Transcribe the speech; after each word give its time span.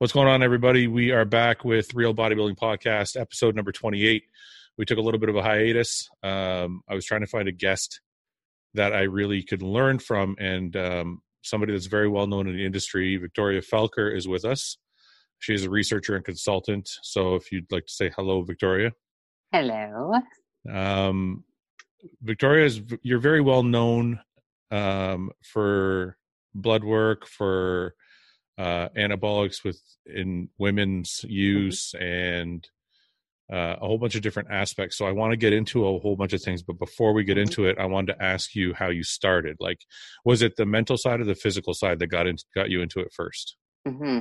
What's 0.00 0.12
going 0.12 0.28
on, 0.28 0.44
everybody? 0.44 0.86
We 0.86 1.10
are 1.10 1.24
back 1.24 1.64
with 1.64 1.92
Real 1.92 2.14
Bodybuilding 2.14 2.56
Podcast, 2.56 3.20
episode 3.20 3.56
number 3.56 3.72
28. 3.72 4.22
We 4.76 4.84
took 4.84 4.96
a 4.96 5.00
little 5.00 5.18
bit 5.18 5.28
of 5.28 5.34
a 5.34 5.42
hiatus. 5.42 6.08
Um, 6.22 6.82
I 6.88 6.94
was 6.94 7.04
trying 7.04 7.22
to 7.22 7.26
find 7.26 7.48
a 7.48 7.52
guest 7.52 8.00
that 8.74 8.92
I 8.92 9.02
really 9.02 9.42
could 9.42 9.60
learn 9.60 9.98
from, 9.98 10.36
and 10.38 10.76
um, 10.76 11.22
somebody 11.42 11.72
that's 11.72 11.86
very 11.86 12.08
well 12.08 12.28
known 12.28 12.46
in 12.46 12.54
the 12.54 12.64
industry. 12.64 13.16
Victoria 13.16 13.60
Felkar 13.60 14.16
is 14.16 14.28
with 14.28 14.44
us. 14.44 14.78
She 15.40 15.52
is 15.52 15.64
a 15.64 15.70
researcher 15.70 16.14
and 16.14 16.24
consultant. 16.24 16.88
So 17.02 17.34
if 17.34 17.50
you'd 17.50 17.72
like 17.72 17.86
to 17.86 17.92
say 17.92 18.12
hello, 18.14 18.42
Victoria. 18.42 18.92
Hello. 19.50 20.12
Um, 20.72 21.42
Victoria 22.22 22.66
is 22.66 22.82
you're 23.02 23.18
very 23.18 23.40
well 23.40 23.64
known 23.64 24.20
um, 24.70 25.32
for 25.42 26.16
blood 26.54 26.84
work 26.84 27.26
for 27.26 27.96
uh, 28.58 28.88
anabolics 28.96 29.64
with 29.64 29.80
in 30.06 30.48
women's 30.58 31.24
Mm-hmm. 31.46 31.74
use 31.74 31.94
and 32.00 32.68
uh, 33.52 33.76
a 33.80 33.86
whole 33.86 33.98
bunch 33.98 34.14
of 34.14 34.22
different 34.22 34.50
aspects. 34.50 34.98
So 34.98 35.06
I 35.06 35.12
want 35.12 35.32
to 35.32 35.36
get 35.36 35.52
into 35.54 35.86
a 35.86 35.98
whole 36.00 36.16
bunch 36.16 36.34
of 36.34 36.42
things, 36.42 36.62
but 36.62 36.78
before 36.78 37.14
we 37.14 37.24
get 37.24 37.38
Mhm. 37.38 37.38
into 37.38 37.66
it, 37.66 37.78
I 37.78 37.86
wanted 37.86 38.14
to 38.14 38.22
ask 38.22 38.54
you 38.54 38.74
how 38.74 38.90
you 38.90 39.02
started. 39.04 39.56
Like, 39.60 39.80
was 40.24 40.42
it 40.42 40.56
the 40.56 40.66
mental 40.66 40.98
side 40.98 41.20
or 41.20 41.24
the 41.24 41.34
physical 41.34 41.74
side 41.74 41.98
that 42.00 42.08
got 42.08 42.26
into 42.26 42.44
got 42.54 42.70
you 42.70 42.82
into 42.82 43.00
it 43.00 43.12
first? 43.14 43.56
hmm 43.86 44.20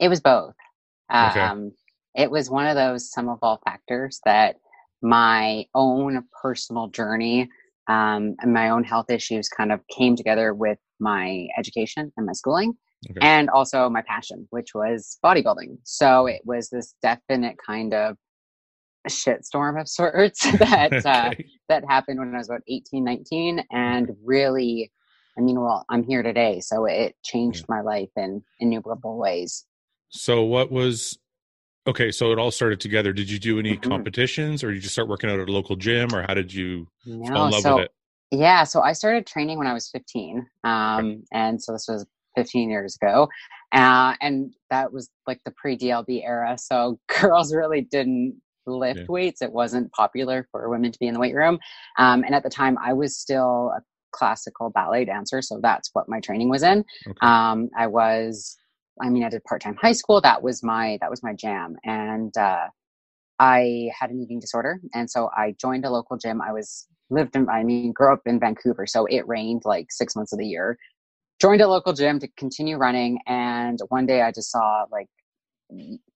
It 0.00 0.08
was 0.08 0.20
both. 0.20 0.54
Okay. 1.20 1.50
Um, 1.50 1.72
It 2.14 2.30
was 2.30 2.50
one 2.50 2.66
of 2.66 2.76
those 2.76 3.10
sum 3.10 3.28
of 3.28 3.38
all 3.42 3.60
factors 3.64 4.20
that 4.24 4.56
my 5.02 5.66
own 5.74 6.24
personal 6.42 6.88
journey 6.88 7.48
um, 7.88 8.36
and 8.40 8.52
my 8.54 8.70
own 8.70 8.84
health 8.84 9.10
issues 9.10 9.48
kind 9.48 9.72
of 9.72 9.80
came 9.88 10.16
together 10.16 10.54
with 10.54 10.78
my 11.00 11.48
education 11.58 12.12
and 12.16 12.26
my 12.26 12.32
schooling, 12.32 12.74
Okay. 13.10 13.20
and 13.20 13.50
also 13.50 13.88
my 13.88 14.02
passion, 14.02 14.46
which 14.50 14.74
was 14.74 15.18
bodybuilding. 15.24 15.78
So 15.84 16.26
it 16.26 16.42
was 16.44 16.68
this 16.68 16.94
definite 17.02 17.56
kind 17.64 17.94
of 17.94 18.16
shitstorm 19.08 19.80
of 19.80 19.88
sorts 19.88 20.42
that 20.58 20.92
uh, 21.04 21.32
that 21.68 21.84
happened 21.88 22.18
when 22.20 22.34
I 22.34 22.38
was 22.38 22.48
about 22.48 22.62
18, 22.68 23.04
19, 23.04 23.64
and 23.70 24.10
really, 24.24 24.92
I 25.38 25.40
mean, 25.40 25.60
well, 25.60 25.84
I'm 25.88 26.02
here 26.02 26.22
today, 26.22 26.60
so 26.60 26.84
it 26.84 27.16
changed 27.24 27.64
my 27.68 27.80
life 27.80 28.10
in 28.16 28.42
innumerable 28.60 29.16
ways. 29.16 29.66
So 30.10 30.42
what 30.42 30.70
was 30.70 31.18
okay? 31.86 32.10
So 32.10 32.32
it 32.32 32.38
all 32.38 32.50
started 32.50 32.80
together. 32.80 33.12
Did 33.12 33.30
you 33.30 33.38
do 33.38 33.58
any 33.58 33.76
Mhm. 33.76 33.82
competitions, 33.82 34.62
or 34.62 34.68
did 34.68 34.76
you 34.76 34.82
just 34.82 34.94
start 34.94 35.08
working 35.08 35.30
out 35.30 35.40
at 35.40 35.48
a 35.48 35.52
local 35.52 35.76
gym, 35.76 36.14
or 36.14 36.22
how 36.22 36.34
did 36.34 36.52
you 36.52 36.86
fall 37.32 37.46
in 37.46 37.50
love 37.50 37.64
so 37.64 37.76
with 37.76 37.84
it? 37.86 37.92
yeah, 38.30 38.64
so 38.64 38.80
I 38.80 38.92
started 38.92 39.26
training 39.26 39.58
when 39.58 39.66
I 39.66 39.74
was 39.74 39.88
15, 39.90 40.46
um, 40.64 41.24
and 41.32 41.62
so 41.62 41.72
this 41.72 41.86
was 41.88 42.06
15 42.36 42.70
years 42.70 42.96
ago, 43.00 43.28
uh, 43.74 44.14
and 44.20 44.52
that 44.70 44.92
was 44.92 45.10
like 45.26 45.40
the 45.44 45.52
pre 45.52 45.76
DLB 45.76 46.24
era. 46.24 46.56
So 46.58 46.98
girls 47.20 47.54
really 47.54 47.82
didn't 47.82 48.40
lift 48.66 49.00
Yeah. 49.00 49.06
weights; 49.08 49.42
it 49.42 49.52
wasn't 49.52 49.90
popular 49.92 50.46
for 50.50 50.68
women 50.68 50.92
to 50.92 50.98
be 50.98 51.06
in 51.08 51.14
the 51.14 51.20
weight 51.20 51.34
room. 51.34 51.58
Um, 51.98 52.24
and 52.24 52.34
at 52.34 52.42
the 52.42 52.50
time, 52.50 52.76
I 52.84 52.92
was 52.92 53.16
still 53.16 53.72
a 53.76 53.80
classical 54.12 54.70
ballet 54.70 55.04
dancer, 55.04 55.42
so 55.42 55.58
that's 55.62 55.90
what 55.94 56.08
my 56.08 56.20
training 56.20 56.48
was 56.50 56.62
in. 56.62 56.84
Okay. 57.08 57.26
Um, 57.26 57.70
I 57.76 57.86
was, 57.86 58.56
I 59.00 59.08
mean, 59.08 59.24
I 59.24 59.28
did 59.30 59.42
part 59.44 59.62
time 59.62 59.76
high 59.80 59.92
school. 59.92 60.20
That 60.20 60.42
was 60.42 60.62
my 60.62 60.98
that 61.00 61.10
was 61.10 61.22
my 61.22 61.32
jam, 61.34 61.76
and 61.84 62.36
uh, 62.36 62.66
I 63.38 63.90
had 63.98 64.10
an 64.10 64.20
eating 64.20 64.38
disorder, 64.40 64.80
and 64.94 65.10
so 65.10 65.30
I 65.36 65.54
joined 65.60 65.84
a 65.84 65.90
local 65.90 66.16
gym. 66.16 66.40
I 66.40 66.52
was 66.52 66.86
lived 67.10 67.36
in, 67.36 67.48
I 67.48 67.62
mean, 67.64 67.92
grew 67.92 68.12
up 68.12 68.20
in 68.26 68.38
Vancouver, 68.40 68.86
so 68.86 69.06
it 69.06 69.26
rained 69.26 69.62
like 69.64 69.86
six 69.90 70.14
months 70.16 70.32
of 70.32 70.38
the 70.38 70.46
year. 70.46 70.78
Joined 71.42 71.60
a 71.60 71.66
local 71.66 71.92
gym 71.92 72.20
to 72.20 72.28
continue 72.36 72.76
running, 72.76 73.18
and 73.26 73.80
one 73.88 74.06
day 74.06 74.22
I 74.22 74.30
just 74.30 74.52
saw 74.52 74.84
like 74.92 75.08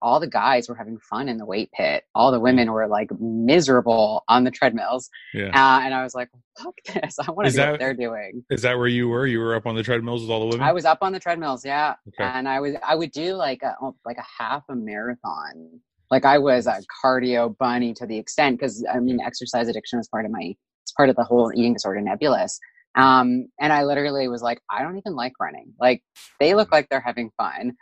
all 0.00 0.20
the 0.20 0.28
guys 0.28 0.68
were 0.68 0.76
having 0.76 0.98
fun 1.00 1.28
in 1.28 1.36
the 1.36 1.44
weight 1.44 1.68
pit. 1.72 2.04
All 2.14 2.30
the 2.30 2.38
women 2.38 2.70
were 2.70 2.86
like 2.86 3.10
miserable 3.18 4.22
on 4.28 4.44
the 4.44 4.52
treadmills, 4.52 5.10
yeah. 5.34 5.46
uh, 5.48 5.80
and 5.84 5.92
I 5.92 6.04
was 6.04 6.14
like, 6.14 6.28
"Fuck 6.62 6.74
this! 6.94 7.18
I 7.26 7.32
want 7.32 7.46
to 7.46 7.50
do 7.50 7.56
that- 7.56 7.70
what 7.72 7.80
they're 7.80 7.92
doing." 7.92 8.44
Is 8.50 8.62
that 8.62 8.78
where 8.78 8.86
you 8.86 9.08
were? 9.08 9.26
You 9.26 9.40
were 9.40 9.56
up 9.56 9.66
on 9.66 9.74
the 9.74 9.82
treadmills 9.82 10.22
with 10.22 10.30
all 10.30 10.38
the 10.38 10.46
women. 10.46 10.60
I 10.60 10.72
was 10.72 10.84
up 10.84 10.98
on 11.02 11.12
the 11.12 11.18
treadmills, 11.18 11.64
yeah, 11.64 11.96
Okay. 12.06 12.22
and 12.22 12.48
I 12.48 12.60
was 12.60 12.76
I 12.86 12.94
would 12.94 13.10
do 13.10 13.34
like 13.34 13.62
a 13.64 13.74
oh, 13.82 13.96
like 14.04 14.18
a 14.18 14.42
half 14.42 14.62
a 14.68 14.76
marathon. 14.76 15.80
Like 16.08 16.24
I 16.24 16.38
was 16.38 16.68
a 16.68 16.80
cardio 17.04 17.58
bunny 17.58 17.94
to 17.94 18.06
the 18.06 18.16
extent 18.16 18.60
because 18.60 18.86
I 18.94 19.00
mean 19.00 19.18
exercise 19.20 19.66
addiction 19.66 19.98
was 19.98 20.06
part 20.06 20.24
of 20.24 20.30
my 20.30 20.54
it's 20.84 20.92
part 20.92 21.08
of 21.08 21.16
the 21.16 21.24
whole 21.24 21.50
eating 21.52 21.72
disorder 21.72 22.00
nebulous. 22.00 22.60
Um, 22.96 23.46
and 23.60 23.72
I 23.72 23.84
literally 23.84 24.26
was 24.28 24.42
like, 24.42 24.60
I 24.70 24.82
don't 24.82 24.96
even 24.98 25.14
like 25.14 25.34
running. 25.38 25.72
Like 25.78 26.02
they 26.40 26.54
look 26.54 26.72
like 26.72 26.88
they're 26.88 27.00
having 27.00 27.30
fun. 27.36 27.72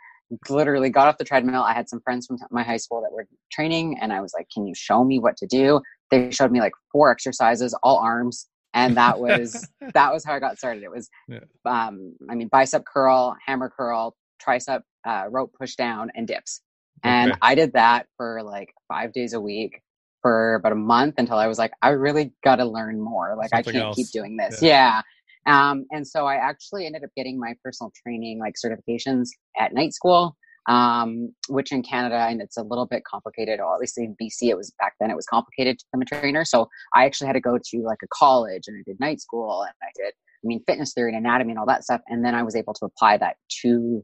Literally 0.49 0.89
got 0.89 1.07
off 1.07 1.17
the 1.17 1.23
treadmill. 1.23 1.61
I 1.63 1.73
had 1.73 1.87
some 1.87 2.01
friends 2.01 2.27
from 2.27 2.37
my 2.51 2.63
high 2.63 2.77
school 2.77 3.01
that 3.01 3.11
were 3.11 3.27
training, 3.51 3.97
and 4.01 4.11
I 4.11 4.21
was 4.21 4.33
like, 4.37 4.47
"Can 4.53 4.65
you 4.65 4.73
show 4.75 5.03
me 5.03 5.19
what 5.19 5.37
to 5.37 5.45
do?" 5.45 5.81
They 6.09 6.31
showed 6.31 6.51
me 6.51 6.59
like 6.59 6.73
four 6.91 7.11
exercises, 7.11 7.75
all 7.83 7.99
arms, 7.99 8.47
and 8.73 8.97
that 8.97 9.19
was 9.19 9.69
that 9.93 10.11
was 10.11 10.25
how 10.25 10.33
I 10.33 10.39
got 10.39 10.57
started. 10.57 10.81
It 10.83 10.89
was, 10.89 11.09
Yeah. 11.27 11.41
um, 11.65 12.15
I 12.29 12.33
mean, 12.35 12.47
bicep 12.47 12.85
curl, 12.85 13.37
hammer 13.45 13.69
curl, 13.69 14.15
tricep 14.45 14.81
uh, 15.07 15.25
rope 15.29 15.53
push 15.57 15.75
down, 15.75 16.11
and 16.15 16.27
dips. 16.27 16.61
And 17.03 17.31
Okay. 17.31 17.39
I 17.43 17.53
did 17.55 17.73
that 17.73 18.07
for 18.17 18.41
like 18.41 18.73
five 18.87 19.13
days 19.13 19.33
a 19.33 19.39
week 19.39 19.79
for 20.25 20.55
about 20.55 20.71
a 20.71 20.75
month 20.75 21.13
until 21.19 21.37
I 21.37 21.45
was 21.45 21.59
like, 21.59 21.71
I 21.83 21.89
really 21.89 22.33
got 22.43 22.55
to 22.55 22.65
learn 22.65 22.99
more. 22.99 23.35
Like, 23.37 23.51
Something 23.51 23.75
I 23.75 23.77
can't 23.77 23.85
else. 23.89 23.95
keep 23.95 24.09
doing 24.09 24.37
this. 24.37 24.59
Yeah. 24.59 25.03
Um, 25.45 25.85
and 25.91 26.07
so 26.07 26.25
I 26.25 26.33
actually 26.33 26.87
ended 26.87 27.03
up 27.03 27.11
getting 27.15 27.39
my 27.39 27.53
personal 27.63 27.91
training 28.01 28.39
like 28.39 28.55
certifications 28.55 29.27
at 29.59 29.71
night 29.71 29.93
school, 29.93 30.35
um, 30.67 31.31
which 31.47 31.71
in 31.71 31.83
Canada, 31.83 32.25
and 32.27 32.41
it's 32.41 32.57
a 32.57 32.63
little 32.63 32.87
bit 32.87 33.03
complicated, 33.03 33.59
or 33.59 33.75
at 33.75 33.79
least 33.79 33.99
in 33.99 34.15
BC, 34.19 34.49
it 34.49 34.57
was 34.57 34.73
back 34.79 34.93
then 34.99 35.11
it 35.11 35.15
was 35.15 35.27
complicated 35.27 35.77
to 35.77 35.85
become 35.91 36.01
a 36.01 36.05
trainer. 36.05 36.43
So 36.43 36.69
I 36.95 37.05
actually 37.05 37.27
had 37.27 37.33
to 37.33 37.39
go 37.39 37.59
to 37.63 37.77
like 37.83 37.99
a 38.03 38.07
college 38.11 38.63
and 38.65 38.75
I 38.75 38.81
did 38.83 38.99
night 38.99 39.21
school 39.21 39.61
and 39.61 39.73
I 39.83 39.91
did, 39.95 40.11
I 40.11 40.45
mean, 40.45 40.63
fitness 40.65 40.91
theory 40.93 41.13
and 41.15 41.23
anatomy 41.23 41.51
and 41.51 41.59
all 41.59 41.67
that 41.67 41.83
stuff. 41.83 42.01
And 42.07 42.25
then 42.25 42.33
I 42.33 42.41
was 42.41 42.55
able 42.55 42.73
to 42.73 42.85
apply 42.85 43.17
that 43.17 43.35
to 43.61 44.03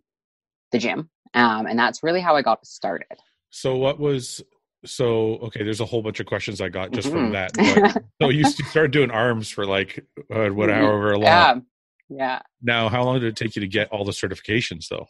the 0.72 0.78
gym. 0.78 1.10
Um, 1.34 1.66
and 1.66 1.80
that's 1.80 2.04
really 2.04 2.22
how 2.22 2.36
I 2.36 2.44
got 2.44 2.64
started. 2.64 3.08
So 3.50 3.76
what 3.76 4.00
was 4.00 4.40
so 4.86 5.36
okay? 5.44 5.64
There's 5.64 5.80
a 5.81 5.86
whole 5.86 6.02
bunch 6.02 6.19
of 6.19 6.25
questions 6.25 6.62
I 6.62 6.69
got 6.69 6.92
just 6.92 7.09
from 7.09 7.31
Mhm. 7.31 7.34
that. 7.34 7.52
But, 7.94 8.03
so 8.22 8.30
you 8.30 8.46
started 8.46 8.92
doing 8.92 9.12
arms 9.12 9.50
for 9.50 9.66
like 9.66 10.06
uh, 10.34 10.50
what 10.50 10.69
Mhm. 10.69 10.75
however 10.75 11.14
long. 11.18 11.24
yeah. 11.24 11.56
Yeah. 12.14 12.40
Now, 12.62 12.90
how 12.90 13.03
long 13.03 13.19
did 13.22 13.28
it 13.30 13.36
take 13.38 13.56
you 13.56 13.62
to 13.62 13.68
get 13.68 13.88
all 13.90 14.03
the 14.03 14.12
certifications 14.12 14.88
though? 14.90 15.08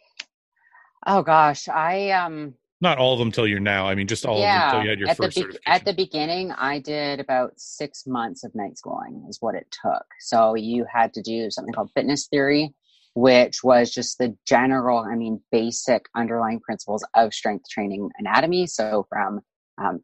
Oh 1.08 1.24
gosh. 1.24 1.68
I, 1.68 2.12
um, 2.12 2.54
Not 2.80 3.00
all 3.00 3.14
of 3.14 3.20
them 3.20 3.32
till 3.32 3.48
you're 3.48 3.60
now. 3.60 3.88
I 3.88 3.96
mean, 3.96 4.08
just 4.08 4.24
all 4.26 4.36
of 4.38 4.42
them 4.42 4.72
till 4.72 4.84
you 4.84 4.90
had 4.90 5.00
your 5.00 5.10
at 5.10 5.18
first 5.18 5.36
the 5.36 5.42
be- 5.42 5.46
certification. 5.48 5.74
at 5.74 5.86
the 5.86 5.94
beginning, 5.94 6.52
I 6.52 6.78
did 6.80 7.20
about 7.20 7.54
six 7.60 8.06
months 8.06 8.44
of 8.44 8.54
night 8.54 8.78
schooling 8.78 9.26
is 9.30 9.38
what 9.42 9.56
it 9.56 9.66
took. 9.84 10.06
So 10.20 10.54
you 10.56 10.86
had 10.94 11.12
to 11.16 11.22
do 11.24 11.50
something 11.50 11.74
called 11.74 11.90
fitness 11.96 12.28
theory, 12.28 12.72
which 13.16 13.64
was 13.64 13.92
just 13.92 14.20
the 14.20 14.36
general, 14.48 15.00
I 15.00 15.16
mean, 15.16 15.42
basic 15.52 16.06
underlying 16.16 16.60
principles 16.60 17.04
of 17.16 17.34
strength 17.34 17.66
training 17.70 18.10
anatomy. 18.20 18.68
So 18.68 19.08
from 19.10 19.42
um, 19.78 20.02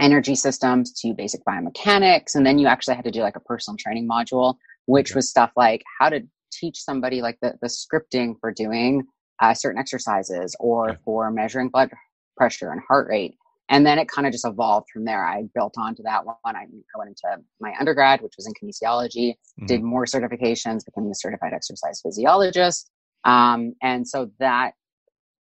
energy 0.00 0.34
systems 0.34 0.92
to 1.00 1.14
basic 1.14 1.44
biomechanics, 1.44 2.34
and 2.34 2.44
then 2.44 2.58
you 2.58 2.66
actually 2.66 2.96
had 2.96 3.04
to 3.04 3.10
do 3.10 3.20
like 3.20 3.36
a 3.36 3.40
personal 3.40 3.76
training 3.76 4.08
module, 4.08 4.56
which 4.86 5.14
was 5.14 5.28
stuff 5.28 5.52
like 5.56 5.82
how 5.98 6.08
to 6.08 6.20
teach 6.52 6.78
somebody 6.78 7.22
like 7.22 7.38
the, 7.40 7.54
the 7.62 7.68
scripting 7.68 8.34
for 8.40 8.52
doing 8.52 9.02
uh, 9.40 9.54
certain 9.54 9.78
exercises 9.78 10.54
or 10.60 10.96
for 11.04 11.30
measuring 11.30 11.68
blood 11.68 11.90
pressure 12.36 12.70
and 12.70 12.80
heart 12.86 13.08
rate. 13.08 13.36
And 13.70 13.86
then 13.86 13.98
it 13.98 14.08
kind 14.08 14.26
of 14.26 14.32
just 14.32 14.46
evolved 14.46 14.88
from 14.92 15.04
there. 15.04 15.26
I 15.26 15.44
built 15.54 15.74
onto 15.78 16.02
that 16.02 16.24
one. 16.26 16.36
I, 16.44 16.66
went 16.96 17.08
into 17.08 17.42
my 17.60 17.72
undergrad, 17.80 18.20
which 18.20 18.34
was 18.36 18.46
in 18.46 18.52
kinesiology, 18.52 19.34
Mhm. 19.60 19.66
did 19.66 19.82
more 19.82 20.04
certifications, 20.04 20.84
became 20.84 21.10
a 21.10 21.14
certified 21.14 21.52
exercise 21.54 22.00
physiologist. 22.02 22.90
Um, 23.24 23.74
and 23.82 24.06
so 24.06 24.30
that 24.38 24.74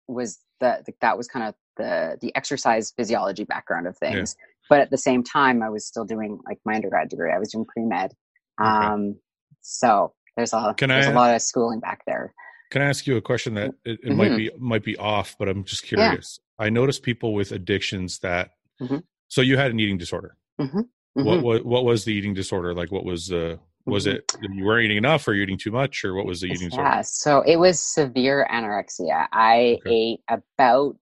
was 0.07 0.39
the, 0.61 0.83
the 0.87 0.93
that 1.01 1.19
was 1.19 1.27
kind 1.27 1.47
of 1.47 1.55
the 1.77 2.19
the 2.21 2.35
exercise 2.37 2.93
physiology 2.97 3.45
background 3.45 3.87
of 3.87 3.97
Yeah. 4.03 4.11
things. 4.13 4.37
But 4.69 4.81
at 4.81 4.91
the 4.91 4.99
same 4.99 5.23
time, 5.23 5.63
I 5.63 5.69
was 5.71 5.87
still 5.87 6.05
doing 6.05 6.39
like 6.47 6.59
my 6.65 6.75
undergrad 6.77 7.09
degree. 7.09 7.33
I 7.33 7.39
was 7.39 7.51
doing 7.53 7.65
pre 7.67 7.85
med. 7.85 8.13
Okay. 8.61 8.69
Um, 8.71 9.17
so 9.61 10.15
there's 10.37 10.53
a 10.53 10.75
Can 10.77 10.89
there's 10.91 11.07
I- 11.07 11.11
a 11.11 11.15
lot 11.15 11.35
of 11.35 11.43
schooling 11.43 11.81
back 11.81 12.03
there. 12.07 12.35
Can 12.71 12.81
I 12.81 12.87
ask 12.87 13.07
you 13.07 13.17
a 13.17 13.21
question 13.21 13.55
that 13.55 13.73
it, 13.85 14.01
it 14.03 14.15
might 14.17 14.31
Mhm. 14.31 14.37
be 14.37 14.51
might 14.59 14.85
be 14.85 14.97
off, 14.97 15.37
but 15.39 15.49
I'm 15.49 15.65
just 15.65 15.83
Yeah. 15.91 16.07
curious. 16.09 16.39
I 16.59 16.71
notice 16.71 16.99
people 16.99 17.35
with 17.35 17.53
addictions 17.53 18.19
that. 18.21 18.51
Mhm. 18.81 19.03
So 19.29 19.41
you 19.41 19.57
had 19.59 19.71
an 19.71 19.81
eating 19.81 19.99
disorder. 19.99 20.37
Mhm. 20.61 20.89
What, 21.15 21.25
Mhm. 21.39 21.43
what 21.43 21.67
what 21.67 21.85
was 21.85 22.05
the 22.05 22.15
eating 22.15 22.33
disorder 22.35 22.73
like? 22.75 22.91
What 22.91 23.05
was 23.05 23.27
the 23.29 23.59
was 23.85 24.07
Mhm. 24.07 24.15
it 24.15 24.33
you 24.53 24.65
weren't 24.65 24.85
eating 24.85 24.97
enough, 24.97 25.27
or 25.29 25.35
eating 25.35 25.59
too 25.59 25.73
much, 25.73 26.05
or 26.05 26.15
what 26.15 26.25
was 26.25 26.41
the 26.41 26.47
eating 26.47 26.69
disorder? 26.69 26.89
Yeah, 26.89 27.01
so 27.03 27.43
it 27.43 27.57
was 27.57 27.79
severe 27.81 28.47
anorexia. 28.51 29.27
I 29.33 29.79
Okay. 29.85 29.91
ate 29.95 30.21
about, 30.29 30.97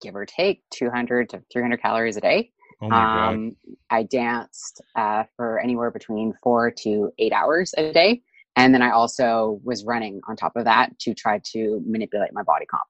give 0.00 0.14
or 0.16 0.26
take, 0.26 0.62
200 0.70 1.30
to 1.30 1.42
300 1.52 1.80
calories 1.82 2.16
a 2.16 2.20
day. 2.20 2.50
Oh 2.80 2.90
my 2.90 2.96
god! 2.96 3.34
Um, 3.34 3.56
I 3.90 4.02
danced 4.04 4.80
uh, 4.94 5.24
for 5.36 5.58
anywhere 5.58 5.90
between 5.90 6.34
four 6.42 6.70
to 6.82 7.12
eight 7.18 7.32
hours 7.32 7.74
a 7.76 7.92
day. 7.92 8.22
And 8.56 8.74
then 8.74 8.82
I 8.82 8.90
also 8.90 9.60
was 9.62 9.84
running 9.84 10.20
on 10.28 10.36
top 10.36 10.56
of 10.56 10.64
that 10.64 10.98
to 11.00 11.14
try 11.14 11.40
to 11.52 11.80
manipulate 11.86 12.32
my 12.32 12.42
body 12.42 12.66
comp. 12.66 12.82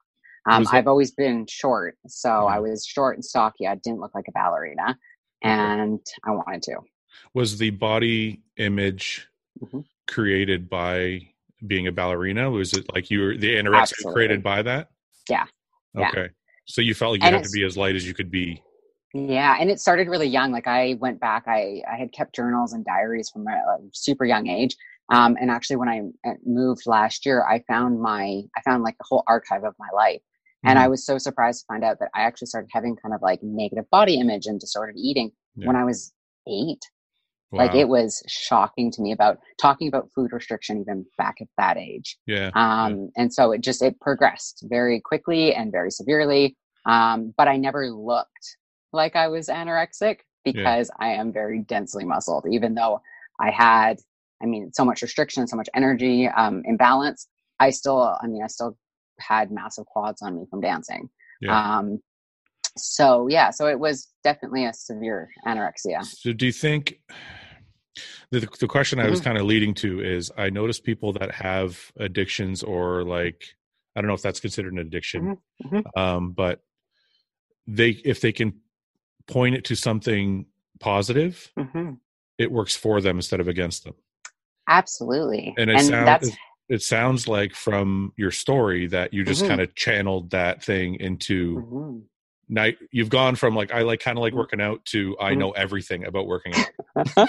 Um, 0.47 0.67
I've 0.71 0.87
always 0.87 1.11
been 1.11 1.47
short, 1.47 1.99
so. 2.07 2.47
I 2.47 2.59
was 2.59 2.87
short 2.87 3.17
and 3.17 3.25
stocky. 3.25 3.67
I 3.67 3.75
didn't 3.75 4.01
look 4.01 4.15
like 4.15 4.29
a 4.29 4.33
ballerina, 4.33 4.99
and 5.43 6.01
I 6.25 6.31
wanted 6.31 6.63
to. 6.65 6.77
Was 7.35 7.59
the 7.59 7.71
body 7.71 8.43
image 8.57 9.29
Mhm. 9.63 9.85
created 10.07 10.71
by 10.71 11.29
being 11.67 11.87
a 11.87 11.93
ballerina? 11.93 12.51
Was 12.51 12.73
it 12.73 12.87
like 12.95 13.11
you 13.11 13.21
were 13.21 13.37
the 13.37 13.57
anorexia 13.57 13.83
Absolutely. 13.83 14.13
created 14.15 14.43
by 14.43 14.63
that? 14.63 14.91
Yeah. 15.29 15.47
Yeah. 15.95 16.29
So 16.69 16.83
you 16.83 16.95
felt 16.95 17.13
like 17.13 17.23
you 17.23 17.27
And 17.27 17.37
had 17.37 17.45
to 17.45 17.51
be 17.51 17.65
as 17.65 17.77
light 17.77 17.97
as 17.97 18.07
you 18.07 18.15
could 18.15 18.31
be. 18.31 18.63
Yeah, 19.15 19.57
and 19.59 19.71
it 19.71 19.81
started 19.81 20.09
really 20.09 20.27
young. 20.29 20.53
Like 20.53 20.67
I 20.67 20.99
went 21.01 21.19
back, 21.19 21.45
I 21.47 21.83
I 21.91 21.97
had 21.97 22.13
kept 22.13 22.35
journals 22.35 22.75
and 22.75 22.85
diaries 22.85 23.31
from 23.31 23.47
a, 23.49 23.53
a 23.53 23.79
super 23.93 24.27
young 24.27 24.47
age. 24.47 24.77
Um, 25.11 25.39
and 25.41 25.51
actually, 25.51 25.77
when 25.77 25.89
I 25.89 26.01
uh, 26.29 26.35
moved 26.45 26.83
last 26.87 27.25
year, 27.25 27.43
I 27.49 27.65
found 27.67 28.01
my 28.01 28.43
I 28.57 28.61
found 28.65 28.83
like 28.83 28.99
the 28.99 29.07
whole 29.09 29.25
archive 29.27 29.65
of 29.65 29.75
my 29.79 29.89
life, 29.95 30.21
and 30.63 30.79
Mhm. 30.79 30.83
I 30.83 30.89
was 30.89 31.07
so 31.07 31.17
surprised 31.17 31.61
to 31.61 31.67
find 31.73 31.83
out 31.83 31.99
that 32.01 32.11
I 32.15 32.21
actually 32.23 32.49
started 32.49 32.69
having 32.71 32.97
kind 32.97 33.15
of 33.15 33.23
like 33.23 33.43
negative 33.43 33.89
body 33.91 34.21
image 34.21 34.45
and 34.45 34.61
disordered 34.61 34.97
eating 34.99 35.33
Yeah. 35.57 35.69
when 35.69 35.77
I 35.77 35.85
was 35.85 36.13
eight. 36.47 36.81
Like 37.51 37.75
it 37.75 37.89
was 37.89 38.23
shocking 38.27 38.91
to 38.93 39.01
me 39.01 39.13
about 39.13 39.39
talking 39.59 39.89
about 39.89 40.11
food 40.15 40.33
restriction 40.33 40.81
even 40.81 41.07
back 41.17 41.37
at 41.41 41.49
that 41.57 41.79
age. 41.79 42.19
yeah. 42.27 42.51
Um, 42.55 43.11
and 43.17 43.33
so 43.33 43.53
it 43.53 43.63
just 43.63 43.83
it 43.83 43.99
progressed 44.01 44.65
very 44.69 45.01
quickly 45.01 45.55
and 45.55 45.73
very 45.73 45.91
severely. 45.91 46.57
Um, 46.85 47.33
but 47.37 47.49
I 47.49 47.57
never 47.57 47.91
looked 47.91 48.57
like 48.93 49.17
I 49.17 49.29
was 49.29 49.49
anorexic 49.49 50.19
because 50.45 50.91
I 51.01 51.09
am 51.09 51.33
very 51.33 51.61
densely 51.61 52.05
muscled, 52.05 52.45
even 52.51 52.75
though 52.75 53.01
I 53.41 53.51
had, 53.51 53.99
I 54.43 54.47
mean, 54.47 54.71
so 54.73 54.85
much 54.85 55.03
restriction, 55.03 55.47
so 55.47 55.57
much 55.57 55.69
energy 55.75 56.29
um, 56.29 56.63
imbalance. 56.65 57.29
I 57.61 57.71
still, 57.71 58.17
I 58.23 58.27
mean, 58.27 58.43
I 58.43 58.47
still 58.47 58.77
had 59.21 59.51
massive 59.51 59.87
quads 59.87 60.23
on 60.23 60.37
me 60.37 60.45
from 60.51 60.61
dancing. 60.61 61.09
Yeah. 61.41 61.79
Um, 61.79 62.01
so 62.79 63.29
yeah, 63.29 63.51
so 63.51 63.67
it 63.67 63.79
was 63.79 64.09
definitely 64.25 64.65
a 64.67 64.73
severe 64.73 65.31
anorexia. 65.47 66.05
So 66.05 66.33
do 66.33 66.47
you 66.47 66.53
think 66.53 67.01
the 68.31 68.41
the 68.61 68.69
question 68.69 69.01
I 69.01 69.09
was 69.09 69.21
Mhm. 69.21 69.25
kind 69.25 69.39
of 69.39 69.45
leading 69.45 69.75
to 69.75 70.01
is 70.01 70.31
I 70.37 70.51
notice 70.51 70.81
people 70.81 71.13
that 71.15 71.33
have 71.35 71.79
addictions 71.99 72.63
or 72.63 73.05
like 73.05 73.43
I 73.97 74.01
don't 74.01 74.09
know 74.09 74.15
if 74.15 74.23
that's 74.23 74.41
considered 74.41 74.73
an 74.73 74.79
addiction, 74.81 75.37
Mhm, 75.65 75.83
mhm. 75.85 75.97
um, 75.97 76.33
but 76.33 76.61
they 77.67 77.91
if 78.05 78.21
they 78.21 78.33
can 78.33 78.55
point 79.27 79.55
it 79.55 79.65
to 79.67 79.77
something 79.77 80.47
positive, 80.81 81.53
hmm 81.59 81.95
it 82.39 82.53
works 82.53 82.77
for 82.77 83.01
them 83.01 83.17
instead 83.17 83.41
of 83.41 83.49
against 83.49 83.85
them. 83.85 83.95
Absolutely, 84.69 85.55
And 85.59 85.71
it 85.71 85.81
and 85.81 86.23
it, 86.23 86.35
it 86.69 86.83
sounds 86.83 87.27
like 87.27 87.55
from 87.55 88.13
your 88.17 88.31
story 88.31 88.87
that 88.89 89.13
you 89.15 89.25
just 89.25 89.43
Mhm. 89.43 89.49
kind 89.49 89.61
of 89.61 89.75
channeled 89.75 90.31
that 90.31 90.63
thing 90.63 90.97
into 90.97 91.67
Night. 92.49 92.79
You've 92.93 93.11
gone 93.11 93.35
from 93.37 93.55
like 93.55 93.73
I 93.73 93.83
like 93.83 94.01
kind 94.01 94.17
of 94.17 94.23
like 94.23 94.33
Mhm. 94.33 94.37
working 94.37 94.61
out 94.61 94.85
to 94.87 95.17
I 95.21 95.33
Mhm. 95.35 95.39
know 95.39 95.51
everything 95.53 96.07
about 96.07 96.27
working 96.27 96.55
out. 96.55 96.69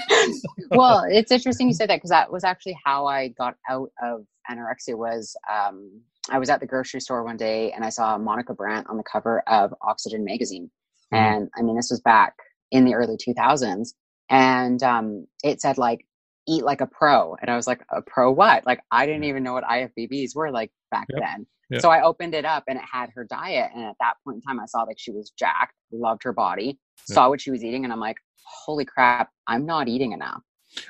well, 0.71 1.03
it's 1.09 1.31
interesting 1.31 1.67
you 1.67 1.73
say 1.73 1.85
that 1.85 1.97
because 1.97 2.09
that 2.11 2.31
was 2.31 2.43
actually 2.43 2.77
how 2.85 3.05
I 3.05 3.29
got 3.29 3.55
out 3.69 3.91
of 4.01 4.25
anorexia. 4.49 4.95
Was 4.95 5.35
um, 5.49 6.01
I 6.29 6.39
was 6.39 6.49
at 6.49 6.59
the 6.59 6.65
grocery 6.67 7.01
store 7.01 7.23
one 7.23 7.37
day 7.37 7.71
and 7.73 7.83
I 7.83 7.89
saw 7.89 8.17
Monica 8.17 8.53
Brant 8.53 8.87
on 8.87 8.97
the 8.97 9.03
cover 9.03 9.41
of 9.47 9.73
Oxygen 9.81 10.23
magazine, 10.23 10.71
Mhm. 11.13 11.17
and 11.17 11.49
I 11.57 11.61
mean 11.63 11.75
this 11.75 11.89
was 11.89 11.99
back 12.01 12.35
in 12.71 12.85
the 12.85 12.93
early 12.93 13.17
2000s, 13.17 13.95
and 14.29 14.81
um, 14.83 15.27
it 15.43 15.59
said 15.59 15.77
like 15.77 16.05
eat 16.47 16.63
like 16.63 16.81
a 16.81 16.87
pro, 16.87 17.35
and 17.41 17.49
I 17.51 17.55
was 17.55 17.67
like 17.67 17.81
a 17.91 18.01
pro 18.01 18.31
what? 18.31 18.65
Like 18.65 18.81
I 18.91 19.05
didn't 19.05 19.25
even 19.25 19.43
know 19.43 19.53
what 19.53 19.65
IFBBs 19.65 20.35
were 20.35 20.49
like 20.51 20.71
back 20.91 21.07
Yep. 21.09 21.21
then. 21.21 21.47
So 21.77 21.89
I 21.91 22.03
opened 22.03 22.33
it 22.33 22.45
up 22.45 22.63
and 22.67 22.77
it 22.77 22.83
had 22.91 23.09
her 23.11 23.25
diet, 23.25 23.71
and 23.75 23.85
at 23.85 23.95
that 23.99 24.15
point 24.23 24.35
in 24.37 24.41
time, 24.41 24.59
I 24.59 24.65
saw 24.65 24.81
like 24.83 24.97
she 24.99 25.11
was 25.11 25.31
jacked, 25.37 25.73
loved 25.91 26.23
her 26.23 26.33
body, 26.33 26.79
Yep. 27.09 27.15
saw 27.15 27.29
what 27.29 27.41
she 27.41 27.51
was 27.51 27.63
eating, 27.63 27.83
and 27.83 27.93
I'm 27.93 27.99
like, 27.99 28.17
holy 28.43 28.85
crap, 28.85 29.29
I'm 29.47 29.65
not 29.65 29.87
eating 29.87 30.11
enough. 30.13 30.41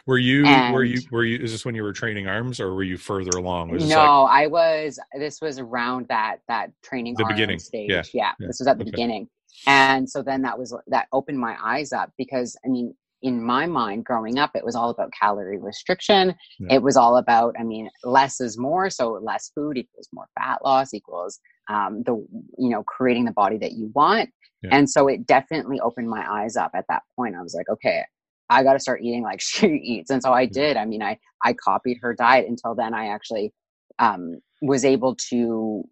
Were 0.06 0.18
you 0.18 0.44
were 0.72 0.84
you 0.84 1.02
were 1.12 1.24
you 1.24 1.40
is 1.40 1.52
this 1.52 1.66
when 1.66 1.76
you 1.76 1.84
were 1.84 1.94
training 1.94 2.28
arms 2.28 2.60
or 2.60 2.74
were 2.74 2.84
you 2.84 2.98
further 2.98 3.38
along? 3.38 3.70
Was 3.70 3.84
no, 3.86 3.96
like 3.96 4.12
I 4.30 4.48
was. 4.48 5.00
This 5.18 5.42
was 5.42 5.60
around 5.60 6.08
that 6.10 6.38
that 6.48 6.72
training 6.84 7.16
The 7.16 7.24
beginning, 7.26 7.60
stage. 7.60 7.90
yeah, 7.90 8.04
Yeah, 8.14 8.32
yeah, 8.40 8.48
this 8.48 8.60
was 8.60 8.68
at 8.68 8.78
the 8.78 8.84
okay. 8.84 8.92
beginning, 8.92 9.30
and 9.68 10.10
so 10.10 10.22
then 10.22 10.42
that 10.44 10.58
was 10.58 10.76
that 10.88 11.08
opened 11.14 11.40
my 11.40 11.56
eyes 11.64 11.94
up 11.94 12.12
because 12.18 12.58
I 12.66 12.70
mean, 12.70 12.94
in 13.22 13.44
my 13.44 13.66
mind, 13.66 14.06
growing 14.06 14.38
up, 14.38 14.52
it 14.56 14.64
was 14.64 14.76
all 14.76 14.90
about 14.90 15.12
calorie 15.20 15.58
restriction. 15.58 16.36
Yeah. 16.60 16.76
It 16.76 16.84
was 16.84 16.96
all 16.96 17.18
about, 17.18 17.56
I 17.60 17.64
mean, 17.64 17.90
less 18.04 18.40
is 18.40 18.58
more. 18.58 18.90
So 18.90 19.20
less 19.22 19.52
food 19.54 19.78
equals 19.78 20.08
more 20.14 20.28
fat 20.38 20.60
loss 20.64 20.94
equals 20.94 21.40
um, 21.70 22.04
the 22.04 22.14
you 22.58 22.70
know 22.70 22.84
creating 22.84 23.26
the 23.26 23.32
body 23.32 23.58
that 23.60 23.74
you 23.74 23.92
want. 23.94 24.30
Yeah. 24.62 24.76
And 24.76 24.90
so 24.90 25.08
it 25.08 25.26
definitely 25.26 25.80
opened 25.80 26.10
my 26.10 26.26
eyes 26.30 26.58
up 26.58 26.72
at 26.76 26.86
that 26.90 27.04
point. 27.16 27.36
I 27.36 27.42
was 27.42 27.54
like, 27.56 27.70
okay, 27.70 28.04
I 28.50 28.64
got 28.64 28.74
to 28.74 28.80
start 28.80 29.02
eating 29.02 29.24
like 29.24 29.42
she 29.42 29.68
eats. 29.68 30.10
And 30.10 30.22
so 30.22 30.34
I 30.34 30.46
did. 30.46 30.76
I 30.76 30.86
mean, 30.86 31.02
I 31.02 31.18
I 31.44 31.54
copied 31.54 32.00
her 32.02 32.14
diet 32.14 32.48
until 32.48 32.76
then. 32.76 32.94
I 32.94 33.08
actually 33.08 33.54
um, 34.00 34.40
was 34.62 34.84
able 34.84 35.16
to 35.30 35.84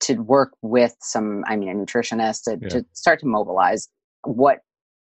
to 0.00 0.16
work 0.18 0.52
with 0.60 0.94
some, 1.00 1.44
I 1.46 1.56
mean, 1.56 1.70
a 1.70 1.72
nutritionist 1.72 2.42
to, 2.44 2.56
to 2.68 2.84
start 2.92 3.20
to 3.20 3.26
mobilize 3.26 3.88
what 4.24 4.58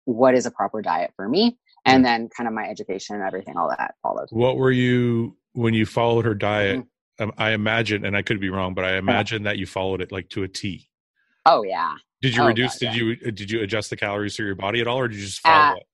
what 0.04 0.34
is 0.34 0.46
a 0.46 0.50
proper 0.50 0.82
diet 0.82 1.12
for 1.16 1.28
me, 1.28 1.58
and 1.86 2.04
then 2.04 2.28
kind 2.36 2.46
of 2.48 2.54
my 2.54 2.64
education 2.68 3.16
and 3.16 3.24
everything, 3.24 3.56
all 3.56 3.68
that 3.68 3.94
followed. 4.02 4.28
what 4.30 4.56
were 4.56 4.70
you 4.72 5.36
when 5.52 5.74
you 5.74 5.86
followed 5.86 6.24
her 6.24 6.34
diet? 6.34 6.78
Mm-hmm. 6.78 7.24
Um, 7.24 7.32
I 7.38 7.50
imagine, 7.52 8.04
and 8.04 8.16
I 8.16 8.22
could 8.22 8.40
be 8.40 8.50
wrong, 8.50 8.74
but 8.74 8.84
I 8.84 8.96
imagine 8.96 9.44
that 9.44 9.56
you 9.56 9.66
followed 9.66 10.00
it 10.00 10.10
like 10.10 10.28
to 10.30 10.42
a 10.42 10.48
T. 10.48 10.88
Oh 11.46 11.62
yeah, 11.62 11.94
Did 12.22 12.34
you 12.34 12.42
Oh, 12.42 12.46
reduce? 12.46 12.78
God, 12.78 12.92
did 12.92 12.96
you 12.96 13.16
uh, 13.26 13.30
did 13.30 13.50
you 13.50 13.60
adjust 13.62 13.90
the 13.90 13.96
calories 13.96 14.34
through 14.34 14.46
your 14.46 14.54
body 14.56 14.80
at 14.80 14.86
all, 14.88 14.98
or 14.98 15.06
did 15.08 15.18
you 15.18 15.26
just 15.26 15.40
follow 15.40 15.74
Uh, 15.74 15.76
it? 15.76 15.86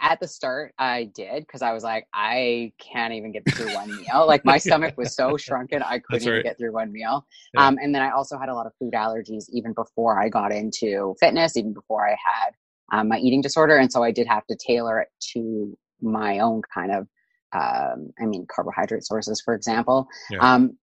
at 0.00 0.20
the 0.20 0.28
start 0.28 0.72
I 0.78 1.10
did 1.16 1.44
because 1.44 1.60
I 1.60 1.72
was 1.72 1.82
like, 1.82 2.06
I 2.14 2.72
can't 2.80 3.12
even 3.14 3.32
get 3.32 3.42
through 3.52 3.74
one 3.74 3.90
meal. 3.96 4.24
Like 4.28 4.44
my 4.44 4.56
stomach 4.66 4.96
was 4.96 5.16
so 5.16 5.36
shrunken, 5.36 5.82
I 5.82 5.98
couldn't 5.98 6.28
even 6.28 6.42
get 6.44 6.56
through 6.56 6.72
one 6.72 6.92
meal. 6.92 7.26
Yeah. 7.54 7.66
Um, 7.66 7.78
and 7.82 7.92
then 7.92 8.00
I 8.02 8.10
also 8.10 8.38
had 8.38 8.48
a 8.48 8.54
lot 8.54 8.66
of 8.66 8.72
food 8.78 8.92
allergies 8.92 9.46
even 9.52 9.72
before 9.72 10.22
I 10.22 10.28
got 10.28 10.52
into 10.52 11.16
fitness, 11.18 11.56
even 11.56 11.72
before 11.72 12.06
I 12.06 12.10
had 12.10 12.52
um, 12.92 13.08
my 13.08 13.18
eating 13.18 13.40
disorder. 13.40 13.76
And 13.76 13.90
so 13.92 14.02
I 14.02 14.10
did 14.10 14.26
have 14.26 14.46
to 14.46 14.56
tailor 14.56 15.00
it 15.00 15.08
to 15.34 15.76
my 16.00 16.38
own 16.38 16.62
kind 16.72 16.92
of, 16.92 17.08
um, 17.52 18.10
I 18.20 18.26
mean, 18.26 18.46
carbohydrate 18.54 19.04
sources, 19.04 19.40
for 19.44 19.54
example. 19.54 20.06
Yeah. 20.30 20.38
Um, 20.38 20.78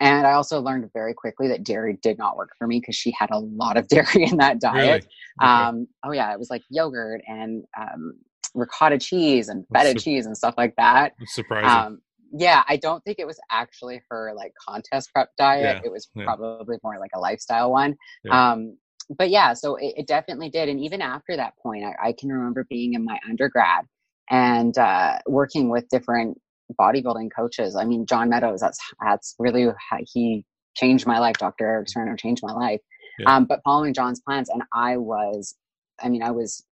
and 0.00 0.26
I 0.26 0.32
also 0.32 0.60
learned 0.60 0.90
very 0.92 1.14
quickly 1.14 1.48
that 1.48 1.64
dairy 1.64 1.98
did 2.02 2.18
not 2.18 2.36
work 2.36 2.50
for 2.58 2.66
me 2.66 2.80
because 2.80 2.96
she 2.96 3.14
had 3.18 3.30
a 3.30 3.38
lot 3.38 3.76
of 3.76 3.88
dairy 3.88 4.24
in 4.24 4.36
that 4.38 4.60
diet. 4.60 4.76
Really? 4.76 4.94
Okay. 4.94 5.06
Um, 5.40 5.86
oh 6.04 6.12
yeah, 6.12 6.32
it 6.32 6.38
was 6.38 6.50
like 6.50 6.62
yogurt 6.70 7.22
and 7.26 7.64
um, 7.78 8.14
ricotta 8.54 8.98
cheese 8.98 9.48
and 9.48 9.64
feta 9.72 9.90
sup- 9.90 9.98
cheese 9.98 10.26
and 10.26 10.36
stuff 10.36 10.54
like 10.56 10.74
that. 10.76 11.14
Surprising. 11.26 11.68
Um, 11.70 12.00
yeah, 12.32 12.62
I 12.68 12.76
don't 12.76 13.02
think 13.04 13.18
it 13.18 13.26
was 13.26 13.38
actually 13.50 14.02
her 14.10 14.32
like 14.36 14.52
contest 14.68 15.10
prep 15.12 15.30
diet. 15.38 15.78
Yeah, 15.78 15.80
It 15.84 15.92
was 15.92 16.08
yeah. 16.14 16.24
probably 16.24 16.76
more 16.82 16.98
like 16.98 17.12
a 17.14 17.20
lifestyle 17.20 17.70
one. 17.70 17.96
Yeah. 18.24 18.52
Um, 18.52 18.76
but 19.10 19.30
yeah, 19.30 19.52
so 19.52 19.76
it, 19.76 19.94
it 19.98 20.06
definitely 20.06 20.50
did. 20.50 20.68
And 20.68 20.80
even 20.80 21.00
after 21.00 21.36
that 21.36 21.54
point, 21.62 21.84
I, 21.84 22.08
I 22.08 22.12
can 22.12 22.30
remember 22.30 22.66
being 22.68 22.94
in 22.94 23.04
my 23.04 23.18
undergrad 23.28 23.84
and 24.30 24.76
uh, 24.76 25.18
working 25.26 25.68
with 25.70 25.88
different 25.88 26.38
bodybuilding 26.78 27.30
coaches. 27.34 27.76
I 27.76 27.84
mean, 27.84 28.06
John 28.06 28.28
Meadows, 28.28 28.60
that's 28.60 28.80
that's 29.00 29.34
really 29.38 29.66
how 29.90 29.98
he 30.12 30.44
changed 30.76 31.06
my 31.06 31.18
life. 31.18 31.36
Dr. 31.38 31.66
Eric 31.66 31.88
Serrano 31.88 32.16
changed 32.16 32.42
my 32.44 32.52
life. 32.52 32.80
Yeah. 33.18 33.36
Um, 33.36 33.44
but 33.44 33.60
following 33.64 33.94
John's 33.94 34.20
plans, 34.20 34.48
and 34.48 34.62
I 34.74 34.96
was, 34.96 35.54
I 36.02 36.08
mean, 36.08 36.22
I 36.22 36.30
was 36.32 36.64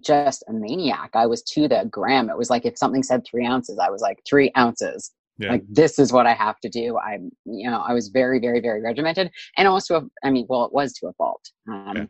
just 0.00 0.44
a 0.48 0.52
maniac. 0.52 1.10
I 1.14 1.26
was 1.26 1.42
to 1.42 1.68
the 1.68 1.88
gram. 1.90 2.28
It 2.28 2.36
was 2.36 2.50
like 2.50 2.66
if 2.66 2.76
something 2.76 3.02
said 3.02 3.24
three 3.24 3.46
ounces, 3.46 3.78
I 3.78 3.90
was 3.90 4.02
like 4.02 4.20
three 4.28 4.52
ounces. 4.56 5.12
Yeah. 5.38 5.50
Like 5.52 5.64
this 5.68 5.98
is 5.98 6.12
what 6.12 6.26
I 6.26 6.34
have 6.34 6.58
to 6.60 6.68
do. 6.68 6.98
I'm, 6.98 7.30
you 7.44 7.70
know, 7.70 7.80
I 7.86 7.92
was 7.92 8.08
very, 8.08 8.38
very, 8.40 8.60
very 8.60 8.80
regimented, 8.80 9.30
and 9.58 9.68
also, 9.68 10.08
I 10.24 10.30
mean, 10.30 10.46
well, 10.48 10.64
it 10.64 10.72
was 10.72 10.92
to 10.94 11.08
a 11.08 11.12
fault. 11.12 11.42
Um, 11.68 11.92
Yeah. 11.96 12.04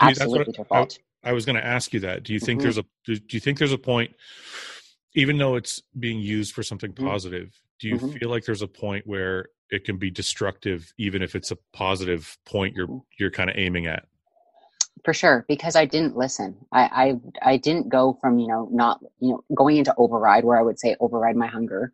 That's 0.00 0.20
what 0.20 0.20
absolutely 0.22 0.52
to 0.54 0.60
a 0.60 0.64
I- 0.64 0.68
fault. 0.68 0.98
I 1.24 1.32
was 1.32 1.46
going 1.46 1.56
to 1.56 1.64
ask 1.64 1.94
you 1.94 2.00
that. 2.00 2.24
Do 2.24 2.32
you 2.34 2.40
think 2.40 2.60
Mhm. 2.60 2.62
there's 2.64 2.78
a 2.78 2.84
do 3.06 3.16
you 3.30 3.40
think 3.40 3.58
there's 3.58 3.72
a 3.72 3.78
point, 3.78 4.14
even 5.14 5.38
though 5.38 5.54
it's 5.56 5.80
being 5.98 6.18
used 6.18 6.52
for 6.54 6.62
something 6.62 6.92
Mhm. 6.92 7.06
positive? 7.06 7.58
Do 7.80 7.88
you 7.88 7.96
Mhm. 7.96 8.18
feel 8.18 8.28
like 8.28 8.44
there's 8.44 8.62
a 8.62 8.68
point 8.68 9.06
where 9.06 9.46
it 9.70 9.84
can 9.84 9.96
be 9.96 10.10
destructive, 10.10 10.92
even 10.98 11.22
if 11.22 11.34
it's 11.34 11.50
a 11.50 11.56
positive 11.72 12.36
point 12.44 12.74
you're 12.76 12.88
Mhm. 12.88 13.02
you're 13.18 13.30
kind 13.30 13.48
of 13.50 13.56
aiming 13.56 13.86
at? 13.86 14.06
for 15.06 15.14
sure 15.14 15.44
because 15.48 15.74
i 15.74 15.84
didn't 15.86 16.16
listen 16.16 16.54
I, 16.70 16.82
I 17.42 17.52
i 17.52 17.56
didn't 17.56 17.88
go 17.88 18.18
from 18.20 18.38
you 18.38 18.46
know 18.46 18.68
not 18.70 19.00
you 19.20 19.30
know 19.30 19.42
going 19.54 19.78
into 19.78 19.92
override 19.96 20.44
where 20.44 20.56
i 20.58 20.62
would 20.62 20.78
say 20.78 20.94
override 21.00 21.34
my 21.34 21.46
hunger 21.48 21.92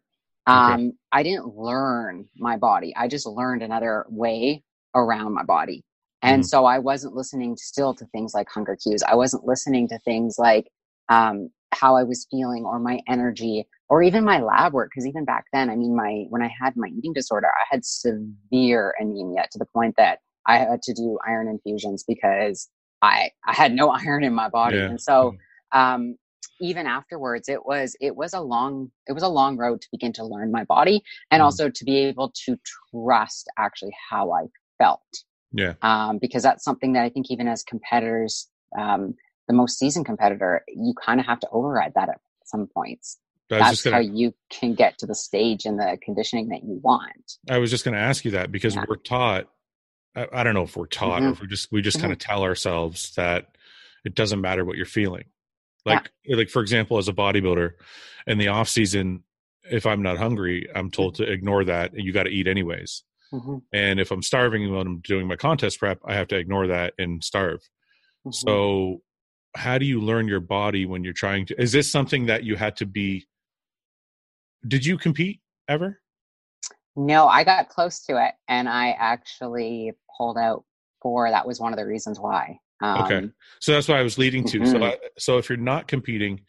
um 0.48 0.92
i 1.12 1.22
didn't 1.22 1.56
learn 1.56 2.26
my 2.38 2.56
body. 2.56 2.94
I 2.96 3.08
just 3.08 3.26
learned 3.26 3.62
another 3.62 4.06
way 4.10 4.64
around 4.96 5.34
my 5.34 5.44
body. 5.44 5.84
And 6.22 6.42
Mhm. 6.42 6.46
so 6.46 6.66
i 6.66 6.78
wasn't 6.78 7.14
listening 7.14 7.56
still 7.58 7.94
to 7.94 8.06
things 8.06 8.34
like 8.34 8.48
hunger 8.50 8.76
cues. 8.82 9.02
I 9.04 9.14
wasn't 9.16 9.44
listening 9.46 9.88
to 9.90 9.98
things 10.00 10.36
like 10.38 10.68
um 11.10 11.50
how 11.74 11.96
i 11.96 12.04
was 12.04 12.26
feeling 12.30 12.64
or 12.66 12.80
my 12.80 13.00
energy 13.08 13.66
or 13.90 14.02
even 14.02 14.24
my 14.24 14.40
lab 14.40 14.72
work. 14.74 14.90
Because 14.92 15.06
even 15.06 15.24
back 15.26 15.46
then 15.52 15.70
i 15.70 15.76
mean 15.76 15.94
my 15.96 16.24
when 16.30 16.42
i 16.42 16.50
had 16.60 16.76
my 16.76 16.88
eating 16.88 17.14
disorder 17.14 17.48
i 17.48 17.64
had 17.70 17.84
severe 17.84 18.94
anemia 19.00 19.46
to 19.52 19.58
the 19.58 19.66
point 19.74 19.94
that 19.98 20.18
I 20.48 20.58
had 20.58 20.82
to 20.82 20.94
do 20.94 21.18
iron 21.28 21.48
infusions 21.48 22.04
because 22.08 22.68
I 23.02 23.30
I 23.46 23.52
had 23.54 23.72
no 23.74 23.90
iron 24.02 24.24
in 24.24 24.34
my 24.34 24.48
body, 24.48 24.78
Yeah. 24.78 24.88
and 24.88 25.00
so 25.00 25.36
um, 25.72 26.16
even 26.60 26.86
afterwards, 26.86 27.48
it 27.48 27.64
was 27.64 27.96
it 28.00 28.16
was 28.16 28.32
a 28.34 28.40
long 28.40 28.90
it 29.06 29.12
was 29.12 29.22
a 29.22 29.28
long 29.28 29.56
road 29.56 29.80
to 29.82 29.88
begin 29.92 30.12
to 30.14 30.24
learn 30.24 30.50
my 30.50 30.64
body, 30.64 31.02
and 31.30 31.40
Mhm. 31.40 31.44
also 31.44 31.70
to 31.70 31.84
be 31.84 31.96
able 31.98 32.32
to 32.46 32.58
trust 32.90 33.48
actually 33.58 33.94
how 34.10 34.32
I 34.32 34.46
felt, 34.78 35.02
Yeah. 35.52 35.74
um, 35.82 36.18
because 36.18 36.42
that's 36.42 36.64
something 36.64 36.92
that 36.94 37.02
I 37.04 37.08
think 37.10 37.30
even 37.30 37.48
as 37.48 37.62
competitors, 37.62 38.48
um, 38.78 39.14
the 39.48 39.54
most 39.54 39.78
seasoned 39.78 40.06
competitor, 40.06 40.64
you 40.68 40.94
kind 41.04 41.20
of 41.20 41.26
have 41.26 41.40
to 41.40 41.48
override 41.50 41.94
that 41.94 42.08
at 42.08 42.20
some 42.44 42.66
points. 42.66 43.18
That's 43.48 43.82
gonna 43.82 43.96
how 43.96 44.02
you 44.02 44.34
can 44.50 44.74
get 44.74 44.98
to 44.98 45.06
the 45.06 45.14
stage 45.14 45.64
and 45.64 45.78
the 45.78 45.98
conditioning 46.02 46.48
that 46.48 46.64
you 46.64 46.80
want. 46.82 47.38
I 47.48 47.56
was 47.58 47.70
just 47.70 47.82
going 47.82 47.94
to 47.94 48.00
ask 48.00 48.26
you 48.26 48.32
that 48.32 48.52
because 48.52 48.74
Yeah. 48.76 48.84
we're 48.86 48.96
taught. 48.96 49.48
I, 50.14 50.26
I 50.32 50.42
don't 50.44 50.52
know 50.52 50.64
if 50.64 50.76
we're 50.76 50.84
taught 50.86 51.22
or 51.22 51.28
Mhm. 51.28 51.32
if 51.32 51.40
we 51.40 51.46
just 51.46 51.72
we 51.72 51.80
just 51.80 51.96
Mm-hmm. 51.96 52.02
kind 52.02 52.12
of 52.12 52.18
tell 52.18 52.42
ourselves 52.42 53.14
that 53.14 53.56
it 54.04 54.14
doesn't 54.14 54.40
matter 54.42 54.64
what 54.66 54.76
you're 54.76 54.84
feeling. 54.86 55.24
Like 55.88 56.10
like 56.36 56.48
for 56.50 56.62
example, 56.62 56.98
as 56.98 57.08
a 57.08 57.12
bodybuilder, 57.12 57.72
in 58.26 58.38
the 58.38 58.48
off 58.48 58.68
season, 58.68 59.24
if 59.70 59.86
I'm 59.86 60.02
not 60.02 60.18
hungry, 60.18 60.68
I'm 60.74 60.90
told 60.90 61.14
Mm-hmm. 61.14 61.24
to 61.24 61.32
ignore 61.32 61.64
that, 61.64 61.92
and 61.92 62.02
you 62.04 62.12
got 62.12 62.24
to 62.24 62.30
eat 62.30 62.46
anyways. 62.46 63.02
Mhm, 63.32 63.62
And 63.72 64.00
if 64.00 64.10
I'm 64.10 64.22
starving 64.22 64.70
when 64.72 64.86
I'm 64.86 65.00
doing 65.00 65.26
my 65.26 65.36
contest 65.36 65.78
prep, 65.78 66.00
I 66.04 66.14
have 66.14 66.28
to 66.28 66.36
ignore 66.36 66.66
that 66.68 66.94
and 66.98 67.22
starve. 67.22 67.60
mhm. 68.26 68.32
So, 68.34 69.02
how 69.56 69.78
do 69.78 69.84
you 69.86 70.00
learn 70.00 70.28
your 70.28 70.40
body 70.40 70.86
when 70.86 71.04
you're 71.04 71.12
trying 71.12 71.46
to? 71.46 71.60
Is 71.60 71.72
this 71.72 71.90
something 71.90 72.26
that 72.26 72.44
you 72.44 72.56
had 72.56 72.76
to 72.76 72.86
be? 72.86 73.26
Did 74.66 74.84
you 74.86 74.98
compete 74.98 75.40
ever? 75.68 76.00
No, 76.96 77.28
I 77.28 77.44
got 77.44 77.68
close 77.68 78.04
to 78.06 78.24
it, 78.26 78.34
and 78.48 78.68
I 78.68 78.90
actually 78.92 79.92
pulled 80.16 80.36
out 80.38 80.64
for 81.00 81.30
that 81.30 81.46
was 81.46 81.60
one 81.60 81.72
of 81.72 81.78
the 81.78 81.86
reasons 81.86 82.18
why. 82.18 82.58
Um, 82.80 83.02
Okay. 83.02 83.28
So 83.60 83.72
that's 83.72 83.88
what 83.88 83.98
I 83.98 84.02
was 84.02 84.18
leading 84.18 84.44
to. 84.46 84.64
So, 84.64 84.78
Mhm. 84.78 84.84
I, 84.84 84.96
so 85.18 85.38
if 85.38 85.48
you're 85.48 85.58
not 85.58 85.88
competing, 85.88 86.40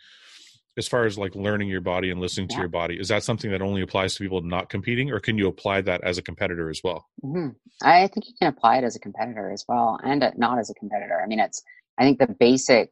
as 0.78 0.88
far 0.88 1.06
as 1.06 1.18
like 1.18 1.36
learning 1.36 1.68
your 1.68 1.82
body 1.82 2.10
and 2.12 2.22
listening 2.22 2.48
to 2.50 2.58
your 2.58 2.70
body, 2.70 3.00
is 3.00 3.08
that 3.10 3.24
something 3.24 3.52
that 3.52 3.62
only 3.62 3.82
applies 3.82 4.16
to 4.16 4.24
people 4.24 4.42
not 4.42 4.70
competing, 4.70 5.12
or 5.12 5.20
can 5.20 5.38
you 5.38 5.48
apply 5.48 5.82
that 5.82 6.04
as 6.04 6.18
a 6.18 6.22
competitor 6.22 6.70
as 6.70 6.82
well? 6.84 7.06
mhm. 7.24 7.56
I 7.84 8.08
think 8.08 8.28
you 8.28 8.34
can 8.40 8.48
apply 8.50 8.78
it 8.78 8.84
as 8.84 8.96
a 8.96 9.00
competitor 9.00 9.52
as 9.52 9.66
well, 9.68 10.00
and 10.04 10.24
uh, 10.24 10.32
not 10.38 10.60
as 10.60 10.70
a 10.70 10.74
competitor. 10.76 11.20
I 11.22 11.28
mean, 11.28 11.40
it's 11.40 11.62
I 11.98 12.04
think 12.04 12.20
the 12.20 12.28
basic. 12.28 12.92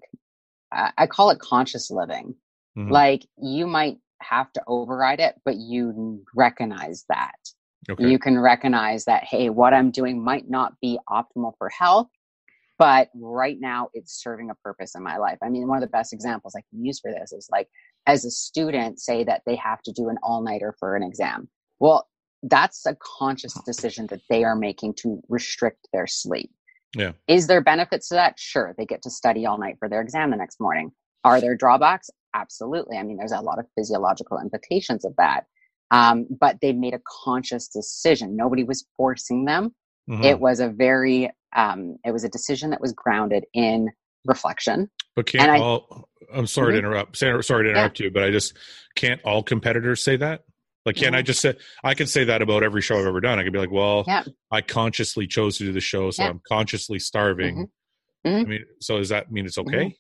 I 0.72 0.92
I 0.98 1.08
call 1.08 1.30
it 1.30 1.40
conscious 1.40 1.90
living. 1.92 2.36
Mhm. 2.78 2.92
Like 2.92 3.26
you 3.38 3.68
might 3.68 4.00
have 4.22 4.52
to 4.54 4.62
override 4.68 5.20
it, 5.20 5.36
but 5.46 5.56
you 5.58 6.24
recognize 6.36 7.06
that. 7.10 7.36
Okay. 7.90 8.10
you 8.10 8.20
can 8.20 8.38
recognize 8.38 9.06
that 9.06 9.24
hey 9.24 9.50
what 9.50 9.74
i'm 9.74 9.92
doing 9.92 10.22
might 10.22 10.50
not 10.50 10.74
be 10.82 11.00
optimal 11.10 11.54
for 11.58 11.70
health 11.70 12.10
but 12.78 13.10
right 13.16 13.58
now 13.60 13.90
it's 13.94 14.22
serving 14.22 14.50
a 14.50 14.56
purpose 14.56 14.96
in 14.96 15.04
my 15.04 15.18
life. 15.18 15.38
I 15.44 15.50
mean 15.50 15.68
one 15.68 15.78
of 15.78 15.82
the 15.82 15.88
best 15.98 16.14
examples 16.14 16.54
i 16.56 16.62
can 16.70 16.84
use 16.86 17.00
for 17.00 17.12
this 17.12 17.32
is 17.32 17.48
like 17.52 17.68
as 18.06 18.26
a 18.26 18.32
student 18.32 19.00
say 19.00 19.24
that 19.24 19.42
they 19.46 19.56
have 19.56 19.82
to 19.84 19.92
do 19.92 20.10
an 20.10 20.18
all-nighter 20.24 20.76
for 20.80 20.96
an 20.96 21.04
exam. 21.04 21.50
Well 21.80 22.08
that's 22.44 22.86
a 22.86 22.96
conscious 23.20 23.54
decision 23.66 24.08
that 24.08 24.22
they 24.30 24.44
are 24.44 24.56
making 24.56 24.94
to 25.02 25.22
restrict 25.28 25.88
their 25.94 26.08
sleep. 26.08 26.52
Yeah. 26.96 27.12
is 27.28 27.48
there 27.48 27.62
benefits 27.62 28.08
to 28.10 28.16
that? 28.16 28.40
Sure 28.40 28.74
they 28.78 28.86
get 28.86 29.02
to 29.04 29.10
study 29.10 29.46
all 29.46 29.58
night 29.58 29.76
for 29.80 29.90
their 29.90 30.02
exam 30.02 30.32
the 30.32 30.38
next 30.38 30.60
morning. 30.60 30.92
Are 31.24 31.42
there 31.42 31.56
drawbacks? 31.56 32.10
Absolutely. 32.34 32.98
I 32.98 33.04
mean 33.04 33.18
there's 33.18 33.32
a 33.32 33.42
lot 33.42 33.60
of 33.60 33.66
physiological 33.76 34.40
implications 34.40 35.04
of 35.06 35.14
that. 35.18 35.46
Um, 35.90 36.28
but 36.30 36.58
they 36.62 36.74
made 36.74 36.94
a 36.94 37.02
conscious 37.24 37.68
decision. 37.70 38.36
Nobody 38.36 38.64
was 38.64 38.86
forcing 38.98 39.46
them. 39.46 39.74
Mhm. 40.10 40.24
It 40.24 40.40
was 40.40 40.60
a 40.60 40.70
very, 40.70 41.32
um, 41.58 41.98
it 42.06 42.12
was 42.12 42.24
a 42.24 42.30
decision 42.30 42.70
that 42.70 42.80
was 42.80 42.94
grounded 42.94 43.46
in 43.54 43.90
reflection. 44.26 44.90
but 45.16 45.26
can't 45.26 45.44
and 45.50 45.52
I- 45.52 45.60
all? 45.60 46.08
I'm 46.34 46.46
sorry 46.48 46.74
to 46.74 46.76
Mhm. 46.76 46.80
interrupt. 46.80 47.18
Sorry 47.18 47.44
sorry 47.44 47.64
to 47.64 47.70
Yeah. 47.70 47.76
interrupt 47.78 48.00
you, 48.00 48.12
but 48.12 48.24
I 48.24 48.30
just 48.32 48.56
can't 48.96 49.20
all 49.24 49.42
competitors 49.44 50.04
say 50.04 50.16
that. 50.18 50.44
Like, 50.86 50.96
can't 50.96 51.16
I 51.16 51.22
Mhm. 51.22 51.26
just 51.26 51.40
say 51.42 51.56
I 51.84 51.94
can 51.96 52.08
say 52.08 52.24
that 52.26 52.42
about 52.42 52.64
every 52.64 52.82
show 52.82 53.00
I've 53.00 53.06
ever 53.08 53.20
done? 53.22 53.40
I 53.40 53.44
could 53.44 53.54
be 53.54 53.60
like, 53.60 53.72
well, 53.72 54.04
Yeah. 54.08 54.24
I 54.52 54.62
consciously 54.62 55.26
chose 55.28 55.58
to 55.58 55.64
do 55.66 55.72
the 55.74 55.82
show, 55.82 56.12
so 56.12 56.24
Yeah. 56.24 56.30
I'm 56.30 56.42
consciously 56.48 57.00
starving. 57.00 57.70
Mhm. 58.26 58.42
I 58.42 58.44
mean, 58.46 58.66
so 58.80 58.98
does 58.98 59.10
that 59.10 59.32
mean 59.32 59.46
it's 59.46 59.58
okay? 59.58 59.98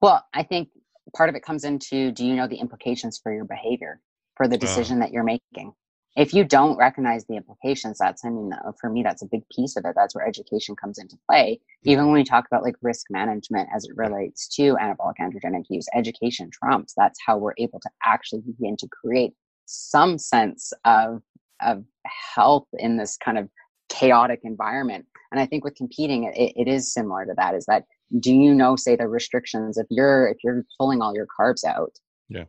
Well, 0.00 0.24
I 0.34 0.42
think 0.44 0.68
part 1.16 1.28
of 1.28 1.34
it 1.34 1.42
comes 1.42 1.64
into 1.64 2.12
do 2.12 2.24
you 2.26 2.34
know 2.36 2.46
the 2.46 2.56
implications 2.56 3.18
for 3.22 3.32
your 3.34 3.44
behavior, 3.44 4.00
for 4.36 4.46
the 4.46 4.56
Ah. 4.56 4.60
decision 4.60 4.98
that 5.00 5.10
you're 5.12 5.24
making? 5.24 5.72
If 6.16 6.32
you 6.32 6.44
don't 6.44 6.76
recognize 6.76 7.24
the 7.26 7.36
implications, 7.36 7.98
that's, 7.98 8.24
I 8.24 8.30
mean, 8.30 8.52
uh, 8.52 8.72
for 8.80 8.88
me, 8.88 9.02
that's 9.02 9.22
a 9.22 9.26
big 9.26 9.42
piece 9.48 9.76
of 9.76 9.84
it. 9.84 9.94
That's 9.96 10.14
where 10.14 10.26
education 10.26 10.76
comes 10.76 10.98
into 10.98 11.18
play. 11.28 11.60
Even 11.82 12.06
when 12.06 12.14
we 12.14 12.24
talk 12.24 12.46
about 12.46 12.62
like 12.62 12.76
risk 12.82 13.06
management 13.10 13.68
as 13.74 13.84
it 13.84 13.96
relates 13.96 14.46
to 14.56 14.76
anabolic 14.76 15.14
androgenic 15.20 15.64
use, 15.68 15.86
education 15.94 16.50
trumps. 16.52 16.94
That's 16.96 17.18
how 17.26 17.38
we're 17.38 17.54
able 17.58 17.80
to 17.80 17.90
actually 18.04 18.42
begin 18.42 18.76
to 18.78 18.88
create 18.88 19.32
some 19.66 20.18
sense 20.18 20.72
of, 20.84 21.20
of 21.60 21.84
health 22.06 22.68
in 22.74 22.96
this 22.96 23.16
kind 23.16 23.36
of 23.36 23.48
chaotic 23.88 24.40
environment. 24.44 25.06
And 25.32 25.40
I 25.40 25.46
think 25.46 25.64
with 25.64 25.74
competing, 25.74 26.24
it, 26.24 26.52
it 26.56 26.68
is 26.68 26.92
similar 26.92 27.26
to 27.26 27.34
that 27.36 27.54
is 27.54 27.66
that 27.66 27.84
do 28.18 28.32
you 28.32 28.54
know 28.54 28.76
say 28.76 28.96
the 28.96 29.08
restrictions 29.08 29.78
if 29.78 29.86
you're 29.90 30.28
if 30.28 30.38
you're 30.44 30.64
pulling 30.78 31.00
all 31.00 31.14
your 31.14 31.26
carbs 31.38 31.64
out 31.64 31.98
Yeah. 32.28 32.44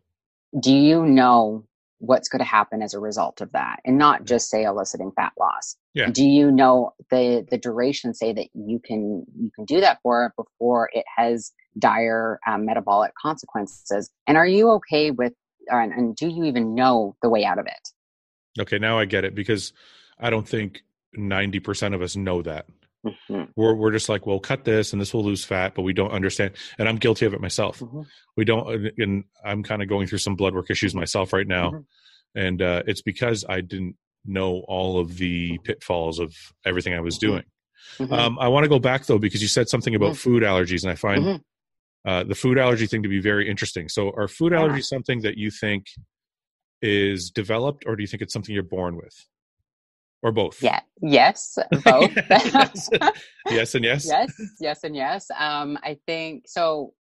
do 0.60 0.74
you 0.76 1.06
know 1.06 1.66
what's 2.00 2.28
going 2.30 2.40
to 2.40 2.46
happen 2.46 2.82
as 2.82 2.94
a 2.94 3.00
result 3.00 3.42
of 3.42 3.52
that 3.54 3.80
and 3.86 3.98
not 3.98 4.26
just 4.26 4.50
say 4.50 4.64
eliciting 4.64 5.12
fat 5.16 5.32
loss 5.40 5.76
Yeah. 5.94 6.10
do 6.10 6.26
you 6.26 6.52
know 6.52 6.94
the 7.10 7.46
the 7.50 7.58
duration 7.58 8.14
say 8.14 8.34
that 8.34 8.48
you 8.54 8.80
can 8.80 9.26
you 9.40 9.52
can 9.56 9.66
do 9.66 9.80
that 9.82 10.00
for 10.04 10.34
before 10.38 10.90
it 10.94 11.06
has 11.18 11.52
dire 11.80 12.40
um, 12.48 12.66
metabolic 12.66 13.12
consequences 13.22 14.10
and 14.28 14.38
are 14.38 14.48
you 14.48 14.72
okay 14.72 15.12
with 15.12 15.34
and, 15.68 15.92
and 15.94 16.16
do 16.16 16.28
you 16.28 16.44
even 16.44 16.76
know 16.76 17.16
the 17.22 17.30
way 17.30 17.44
out 17.44 17.60
of 17.60 17.66
it 17.66 17.90
Okay, 18.60 18.80
now 18.80 18.98
I 18.98 19.06
get 19.06 19.26
it 19.26 19.36
because 19.36 19.74
I 20.20 20.30
don't 20.30 20.48
think 20.48 20.84
90% 21.18 21.94
of 21.94 22.02
us 22.02 22.16
know 22.16 22.42
that. 22.42 22.66
Mhm, 23.06 23.50
We're 23.56 23.76
we're 23.76 23.92
just 23.92 24.10
like, 24.10 24.26
well, 24.26 24.40
cut 24.40 24.64
this 24.66 24.92
and 24.94 25.02
this 25.02 25.14
will 25.14 25.24
lose 25.24 25.46
fat, 25.46 25.76
but 25.76 25.84
we 25.84 25.94
don't 25.94 26.12
understand. 26.12 26.56
And 26.80 26.90
I'm 26.90 26.98
guilty 26.98 27.26
of 27.26 27.34
it 27.34 27.42
myself. 27.42 27.80
mhm, 27.80 28.06
We 28.36 28.46
don't, 28.46 28.92
and 28.98 29.24
I'm 29.44 29.64
kind 29.64 29.82
of 29.82 29.88
going 29.90 30.08
through 30.08 30.18
some 30.20 30.36
blood 30.36 30.54
work 30.56 30.70
issues 30.72 30.96
myself 30.96 31.32
right 31.34 31.48
now, 31.48 31.72
Mhm. 31.72 31.86
and 32.36 32.62
uh, 32.62 32.84
it's 32.88 33.02
because 33.02 33.46
I 33.48 33.62
didn't 33.62 33.96
know 34.26 34.66
all 34.68 35.00
of 35.00 35.18
the 35.18 35.60
pitfalls 35.60 36.20
of 36.20 36.34
everything 36.66 36.94
I 36.96 37.00
was 37.02 37.16
Mhm. 37.18 37.20
doing. 37.20 37.44
mhm, 38.00 38.12
Um, 38.20 38.40
I 38.40 38.48
want 38.48 38.64
to 38.64 38.70
go 38.70 38.80
back 38.80 39.06
though 39.06 39.20
because 39.20 39.42
you 39.42 39.48
said 39.48 39.70
something 39.70 39.94
about 39.96 40.14
Mhm. 40.14 40.18
food 40.18 40.44
allergies, 40.44 40.84
and 40.84 40.92
I 40.92 40.96
find 40.96 41.42
uh, 42.06 42.24
the 42.24 42.36
food 42.36 42.58
allergy 42.60 42.86
thing 42.88 43.02
to 43.04 43.10
be 43.10 43.20
very 43.20 43.50
interesting. 43.50 43.90
So, 43.90 44.12
are 44.16 44.28
food 44.28 44.52
Yeah. 44.52 44.60
allergies 44.60 44.86
something 44.86 45.22
that 45.22 45.38
you 45.38 45.50
think 45.50 45.88
is 46.82 47.32
developed, 47.32 47.84
or 47.88 47.96
do 47.96 48.04
you 48.04 48.08
think 48.08 48.22
it's 48.22 48.34
something 48.34 48.54
you're 48.54 48.64
born 48.64 48.96
with, 48.96 49.16
or 50.26 50.32
both? 50.32 50.62
yeah 50.62 50.80
yes 51.02 51.58
both 51.84 52.12
yes. 52.30 52.90
yes, 53.52 53.76
and 53.76 53.86
yes. 53.86 54.06
yes 54.06 54.32
yes 54.60 54.84
and 54.84 54.96
yes 54.96 55.28
um 55.38 55.78
i 55.84 55.98
think 56.08 56.44
so 56.48 56.94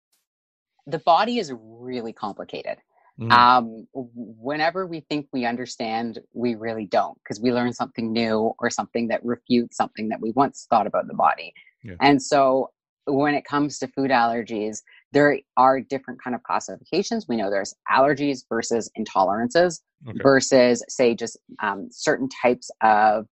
the 0.87 0.99
body 0.99 1.39
is 1.39 1.51
really 1.57 2.13
complicated 2.13 2.77
Mhm. 3.19 3.31
um 3.31 3.87
whenever 3.93 4.87
we 4.87 4.99
think 5.09 5.27
we 5.31 5.45
understand 5.45 6.19
we 6.33 6.55
really 6.55 6.87
don't 6.87 7.15
because 7.23 7.39
we 7.39 7.53
learn 7.53 7.71
something 7.71 8.11
new 8.11 8.53
or 8.57 8.69
something 8.71 9.07
that 9.09 9.23
refutes 9.23 9.77
something 9.77 10.09
that 10.09 10.19
we 10.19 10.31
once 10.31 10.65
thought 10.69 10.87
about 10.87 11.05
the 11.07 11.13
body 11.13 11.53
Yeah. 11.83 11.95
and 12.01 12.21
so 12.21 12.71
when 13.05 13.35
it 13.35 13.45
comes 13.45 13.77
to 13.79 13.87
food 13.87 14.09
allergies 14.09 14.81
there 15.13 15.37
are 15.57 15.79
different 15.79 16.21
kind 16.21 16.35
of 16.35 16.43
classifications. 16.43 17.27
We 17.29 17.37
know 17.37 17.49
there's 17.49 17.75
allergies 17.89 18.39
versus 18.49 18.89
intolerances 18.97 19.79
Okay. 20.09 20.19
versus 20.21 20.83
say 20.89 21.15
just 21.15 21.37
um, 21.61 21.87
certain 21.89 22.27
types 22.27 22.69
of 22.81 23.25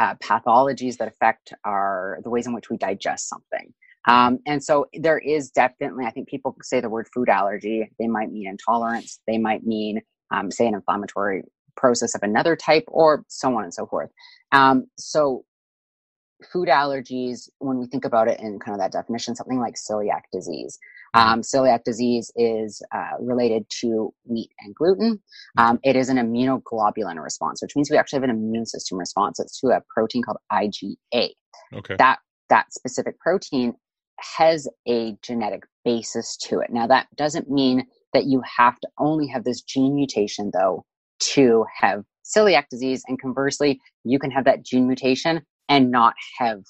uh, 0.00 0.16
pathologies 0.16 0.96
that 0.96 1.06
affect 1.06 1.52
our 1.64 2.18
the 2.24 2.30
ways 2.30 2.46
in 2.48 2.54
which 2.54 2.70
we 2.70 2.76
digest 2.76 3.28
something. 3.28 3.72
Um, 4.08 4.40
and 4.46 4.62
so 4.64 4.86
there 4.94 5.18
is 5.18 5.50
definitely 5.50 6.06
i 6.06 6.10
think 6.10 6.28
people 6.28 6.56
say 6.62 6.80
the 6.80 6.88
word 6.88 7.06
food 7.14 7.28
allergy. 7.28 7.88
They 8.00 8.08
might 8.08 8.32
mean 8.32 8.48
intolerance. 8.48 9.20
They 9.28 9.38
might 9.38 9.64
mean 9.64 10.00
um, 10.32 10.50
say 10.50 10.66
an 10.66 10.74
inflammatory 10.74 11.42
process 11.76 12.16
of 12.16 12.22
another 12.24 12.56
type 12.56 12.84
or 12.88 13.24
so 13.28 13.56
on 13.56 13.62
and 13.62 13.72
so 13.72 13.86
forth. 13.86 14.10
Um, 14.50 14.86
so 14.98 15.44
food 16.52 16.68
allergies 16.68 17.48
when 17.58 17.78
we 17.78 17.86
think 17.86 18.04
about 18.04 18.28
it 18.28 18.40
in 18.40 18.58
kind 18.58 18.74
of 18.74 18.80
that 18.80 18.92
definition 18.92 19.34
something 19.34 19.58
like 19.58 19.74
celiac 19.74 20.22
disease 20.32 20.78
um, 21.14 21.40
celiac 21.42 21.84
disease 21.84 22.30
is 22.36 22.82
uh, 22.94 23.16
related 23.20 23.66
to 23.80 24.12
wheat 24.24 24.50
and 24.60 24.74
gluten. 24.74 25.20
Um, 25.56 25.78
it 25.82 25.96
is 25.96 26.08
an 26.08 26.16
immunoglobulin 26.16 27.22
response, 27.22 27.62
which 27.62 27.74
means 27.76 27.90
we 27.90 27.96
actually 27.96 28.18
have 28.18 28.24
an 28.24 28.30
immune 28.30 28.66
system 28.66 28.98
response. 28.98 29.40
It's 29.40 29.58
to 29.60 29.68
a 29.68 29.82
protein 29.92 30.22
called 30.22 30.38
IgA. 30.52 31.30
Okay. 31.74 31.96
That 31.98 32.18
that 32.50 32.72
specific 32.72 33.18
protein 33.18 33.74
has 34.20 34.68
a 34.88 35.16
genetic 35.22 35.64
basis 35.84 36.36
to 36.36 36.60
it. 36.60 36.70
Now, 36.70 36.86
that 36.86 37.06
doesn't 37.16 37.50
mean 37.50 37.86
that 38.12 38.24
you 38.24 38.42
have 38.56 38.78
to 38.80 38.88
only 38.98 39.26
have 39.28 39.44
this 39.44 39.62
gene 39.62 39.94
mutation, 39.94 40.50
though, 40.52 40.84
to 41.20 41.64
have 41.78 42.04
celiac 42.24 42.64
disease. 42.70 43.02
And 43.06 43.20
conversely, 43.20 43.80
you 44.04 44.18
can 44.18 44.30
have 44.30 44.44
that 44.44 44.64
gene 44.64 44.86
mutation 44.86 45.42
and 45.68 45.90
not 45.90 46.14
have 46.38 46.62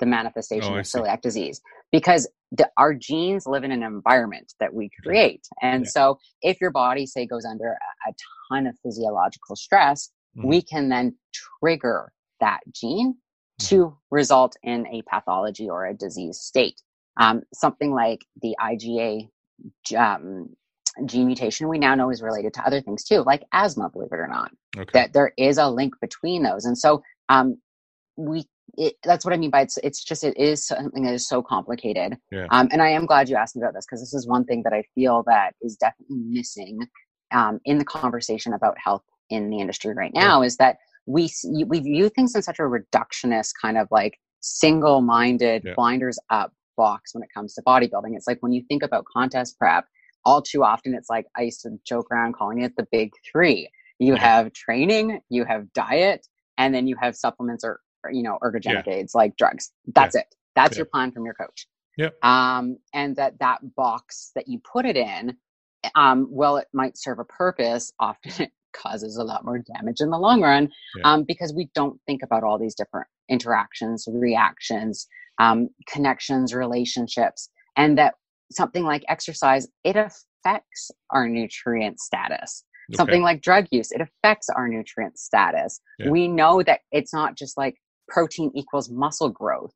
the 0.00 0.06
manifestation 0.06 0.74
Oh, 0.74 0.78
of 0.78 0.84
celiac 0.86 1.20
disease 1.20 1.60
because 1.92 2.28
the, 2.52 2.70
our 2.76 2.94
genes 2.94 3.46
live 3.46 3.64
in 3.64 3.72
an 3.72 3.82
environment 3.82 4.54
that 4.60 4.72
we 4.74 4.90
create. 5.04 5.46
And 5.62 5.84
Yeah. 5.84 5.90
so 5.90 6.18
if 6.42 6.60
your 6.60 6.70
body, 6.70 7.06
say, 7.06 7.26
goes 7.26 7.44
under 7.44 7.72
a, 7.72 8.10
a 8.10 8.14
ton 8.50 8.66
of 8.66 8.76
physiological 8.82 9.56
stress, 9.56 10.10
Mhm. 10.36 10.48
we 10.48 10.62
can 10.62 10.88
then 10.88 11.16
trigger 11.62 12.12
that 12.40 12.60
gene 12.72 13.16
Mm-hmm. 13.60 13.76
to 13.76 13.96
result 14.10 14.56
in 14.62 14.86
a 14.88 15.02
pathology 15.02 15.68
or 15.68 15.86
a 15.86 15.94
disease 15.94 16.38
state. 16.38 16.80
Um, 17.20 17.42
something 17.52 17.92
like 17.92 18.24
the 18.42 18.56
IgA 18.60 19.28
um, 19.96 20.50
gene 21.06 21.26
mutation 21.26 21.68
we 21.68 21.78
now 21.78 21.94
know 21.94 22.10
is 22.10 22.22
related 22.22 22.54
to 22.54 22.62
other 22.66 22.80
things 22.80 23.04
too, 23.04 23.22
like 23.26 23.44
asthma, 23.52 23.90
believe 23.90 24.12
it 24.12 24.16
or 24.20 24.28
not 24.28 24.52
Okay. 24.76 24.92
that 24.92 25.12
there 25.12 25.32
is 25.36 25.58
a 25.58 25.68
link 25.68 25.94
between 26.00 26.42
those 26.42 26.64
and 26.64 26.78
so 26.78 27.02
um 27.28 27.58
we 28.16 28.44
it, 28.78 28.94
that's 29.04 29.24
what 29.24 29.34
i 29.34 29.36
mean 29.36 29.50
by 29.50 29.60
it's 29.62 29.76
it's 29.82 30.02
just 30.02 30.24
it 30.24 30.36
is 30.38 30.66
something 30.66 31.02
that 31.02 31.12
is 31.14 31.28
so 31.28 31.42
complicated 31.42 32.16
Yeah. 32.30 32.46
um 32.50 32.68
and 32.72 32.80
i 32.80 32.88
am 32.88 33.06
glad 33.06 33.28
you 33.28 33.36
asked 33.36 33.56
me 33.56 33.62
about 33.62 33.74
this 33.74 33.84
because 33.86 34.00
this 34.00 34.14
is 34.14 34.26
one 34.26 34.44
thing 34.44 34.62
that 34.62 34.72
i 34.72 34.82
feel 34.94 35.24
that 35.26 35.54
is 35.60 35.76
definitely 35.76 36.16
missing 36.18 36.78
um 37.32 37.60
in 37.64 37.78
the 37.78 37.84
conversation 37.84 38.52
about 38.54 38.76
health 38.82 39.02
in 39.30 39.50
the 39.50 39.58
industry 39.58 39.94
right 39.94 40.12
now 40.14 40.42
is 40.42 40.56
that 40.56 40.76
we 41.06 41.30
we 41.66 41.80
view 41.80 42.08
things 42.08 42.34
in 42.34 42.42
such 42.42 42.58
a 42.58 42.62
reductionist 42.62 43.50
kind 43.60 43.76
of 43.76 43.88
like 43.90 44.18
single-minded 44.40 45.62
Yeah. 45.64 45.74
blinders 45.74 46.18
up 46.30 46.52
box 46.76 47.14
when 47.14 47.22
it 47.24 47.28
comes 47.34 47.54
to 47.54 47.62
bodybuilding 47.62 48.14
it's 48.14 48.28
like 48.28 48.38
when 48.40 48.52
you 48.52 48.62
think 48.68 48.82
about 48.84 49.04
contest 49.12 49.58
prep 49.58 49.84
all 50.24 50.40
too 50.40 50.62
often 50.62 50.94
it's 50.94 51.10
like 51.10 51.26
i 51.36 51.42
used 51.42 51.60
to 51.62 51.70
joke 51.84 52.06
around 52.12 52.34
calling 52.34 52.62
it 52.62 52.72
the 52.76 52.86
big 52.92 53.10
three 53.30 53.68
you 53.98 54.14
Yeah. 54.14 54.20
have 54.20 54.52
training 54.52 55.20
you 55.28 55.44
have 55.44 55.72
diet 55.72 56.26
and 56.56 56.72
then 56.74 56.86
you 56.86 56.96
have 57.00 57.16
supplements 57.16 57.64
or, 57.64 57.80
you 58.10 58.22
know 58.22 58.38
ergogenic 58.42 58.86
aids 58.88 59.14
like 59.14 59.36
drugs 59.36 59.72
that's 59.94 60.14
it 60.14 60.26
that's 60.54 60.76
Yeah. 60.76 60.80
your 60.80 60.86
plan 60.86 61.12
from 61.12 61.24
your 61.24 61.34
coach 61.34 61.66
Yep. 61.96 62.14
um 62.24 62.78
and 62.94 63.16
that 63.16 63.38
that 63.40 63.58
box 63.74 64.30
that 64.34 64.46
you 64.48 64.60
put 64.60 64.86
it 64.86 64.96
in 64.96 65.36
um 65.94 66.26
well 66.30 66.56
it 66.56 66.68
might 66.72 66.96
serve 66.96 67.18
a 67.18 67.24
purpose 67.24 67.92
often 67.98 68.32
it 68.44 68.52
causes 68.72 69.16
a 69.16 69.24
lot 69.24 69.44
more 69.44 69.58
damage 69.58 70.00
in 70.00 70.10
the 70.10 70.18
long 70.18 70.40
run 70.42 70.70
Yeah. 70.96 71.12
um 71.12 71.24
because 71.24 71.52
we 71.54 71.68
don't 71.74 71.98
think 72.06 72.22
about 72.22 72.44
all 72.44 72.58
these 72.58 72.74
different 72.74 73.06
interactions 73.28 74.06
reactions 74.12 75.06
um 75.38 75.68
connections 75.88 76.54
relationships 76.54 77.50
and 77.76 77.98
that 77.98 78.14
something 78.52 78.84
like 78.84 79.04
exercise 79.08 79.66
it 79.84 79.96
affects 79.96 80.90
our 81.10 81.28
nutrient 81.28 81.98
status 82.00 82.64
Okay. 82.90 82.96
something 82.96 83.22
like 83.22 83.42
drug 83.42 83.66
use 83.70 83.90
it 83.92 84.00
affects 84.00 84.48
our 84.48 84.66
nutrient 84.68 85.18
status 85.18 85.80
Yeah. 85.98 86.10
we 86.10 86.26
know 86.28 86.62
that 86.62 86.80
it's 86.90 87.12
not 87.12 87.36
just 87.36 87.56
like 87.58 87.76
protein 88.08 88.50
equals 88.54 88.90
muscle 88.90 89.28
growth 89.28 89.72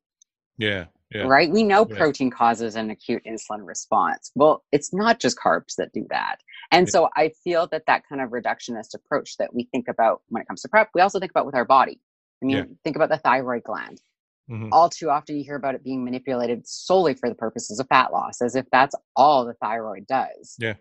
Yeah. 0.57 0.85
Yeah. 1.11 1.23
right 1.23 1.51
we 1.51 1.63
know 1.63 1.85
Yeah. 1.89 1.97
protein 1.97 2.29
causes 2.31 2.75
an 2.75 2.89
acute 2.89 3.23
insulin 3.25 3.65
response 3.65 4.31
well 4.35 4.63
it's 4.71 4.93
not 4.93 5.19
just 5.19 5.37
carbs 5.37 5.75
that 5.77 5.91
do 5.93 6.05
that 6.09 6.37
and 6.71 6.87
Yeah. 6.87 6.91
so 6.91 7.09
i 7.15 7.29
feel 7.43 7.67
that 7.67 7.83
that 7.87 8.03
kind 8.07 8.21
of 8.21 8.29
reductionist 8.31 8.93
approach 8.95 9.37
that 9.37 9.53
we 9.53 9.67
think 9.71 9.87
about 9.87 10.21
when 10.29 10.41
it 10.41 10.47
comes 10.47 10.61
to 10.63 10.67
prep 10.69 10.89
we 10.95 11.01
also 11.01 11.19
think 11.19 11.31
about 11.31 11.45
with 11.45 11.55
our 11.55 11.65
body 11.65 11.99
i 12.41 12.45
mean 12.45 12.77
think 12.83 12.95
about 12.95 13.09
the 13.09 13.17
thyroid 13.17 13.63
gland 13.63 14.01
Mhm. 14.49 14.69
all 14.73 14.89
too 14.89 15.09
often 15.09 15.37
you 15.37 15.43
hear 15.45 15.55
about 15.55 15.73
it 15.73 15.83
being 15.85 16.03
manipulated 16.03 16.67
solely 16.67 17.13
for 17.13 17.29
the 17.29 17.35
purposes 17.35 17.79
of 17.79 17.87
fat 17.87 18.11
loss 18.11 18.41
as 18.41 18.55
if 18.57 18.65
that's 18.71 18.93
all 19.15 19.45
the 19.45 19.53
thyroid 19.53 20.05
does 20.07 20.55
Yeah. 20.59 20.73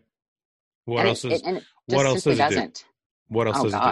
What 0.85 1.01
and 1.01 1.09
else 1.11 1.25
it, 1.25 1.33
is 1.33 1.41
it, 1.43 1.47
and 1.47 1.57
it 1.59 1.65
what 1.87 2.05
else 2.07 2.25
does 2.25 2.27
it 2.27 2.31
do? 2.31 2.39
doesn't 2.39 2.85
what 3.29 3.47
else 3.47 3.57
oh 3.61 3.63
does 3.65 3.75
it 3.75 3.77
do? 3.79 3.85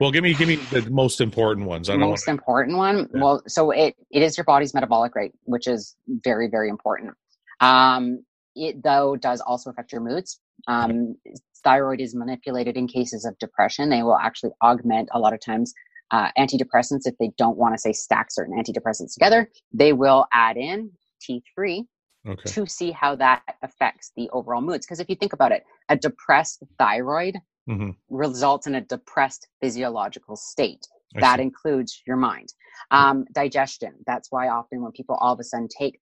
Well, 0.00 0.10
give 0.10 0.22
me 0.22 0.34
give 0.34 0.48
me 0.48 0.56
the 0.56 0.82
most 0.90 1.20
important 1.20 1.66
ones. 1.66 1.88
I 1.88 1.94
don't 1.94 2.02
most 2.02 2.26
want 2.26 2.38
important 2.38 2.76
one 2.76 3.08
Yeah. 3.14 3.22
well 3.22 3.42
so 3.46 3.70
it 3.70 3.96
it 4.10 4.22
is 4.22 4.36
your 4.36 4.44
body's 4.44 4.74
metabolic 4.74 5.14
rate 5.14 5.32
which 5.44 5.66
is 5.66 5.96
very 6.06 6.48
very 6.48 6.68
important 6.68 7.14
um 7.60 8.24
it 8.54 8.82
though 8.82 9.16
does 9.16 9.40
also 9.40 9.70
affect 9.70 9.92
your 9.92 10.00
moods 10.00 10.40
um 10.68 11.16
thyroid 11.64 12.00
is 12.00 12.14
manipulated 12.14 12.76
in 12.76 12.86
cases 12.86 13.24
of 13.24 13.38
depression 13.38 13.88
they 13.88 14.02
will 14.02 14.16
actually 14.16 14.50
augment 14.62 15.08
a 15.12 15.18
lot 15.18 15.32
of 15.32 15.40
times 15.40 15.72
uh, 16.12 16.30
antidepressants 16.38 17.00
if 17.04 17.16
they 17.18 17.32
don't 17.36 17.56
want 17.56 17.74
to 17.74 17.78
say 17.78 17.92
stack 17.92 18.26
certain 18.30 18.56
antidepressants 18.56 19.12
together 19.14 19.50
they 19.72 19.92
will 19.92 20.26
add 20.32 20.56
in 20.56 20.90
t3 21.22 21.84
Okay. 22.28 22.50
to 22.50 22.66
see 22.66 22.90
how 22.90 23.14
that 23.14 23.40
affects 23.62 24.10
the 24.16 24.28
overall 24.30 24.60
moods 24.60 24.84
because 24.84 24.98
if 24.98 25.08
you 25.08 25.14
think 25.14 25.32
about 25.32 25.52
it 25.52 25.62
a 25.88 25.96
depressed 25.96 26.62
thyroid 26.76 27.36
hmm 27.66 27.90
results 28.08 28.66
in 28.66 28.74
a 28.76 28.80
depressed 28.80 29.48
physiological 29.60 30.36
state. 30.36 30.86
I 31.16 31.20
that 31.20 31.36
see. 31.36 31.42
includes 31.42 32.02
your 32.06 32.16
mind. 32.16 32.52
Um, 32.90 33.24
digestion. 33.32 33.94
That's 34.06 34.30
why 34.30 34.48
often 34.48 34.82
when 34.82 34.92
people 34.92 35.16
all 35.16 35.32
of 35.32 35.40
a 35.40 35.44
sudden 35.44 35.68
take 35.68 36.00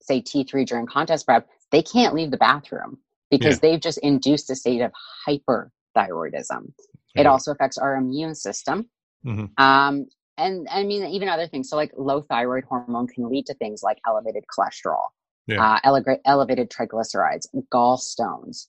say 0.00 0.20
t3 0.20 0.66
during 0.66 0.86
contest 0.86 1.26
prep 1.26 1.48
they 1.70 1.82
can't 1.82 2.14
leave 2.14 2.30
the 2.30 2.36
bathroom 2.36 2.98
because 3.30 3.56
Yeah. 3.56 3.60
they've 3.62 3.80
just 3.80 3.98
induced 3.98 4.50
a 4.50 4.56
state 4.56 4.80
of 4.82 4.92
hyperthyroidism. 5.26 6.72
It 7.14 7.26
also 7.26 7.52
affects 7.52 7.78
our 7.78 7.96
immune 7.96 8.34
system. 8.34 8.88
Mhm. 9.24 9.50
um, 9.58 10.06
and 10.38 10.66
i 10.70 10.82
mean 10.82 11.04
even 11.06 11.28
other 11.28 11.46
things. 11.46 11.68
So 11.68 11.76
like 11.76 11.92
low 11.96 12.22
thyroid 12.22 12.64
hormone 12.64 13.06
can 13.06 13.28
lead 13.28 13.46
to 13.46 13.54
things 13.54 13.82
like 13.82 13.98
elevated 14.06 14.44
cholesterol 14.52 15.06
Yeah. 15.46 15.62
uh, 15.76 15.78
ele- 15.84 16.20
elevated 16.24 16.70
triglycerides 16.70 17.46
gallstones 17.72 18.66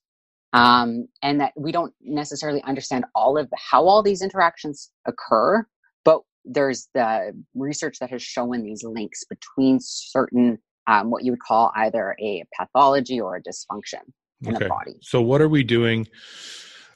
um, 0.54 1.08
and 1.22 1.42
that 1.42 1.54
we 1.58 1.72
don't 1.72 1.94
necessarily 2.02 2.64
understand 2.64 3.06
all 3.16 3.38
of 3.38 3.50
how 3.58 3.86
all 3.88 4.04
these 4.04 4.22
interactions 4.22 4.92
occur 5.08 5.66
but 6.06 6.22
there's 6.46 6.90
the 6.94 7.34
research 7.56 7.98
that 8.00 8.10
has 8.10 8.22
shown 8.24 8.64
these 8.64 8.84
links 8.84 9.24
between 9.26 9.80
certain 9.82 10.58
um, 10.88 11.12
what 11.12 11.24
you 11.24 11.32
would 11.32 11.42
call 11.42 11.72
either 11.76 12.16
a 12.22 12.44
pathology 12.58 13.20
or 13.22 13.36
a 13.38 13.42
dysfunction 13.44 14.02
in 14.46 14.54
Okay. 14.56 14.66
the 14.66 14.70
body 14.70 14.96
So 15.02 15.22
what 15.22 15.42
are 15.42 15.50
we 15.50 15.64
doing? 15.64 16.08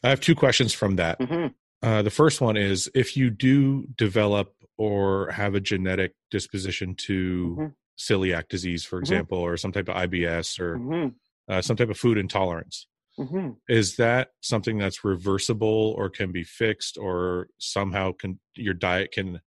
I 0.03 0.09
have 0.09 0.21
two 0.21 0.35
questions 0.35 0.73
from 0.73 0.97
that. 0.97 1.21
hmm 1.21 1.47
Uh, 1.83 2.01
the 2.01 2.09
first 2.11 2.41
one 2.41 2.57
is 2.57 2.89
if 2.95 3.15
you 3.17 3.29
do 3.29 3.87
develop 3.97 4.53
or 4.77 5.31
have 5.31 5.55
a 5.55 5.59
genetic 5.59 6.13
disposition 6.31 6.95
to 6.95 7.57
Mhm. 7.57 7.73
celiac 7.97 8.49
disease, 8.49 8.83
for 8.85 8.97
Mhm. 8.99 9.01
example, 9.01 9.37
or 9.39 9.57
some 9.57 9.71
type 9.71 9.89
of 9.89 9.95
IBS 9.95 10.59
or 10.59 10.77
hmm 10.77 11.07
uh, 11.49 11.61
some 11.61 11.77
type 11.77 11.89
of 11.89 11.97
food 11.97 12.17
intolerance, 12.17 12.87
hmm 13.17 13.49
is 13.69 13.97
that 13.97 14.29
something 14.41 14.77
that's 14.77 15.03
reversible 15.03 15.93
or 15.97 16.09
can 16.09 16.31
be 16.31 16.43
fixed 16.43 16.97
or 16.97 17.49
somehow 17.57 18.11
can 18.13 18.39
your 18.55 18.73
diet 18.73 19.11
can 19.11 19.41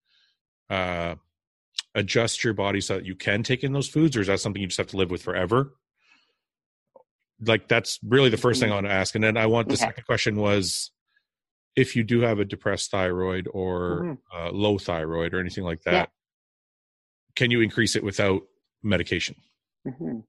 uh, 0.68 1.14
adjust 1.94 2.44
your 2.44 2.52
body 2.52 2.80
so 2.80 2.94
that 2.96 3.06
you 3.06 3.14
can 3.14 3.42
take 3.42 3.64
in 3.64 3.72
those 3.72 3.88
foods 3.88 4.16
or 4.16 4.20
is 4.20 4.26
that 4.26 4.38
something 4.40 4.60
you 4.60 4.68
just 4.68 4.78
have 4.78 4.86
to 4.86 4.96
live 4.96 5.10
with 5.10 5.22
forever 5.22 5.72
like 7.46 7.68
that's 7.68 7.98
really 8.04 8.28
the 8.28 8.36
first 8.36 8.60
thing 8.60 8.70
i 8.70 8.74
want 8.74 8.86
to 8.86 8.92
ask 8.92 9.14
and 9.14 9.24
then 9.24 9.36
i 9.36 9.46
want 9.46 9.68
the 9.68 9.76
second 9.76 10.04
question 10.04 10.36
was 10.36 10.90
if 11.76 11.96
you 11.96 12.02
do 12.04 12.20
have 12.20 12.38
a 12.38 12.44
depressed 12.44 12.90
thyroid 12.90 13.48
or 13.52 14.04
Mhm. 14.04 14.18
uh, 14.34 14.50
low 14.50 14.76
thyroid 14.78 15.32
or 15.32 15.40
anything 15.40 15.64
like 15.64 15.82
that 15.82 15.92
Yeah. 15.92 16.06
can 17.36 17.50
you 17.50 17.60
increase 17.60 17.96
it 17.96 18.04
without 18.04 18.42
medication 18.82 19.36
hmm 19.86 20.20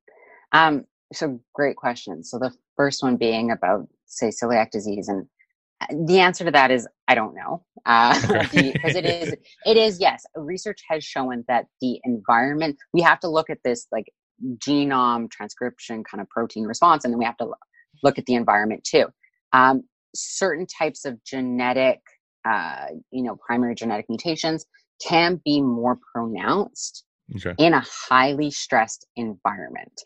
Um, 0.53 0.85
so 1.13 1.41
great 1.53 1.75
question. 1.75 2.23
So 2.23 2.39
the 2.39 2.51
first 2.81 3.03
one 3.03 3.15
being 3.15 3.51
about 3.51 3.87
say 4.07 4.29
celiac 4.29 4.71
disease, 4.71 5.07
and 5.07 5.27
uh, 5.81 5.85
the 6.07 6.19
answer 6.19 6.43
to 6.43 6.49
that 6.49 6.71
is 6.71 6.87
I 7.07 7.13
don't 7.13 7.35
know 7.35 7.63
because 7.85 8.95
it 9.01 9.05
is 9.05 9.35
it 9.65 9.77
is 9.77 9.99
yes. 9.99 10.23
Research 10.35 10.79
has 10.89 11.03
shown 11.03 11.43
that 11.47 11.65
the 11.79 11.99
environment 12.03 12.77
we 12.91 13.01
have 13.01 13.19
to 13.19 13.29
look 13.29 13.51
at 13.51 13.59
this 13.63 13.85
like 13.91 14.07
genome 14.57 15.29
transcription 15.29 16.03
kind 16.03 16.21
of 16.21 16.29
protein 16.29 16.63
response, 16.63 17.03
and 17.03 17.13
then 17.13 17.19
we 17.19 17.25
have 17.25 17.37
to 17.37 17.51
look 18.03 18.17
at 18.17 18.25
the 18.25 18.33
environment 18.33 18.83
too. 18.83 19.05
Um, 19.53 19.83
certain 20.15 20.65
types 20.65 21.05
of 21.05 21.23
genetic, 21.23 21.99
uh, 22.49 22.87
you 23.11 23.21
know, 23.21 23.37
primary 23.45 23.75
genetic 23.75 24.07
mutations 24.09 24.65
can 25.07 25.39
be 25.45 25.61
more 25.61 25.99
pronounced 26.11 27.05
okay 27.35 27.53
in 27.59 27.75
a 27.75 27.83
highly 28.09 28.49
stressed 28.49 29.05
environment. 29.15 30.01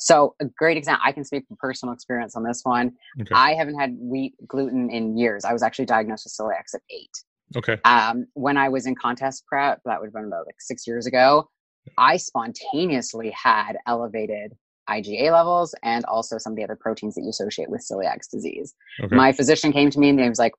So, 0.00 0.34
a 0.40 0.46
great 0.46 0.76
example, 0.76 1.02
I 1.06 1.12
can 1.12 1.24
speak 1.24 1.46
from 1.46 1.56
personal 1.58 1.92
experience 1.94 2.34
on 2.34 2.42
this 2.42 2.60
one. 2.64 2.92
okay 3.20 3.34
I 3.34 3.54
haven't 3.54 3.78
had 3.78 3.96
wheat 3.98 4.34
gluten 4.48 4.90
in 4.90 5.16
years. 5.16 5.44
I 5.44 5.52
was 5.52 5.62
actually 5.62 5.86
diagnosed 5.86 6.24
with 6.26 6.34
celiac 6.34 6.64
at 6.74 6.80
eight. 6.90 7.16
okay 7.56 7.76
Um, 7.84 8.26
when 8.34 8.56
I 8.56 8.68
was 8.70 8.86
in 8.86 8.94
contest 8.94 9.44
prep, 9.46 9.80
that 9.84 10.00
would 10.00 10.06
have 10.06 10.14
been 10.14 10.24
about 10.24 10.46
like 10.46 10.60
six 10.60 10.86
years 10.86 11.06
ago, 11.06 11.48
I 11.98 12.16
spontaneously 12.16 13.30
had 13.30 13.76
elevated 13.86 14.52
IgA 14.88 15.30
levels 15.32 15.74
and 15.82 16.04
also 16.06 16.36
some 16.38 16.52
of 16.52 16.56
the 16.56 16.64
other 16.64 16.76
proteins 16.76 17.14
that 17.14 17.22
you 17.22 17.28
associate 17.30 17.70
with 17.70 17.86
celiac 17.88 18.18
disease. 18.32 18.74
okay 19.02 19.14
My 19.14 19.32
physician 19.32 19.72
came 19.72 19.90
to 19.90 19.98
me 19.98 20.08
and 20.08 20.18
he 20.20 20.28
was 20.28 20.38
like, 20.38 20.52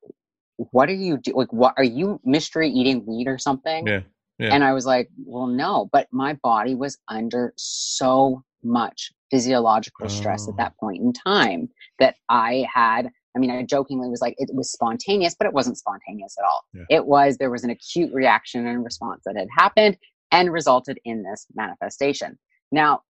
What 0.56 0.88
are 0.88 0.94
you 0.94 1.18
doing? 1.18 1.36
Like, 1.36 1.52
what 1.52 1.74
are 1.76 1.84
you 1.84 2.20
mystery 2.24 2.68
eating 2.70 3.04
wheat 3.06 3.28
or 3.28 3.38
something? 3.38 3.86
yeah 3.86 4.00
Yeah. 4.38 4.54
And 4.54 4.64
I 4.64 4.72
was 4.72 4.86
like, 4.86 5.10
well, 5.24 5.46
no, 5.46 5.88
but 5.92 6.08
my 6.10 6.32
body 6.42 6.74
was 6.74 6.98
under 7.08 7.52
so 7.56 8.42
much 8.64 9.10
physiological 9.30 10.08
stress 10.08 10.46
Oh. 10.46 10.50
at 10.50 10.56
that 10.58 10.76
point 10.78 11.02
in 11.02 11.12
time 11.12 11.68
that 11.98 12.16
I 12.28 12.66
had. 12.72 13.08
I 13.34 13.38
mean, 13.38 13.50
I 13.50 13.62
jokingly 13.62 14.08
was 14.10 14.20
like, 14.20 14.34
it 14.38 14.50
was 14.52 14.70
spontaneous, 14.70 15.34
but 15.38 15.46
it 15.46 15.54
wasn't 15.54 15.78
spontaneous 15.78 16.36
at 16.38 16.44
all. 16.44 16.64
Yeah. 16.74 16.84
It 16.90 17.06
was, 17.06 17.38
there 17.38 17.50
was 17.50 17.64
an 17.64 17.70
acute 17.70 18.12
reaction 18.12 18.66
and 18.66 18.84
response 18.84 19.22
that 19.24 19.36
had 19.36 19.48
happened. 19.56 19.96
and 20.32 20.50
resulted 20.50 20.98
in 21.04 21.22
this 21.22 21.46
manifestation. 21.54 22.38
Now, 22.70 23.02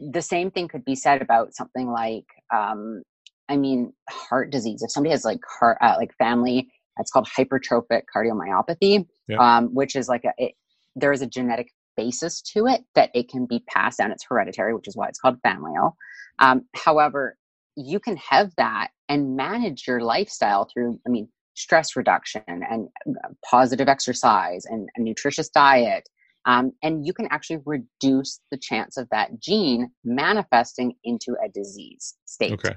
the 0.00 0.22
same 0.22 0.50
thing 0.50 0.66
could 0.66 0.84
be 0.84 0.94
said 0.94 1.20
about 1.20 1.54
something 1.54 1.90
like, 1.90 2.24
um, 2.54 3.02
I 3.50 3.56
mean, 3.58 3.92
heart 4.08 4.50
disease. 4.50 4.82
If 4.82 4.90
somebody 4.90 5.10
has 5.10 5.24
like 5.24 5.40
heart, 5.60 5.76
uh, 5.82 5.96
like 5.98 6.14
family, 6.16 6.68
it's 6.98 7.10
called 7.10 7.28
hypertrophic 7.36 8.02
cardiomyopathy, 8.14 9.06
yeah. 9.28 9.36
um, 9.38 9.74
which 9.74 9.94
is 9.94 10.08
like 10.08 10.24
a, 10.24 10.32
it, 10.38 10.52
there 10.96 11.12
is 11.12 11.20
a 11.20 11.26
genetic 11.26 11.68
basis 12.02 12.40
to 12.52 12.66
it 12.66 12.80
that 12.94 13.10
it 13.14 13.28
can 13.28 13.46
be 13.46 13.60
passed 13.74 13.98
down. 13.98 14.10
It's 14.10 14.26
hereditary, 14.28 14.74
which 14.74 14.88
is 14.88 14.96
why 14.96 15.08
it's 15.08 15.18
called 15.18 15.38
familial. 15.46 15.96
Um, 16.38 16.62
however, 16.74 17.36
you 17.76 17.98
can 18.00 18.16
have 18.16 18.48
that 18.56 18.88
and 19.08 19.36
manage 19.36 19.86
your 19.86 20.00
lifestyle 20.00 20.64
through, 20.72 20.98
I 21.06 21.10
mean, 21.10 21.28
stress 21.54 21.96
reduction 21.96 22.42
and 22.46 22.88
uh, 23.08 23.28
positive 23.48 23.88
exercise 23.88 24.62
and 24.64 24.88
a 24.96 25.00
nutritious 25.02 25.48
diet. 25.50 26.08
Um, 26.46 26.72
and 26.82 27.06
you 27.06 27.12
can 27.12 27.28
actually 27.30 27.60
reduce 27.66 28.40
the 28.50 28.58
chance 28.68 28.96
of 28.96 29.06
that 29.10 29.28
gene 29.38 29.90
manifesting 30.04 30.94
into 31.04 31.36
a 31.44 31.48
disease 31.50 32.14
state. 32.24 32.52
Okay. 32.52 32.74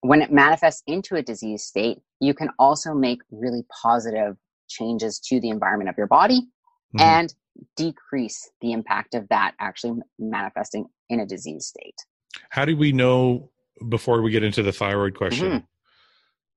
When 0.00 0.22
it 0.22 0.32
manifests 0.32 0.82
into 0.86 1.14
a 1.14 1.22
disease 1.22 1.62
state, 1.62 1.98
you 2.20 2.34
can 2.34 2.50
also 2.58 2.94
make 2.94 3.20
really 3.30 3.62
positive 3.82 4.36
changes 4.68 5.20
to 5.28 5.40
the 5.40 5.50
environment 5.50 5.88
of 5.88 5.96
your 5.96 6.08
body 6.08 6.40
mm-hmm. 6.40 7.00
and 7.00 7.34
decrease 7.76 8.50
the 8.60 8.72
impact 8.72 9.14
of 9.14 9.28
that 9.28 9.54
actually 9.60 10.00
manifesting 10.18 10.86
in 11.08 11.20
a 11.20 11.26
disease 11.26 11.66
state. 11.66 11.96
How 12.50 12.64
do 12.64 12.76
we 12.76 12.92
know 12.92 13.50
before 13.88 14.22
we 14.22 14.30
get 14.30 14.42
into 14.42 14.62
the 14.62 14.72
thyroid 14.72 15.14
question? 15.14 15.48
Mm-hmm. 15.48 15.64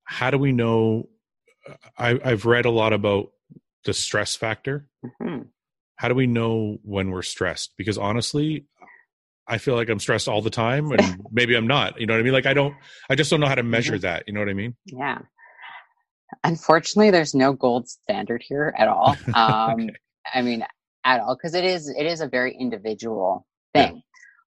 How 0.03 0.31
do 0.31 0.37
we 0.37 0.51
know? 0.51 1.09
I, 1.97 2.19
have 2.23 2.45
read 2.45 2.65
a 2.65 2.71
lot 2.71 2.93
about 2.93 3.31
the 3.85 3.93
stress 3.93 4.35
factor. 4.35 4.87
Mm-hmm. 5.05 5.43
How 5.95 6.07
do 6.07 6.15
we 6.15 6.27
know 6.27 6.77
when 6.83 7.11
we're 7.11 7.21
stressed? 7.21 7.73
Because 7.77 7.97
honestly, 7.97 8.65
I 9.47 9.57
feel 9.57 9.75
like 9.75 9.89
I'm 9.89 9.99
stressed 9.99 10.27
all 10.27 10.41
the 10.41 10.49
time, 10.49 10.91
and 10.91 11.21
maybe 11.31 11.55
I'm 11.55 11.67
not. 11.67 11.99
You 11.99 12.07
know 12.07 12.13
what 12.13 12.19
I 12.19 12.23
mean? 12.23 12.33
Like 12.33 12.45
I 12.45 12.53
don't, 12.53 12.75
I 13.09 13.15
just 13.15 13.29
don't 13.29 13.39
know 13.39 13.47
how 13.47 13.55
to 13.55 13.63
measure 13.63 13.93
mm-hmm. 13.93 14.01
that. 14.01 14.23
You 14.27 14.33
know 14.33 14.39
what 14.39 14.49
I 14.49 14.53
mean? 14.53 14.75
Yeah. 14.85 15.19
Unfortunately, 16.43 17.09
there's 17.09 17.33
no 17.33 17.53
gold 17.53 17.89
standard 17.89 18.43
here 18.47 18.73
at 18.77 18.87
all. 18.87 19.17
Um, 19.33 19.81
okay. 19.81 19.89
I 20.33 20.41
mean, 20.41 20.63
at 21.05 21.21
all, 21.21 21.35
because 21.35 21.55
it 21.55 21.65
is 21.65 21.89
it 21.89 22.05
is 22.05 22.21
a 22.21 22.27
very 22.27 22.55
individual 22.59 23.45
thing. 23.73 23.95
Yeah. 23.95 24.01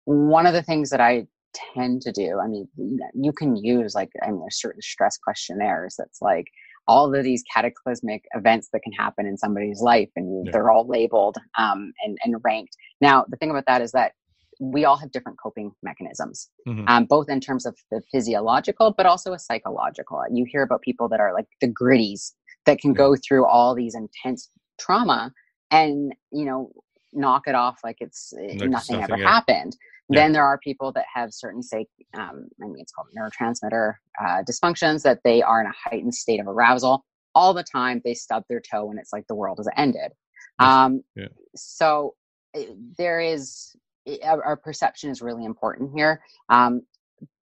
One 0.05 0.47
of 0.47 0.55
the 0.55 0.63
things 0.63 0.91
that 0.91 1.01
I 1.01 1.27
tend 1.75 2.03
to 2.03 2.13
do. 2.13 2.39
I 2.43 2.47
mean, 2.47 2.69
you 3.15 3.33
can 3.33 3.57
use 3.57 3.95
like, 3.95 4.11
I 4.23 4.31
mean, 4.31 4.41
there's 4.41 4.61
certain 4.61 4.83
stress 4.83 5.19
questionnaires 5.19 5.95
that's 5.99 6.21
like 6.21 6.47
all 6.87 7.15
of 7.15 7.25
these 7.25 7.45
cataclysmic 7.53 8.25
events 8.35 8.69
that 8.73 8.81
can 8.83 8.93
happen 8.93 9.27
in 9.27 9.37
somebody's 9.37 9.81
life 9.81 10.09
and 10.17 10.47
yeah. 10.47 10.53
they're 10.53 10.71
all 10.71 10.89
labeled 10.89 11.37
um, 11.59 11.93
and, 12.05 12.19
and 12.25 12.37
ranked. 12.43 12.77
Now, 13.01 13.25
the 13.29 13.37
thing 13.37 13.51
about 13.51 13.65
that 13.67 13.83
is 13.83 13.93
that 13.93 14.13
we 14.61 14.85
all 14.85 14.97
have 14.97 15.11
different 15.11 15.39
coping 15.43 15.73
mechanisms, 15.83 16.51
mm-hmm. 16.69 16.87
um, 16.87 17.07
both 17.07 17.31
in 17.31 17.41
terms 17.41 17.65
of 17.65 17.77
the 17.91 18.03
physiological, 18.13 18.93
but 18.95 19.07
also 19.07 19.33
a 19.33 19.39
psychological. 19.39 20.23
You 20.31 20.45
hear 20.47 20.63
about 20.63 20.83
people 20.83 21.09
that 21.09 21.21
are 21.21 21.33
like 21.33 21.47
the 21.61 21.69
gritties 21.69 22.33
that 22.67 22.79
can 22.79 22.91
yeah. 22.91 22.99
go 22.99 23.17
through 23.17 23.47
all 23.47 23.75
these 23.75 23.95
intense 23.95 24.51
trauma 24.79 25.33
and, 25.71 26.13
you 26.31 26.45
know, 26.45 26.73
knock 27.13 27.49
it 27.49 27.55
off 27.55 27.81
like 27.83 27.97
it's 28.01 28.33
eh, 28.39 28.57
like 28.59 28.71
nothing, 28.71 28.71
nothing, 28.71 29.03
ever 29.03 29.19
yeah. 29.19 29.29
happened. 29.29 29.77
Yeah. 30.09 30.21
Then 30.21 30.33
there 30.33 30.45
are 30.45 30.59
people 30.59 30.93
that 30.93 31.07
have 31.13 31.33
certain, 31.33 31.63
say, 31.63 31.87
um, 32.15 32.49
I 32.63 32.67
mean, 32.67 32.79
it's 32.79 32.93
called 32.93 33.09
neurotransmitter 33.17 33.95
uh, 34.21 34.43
dysfunctions, 34.49 35.03
that 35.03 35.21
they 35.25 35.43
are 35.43 35.61
in 35.61 35.67
a 35.67 35.75
heightened 35.89 36.15
state 36.15 36.41
of 36.41 36.49
arousal 36.49 37.05
all 37.35 37.55
the 37.55 37.63
time. 37.63 38.01
They 38.05 38.15
stub 38.15 38.45
their 38.49 38.61
toe 38.61 38.91
and 38.91 38.99
it's 38.99 39.13
like 39.13 39.27
the 39.29 39.35
world 39.35 39.59
has 39.59 39.69
ended. 39.77 40.13
Um, 40.59 41.03
yeah. 41.15 41.29
So 41.55 42.15
eh, 42.55 42.67
there 42.99 43.21
is, 43.21 43.75
eh, 44.07 44.19
our 44.25 44.57
perception 44.57 45.11
is 45.11 45.23
really 45.23 45.45
important 45.45 45.93
here. 45.95 46.23
Um, 46.49 46.83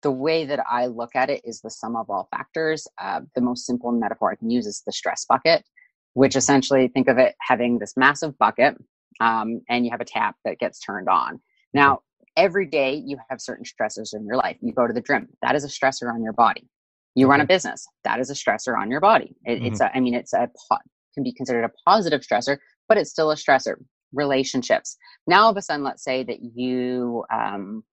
the 0.01 0.11
way 0.11 0.45
that 0.45 0.59
I 0.69 0.85
look 0.85 1.15
at 1.15 1.31
it 1.31 1.41
is 1.45 1.61
the 1.61 1.71
sum 1.71 1.95
of 1.95 2.11
all 2.11 2.27
factors. 2.29 2.88
Uh, 3.01 3.21
the 3.33 3.41
most 3.41 3.65
simple 3.65 3.91
metaphor 3.91 4.31
I 4.31 4.35
can 4.35 4.51
use 4.51 4.67
is 4.67 4.83
the 4.85 4.91
stress 4.91 5.25
bucket, 5.25 5.63
which 6.15 6.32
mm-hmm. 6.32 6.39
essentially 6.39 6.88
think 6.88 7.08
of 7.08 7.17
it 7.17 7.36
having 7.39 7.78
this 7.78 7.93
massive 7.95 8.36
bucket 8.39 8.75
um, 9.21 9.62
and 9.69 9.86
you 9.86 9.91
have 9.91 10.01
a 10.01 10.06
tap 10.06 10.36
that 10.43 10.58
gets 10.60 10.80
turned 10.80 11.08
on. 11.08 11.39
Now, 11.73 11.99
every 12.36 12.65
day 12.65 12.95
you 13.06 13.17
have 13.30 13.39
certain 13.39 13.63
stressors 13.63 14.13
in 14.13 14.25
your 14.25 14.36
life. 14.36 14.58
You 14.62 14.73
go 14.73 14.88
to 14.88 14.93
the 14.93 15.01
gym, 15.01 15.30
that 15.41 15.56
is 15.56 15.63
a 15.63 15.67
stressor 15.67 16.12
on 16.13 16.23
your 16.23 16.34
body. 16.34 16.67
You 17.13 17.28
run 17.28 17.39
a 17.39 17.45
business, 17.45 17.86
that 18.04 18.19
is 18.19 18.30
a 18.30 18.34
stressor 18.34 18.78
on 18.78 18.91
your 18.91 18.99
body. 18.99 19.36
It, 19.45 19.60
mm-hmm. 19.60 19.65
It's 19.67 19.80
a, 19.80 19.95
I 19.95 19.99
mean, 19.99 20.15
it's 20.15 20.34
a 20.34 20.49
can 21.13 21.23
be 21.23 21.32
considered 21.32 21.63
a 21.63 21.71
positive 21.89 22.21
stressor, 22.21 22.58
but 22.89 22.97
it's 22.97 23.10
still 23.10 23.32
a 23.32 23.36
stressor. 23.36 23.75
Relationships. 24.13 24.97
Now, 25.28 25.43
all 25.43 25.51
of 25.51 25.58
a 25.58 25.62
sudden, 25.62 25.84
let's 25.84 26.04
say 26.04 26.23
that 26.23 26.39
you 26.41 27.25
um, 27.34 27.84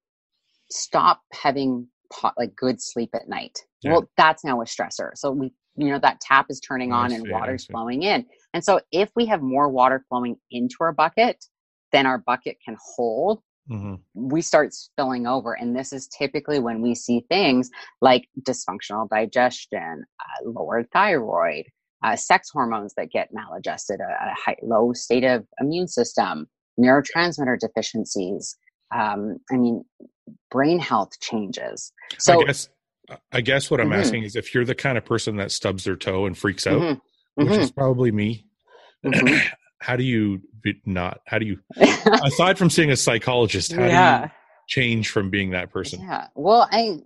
stop 0.71 1.21
having 1.33 1.89
pot, 2.13 2.35
like 2.37 2.55
good 2.55 2.81
sleep 2.81 3.11
at 3.15 3.29
night. 3.29 3.59
Yeah. 3.83 3.93
Well, 3.93 4.11
that's 4.17 4.45
now 4.45 4.61
a 4.61 4.65
stressor. 4.65 5.11
So 5.15 5.33
we, 5.33 5.53
you 5.77 5.89
know, 5.89 5.99
that 5.99 6.21
tap 6.21 6.47
is 6.51 6.61
turning 6.61 6.93
on 6.93 7.13
and 7.13 7.29
water's 7.31 7.65
flowing 7.67 8.03
in. 8.03 8.27
And 8.55 8.65
so 8.65 8.81
if 8.91 9.11
we 9.17 9.27
have 9.27 9.41
more 9.43 9.69
water 9.69 10.05
flowing 10.09 10.37
into 10.51 10.77
our 10.81 10.93
bucket 10.93 11.45
than 11.93 12.07
our 12.07 12.19
bucket 12.19 12.59
can 12.65 12.77
hold, 12.97 13.43
Mm-hmm. 13.71 13.95
we 14.13 14.43
start 14.43 14.75
spilling 14.75 15.25
over. 15.25 15.55
And 15.55 15.75
this 15.75 15.93
is 15.93 16.09
typically 16.09 16.59
when 16.59 16.83
we 16.83 16.97
see 16.97 17.25
things 17.31 17.71
like 18.01 18.27
dysfunctional 18.41 19.09
digestion, 19.09 20.05
uh, 20.19 20.51
lowered 20.51 20.91
thyroid, 20.93 21.67
uh, 22.03 22.17
sex 22.17 22.51
hormones 22.53 22.93
that 22.97 23.13
get 23.13 23.29
maladjusted, 23.33 24.01
a, 24.01 24.03
a 24.03 24.35
high, 24.35 24.57
low 24.63 24.93
state 24.93 25.23
of 25.23 25.47
immune 25.61 25.87
system, 25.87 26.49
neurotransmitter 26.79 27.57
deficiencies. 27.57 28.57
Um, 28.93 29.39
I 29.53 29.57
mean, 29.57 29.85
brain 30.51 30.81
health 30.81 31.19
changes. 31.21 31.93
So, 32.19 32.43
I 32.43 32.47
guess, 32.47 32.69
I 33.33 33.41
guess 33.41 33.71
what 33.71 33.81
I'm 33.81 33.91
mm-hmm. 33.91 34.01
asking 34.01 34.23
is 34.25 34.37
if 34.37 34.55
you're 34.55 34.65
the 34.65 34.75
kind 34.75 34.97
of 34.97 35.05
person 35.05 35.37
that 35.37 35.51
stubs 35.51 35.85
their 35.85 35.97
toe 35.97 36.27
and 36.27 36.37
freaks 36.37 36.67
out, 36.67 36.81
mm-hmm. 36.81 37.45
which 37.45 37.59
is 37.59 37.71
mm-hmm. 37.71 37.81
probably 37.81 38.13
me. 38.13 38.47
Mm-hmm. 39.05 39.37
how 39.83 39.97
do 39.97 40.05
you 40.05 40.41
not 40.87 41.21
how 41.27 41.39
do 41.39 41.47
you 41.47 41.59
aside 42.25 42.57
from 42.57 42.71
seeing 42.71 42.91
a 42.91 42.97
psychologist 42.97 43.73
how 43.73 43.85
yeah. 43.85 44.19
do 44.19 44.25
you 44.25 44.31
change 44.69 45.11
from 45.11 45.29
being 45.29 45.51
that 45.51 45.71
person 45.71 46.01
yeah 46.01 46.29
well 46.35 46.69
i 46.71 47.01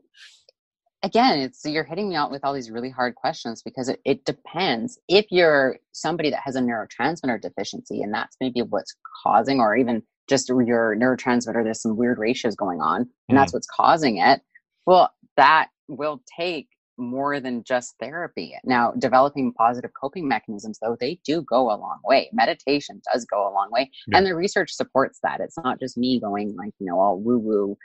again 1.02 1.38
it's 1.40 1.64
you're 1.64 1.84
hitting 1.84 2.08
me 2.10 2.14
out 2.14 2.30
with 2.30 2.44
all 2.44 2.52
these 2.52 2.70
really 2.70 2.90
hard 2.90 3.14
questions 3.14 3.62
because 3.62 3.88
it, 3.88 4.00
it 4.04 4.24
depends 4.24 4.98
if 5.08 5.26
you're 5.30 5.78
somebody 5.92 6.30
that 6.30 6.40
has 6.44 6.54
a 6.54 6.60
neurotransmitter 6.60 7.40
deficiency 7.40 8.02
and 8.02 8.12
that's 8.12 8.36
maybe 8.40 8.60
what's 8.60 8.94
causing 9.22 9.58
or 9.58 9.74
even 9.76 10.02
just 10.28 10.48
your 10.48 10.94
neurotransmitter 10.96 11.64
there's 11.64 11.80
some 11.80 11.96
weird 11.96 12.18
ratios 12.18 12.54
going 12.54 12.80
on 12.80 13.08
and 13.28 13.36
mm. 13.36 13.40
that's 13.40 13.52
what's 13.52 13.68
causing 13.74 14.18
it 14.18 14.42
well 14.84 15.10
that 15.36 15.68
will 15.88 16.22
take 16.38 16.68
more 16.98 17.40
than 17.40 17.62
just 17.62 17.94
therapy. 18.00 18.56
Now, 18.64 18.92
developing 18.98 19.52
positive 19.52 19.90
coping 20.00 20.26
mechanisms, 20.26 20.78
though, 20.80 20.96
they 20.98 21.20
do 21.24 21.42
go 21.42 21.66
a 21.70 21.76
long 21.76 21.98
way. 22.04 22.30
Meditation 22.32 23.02
does 23.12 23.24
go 23.26 23.42
a 23.48 23.52
long 23.52 23.68
way. 23.70 23.90
Yeah. 24.06 24.18
And 24.18 24.26
the 24.26 24.34
research 24.34 24.72
supports 24.72 25.18
that. 25.22 25.40
It's 25.40 25.58
not 25.62 25.78
just 25.78 25.98
me 25.98 26.18
going 26.20 26.56
like, 26.56 26.72
you 26.78 26.86
know, 26.86 26.98
all 26.98 27.18
woo 27.18 27.38
woo, 27.38 27.76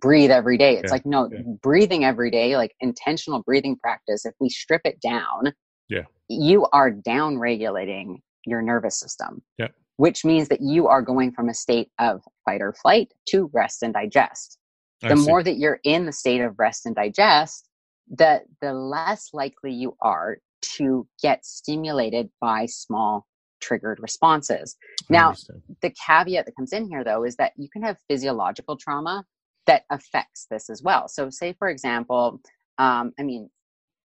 breathe 0.00 0.30
every 0.30 0.58
day. 0.58 0.74
It's 0.74 0.90
yeah. 0.90 0.94
like, 0.94 1.06
no, 1.06 1.30
yeah. 1.32 1.42
breathing 1.62 2.04
every 2.04 2.30
day, 2.30 2.56
like 2.56 2.74
intentional 2.80 3.42
breathing 3.42 3.76
practice, 3.76 4.26
if 4.26 4.34
we 4.40 4.48
strip 4.48 4.82
it 4.84 5.00
down, 5.00 5.52
yeah, 5.88 6.04
you 6.28 6.66
are 6.72 6.90
down 6.90 7.38
regulating 7.38 8.20
your 8.46 8.62
nervous 8.62 8.98
system. 8.98 9.42
Yeah. 9.58 9.68
Which 9.96 10.24
means 10.24 10.48
that 10.48 10.60
you 10.60 10.88
are 10.88 11.02
going 11.02 11.30
from 11.30 11.48
a 11.48 11.54
state 11.54 11.88
of 12.00 12.22
fight 12.44 12.60
or 12.60 12.72
flight 12.72 13.12
to 13.28 13.48
rest 13.52 13.82
and 13.84 13.94
digest. 13.94 14.58
The 15.02 15.16
more 15.16 15.42
that 15.42 15.58
you're 15.58 15.80
in 15.84 16.06
the 16.06 16.12
state 16.12 16.40
of 16.40 16.58
rest 16.58 16.86
and 16.86 16.94
digest, 16.94 17.68
the 18.10 18.42
the 18.60 18.72
less 18.72 19.30
likely 19.32 19.72
you 19.72 19.96
are 20.00 20.38
to 20.76 21.06
get 21.22 21.44
stimulated 21.44 22.30
by 22.40 22.66
small 22.66 23.26
triggered 23.60 23.98
responses. 24.00 24.76
Now, 25.08 25.34
the 25.80 25.90
caveat 25.90 26.46
that 26.46 26.56
comes 26.56 26.72
in 26.72 26.88
here 26.88 27.04
though 27.04 27.24
is 27.24 27.36
that 27.36 27.52
you 27.56 27.68
can 27.70 27.82
have 27.82 27.96
physiological 28.08 28.76
trauma 28.76 29.24
that 29.66 29.84
affects 29.90 30.46
this 30.50 30.68
as 30.70 30.82
well. 30.82 31.08
So, 31.08 31.30
say 31.30 31.54
for 31.58 31.68
example, 31.68 32.40
um, 32.78 33.12
I 33.18 33.22
mean, 33.22 33.50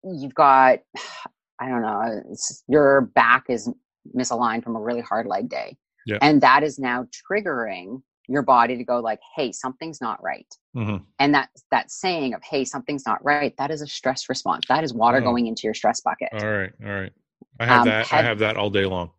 you've 0.03 0.35
got, 0.35 0.79
I 1.59 1.69
don't 1.69 1.81
know, 1.81 2.23
your 2.67 3.01
back 3.01 3.45
is 3.49 3.69
misaligned 4.17 4.63
from 4.63 4.75
a 4.75 4.81
really 4.81 5.01
hard 5.01 5.27
leg 5.27 5.47
day, 5.47 5.77
yeah. 6.07 6.17
and 6.21 6.41
that 6.41 6.63
is 6.63 6.79
now 6.79 7.05
triggering 7.29 8.01
your 8.27 8.41
body 8.41 8.77
to 8.77 8.83
go 8.83 8.99
like 8.99 9.19
hey 9.35 9.51
something's 9.51 9.99
not 10.01 10.21
right 10.23 10.47
mm-hmm. 10.75 10.97
and 11.19 11.33
that 11.33 11.49
that 11.71 11.91
saying 11.91 12.33
of 12.33 12.41
hey 12.43 12.63
something's 12.63 13.05
not 13.05 13.23
right 13.23 13.53
that 13.57 13.71
is 13.71 13.81
a 13.81 13.87
stress 13.87 14.29
response 14.29 14.65
that 14.69 14.83
is 14.83 14.93
water 14.93 15.17
oh. 15.17 15.21
going 15.21 15.47
into 15.47 15.61
your 15.63 15.73
stress 15.73 16.01
bucket 16.01 16.29
all 16.33 16.47
right 16.47 16.71
all 16.83 16.91
right 16.91 17.13
i 17.59 17.65
have 17.65 17.81
um, 17.81 17.87
that 17.87 18.13
i 18.13 18.21
have 18.21 18.39
that 18.39 18.57
all 18.57 18.69
day 18.69 18.85
long 18.85 19.09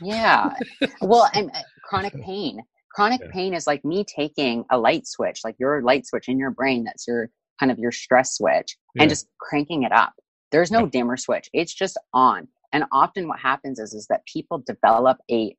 yeah 0.00 0.52
well 1.00 1.28
and 1.34 1.50
uh, 1.54 1.60
chronic 1.84 2.14
pain 2.22 2.60
chronic 2.92 3.20
yeah. 3.22 3.30
pain 3.32 3.54
is 3.54 3.66
like 3.66 3.84
me 3.84 4.04
taking 4.04 4.64
a 4.70 4.78
light 4.78 5.06
switch 5.06 5.40
like 5.44 5.56
your 5.58 5.82
light 5.82 6.06
switch 6.06 6.28
in 6.28 6.38
your 6.38 6.50
brain 6.50 6.84
that's 6.84 7.06
your 7.06 7.30
kind 7.60 7.72
of 7.72 7.78
your 7.78 7.92
stress 7.92 8.36
switch 8.36 8.76
yeah. 8.94 9.02
and 9.02 9.10
just 9.10 9.28
cranking 9.40 9.82
it 9.82 9.92
up 9.92 10.14
there's 10.50 10.70
no 10.70 10.80
yeah. 10.80 10.90
dimmer 10.92 11.16
switch 11.16 11.48
it's 11.52 11.74
just 11.74 11.98
on 12.12 12.48
and 12.72 12.84
often 12.92 13.28
what 13.28 13.38
happens 13.38 13.78
is 13.78 13.94
is 13.94 14.06
that 14.08 14.24
people 14.26 14.62
develop 14.66 15.18
a 15.30 15.56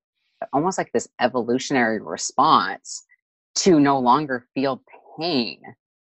almost 0.53 0.77
like 0.77 0.91
this 0.93 1.07
evolutionary 1.19 2.01
response 2.01 3.03
to 3.55 3.79
no 3.79 3.99
longer 3.99 4.45
feel 4.53 4.81
pain 5.19 5.59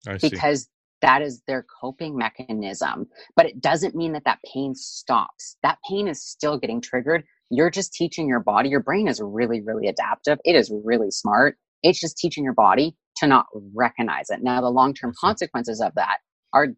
I 0.08 0.18
see. 0.18 0.30
because 0.30 0.68
that 1.02 1.22
is 1.22 1.42
their 1.48 1.66
coping 1.82 2.18
mechanism. 2.18 3.08
But 3.36 3.46
it 3.46 3.62
doesn't 3.62 3.96
mean 3.96 4.14
that 4.14 4.26
that 4.26 4.40
pain 4.52 4.74
stops. 4.76 5.58
That 5.64 5.78
pain 5.88 6.08
is 6.08 6.24
still 6.24 6.58
getting 6.58 6.82
triggered. 6.82 7.24
You're 7.50 7.70
just 7.70 7.94
teaching 7.94 8.28
your 8.28 8.40
body. 8.40 8.70
Your 8.70 8.82
brain 8.82 9.08
is 9.08 9.22
really, 9.22 9.62
really 9.62 9.88
adaptive. 9.88 10.40
It 10.44 10.56
is 10.56 10.72
really 10.84 11.12
smart. 11.12 11.58
It's 11.84 12.00
just 12.00 12.18
teaching 12.18 12.44
your 12.44 12.54
body 12.54 12.96
to 13.18 13.28
not 13.28 13.46
recognize 13.74 14.30
it. 14.30 14.42
Now, 14.42 14.62
the 14.62 14.70
long 14.70 14.94
term 14.94 15.14
consequences 15.20 15.82
of 15.82 15.94
that 15.96 16.18
are 16.54 16.70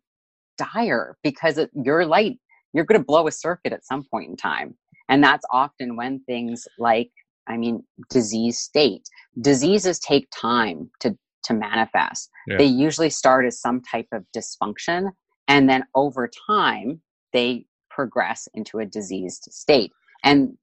dire 0.58 1.18
because 1.24 1.58
it, 1.58 1.70
your 1.74 2.06
light, 2.06 2.38
you're 2.74 2.86
going 2.86 3.00
to 3.00 3.06
blow 3.06 3.28
a 3.28 3.32
circuit 3.32 3.74
at 3.74 3.86
some 3.86 4.04
point 4.12 4.30
in 4.30 4.36
time. 4.36 4.76
And 5.08 5.24
that's 5.24 5.46
often 5.52 5.96
when 5.96 6.20
things 6.26 6.68
like, 6.78 7.10
I 7.50 7.58
mean, 7.58 7.84
disease 8.10 8.60
state. 8.60 9.10
Diseases 9.42 10.00
take 10.00 10.28
time 10.32 10.90
to 11.02 11.18
to 11.44 11.54
manifest. 11.54 12.30
Yeah. 12.48 12.58
They 12.58 12.66
usually 12.66 13.10
start 13.10 13.46
as 13.46 13.60
some 13.60 13.82
type 13.82 14.08
of 14.12 14.26
dysfunction, 14.36 15.12
and 15.48 15.70
then 15.70 15.84
over 15.96 16.30
time, 16.48 17.02
they 17.34 17.66
progress 17.90 18.48
into 18.54 18.80
a 18.80 18.86
diseased 18.86 19.48
state. 19.52 19.92
And 20.24 20.58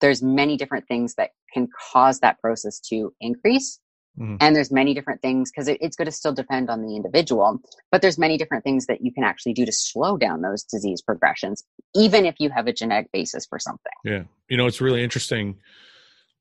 there's 0.00 0.22
many 0.22 0.56
different 0.56 0.86
things 0.86 1.14
that 1.14 1.30
can 1.52 1.68
cause 1.92 2.20
that 2.20 2.40
process 2.40 2.80
to 2.80 3.12
increase. 3.20 3.78
Mhm. 4.18 4.36
And 4.40 4.54
there's 4.54 4.70
many 4.70 4.92
different 4.92 5.22
things 5.22 5.50
because 5.50 5.68
it, 5.68 5.78
it's 5.80 5.96
going 5.96 6.06
to 6.06 6.12
still 6.12 6.34
depend 6.34 6.68
on 6.68 6.82
the 6.82 6.94
individual, 6.96 7.60
but 7.90 8.02
there's 8.02 8.18
many 8.18 8.36
different 8.36 8.62
things 8.62 8.86
that 8.86 9.00
you 9.00 9.12
can 9.12 9.24
actually 9.24 9.54
do 9.54 9.64
to 9.64 9.72
slow 9.72 10.18
down 10.18 10.42
those 10.42 10.64
disease 10.64 11.00
progressions, 11.00 11.64
even 11.94 12.26
if 12.26 12.34
you 12.38 12.50
have 12.50 12.66
a 12.66 12.72
genetic 12.72 13.10
basis 13.12 13.46
for 13.46 13.58
something. 13.58 13.92
Yeah. 14.04 14.24
You 14.48 14.58
know, 14.58 14.66
it's 14.66 14.82
really 14.82 15.02
interesting. 15.02 15.56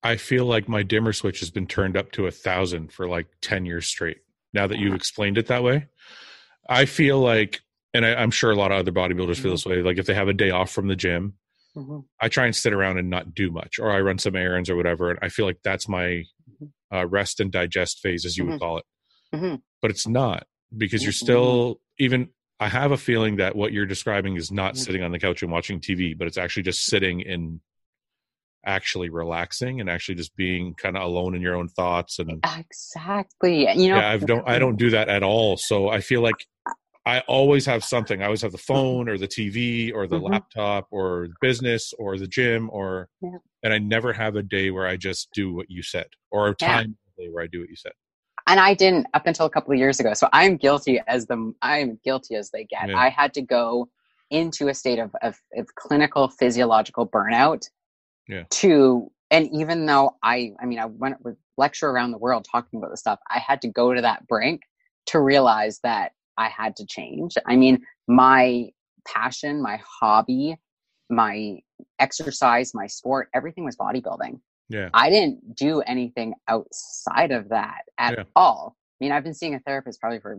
I 0.03 0.15
feel 0.15 0.45
like 0.45 0.67
my 0.67 0.83
dimmer 0.83 1.13
switch 1.13 1.39
has 1.41 1.51
been 1.51 1.67
turned 1.67 1.95
up 1.95 2.11
to 2.13 2.25
a 2.27 2.31
thousand 2.31 2.91
for 2.91 3.07
like 3.07 3.27
10 3.41 3.65
years 3.65 3.85
straight. 3.85 4.17
Now 4.53 4.67
that 4.67 4.79
you've 4.79 4.95
explained 4.95 5.37
it 5.37 5.47
that 5.47 5.63
way, 5.63 5.87
I 6.67 6.85
feel 6.85 7.19
like, 7.19 7.61
and 7.93 8.05
I, 8.05 8.15
I'm 8.15 8.31
sure 8.31 8.51
a 8.51 8.55
lot 8.55 8.71
of 8.71 8.79
other 8.79 8.91
bodybuilders 8.91 9.37
feel 9.37 9.51
this 9.51 9.65
way. 9.65 9.81
Like 9.81 9.97
if 9.97 10.05
they 10.07 10.13
have 10.13 10.27
a 10.27 10.33
day 10.33 10.49
off 10.49 10.71
from 10.71 10.87
the 10.87 10.95
gym, 10.95 11.35
I 12.19 12.27
try 12.27 12.45
and 12.45 12.55
sit 12.55 12.73
around 12.73 12.97
and 12.97 13.09
not 13.09 13.33
do 13.33 13.49
much, 13.51 13.79
or 13.79 13.91
I 13.91 14.01
run 14.01 14.17
some 14.17 14.35
errands 14.35 14.69
or 14.69 14.75
whatever. 14.75 15.09
And 15.09 15.19
I 15.21 15.29
feel 15.29 15.45
like 15.45 15.59
that's 15.63 15.87
my 15.87 16.23
uh, 16.93 17.05
rest 17.07 17.39
and 17.39 17.51
digest 17.51 17.99
phase, 17.99 18.25
as 18.25 18.35
you 18.37 18.45
would 18.45 18.55
Mhm. 18.55 18.59
call 18.59 18.77
it. 18.79 18.85
Mhm. 19.33 19.61
But 19.81 19.91
it's 19.91 20.05
not 20.05 20.45
because 20.75 21.03
you're 21.03 21.13
Mhm. 21.13 21.15
still 21.15 21.81
even. 21.99 22.29
I 22.59 22.67
have 22.67 22.91
a 22.91 22.97
feeling 22.97 23.37
that 23.37 23.55
what 23.55 23.71
you're 23.71 23.85
describing 23.85 24.35
is 24.35 24.51
not 24.51 24.77
sitting 24.77 25.01
on 25.01 25.11
the 25.11 25.17
couch 25.19 25.41
and 25.41 25.51
watching 25.51 25.79
TV, 25.79 26.13
but 26.13 26.27
it's 26.27 26.37
actually 26.37 26.63
just 26.63 26.83
sitting 26.85 27.21
in 27.21 27.61
actually 28.65 29.09
relaxing 29.09 29.81
and 29.81 29.89
actually 29.89 30.15
just 30.15 30.35
being 30.35 30.73
kind 30.75 30.95
of 30.95 31.03
alone 31.03 31.35
in 31.35 31.41
your 31.41 31.55
own 31.55 31.67
thoughts 31.67 32.19
and 32.19 32.43
Exactly. 32.57 33.61
You 33.61 33.89
know, 33.89 33.97
yeah 33.97 34.09
i 34.09 34.17
don't 34.17 34.47
i 34.47 34.59
don't 34.59 34.75
do 34.77 34.89
that 34.91 35.09
at 35.09 35.23
all 35.23 35.57
so 35.57 35.89
i 35.89 35.99
feel 35.99 36.21
like 36.21 36.35
i 37.05 37.21
always 37.21 37.65
have 37.65 37.83
something 37.83 38.21
i 38.21 38.25
always 38.25 38.41
have 38.43 38.51
the 38.51 38.57
phone 38.59 39.09
or 39.09 39.17
the 39.17 39.27
tv 39.27 39.91
or 39.93 40.05
the 40.07 40.19
Mhm. 40.19 40.29
laptop 40.31 40.87
or 40.91 41.29
business 41.41 41.93
or 41.97 42.17
the 42.17 42.27
gym 42.27 42.69
or 42.71 43.09
Yeah. 43.21 43.37
and 43.63 43.73
i 43.73 43.79
never 43.79 44.13
have 44.13 44.35
a 44.35 44.43
day 44.43 44.69
where 44.69 44.85
i 44.85 44.95
just 44.95 45.29
do 45.33 45.53
what 45.53 45.69
you 45.69 45.81
said 45.81 46.07
or 46.29 46.49
a 46.49 46.55
Yeah. 46.61 46.67
time 46.67 46.97
day 47.17 47.29
where 47.29 47.43
i 47.43 47.47
do 47.47 47.61
what 47.61 47.69
you 47.69 47.75
said 47.75 47.93
and 48.47 48.59
I 48.59 48.73
didn't 48.73 49.05
up 49.13 49.27
until 49.27 49.45
a 49.45 49.49
couple 49.51 49.71
of 49.71 49.77
years 49.77 49.99
ago. 49.99 50.15
So 50.15 50.27
I'm 50.33 50.57
guilty 50.57 50.99
as 51.07 51.27
the 51.27 51.53
I'm 51.61 51.99
guilty 52.03 52.35
as 52.35 52.49
they 52.49 52.65
get. 52.65 52.89
Yeah. 52.89 52.97
I 52.97 53.09
had 53.09 53.35
to 53.35 53.41
go 53.41 53.87
into 54.31 54.67
a 54.67 54.73
state 54.73 54.97
of, 54.97 55.11
of, 55.21 55.39
of 55.55 55.67
clinical 55.75 56.27
physiological 56.27 57.07
burnout 57.07 57.69
Yeah. 58.31 58.43
to 58.49 59.11
and 59.29 59.47
even 59.53 59.85
though 59.85 60.15
I 60.23 60.53
I 60.61 60.65
mean 60.65 60.79
I 60.79 60.85
went 60.85 61.23
with 61.23 61.37
lecture 61.57 61.89
around 61.89 62.11
the 62.11 62.17
world 62.17 62.47
talking 62.51 62.79
about 62.79 62.89
this 62.91 63.01
stuff, 63.01 63.19
I 63.29 63.39
had 63.39 63.61
to 63.61 63.67
go 63.67 63.93
to 63.93 64.01
that 64.01 64.25
brink 64.27 64.61
to 65.07 65.19
realize 65.19 65.79
that 65.83 66.13
I 66.37 66.47
had 66.49 66.75
to 66.77 66.85
change. 66.85 67.33
I 67.45 67.55
mean, 67.57 67.83
my 68.07 68.69
passion, 69.07 69.61
my 69.61 69.79
hobby, 69.99 70.55
my 71.09 71.59
exercise, 71.99 72.73
my 72.73 72.87
sport, 72.87 73.29
everything 73.33 73.65
was 73.65 73.75
bodybuilding. 73.75 74.39
yeah 74.69 74.89
I 74.93 75.09
didn't 75.09 75.55
do 75.55 75.81
anything 75.81 76.33
outside 76.47 77.31
of 77.31 77.49
that 77.49 77.81
at 77.97 78.13
Yeah. 78.17 78.23
all. 78.35 78.75
I 78.99 79.03
mean, 79.03 79.11
I've 79.11 79.23
been 79.23 79.33
seeing 79.33 79.55
a 79.55 79.59
therapist 79.59 79.99
probably 79.99 80.19
for 80.19 80.37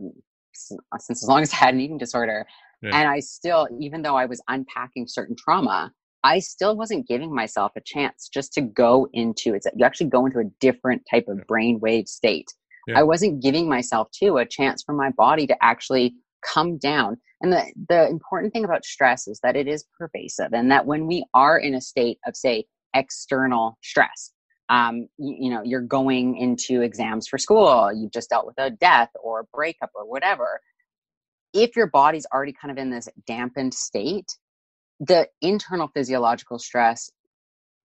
since, 0.55 1.21
as 1.23 1.27
long 1.27 1.41
as 1.41 1.53
I 1.53 1.57
had 1.57 1.73
an 1.73 1.79
eating 1.81 1.97
disorder. 1.97 2.45
Yeah. 2.81 2.95
And 2.97 3.07
I 3.07 3.19
still, 3.19 3.67
even 3.79 4.01
though 4.01 4.15
I 4.15 4.25
was 4.25 4.41
unpacking 4.47 5.07
certain 5.07 5.35
trauma, 5.35 5.91
I 6.23 6.39
still 6.39 6.75
wasn't 6.77 7.07
giving 7.07 7.33
myself 7.33 7.73
a 7.75 7.81
chance 7.81 8.29
just 8.33 8.53
to 8.53 8.61
go 8.61 9.07
into 9.13 9.53
it's 9.53 9.67
you 9.75 9.85
actually 9.85 10.09
go 10.09 10.25
into 10.25 10.39
a 10.39 10.45
different 10.59 11.03
type 11.09 11.25
of 11.27 11.39
brainwave 11.47 12.07
state. 12.07 12.47
Yeah. 12.87 12.99
I 12.99 13.03
wasn't 13.03 13.41
giving 13.41 13.67
myself 13.69 14.09
to 14.21 14.37
a 14.37 14.45
chance 14.45 14.83
for 14.83 14.93
my 14.93 15.09
body 15.11 15.47
to 15.47 15.55
actually 15.61 16.15
come 16.45 16.77
down. 16.77 17.17
And 17.41 17.51
the, 17.51 17.71
the 17.89 18.07
important 18.07 18.53
thing 18.53 18.65
about 18.65 18.85
stress 18.85 19.27
is 19.27 19.39
that 19.43 19.55
it 19.55 19.67
is 19.67 19.85
pervasive 19.97 20.53
and 20.53 20.69
that 20.71 20.85
when 20.85 21.07
we 21.07 21.25
are 21.33 21.57
in 21.57 21.75
a 21.75 21.81
state 21.81 22.19
of 22.25 22.35
say 22.35 22.65
external 22.93 23.77
stress. 23.81 24.31
Um, 24.69 25.07
you, 25.17 25.35
you 25.39 25.49
know, 25.49 25.61
you're 25.63 25.81
going 25.81 26.37
into 26.37 26.81
exams 26.81 27.27
for 27.27 27.37
school, 27.37 27.91
you've 27.93 28.13
just 28.13 28.29
dealt 28.29 28.45
with 28.45 28.55
a 28.57 28.69
death 28.69 29.09
or 29.21 29.41
a 29.41 29.43
breakup 29.53 29.91
or 29.93 30.09
whatever. 30.09 30.61
If 31.53 31.75
your 31.75 31.87
body's 31.87 32.25
already 32.33 32.53
kind 32.53 32.71
of 32.71 32.77
in 32.77 32.89
this 32.89 33.07
dampened 33.27 33.73
state, 33.73 34.37
the 35.07 35.27
internal 35.41 35.89
physiological 35.93 36.59
stress 36.59 37.11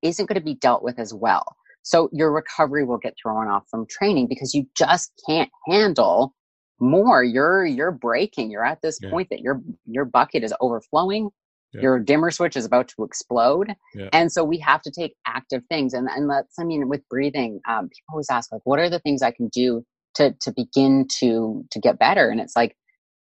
isn't 0.03 0.27
going 0.27 0.39
to 0.41 0.45
be 0.45 0.55
dealt 0.55 0.83
with 0.83 0.99
as 0.99 1.13
well. 1.15 1.57
So 1.83 2.09
your 2.13 2.33
recovery 2.33 2.85
will 2.85 2.99
get 2.99 3.15
thrown 3.23 3.49
off 3.49 3.65
from 3.71 3.87
training 3.89 4.29
because 4.29 4.55
you 4.55 4.67
just 4.77 5.13
can't 5.29 5.51
handle 5.69 6.35
more. 6.81 7.25
You're 7.25 7.65
you're 7.65 7.93
breaking. 7.93 8.51
You're 8.51 8.65
at 8.65 8.81
this 8.83 8.99
Yeah. 9.03 9.11
point 9.11 9.29
that 9.31 9.41
your 9.41 9.61
your 9.87 10.05
bucket 10.05 10.45
is 10.45 10.55
overflowing. 10.61 11.31
Yeah. 11.73 11.83
Your 11.83 11.99
dimmer 12.01 12.31
switch 12.31 12.57
is 12.57 12.65
about 12.67 12.89
to 12.89 13.05
explode. 13.05 13.75
Yeah. 13.95 14.09
And 14.13 14.33
so 14.33 14.45
we 14.45 14.59
have 14.61 14.83
to 14.83 14.91
take 14.91 15.15
active 15.27 15.63
things. 15.71 15.95
And 15.95 16.09
and 16.09 16.31
that's 16.31 16.59
I 16.59 16.65
mean 16.65 16.89
with 16.89 17.03
breathing, 17.09 17.61
um, 17.69 17.89
people 17.89 18.13
always 18.13 18.31
ask 18.31 18.53
like, 18.53 18.63
what 18.65 18.79
are 18.79 18.91
the 18.91 19.01
things 19.01 19.23
I 19.23 19.31
can 19.33 19.49
do 19.49 19.85
to 20.17 20.35
to 20.43 20.53
begin 20.55 21.07
to 21.21 21.65
to 21.73 21.81
get 21.81 21.99
better? 21.99 22.29
And 22.29 22.41
it's 22.41 22.57
like 22.57 22.77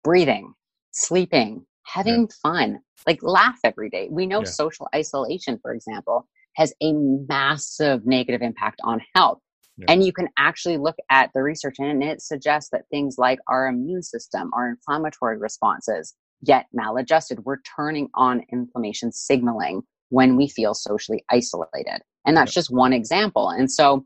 breathing, 0.03 0.53
sleeping, 0.91 1.65
having 1.87 2.27
fun, 2.41 2.79
like 3.05 3.23
laugh 3.23 3.59
every 3.63 3.89
day. 3.89 4.07
We 4.11 4.25
know 4.25 4.39
Yeah. 4.39 4.45
social 4.45 4.87
isolation, 4.93 5.57
for 5.61 5.73
example, 5.73 6.27
has 6.55 6.73
a 6.81 6.93
massive 6.93 8.05
negative 8.05 8.41
impact 8.41 8.81
on 8.83 9.01
health. 9.15 9.39
Yeah. 9.77 9.85
And 9.89 10.03
you 10.03 10.11
can 10.11 10.27
actually 10.37 10.77
look 10.77 10.95
at 11.09 11.31
the 11.33 11.41
research 11.43 11.75
and 11.79 12.03
it 12.03 12.21
suggests 12.21 12.71
that 12.71 12.89
things 12.89 13.17
like 13.17 13.39
our 13.47 13.67
immune 13.67 14.03
system, 14.03 14.51
our 14.53 14.69
inflammatory 14.69 15.37
responses 15.37 16.15
get 16.43 16.65
maladjusted. 16.73 17.45
We're 17.45 17.61
turning 17.61 18.09
on 18.15 18.43
inflammation 18.51 19.11
signaling 19.11 19.83
when 20.09 20.35
we 20.35 20.47
feel 20.49 20.73
socially 20.73 21.23
isolated. 21.29 22.01
And 22.25 22.35
that's 22.35 22.53
just 22.53 22.71
one 22.71 22.91
example. 22.91 23.49
And 23.49 23.71
so 23.71 24.05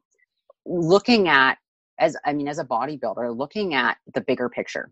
looking 0.66 1.28
at 1.28 1.58
as 2.00 2.16
I 2.26 2.34
mean 2.34 2.48
as 2.48 2.60
a 2.60 2.66
bodybuilder, 2.66 3.36
looking 3.38 3.74
at 3.74 3.98
the 4.14 4.22
bigger 4.22 4.50
picture. 4.50 4.92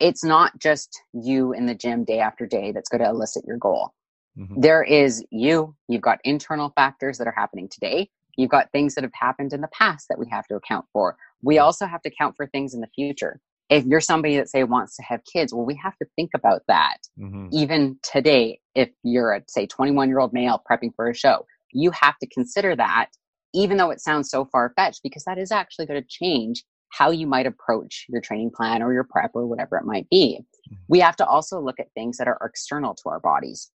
It's 0.00 0.24
not 0.24 0.58
just 0.58 1.00
you 1.12 1.52
in 1.52 1.66
the 1.66 1.74
gym 1.74 2.04
day 2.04 2.20
after 2.20 2.46
day 2.46 2.72
that's 2.72 2.88
going 2.88 3.02
to 3.02 3.08
elicit 3.10 3.44
your 3.46 3.58
goal. 3.58 3.92
Mhm. 4.38 4.62
there 4.62 4.84
is 4.84 5.24
you. 5.32 5.74
You've 5.88 6.02
got 6.02 6.20
internal 6.22 6.70
factors 6.76 7.18
that 7.18 7.26
are 7.26 7.34
happening 7.36 7.68
today. 7.68 8.08
You've 8.36 8.50
got 8.50 8.70
things 8.70 8.94
that 8.94 9.02
have 9.02 9.12
happened 9.12 9.52
in 9.52 9.60
the 9.62 9.68
past 9.68 10.06
that 10.08 10.18
we 10.18 10.28
have 10.30 10.46
to 10.46 10.54
account 10.54 10.86
for. 10.92 11.16
We 11.42 11.58
also 11.58 11.86
have 11.86 12.02
to 12.02 12.08
account 12.08 12.36
for 12.36 12.46
things 12.46 12.72
in 12.72 12.80
the 12.80 12.86
future. 12.94 13.40
If 13.68 13.84
you're 13.84 14.00
somebody 14.00 14.36
that 14.36 14.48
say 14.48 14.62
wants 14.62 14.94
to 14.96 15.02
have 15.02 15.22
kids 15.24 15.52
well 15.52 15.66
we 15.66 15.74
have 15.82 15.96
to 15.98 16.06
think 16.14 16.30
about 16.34 16.62
that 16.68 16.98
Mhm. 17.18 17.48
even 17.52 17.98
today. 18.04 18.60
If 18.76 18.90
you're 19.02 19.32
a 19.32 19.42
say 19.48 19.66
21 19.66 20.08
year 20.08 20.20
old 20.20 20.32
male 20.32 20.62
prepping 20.70 20.94
for 20.94 21.08
a 21.10 21.14
show 21.14 21.44
you 21.72 21.90
have 21.90 22.16
to 22.18 22.26
consider 22.28 22.76
that 22.76 23.08
even 23.54 23.76
though 23.76 23.90
it 23.90 24.00
sounds 24.00 24.30
so 24.30 24.44
far-fetched 24.44 25.02
because 25.02 25.24
that 25.24 25.36
is 25.38 25.50
actually 25.50 25.86
going 25.86 26.00
to 26.00 26.08
change 26.08 26.64
how 26.90 27.10
you 27.10 27.26
might 27.26 27.46
approach 27.46 28.06
your 28.08 28.20
training 28.20 28.50
plan 28.54 28.82
or 28.82 28.92
your 28.92 29.04
prep 29.04 29.30
or 29.34 29.46
whatever 29.46 29.76
it 29.76 29.84
might 29.84 30.08
be. 30.10 30.40
We 30.88 31.00
have 31.00 31.16
to 31.16 31.26
also 31.26 31.60
look 31.60 31.78
at 31.80 31.92
things 31.94 32.16
that 32.18 32.28
are 32.28 32.38
external 32.42 32.94
to 32.94 33.08
our 33.08 33.20
bodies. 33.20 33.70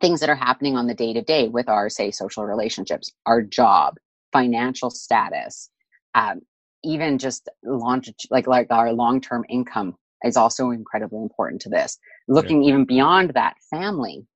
Things 0.00 0.20
that 0.20 0.30
are 0.30 0.34
happening 0.36 0.76
on 0.76 0.86
the 0.86 0.94
day 0.94 1.12
to 1.12 1.22
day 1.22 1.48
with 1.48 1.68
our 1.68 1.88
say 1.88 2.10
social 2.10 2.44
relationships 2.44 3.12
our 3.26 3.42
job 3.42 3.96
financial 4.32 4.90
status 4.90 5.70
um, 6.14 6.40
even 6.84 7.18
just 7.18 7.48
launch 7.64 8.08
like 8.30 8.46
like 8.46 8.68
our 8.70 8.92
long-term 8.92 9.44
income 9.48 9.96
is 10.24 10.36
also 10.36 10.70
incredibly 10.70 11.18
important 11.20 11.60
to 11.62 11.68
this. 11.68 11.98
Looking 12.28 12.62
even 12.64 12.84
beyond 12.84 13.30
that 13.34 13.56
family 13.70 14.26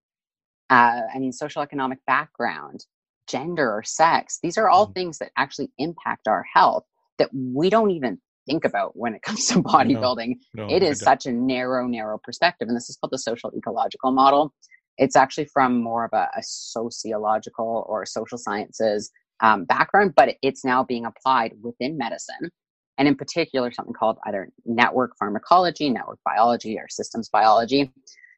uh, 0.71 1.03
i 1.15 1.19
mean 1.19 1.33
social 1.33 1.63
economic 1.63 1.99
background 2.07 2.87
gender 3.29 3.71
or 3.71 3.83
sex 3.85 4.39
these 4.43 4.59
are 4.59 4.69
all 4.69 4.89
Mhm. 4.89 4.95
things 4.95 5.19
that 5.19 5.31
actually 5.37 5.71
impact 5.79 6.27
our 6.27 6.45
health 6.55 6.85
that 7.23 7.31
we 7.33 7.71
don't 7.71 7.91
even 7.91 8.19
think 8.47 8.65
about 8.65 8.97
when 8.97 9.15
it 9.15 9.23
comes 9.23 9.47
to 9.47 9.63
bodybuilding 9.63 10.35
No, 10.55 10.67
it 10.69 10.83
I 10.83 10.93
such 10.95 11.27
a 11.27 11.33
narrow 11.33 11.87
narrow 11.87 12.19
perspective 12.23 12.69
and 12.69 12.77
this 12.77 12.91
is 12.91 12.97
called 12.97 13.13
the 13.13 13.19
social 13.19 13.53
ecological 13.57 14.13
model 14.13 14.53
it's 14.99 15.17
actually 15.17 15.47
from 15.47 15.83
more 15.83 16.05
of 16.05 16.13
a, 16.13 16.29
a 16.37 16.43
sociological 16.43 17.87
or 17.89 18.05
social 18.07 18.39
sciences 18.39 19.11
um, 19.41 19.65
background, 19.65 20.13
but 20.17 20.37
it's 20.43 20.65
now 20.65 20.85
being 20.85 21.05
applied 21.05 21.55
within 21.63 21.97
medicine. 21.99 22.51
And 22.99 23.09
in 23.09 23.17
particular, 23.17 23.73
something 23.73 23.95
called 23.95 24.19
either 24.27 24.51
network 24.65 25.13
pharmacology, 25.19 25.91
network 25.91 26.19
biology, 26.25 26.79
or 26.79 26.87
systems 26.89 27.29
biology. 27.29 27.91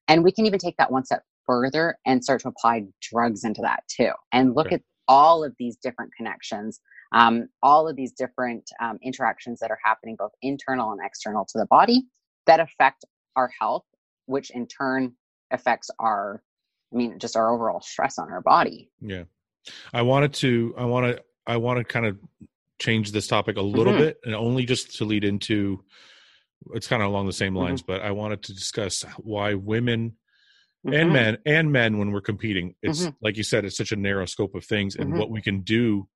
And 0.08 0.22
we 0.22 0.32
can 0.32 0.46
even 0.46 0.58
take 0.58 0.76
that 0.78 0.92
one 0.92 1.04
step 1.04 1.22
further 1.44 1.98
and 2.06 2.22
start 2.22 2.40
to 2.42 2.48
apply 2.48 2.84
drugs 3.02 3.44
into 3.44 3.60
that 3.62 3.82
too. 3.88 4.10
And 4.32 4.54
look 4.54 4.68
okay. 4.68 4.76
at 4.76 4.82
all 5.08 5.44
of 5.44 5.54
these 5.58 5.76
different 5.76 6.12
connections, 6.16 6.80
um, 7.14 7.48
all 7.62 7.88
of 7.88 7.94
these 7.94 8.12
different 8.12 8.68
um, 8.82 8.98
interactions 9.00 9.60
that 9.60 9.70
are 9.70 9.78
happening 9.82 10.16
both 10.18 10.32
internal 10.42 10.90
and 10.90 11.00
external 11.02 11.44
to 11.46 11.58
the 11.58 11.66
body 11.66 12.02
that 12.46 12.58
affect 12.58 13.04
our 13.36 13.48
health, 13.58 13.84
which 14.26 14.50
in 14.50 14.66
turn 14.66 15.14
affects 15.52 15.90
our, 16.00 16.42
I 16.92 16.96
mean, 16.96 17.20
just 17.20 17.36
our 17.36 17.54
overall 17.54 17.80
stress 17.80 18.18
on 18.18 18.32
our 18.32 18.40
body. 18.40 18.90
Yeah. 19.00 19.24
I 19.92 20.02
wanted 20.02 20.34
to, 20.34 20.74
I 20.76 20.84
want 20.86 21.16
to, 21.16 21.22
I 21.46 21.56
want 21.58 21.78
to 21.78 21.84
kind 21.84 22.04
of 22.04 22.18
change 22.80 23.12
this 23.12 23.28
topic 23.28 23.56
a 23.56 23.62
little 23.62 23.92
mm-hmm. 23.92 24.02
bit 24.02 24.18
and 24.24 24.34
only 24.34 24.66
just 24.66 24.96
to 24.98 25.04
lead 25.04 25.22
into 25.22 25.84
it's 26.72 26.88
kind 26.88 27.02
of 27.02 27.08
along 27.08 27.26
the 27.26 27.32
same 27.32 27.54
lines, 27.54 27.82
mm-hmm. 27.82 27.92
but 27.92 28.02
I 28.02 28.10
wanted 28.10 28.42
to 28.44 28.54
discuss 28.54 29.04
why 29.18 29.54
women 29.54 30.16
mm-hmm. 30.84 30.94
and 30.94 31.12
men 31.12 31.38
and 31.46 31.70
men 31.70 31.98
when 31.98 32.10
we're 32.10 32.22
competing, 32.22 32.74
it's 32.82 33.02
mm-hmm. 33.02 33.10
like 33.22 33.36
you 33.36 33.44
said, 33.44 33.64
it's 33.64 33.76
such 33.76 33.92
a 33.92 33.96
narrow 33.96 34.26
scope 34.26 34.56
of 34.56 34.64
things 34.64 34.96
and 34.96 35.10
mm-hmm. 35.10 35.18
what 35.18 35.30
we 35.30 35.42
can 35.42 35.60
do 35.60 36.08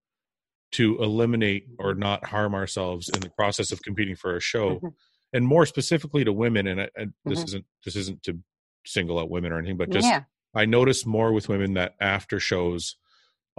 to 0.72 0.98
eliminate 1.02 1.66
or 1.78 1.94
not 1.94 2.26
harm 2.26 2.54
ourselves 2.54 3.08
in 3.08 3.20
the 3.20 3.30
process 3.30 3.72
of 3.72 3.82
competing 3.82 4.16
for 4.16 4.36
a 4.36 4.40
show. 4.40 4.76
Mm-hmm. 4.76 4.88
And 5.34 5.46
more 5.46 5.66
specifically 5.66 6.24
to 6.24 6.32
women, 6.32 6.66
and, 6.66 6.80
I, 6.82 6.88
and 6.96 7.12
this 7.26 7.42
isn't 7.44 7.64
this 7.84 7.96
isn't 7.96 8.22
to 8.22 8.38
single 8.86 9.18
out 9.18 9.30
women 9.30 9.52
or 9.52 9.58
anything, 9.58 9.76
but 9.76 9.90
just 9.90 10.06
yeah. 10.06 10.22
I 10.54 10.64
notice 10.64 11.04
more 11.04 11.32
with 11.32 11.50
women 11.50 11.74
that 11.74 11.94
after 12.00 12.40
shows, 12.40 12.96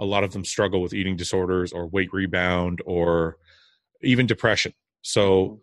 a 0.00 0.04
lot 0.04 0.24
of 0.24 0.32
them 0.32 0.44
struggle 0.44 0.82
with 0.82 0.94
eating 0.94 1.16
disorders 1.16 1.72
or 1.72 1.86
weight 1.86 2.12
rebound 2.12 2.80
or 2.86 3.36
even 4.02 4.26
depression. 4.26 4.72
So, 5.02 5.44
mm-hmm. 5.44 5.54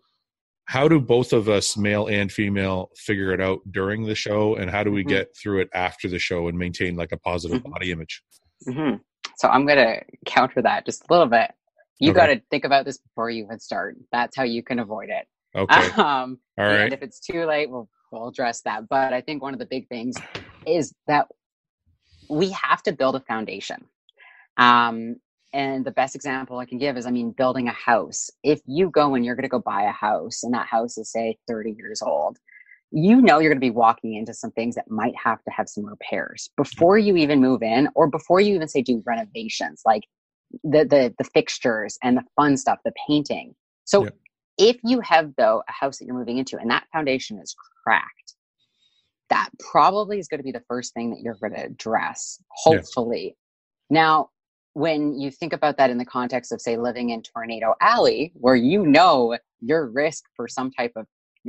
how 0.66 0.88
do 0.88 1.00
both 1.00 1.32
of 1.32 1.48
us, 1.48 1.76
male 1.76 2.06
and 2.06 2.32
female, 2.32 2.90
figure 2.96 3.32
it 3.32 3.40
out 3.40 3.60
during 3.70 4.06
the 4.06 4.14
show, 4.14 4.54
and 4.54 4.70
how 4.70 4.82
do 4.82 4.90
we 4.90 5.02
mm-hmm. 5.02 5.10
get 5.10 5.36
through 5.36 5.60
it 5.60 5.68
after 5.74 6.08
the 6.08 6.18
show 6.18 6.48
and 6.48 6.58
maintain 6.58 6.96
like 6.96 7.12
a 7.12 7.18
positive 7.18 7.58
mm-hmm. 7.58 7.72
body 7.72 7.90
image? 7.90 8.22
So, 9.38 9.48
I'm 9.48 9.66
going 9.66 9.78
to 9.78 10.02
counter 10.26 10.62
that 10.62 10.84
just 10.84 11.02
a 11.08 11.12
little 11.12 11.26
bit. 11.26 11.50
You 12.00 12.10
okay. 12.10 12.16
got 12.16 12.26
to 12.26 12.42
think 12.50 12.64
about 12.64 12.84
this 12.84 12.98
before 12.98 13.30
you 13.30 13.44
even 13.44 13.58
start. 13.58 13.96
That's 14.12 14.36
how 14.36 14.44
you 14.44 14.62
can 14.62 14.78
avoid 14.78 15.08
it. 15.08 15.26
Okay. 15.56 15.90
Um, 15.96 16.38
All 16.58 16.66
right. 16.66 16.80
And 16.82 16.92
if 16.92 17.02
it's 17.02 17.20
too 17.20 17.44
late, 17.44 17.70
we'll 17.70 17.88
we'll 18.12 18.28
address 18.28 18.60
that. 18.62 18.88
But 18.88 19.12
I 19.12 19.20
think 19.20 19.42
one 19.42 19.52
of 19.52 19.58
the 19.58 19.66
big 19.66 19.88
things 19.88 20.16
is 20.66 20.94
that 21.06 21.26
we 22.28 22.50
have 22.50 22.82
to 22.84 22.92
build 22.92 23.16
a 23.16 23.20
foundation. 23.20 23.84
Um, 24.56 25.16
and 25.52 25.84
the 25.84 25.90
best 25.90 26.14
example 26.14 26.58
I 26.58 26.66
can 26.66 26.78
give 26.78 26.96
is, 26.96 27.06
I 27.06 27.10
mean, 27.10 27.30
building 27.30 27.68
a 27.68 27.72
house. 27.72 28.30
If 28.42 28.60
you 28.66 28.90
go 28.90 29.14
and 29.14 29.24
you're 29.24 29.34
going 29.34 29.44
to 29.44 29.48
go 29.48 29.60
buy 29.60 29.84
a 29.84 29.92
house, 29.92 30.42
and 30.42 30.52
that 30.52 30.66
house 30.66 30.98
is, 30.98 31.10
say, 31.10 31.38
30 31.48 31.72
years 31.72 32.02
old, 32.02 32.38
you 32.90 33.20
know 33.20 33.38
you're 33.38 33.50
going 33.50 33.60
to 33.60 33.66
be 33.66 33.70
walking 33.70 34.14
into 34.14 34.32
some 34.32 34.50
things 34.52 34.74
that 34.74 34.90
might 34.90 35.14
have 35.22 35.42
to 35.44 35.50
have 35.50 35.68
some 35.68 35.84
repairs 35.84 36.50
before 36.56 36.98
you 36.98 37.16
even 37.16 37.40
move 37.40 37.62
in, 37.62 37.88
or 37.94 38.08
before 38.08 38.40
you 38.40 38.54
even 38.54 38.68
say 38.68 38.82
do 38.82 39.02
renovations, 39.06 39.82
like 39.84 40.04
the 40.64 40.84
the 40.84 41.14
the 41.18 41.24
fixtures 41.24 41.98
and 42.02 42.16
the 42.16 42.24
fun 42.36 42.56
stuff, 42.56 42.78
the 42.84 42.92
painting. 43.06 43.54
So, 43.84 44.04
yeah. 44.04 44.10
if 44.58 44.76
you 44.84 45.00
have 45.00 45.32
though 45.36 45.62
a 45.68 45.72
house 45.72 45.98
that 45.98 46.06
you're 46.06 46.18
moving 46.18 46.38
into, 46.38 46.56
and 46.56 46.70
that 46.70 46.86
foundation 46.92 47.38
is 47.38 47.54
cracked, 47.84 48.34
that 49.28 49.50
probably 49.58 50.18
is 50.18 50.28
going 50.28 50.38
to 50.38 50.44
be 50.44 50.52
the 50.52 50.64
first 50.68 50.94
thing 50.94 51.10
that 51.10 51.20
you're 51.20 51.36
going 51.40 51.54
to 51.54 51.64
address. 51.64 52.42
Hopefully, 52.50 53.36
yeah. 53.90 54.00
now 54.00 54.30
when 54.74 55.18
you 55.18 55.30
think 55.30 55.52
about 55.52 55.76
that 55.76 55.90
in 55.90 55.98
the 55.98 56.04
context 56.04 56.52
of 56.52 56.60
say 56.60 56.76
living 56.76 57.10
in 57.10 57.20
tornado 57.20 57.74
alley 57.80 58.30
where 58.34 58.54
you 58.54 58.86
know 58.86 59.36
your 59.60 59.88
risk 59.88 60.24
for 60.36 60.46
some 60.46 60.70
type 60.70 60.92
of 60.94 61.04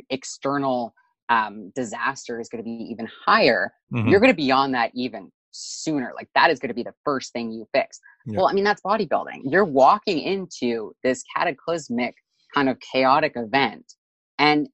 external 0.10 0.96
um, 1.30 1.72
disaster 1.76 2.40
is 2.40 2.50
going 2.50 2.64
to 2.64 2.66
be 2.66 2.88
even 2.90 3.08
higher 3.26 3.72
mm-hmm. 3.94 4.08
you're 4.08 4.20
going 4.20 4.32
to 4.32 4.38
be 4.38 4.52
on 4.52 4.72
that 4.72 4.92
even 4.94 5.32
sooner 5.52 6.12
like 6.16 6.30
that 6.36 6.50
is 6.50 6.60
going 6.60 6.70
to 6.70 6.76
be 6.76 6.84
the 6.84 6.94
first 7.04 7.34
thing 7.34 7.52
you 7.52 7.68
fix 7.74 8.00
well 8.28 8.48
i 8.48 8.54
mean 8.54 8.64
that's 8.64 8.82
bodybuilding 8.82 9.42
you're 9.44 9.66
walking 9.66 10.20
into 10.20 10.94
this 11.04 11.24
cataclysmic 11.36 12.14
kind 12.54 12.70
of 12.70 12.78
chaotic 12.80 13.34
event 13.36 13.94
and 14.38 14.68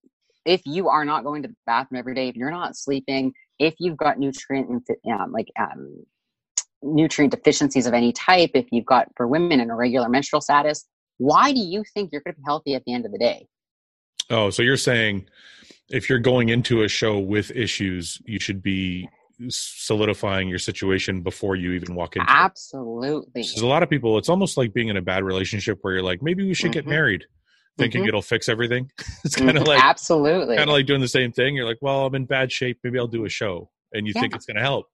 if 0.45 0.61
you 0.65 0.89
are 0.89 1.05
not 1.05 1.23
going 1.23 1.41
to 1.41 1.47
the 1.47 1.55
bathroom 1.65 1.97
every 1.97 2.13
day 2.13 2.27
if 2.27 2.35
you're 2.35 2.51
not 2.51 2.75
sleeping 2.75 3.33
if 3.57 3.73
you've 3.79 3.97
got 3.97 4.19
nutrient 4.19 4.83
um, 5.09 5.31
like 5.31 5.47
um, 5.57 6.05
nutrient 6.85 7.31
deficiencies 7.31 7.87
of 7.87 7.93
any 7.93 8.11
type, 8.11 8.51
if 8.53 8.67
you've 8.71 8.85
got 8.85 9.07
for 9.15 9.27
women 9.27 9.59
an 9.59 9.69
irregular 9.69 10.07
menstrual 10.07 10.41
status, 10.41 10.85
why 11.17 11.51
do 11.51 11.59
you 11.59 11.83
think 11.93 12.11
you're 12.11 12.21
going 12.21 12.35
to 12.35 12.39
be 12.39 12.45
healthy 12.45 12.75
at 12.75 12.83
the 12.85 12.93
end 12.93 13.05
of 13.05 13.11
the 13.11 13.17
day? 13.17 13.47
Oh, 14.29 14.49
so 14.49 14.61
you're 14.61 14.77
saying 14.77 15.27
if 15.89 16.09
you're 16.09 16.19
going 16.19 16.49
into 16.49 16.83
a 16.83 16.87
show 16.87 17.19
with 17.19 17.51
issues, 17.51 18.21
you 18.25 18.39
should 18.39 18.61
be 18.61 19.07
solidifying 19.49 20.47
your 20.47 20.59
situation 20.59 21.21
before 21.21 21.55
you 21.55 21.73
even 21.73 21.95
walk 21.95 22.15
into 22.15 22.29
absolutely. 22.29 23.41
There's 23.41 23.61
a 23.61 23.67
lot 23.67 23.83
of 23.83 23.89
people 23.89 24.17
it's 24.17 24.29
almost 24.29 24.57
like 24.57 24.73
being 24.73 24.87
in 24.87 24.97
a 24.97 25.01
bad 25.01 25.23
relationship 25.23 25.79
where 25.81 25.95
you're 25.95 26.03
like 26.03 26.21
maybe 26.21 26.45
we 26.45 26.53
should 26.53 26.71
mm-hmm. 26.71 26.79
get 26.79 26.87
married. 26.87 27.25
Thinking 27.77 28.01
mm-hmm. 28.01 28.07
it'll 28.07 28.21
fix 28.21 28.47
everything. 28.47 28.89
It's 29.25 29.35
kind 29.35 29.49
of 29.49 29.57
mm-hmm. 29.57 29.67
like 29.67 29.83
absolutely. 29.83 30.55
kind 30.55 30.69
of 30.69 30.73
like 30.73 30.85
doing 30.85 31.01
the 31.01 31.07
same 31.07 31.31
thing. 31.31 31.55
You're 31.55 31.65
like 31.65 31.79
well 31.81 32.05
i'm 32.05 32.15
in 32.15 32.25
bad 32.25 32.51
shape. 32.51 32.79
Maybe 32.83 32.97
i'll 32.97 33.07
do 33.07 33.25
a 33.25 33.29
show. 33.29 33.69
And 33.93 34.07
you 34.07 34.13
yeah. 34.15 34.21
think 34.21 34.35
it's 34.35 34.45
going 34.45 34.55
to 34.55 34.63
help. 34.63 34.87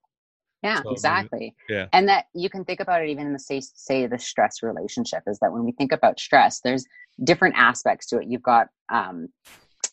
Yeah 0.62 0.82
so, 0.82 0.90
exactly. 0.90 1.54
yeah. 1.68 1.86
And 1.92 2.08
that 2.08 2.26
you 2.34 2.50
can 2.50 2.64
think 2.64 2.80
about 2.80 3.02
it 3.02 3.10
even 3.10 3.26
in 3.26 3.32
the 3.32 3.38
say 3.38 3.60
say 3.60 4.06
the 4.06 4.18
stress 4.18 4.62
relationship 4.62 5.22
is 5.26 5.38
that 5.38 5.52
when 5.52 5.64
we 5.64 5.72
think 5.72 5.92
about 5.92 6.18
stress 6.18 6.60
there's 6.60 6.84
different 7.22 7.54
aspects 7.56 8.06
to 8.08 8.18
it. 8.18 8.26
You've 8.28 8.42
got 8.42 8.68
um 8.92 9.28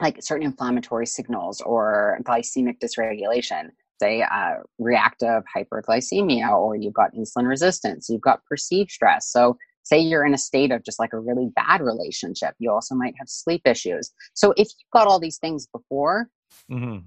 like 0.01 0.21
certain 0.21 0.45
inflammatory 0.45 1.05
signals 1.05 1.61
or 1.61 2.19
glycemic 2.23 2.79
dysregulation 2.79 3.69
say 4.01 4.21
uh, 4.21 4.55
reactive 4.77 5.43
hyperglycemia 5.55 6.49
or 6.51 6.75
you've 6.75 6.93
got 6.93 7.13
insulin 7.13 7.47
resistance 7.47 8.07
you've 8.09 8.21
got 8.21 8.43
perceived 8.45 8.91
stress. 8.91 9.31
So 9.31 9.57
say 9.83 9.99
you're 9.99 10.25
in 10.25 10.33
a 10.33 10.37
state 10.37 10.71
of 10.71 10.83
just 10.83 10.99
like 10.99 11.13
a 11.13 11.19
really 11.19 11.49
bad 11.55 11.81
relationship 11.81 12.55
you 12.59 12.71
also 12.71 12.95
might 12.95 13.13
have 13.17 13.27
sleep 13.27 13.61
issues. 13.65 14.11
So 14.33 14.51
if 14.51 14.67
you've 14.67 14.91
got 14.93 15.07
all 15.07 15.19
these 15.19 15.37
things 15.37 15.67
before 15.67 16.29
mm-hmm. 16.71 16.99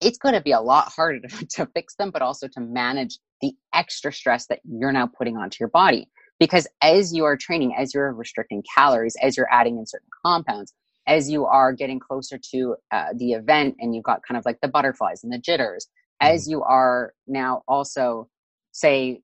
it's 0.00 0.18
going 0.18 0.34
to 0.34 0.40
be 0.40 0.52
a 0.52 0.60
lot 0.60 0.92
harder 0.92 1.26
to, 1.26 1.46
to 1.46 1.66
fix 1.74 1.94
them, 1.96 2.10
but 2.10 2.22
also 2.22 2.48
to 2.48 2.60
manage 2.60 3.18
the 3.40 3.52
extra 3.74 4.12
stress 4.12 4.46
that 4.46 4.60
you're 4.64 4.92
now 4.92 5.06
putting 5.06 5.36
onto 5.36 5.56
your 5.60 5.68
body. 5.68 6.08
Because 6.38 6.68
as 6.82 7.12
you 7.12 7.24
are 7.24 7.36
training, 7.36 7.74
as 7.76 7.92
you're 7.92 8.12
restricting 8.12 8.62
calories, 8.74 9.16
as 9.20 9.36
you're 9.36 9.52
adding 9.52 9.78
in 9.78 9.86
certain 9.86 10.08
compounds, 10.24 10.72
as 11.08 11.28
you 11.28 11.46
are 11.46 11.72
getting 11.72 11.98
closer 11.98 12.38
to 12.52 12.76
uh, 12.92 13.06
the 13.16 13.32
event 13.32 13.74
and 13.80 13.94
you've 13.94 14.04
got 14.04 14.22
kind 14.22 14.38
of 14.38 14.44
like 14.44 14.60
the 14.60 14.68
butterflies 14.68 15.24
and 15.24 15.32
the 15.32 15.38
jitters, 15.38 15.86
mm-hmm. 16.22 16.34
as 16.34 16.46
you 16.48 16.62
are 16.62 17.14
now 17.26 17.62
also 17.66 18.28
say 18.72 19.20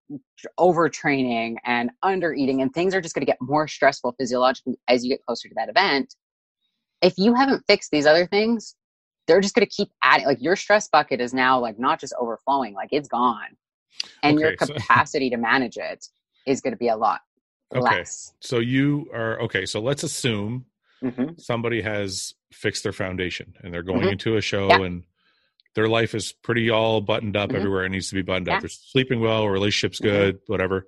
overtraining 0.59 1.57
and 1.65 1.91
under 2.03 2.33
eating 2.33 2.61
and 2.61 2.73
things 2.75 2.95
are 2.95 3.01
just 3.01 3.15
going 3.15 3.21
to 3.21 3.31
get 3.31 3.39
more 3.41 3.69
stressful 3.69 4.15
physiologically 4.19 4.75
as 4.89 5.05
you 5.05 5.11
get 5.11 5.25
closer 5.25 5.49
to 5.49 5.55
that 5.55 5.69
event 5.69 6.15
if 7.03 7.15
you 7.17 7.35
haven't 7.35 7.63
fixed 7.69 7.91
these 7.93 8.07
other 8.07 8.27
things 8.27 8.75
they're 9.27 9.41
just 9.41 9.55
going 9.55 9.67
to 9.67 9.73
keep 9.73 9.91
adding 10.03 10.27
like 10.27 10.43
your 10.43 10.57
stress 10.57 10.89
bucket 10.89 11.21
is 11.21 11.33
now 11.33 11.59
like 11.59 11.79
not 11.79 12.01
just 12.01 12.15
overflowing 12.19 12.75
like 12.75 12.89
it's 12.91 13.07
gone 13.07 13.57
and 14.23 14.39
okay, 14.39 14.49
your 14.49 14.57
capacity 14.57 15.29
so, 15.29 15.37
to 15.37 15.43
manage 15.43 15.77
it 15.77 16.05
is 16.47 16.61
going 16.61 16.73
to 16.73 16.79
be 16.79 16.89
a 16.89 16.97
lot 16.97 17.21
okay. 17.75 17.81
less 17.81 18.35
so 18.41 18.59
you 18.59 19.09
are 19.13 19.41
okay 19.41 19.67
so 19.67 19.79
let's 19.79 20.03
assume 20.03 20.65
mm-hmm. 21.03 21.33
somebody 21.39 21.83
has 21.83 22.35
fixed 22.53 22.83
their 22.83 22.93
foundation 22.93 23.55
and 23.63 23.73
they're 23.73 23.83
going 23.83 24.01
mm-hmm. 24.01 24.11
into 24.11 24.37
a 24.37 24.41
show 24.41 24.69
yeah. 24.69 24.81
and 24.81 25.05
their 25.75 25.89
life 25.89 26.15
is 26.15 26.33
pretty 26.33 26.71
all 26.71 27.01
buttoned 27.01 27.37
up 27.37 27.49
mm-hmm. 27.49 27.57
everywhere 27.57 27.85
it 27.85 27.91
needs 27.91 28.09
to 28.09 28.15
be 28.15 28.23
buttoned 28.23 28.47
yeah. 28.47 28.55
up 28.55 28.61
they're 28.61 28.69
sleeping 28.69 29.21
well 29.21 29.49
relationship's 29.49 30.01
mm-hmm. 30.01 30.17
good 30.17 30.39
whatever 30.47 30.87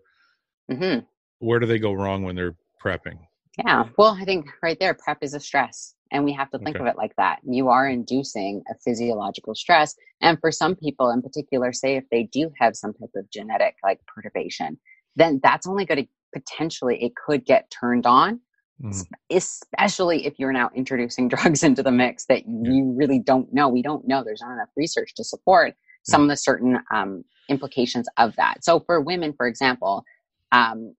mm-hmm. 0.70 1.00
where 1.38 1.58
do 1.58 1.66
they 1.66 1.78
go 1.78 1.92
wrong 1.92 2.22
when 2.22 2.36
they're 2.36 2.56
prepping 2.82 3.18
yeah 3.64 3.84
well 3.96 4.16
i 4.20 4.24
think 4.24 4.46
right 4.62 4.78
there 4.80 4.94
prep 4.94 5.18
is 5.22 5.34
a 5.34 5.40
stress 5.40 5.96
and 6.10 6.24
we 6.24 6.32
have 6.32 6.50
to 6.50 6.58
think 6.58 6.76
okay. 6.76 6.84
of 6.84 6.86
it 6.86 6.96
like 6.96 7.14
that. 7.16 7.40
You 7.44 7.68
are 7.68 7.88
inducing 7.88 8.62
a 8.70 8.74
physiological 8.84 9.54
stress. 9.54 9.94
And 10.20 10.38
for 10.40 10.52
some 10.52 10.76
people 10.76 11.10
in 11.10 11.22
particular, 11.22 11.72
say 11.72 11.96
if 11.96 12.04
they 12.10 12.24
do 12.24 12.50
have 12.60 12.76
some 12.76 12.92
type 12.94 13.10
of 13.14 13.30
genetic 13.30 13.74
like 13.82 14.00
perturbation, 14.06 14.78
then 15.16 15.40
that's 15.42 15.66
only 15.66 15.84
going 15.84 16.04
to 16.04 16.08
potentially, 16.32 17.02
it 17.02 17.12
could 17.16 17.44
get 17.44 17.70
turned 17.70 18.06
on, 18.06 18.40
mm. 18.82 19.06
especially 19.30 20.26
if 20.26 20.34
you're 20.38 20.52
now 20.52 20.70
introducing 20.74 21.28
drugs 21.34 21.62
into 21.62 21.82
the 21.82 21.92
mix 21.92 22.26
that 22.26 22.42
yeah. 22.46 22.70
you 22.70 22.94
really 22.96 23.18
don't 23.18 23.52
know. 23.52 23.68
We 23.68 23.82
don't 23.82 24.06
know. 24.06 24.22
There's 24.24 24.42
not 24.42 24.52
enough 24.52 24.68
research 24.76 25.14
to 25.16 25.24
support 25.24 25.74
some 26.04 26.22
yeah. 26.22 26.24
of 26.24 26.28
the 26.30 26.36
certain 26.36 26.78
um, 26.94 27.24
implications 27.48 28.08
of 28.16 28.34
that. 28.36 28.64
So 28.64 28.80
for 28.80 29.00
women, 29.00 29.32
for 29.36 29.46
example, 29.46 30.04
um, 30.52 30.94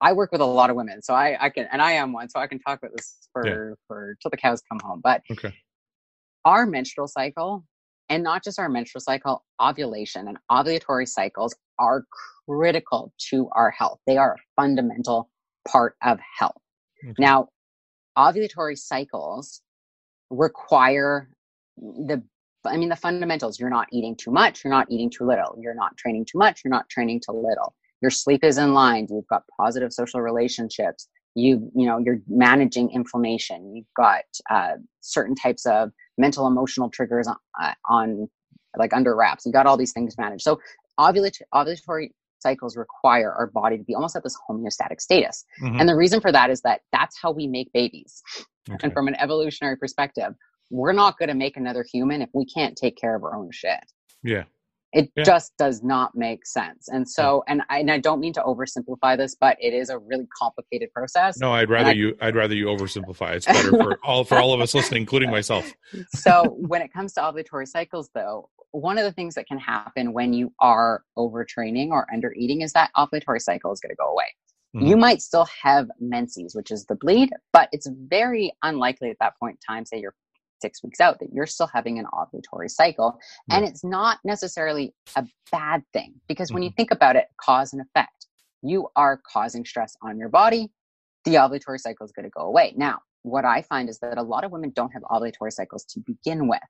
I 0.00 0.12
work 0.12 0.32
with 0.32 0.40
a 0.40 0.46
lot 0.46 0.70
of 0.70 0.76
women, 0.76 1.02
so 1.02 1.14
I, 1.14 1.36
I 1.40 1.50
can, 1.50 1.68
and 1.72 1.80
I 1.80 1.92
am 1.92 2.12
one, 2.12 2.28
so 2.28 2.38
I 2.38 2.46
can 2.46 2.58
talk 2.58 2.80
about 2.80 2.92
this 2.96 3.28
for 3.32 3.46
yeah. 3.46 3.74
for 3.86 4.16
till 4.20 4.30
the 4.30 4.36
cows 4.36 4.62
come 4.70 4.78
home. 4.82 5.00
But 5.02 5.22
okay. 5.30 5.54
our 6.44 6.66
menstrual 6.66 7.08
cycle, 7.08 7.64
and 8.08 8.22
not 8.22 8.44
just 8.44 8.58
our 8.58 8.68
menstrual 8.68 9.00
cycle, 9.00 9.44
ovulation 9.60 10.28
and 10.28 10.38
ovulatory 10.50 11.08
cycles 11.08 11.54
are 11.78 12.04
critical 12.46 13.12
to 13.30 13.48
our 13.52 13.70
health. 13.70 14.00
They 14.06 14.16
are 14.16 14.34
a 14.34 14.60
fundamental 14.60 15.30
part 15.66 15.96
of 16.02 16.18
health. 16.38 16.56
Okay. 17.04 17.14
Now, 17.18 17.48
ovulatory 18.16 18.78
cycles 18.78 19.62
require 20.30 21.28
the 21.78 22.22
I 22.64 22.76
mean 22.76 22.88
the 22.88 22.96
fundamentals. 22.96 23.60
You're 23.60 23.70
not 23.70 23.88
eating 23.92 24.16
too 24.16 24.30
much, 24.30 24.64
you're 24.64 24.72
not 24.72 24.86
eating 24.90 25.10
too 25.10 25.24
little, 25.24 25.56
you're 25.60 25.74
not 25.74 25.96
training 25.96 26.26
too 26.30 26.38
much, 26.38 26.62
you're 26.64 26.70
not 26.70 26.88
training 26.88 27.20
too 27.24 27.32
little. 27.32 27.74
Your 28.02 28.10
sleep 28.10 28.44
is 28.44 28.58
in 28.58 28.74
line, 28.74 29.06
you've 29.10 29.26
got 29.28 29.42
positive 29.58 29.92
social 29.92 30.20
relationships, 30.20 31.08
you 31.36 31.70
you 31.76 31.86
know 31.86 31.98
you're 31.98 32.20
managing 32.26 32.90
inflammation 32.90 33.76
you've 33.76 33.92
got 33.94 34.24
uh, 34.50 34.72
certain 35.02 35.34
types 35.34 35.66
of 35.66 35.92
mental 36.18 36.46
emotional 36.46 36.88
triggers 36.88 37.28
on, 37.28 37.36
uh, 37.60 37.74
on 37.88 38.28
like 38.76 38.92
under 38.92 39.14
wraps 39.14 39.44
you 39.46 39.52
got 39.52 39.66
all 39.66 39.76
these 39.76 39.92
things 39.92 40.16
managed 40.18 40.42
so 40.42 40.58
ovulatory, 40.98 41.42
ovulatory 41.54 42.10
cycles 42.46 42.76
require 42.76 43.32
our 43.32 43.48
body 43.48 43.76
to 43.76 43.84
be 43.84 43.94
almost 43.94 44.16
at 44.16 44.22
this 44.22 44.36
homeostatic 44.48 45.00
status 45.00 45.44
mm-hmm. 45.60 45.80
and 45.80 45.88
the 45.88 45.96
reason 45.96 46.20
for 46.20 46.30
that 46.30 46.50
is 46.50 46.60
that 46.60 46.80
that's 46.92 47.16
how 47.20 47.30
we 47.32 47.46
make 47.46 47.72
babies 47.72 48.22
okay. 48.68 48.78
and 48.82 48.92
from 48.92 49.08
an 49.08 49.16
evolutionary 49.16 49.76
perspective 49.76 50.32
we're 50.70 50.92
not 50.92 51.18
going 51.18 51.28
to 51.28 51.34
make 51.34 51.56
another 51.56 51.84
human 51.92 52.22
if 52.22 52.30
we 52.34 52.44
can't 52.46 52.76
take 52.76 52.96
care 52.96 53.16
of 53.16 53.22
our 53.24 53.34
own 53.36 53.50
shit 53.52 53.84
yeah 54.22 54.44
it 54.92 55.10
yeah. 55.14 55.24
just 55.24 55.52
does 55.58 55.82
not 55.82 56.14
make 56.14 56.46
sense. 56.46 56.88
And 56.88 57.08
so, 57.08 57.44
and 57.48 57.60
I, 57.68 57.80
and 57.80 57.90
I 57.90 57.98
don't 57.98 58.20
mean 58.20 58.32
to 58.34 58.40
oversimplify 58.40 59.18
this, 59.18 59.36
but 59.38 59.56
it 59.60 59.74
is 59.74 59.90
a 59.90 59.98
really 59.98 60.26
complicated 60.40 60.90
process. 60.94 61.38
No, 61.38 61.52
I'd 61.52 61.68
rather 61.68 61.90
I, 61.90 61.92
you, 61.92 62.16
I'd 62.20 62.34
rather 62.34 62.54
you 62.54 62.66
oversimplify. 62.66 63.34
It's 63.34 63.46
better 63.46 63.70
for 63.70 63.98
all, 64.02 64.24
for 64.24 64.38
all 64.38 64.54
of 64.54 64.60
us 64.60 64.74
listening, 64.74 65.02
including 65.02 65.30
myself. 65.38 65.70
so 66.14 66.56
when 66.58 66.80
it 66.80 66.92
comes 66.92 67.12
to 67.14 67.20
ovulatory 67.20 67.68
cycles 67.68 68.08
though, 68.14 68.48
one 68.80 68.98
of 68.98 69.04
the 69.04 69.12
things 69.12 69.34
that 69.34 69.46
can 69.46 69.58
happen 69.58 70.12
when 70.12 70.34
you 70.34 70.52
are 70.60 71.02
overtraining 71.16 71.88
or 71.88 72.06
under 72.12 72.34
eating 72.34 72.60
is 72.60 72.74
that 72.74 72.90
ovulatory 72.96 73.40
cycle 73.40 73.72
is 73.72 73.80
going 73.80 73.90
to 73.90 73.96
go 73.96 74.10
away. 74.10 74.26
Mm-hmm. 74.76 74.86
You 74.86 74.96
might 74.98 75.22
still 75.22 75.46
have 75.62 75.88
menses, 75.98 76.54
which 76.54 76.70
is 76.70 76.84
the 76.84 76.96
bleed, 76.96 77.30
but 77.54 77.70
it's 77.72 77.88
very 78.08 78.52
unlikely 78.62 79.08
at 79.08 79.16
that 79.20 79.32
point 79.40 79.58
in 79.66 79.74
time, 79.74 79.86
say 79.86 79.98
you're 79.98 80.14
six 80.60 80.82
weeks 80.82 81.00
out 81.00 81.18
that 81.20 81.28
you're 81.32 81.46
still 81.46 81.68
having 81.72 81.98
an 81.98 82.06
ovulatory 82.12 82.70
cycle. 82.70 83.18
And 83.50 83.64
it's 83.64 83.82
not 83.82 84.18
necessarily 84.24 84.94
a 85.16 85.24
bad 85.50 85.82
thing 85.94 86.14
because 86.28 86.52
when 86.52 86.60
mm-hmm. 86.60 86.66
you 86.66 86.72
think 86.76 86.90
about 86.90 87.16
it, 87.16 87.26
cause 87.40 87.72
and 87.72 87.80
effect, 87.80 88.26
you 88.62 88.88
are 88.94 89.20
causing 89.32 89.64
stress 89.64 89.96
on 90.02 90.18
your 90.18 90.28
body. 90.28 90.68
The 91.24 91.34
ovulatory 91.34 91.80
cycle 91.80 92.04
is 92.04 92.12
going 92.12 92.24
to 92.24 92.30
go 92.30 92.42
away. 92.42 92.74
Now, 92.76 93.00
what 93.22 93.44
I 93.44 93.62
find 93.62 93.88
is 93.88 93.98
that 94.00 94.18
a 94.18 94.22
lot 94.22 94.44
of 94.44 94.52
women 94.52 94.72
don't 94.74 94.92
have 94.92 95.02
ovulatory 95.02 95.52
cycles 95.52 95.84
to 95.84 96.00
begin 96.00 96.46
with. 96.46 96.60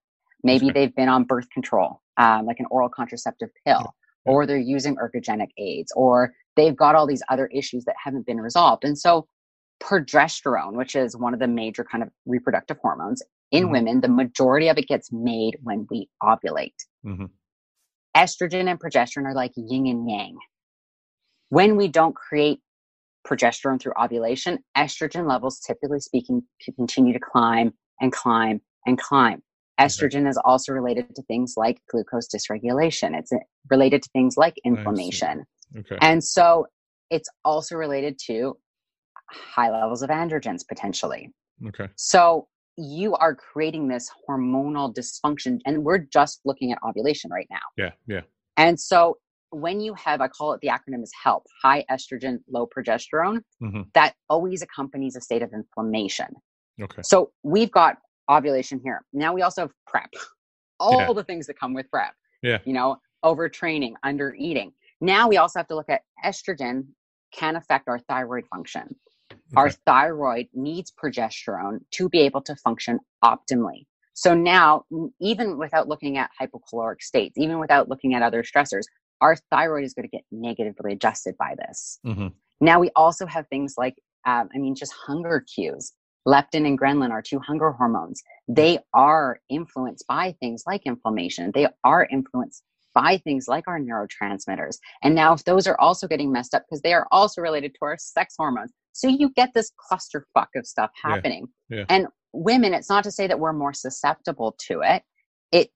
Maybe 0.43 0.71
they've 0.71 0.95
been 0.95 1.09
on 1.09 1.25
birth 1.25 1.51
control, 1.51 2.01
um, 2.17 2.47
like 2.47 2.61
an 2.61 2.67
oral 2.71 2.89
contraceptive 2.89 3.51
pill, 3.67 3.95
or 4.25 4.47
they're 4.47 4.59
using 4.59 4.97
ergogenic 4.97 5.49
aids, 5.59 5.93
or 5.97 6.33
they've 6.57 6.77
got 6.77 6.95
all 6.95 7.07
these 7.07 7.23
other 7.29 7.47
issues 7.49 7.85
that 7.85 7.97
haven't 8.03 8.27
been 8.27 8.41
resolved. 8.41 8.85
And 8.85 8.99
so, 8.99 9.27
progesterone, 9.83 10.75
which 10.75 10.95
is 10.95 11.17
one 11.17 11.35
of 11.35 11.41
the 11.41 11.49
major 11.49 11.85
kind 11.85 12.03
of 12.03 12.11
reproductive 12.25 12.79
hormones, 12.81 13.23
in 13.53 13.65
mm-hmm. 13.65 13.73
women, 13.73 14.01
the 14.01 14.09
majority 14.09 14.69
of 14.69 14.79
it 14.79 14.89
gets 14.89 15.13
made 15.13 15.59
when 15.63 15.87
we 15.91 16.09
ovulate. 16.23 16.75
Mm-hmm. 17.05 17.27
Estrogen 18.17 18.71
and 18.71 18.81
progesterone 18.81 19.27
are 19.27 19.35
like 19.35 19.53
yin 19.57 19.87
and 19.87 20.09
yang. 20.09 20.37
When 21.51 21.77
we 21.77 21.89
don't 21.89 22.15
create 22.15 22.61
progesterone 23.27 23.81
through 23.81 23.93
ovulation, 24.01 24.59
estrogen 24.77 25.29
levels, 25.29 25.61
typically 25.61 26.01
speaking, 26.01 26.43
continue 26.77 27.13
to 27.13 27.21
climb 27.21 27.73
and 28.01 28.13
climb 28.13 28.61
and 28.87 28.99
climb. 28.99 29.43
Estrogen 29.81 30.23
okay. 30.23 30.31
is 30.31 30.39
also 30.45 30.73
related 30.73 31.15
to 31.15 31.23
things 31.23 31.55
like 31.57 31.81
glucose 31.91 32.29
dysregulation. 32.29 33.19
It's 33.19 33.33
uh, 33.33 33.37
related 33.71 34.03
to 34.03 34.11
things 34.11 34.37
like 34.37 34.55
inflammation. 34.65 35.45
Okay. 35.77 35.99
And 36.01 36.23
so 36.23 36.67
it's 37.11 37.29
also 37.45 37.77
related 37.77 38.19
to 38.27 38.57
high 39.31 39.71
levels 39.71 40.03
of 40.03 40.11
androgens 40.11 40.67
potentially. 40.67 41.33
Okay. 41.69 41.89
So 41.97 42.49
you 42.77 43.15
are 43.15 43.35
creating 43.35 43.89
this 43.89 44.11
hormonal 44.29 44.95
dysfunction 44.95 45.59
and 45.65 45.83
we're 45.85 45.99
just 45.99 46.41
looking 46.45 46.73
at 46.73 46.79
ovulation 46.87 47.31
right 47.31 47.47
now 47.51 47.59
yeah 47.77 47.91
yeah 48.07 48.21
and 48.57 48.79
so 48.79 49.17
when 49.51 49.81
you 49.81 49.95
have 49.95 50.21
i 50.21 50.29
call 50.29 50.53
it 50.53 50.61
the 50.61 50.69
acronym 50.69 51.03
is 51.03 51.11
help 51.23 51.45
high 51.63 51.85
estrogen 51.91 52.39
low 52.49 52.67
progesterone 52.67 53.41
mm-hmm. 53.63 53.83
that 53.95 54.15
always 54.29 54.63
accompanies 54.63 55.17
a 55.17 55.21
state 55.21 55.43
of 55.43 55.53
inflammation 55.55 56.27
okay 56.81 57.01
so 57.03 57.31
we've 57.43 57.71
got 57.71 57.97
ovulation 58.31 58.81
here 58.83 59.05
now 59.13 59.33
we 59.33 59.43
also 59.43 59.63
have 59.63 59.71
prep 59.87 60.11
all 60.81 61.01
yeah. 61.01 61.13
the 61.13 61.25
things 61.25 61.47
that 61.47 61.59
come 61.59 61.75
with 61.75 61.91
prep 61.91 62.15
yeah 62.43 62.59
you 62.65 62.73
know 62.73 62.97
overtraining 63.25 63.93
under 64.03 64.35
eating 64.39 64.73
now 65.01 65.29
we 65.29 65.37
also 65.37 65.59
have 65.59 65.69
to 65.69 65.75
look 65.75 65.89
at 65.89 66.03
estrogen 66.25 66.85
can 67.33 67.57
affect 67.57 67.89
our 67.89 67.99
thyroid 67.99 68.45
function 68.49 68.95
Okay. 69.31 69.57
Our 69.57 69.71
thyroid 69.71 70.47
needs 70.55 70.93
progesterone 70.93 71.81
to 71.93 72.09
be 72.09 72.21
able 72.21 72.43
to 72.43 72.57
function 72.57 72.99
optimally. 73.25 73.87
So 74.15 74.35
now, 74.35 74.85
even 75.21 75.59
without 75.59 75.89
looking 75.89 76.17
at 76.17 76.31
hypocaloric 76.41 77.03
states, 77.03 77.37
even 77.37 77.59
without 77.59 77.89
looking 77.89 78.15
at 78.15 78.23
other 78.23 78.43
stressors, 78.43 78.85
our 79.21 79.37
thyroid 79.51 79.85
is 79.85 79.95
going 79.95 80.09
to 80.09 80.11
get 80.11 80.25
negatively 80.33 80.93
adjusted 80.93 81.37
by 81.39 81.55
this. 81.59 81.99
Mm-hmm. 82.05 82.29
Now, 82.61 82.81
we 82.81 82.91
also 82.97 83.27
have 83.27 83.47
things 83.49 83.75
like, 83.77 83.95
um, 84.27 84.49
I 84.55 84.59
mean, 84.59 84.75
just 84.75 84.93
hunger 84.93 85.45
cues. 85.55 85.93
Leptin 86.27 86.67
and 86.67 86.79
ghrelin 86.79 87.11
are 87.11 87.23
two 87.23 87.39
hunger 87.39 87.73
hormones. 87.73 88.23
They 88.49 88.79
are 88.95 89.41
influenced 89.49 90.07
by 90.07 90.35
things 90.41 90.65
like 90.67 90.83
inflammation. 90.85 91.53
They 91.55 91.69
are 91.85 92.07
influenced 92.11 92.63
by 92.95 93.19
things 93.19 93.47
like 93.47 93.69
our 93.69 93.79
neurotransmitters. 93.79 94.79
And 95.03 95.15
now, 95.15 95.35
if 95.35 95.45
those 95.45 95.67
are 95.67 95.79
also 95.79 96.09
getting 96.09 96.33
messed 96.33 96.55
up 96.55 96.65
because 96.69 96.83
they 96.83 96.95
are 96.95 97.07
also 97.13 97.43
related 97.43 97.73
to 97.75 97.79
our 97.83 97.97
sex 97.99 98.35
hormones, 98.39 98.73
so 98.93 99.07
you 99.07 99.31
get 99.37 99.51
this 99.55 99.71
clusterfuck 99.93 100.49
of 100.57 100.67
stuff 100.67 100.91
happening. 101.01 101.47
Yeah. 101.69 101.79
Yeah. 101.79 101.85
And 101.91 102.07
women, 102.33 102.73
it's 102.73 102.89
not 102.89 103.05
to 103.05 103.13
say 103.13 103.27
that 103.27 103.39
we're 103.39 103.53
more 103.53 103.75
susceptible 103.75 104.57
to 104.69 104.81
it. 104.81 105.03
It 105.53 105.71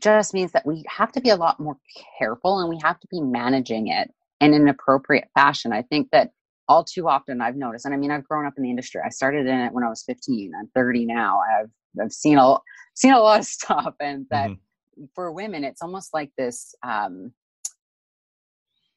just 0.00 0.34
means 0.34 0.52
that 0.52 0.66
we 0.66 0.84
have 0.88 1.12
to 1.12 1.20
be 1.20 1.30
a 1.30 1.36
lot 1.36 1.58
more 1.58 1.78
careful 2.18 2.60
and 2.60 2.68
we 2.68 2.78
have 2.82 3.00
to 3.00 3.08
be 3.10 3.20
managing 3.22 3.88
it 3.88 4.10
in 4.40 4.52
an 4.52 4.68
appropriate 4.68 5.28
fashion. 5.34 5.72
I 5.72 5.82
think 5.82 6.08
that 6.12 6.30
all 6.70 6.84
too 6.84 7.08
often 7.08 7.40
I've 7.40 7.56
noticed, 7.56 7.84
and 7.84 7.92
I 7.92 7.96
mean, 7.96 8.12
I've 8.12 8.24
grown 8.24 8.46
up 8.46 8.54
in 8.56 8.62
the 8.62 8.70
industry. 8.70 9.00
I 9.04 9.08
started 9.08 9.46
in 9.46 9.58
it 9.58 9.72
when 9.72 9.82
I 9.82 9.88
was 9.88 10.04
15. 10.04 10.52
I'm 10.58 10.68
30 10.68 11.04
now. 11.04 11.40
I've 11.58 11.70
I've 12.00 12.12
seen 12.12 12.38
a 12.38 12.56
seen 12.94 13.12
a 13.12 13.18
lot 13.18 13.40
of 13.40 13.46
stuff, 13.58 13.94
and 14.00 14.26
that 14.30 14.50
mm-hmm. 14.50 15.04
for 15.14 15.32
women, 15.32 15.64
it's 15.64 15.82
almost 15.82 16.14
like 16.14 16.30
this 16.38 16.72
um, 16.84 17.32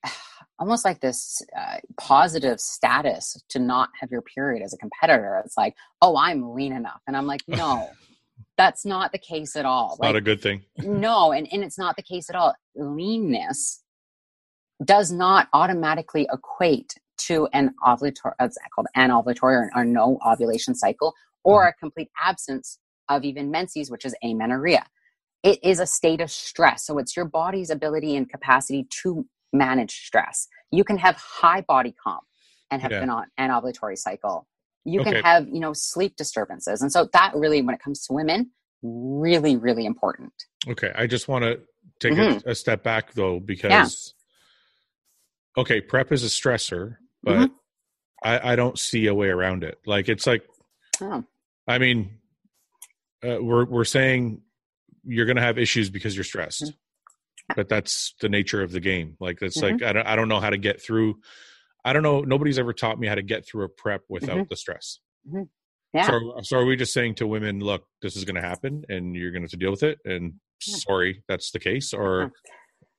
almost 0.60 0.86
like 0.86 1.02
this 1.02 1.42
uh, 1.58 1.78
positive 2.00 2.60
status 2.60 3.42
to 3.50 3.60
not 3.60 3.90
have 4.00 4.12
your 4.12 4.22
period 4.22 4.64
as 4.64 4.74
a 4.74 4.78
competitor. 4.78 5.42
It's 5.44 5.58
like, 5.58 5.74
oh, 6.00 6.16
I'm 6.16 6.54
lean 6.54 6.74
enough. 6.74 7.02
And 7.08 7.18
I'm 7.18 7.26
like, 7.26 7.42
no, 7.48 7.90
that's 8.56 8.86
not 8.86 9.12
the 9.12 9.18
case 9.18 9.56
at 9.56 9.66
all. 9.66 9.98
Like, 10.00 10.10
not 10.10 10.16
a 10.16 10.22
good 10.22 10.42
thing. 10.44 10.62
no, 10.78 11.32
and, 11.32 11.48
and 11.52 11.64
it's 11.64 11.80
not 11.80 11.96
the 11.96 12.04
case 12.04 12.30
at 12.30 12.36
all. 12.36 12.54
Leanness 12.76 13.82
does 14.86 15.12
not 15.12 15.48
automatically 15.54 16.28
equate 16.32 16.94
to 17.28 17.48
an 17.54 17.74
ovulatory, 17.84 18.34
it's 18.40 18.58
called 18.74 18.88
anovulatory 18.96 19.54
or, 19.54 19.72
or 19.76 19.86
no 19.86 20.20
ovulation 20.26 20.76
cycle, 20.76 21.14
or 21.44 21.62
mm-hmm. 21.62 21.70
a 21.70 21.74
complete 21.80 22.10
absence 22.24 22.80
of 23.10 23.24
even 23.24 23.52
menses, 23.52 23.92
which 23.92 24.06
is 24.06 24.16
amenorrhea. 24.24 24.86
It 25.44 25.60
is 25.64 25.80
a 25.80 25.86
state 25.86 26.22
of 26.22 26.32
stress. 26.32 26.86
So 26.86 26.98
it's 26.98 27.16
your 27.16 27.26
body's 27.26 27.70
ability 27.70 28.16
and 28.16 28.30
capacity 28.30 28.88
to 29.02 29.26
manage 29.52 29.92
stress. 30.06 30.48
You 30.72 30.84
can 30.84 30.98
have 30.98 31.16
high 31.18 31.62
body 31.62 31.94
comp 32.02 32.24
and 32.72 32.82
have 32.82 32.92
yeah. 32.92 33.02
been 33.02 33.10
on 33.10 33.26
an 33.38 33.50
ovulatory 33.50 33.98
cycle. 33.98 34.48
You 34.86 35.02
okay. 35.02 35.14
can 35.14 35.24
have, 35.24 35.48
you 35.48 35.60
know, 35.60 35.74
sleep 35.74 36.16
disturbances. 36.16 36.82
And 36.82 36.92
so 36.92 37.08
that 37.14 37.34
really, 37.36 37.62
when 37.62 37.76
it 37.76 37.82
comes 37.82 38.06
to 38.08 38.14
women, 38.14 38.52
really, 38.82 39.56
really 39.56 39.86
important. 39.86 40.34
Okay. 40.68 40.92
I 40.96 41.08
just 41.08 41.28
want 41.28 41.44
to 41.44 41.60
take 42.00 42.14
mm-hmm. 42.14 42.48
a, 42.48 42.52
a, 42.52 42.56
step 42.56 42.84
back 42.84 43.14
though, 43.14 43.40
because, 43.40 44.14
yeah. 45.56 45.62
okay, 45.62 45.80
prep 45.80 46.12
is 46.12 46.24
a 46.24 46.28
stressor, 46.28 46.98
but 47.24 47.34
mm-hmm. 47.34 47.54
I, 48.24 48.54
I, 48.54 48.56
don't 48.56 48.78
see 48.78 49.08
a 49.08 49.14
way 49.14 49.30
around 49.30 49.64
it. 49.64 49.78
Like, 49.86 50.10
it's 50.10 50.28
like, 50.28 50.44
oh. 51.02 51.24
I 51.68 51.78
mean, 51.78 52.20
uh, 53.24 53.38
we're, 53.42 53.66
we're 53.66 53.86
saying 53.86 54.42
you're 55.04 55.26
going 55.26 55.38
to 55.38 55.42
have 55.42 55.58
issues 55.58 55.90
because 55.90 56.16
you're 56.16 56.24
stressed. 56.24 56.64
Mm-hmm 56.64 56.78
but 57.56 57.70
that's 57.70 58.16
the 58.22 58.30
nature 58.30 58.62
of 58.62 58.72
the 58.72 58.80
game. 58.80 59.18
Like 59.20 59.42
it's 59.42 59.60
mm-hmm. 59.60 59.78
like 59.78 59.84
I 59.84 59.94
don't 59.94 60.08
I 60.08 60.16
don't 60.16 60.30
know 60.30 60.40
how 60.40 60.50
to 60.50 60.58
get 60.58 60.82
through. 60.82 61.16
I 61.86 61.94
don't 61.94 62.04
know. 62.04 62.22
Nobody's 62.22 62.60
ever 62.60 62.74
taught 62.74 63.00
me 63.00 63.08
how 63.08 63.16
to 63.16 63.22
get 63.22 63.46
through 63.46 63.66
a 63.66 63.70
prep 63.70 64.02
without 64.10 64.38
mm-hmm. 64.38 64.44
the 64.50 64.56
stress. 64.56 65.00
Mm-hmm. 65.28 65.44
Yeah. 65.94 66.08
So, 66.08 66.34
so 66.42 66.58
are 66.58 66.66
we 66.66 66.76
just 66.76 66.94
saying 66.94 67.16
to 67.16 67.28
women, 67.28 67.60
look, 67.60 67.84
this 68.02 68.16
is 68.16 68.26
going 68.26 68.36
to 68.36 68.42
happen, 68.42 68.84
and 68.90 69.16
you're 69.16 69.32
going 69.32 69.42
to 69.42 69.46
have 69.46 69.52
to 69.52 69.58
deal 69.58 69.70
with 69.70 69.84
it? 69.84 70.00
And 70.06 70.34
yeah. 70.66 70.78
sorry, 70.78 71.24
that's 71.28 71.52
the 71.52 71.60
case. 71.60 71.94
Or 71.94 72.32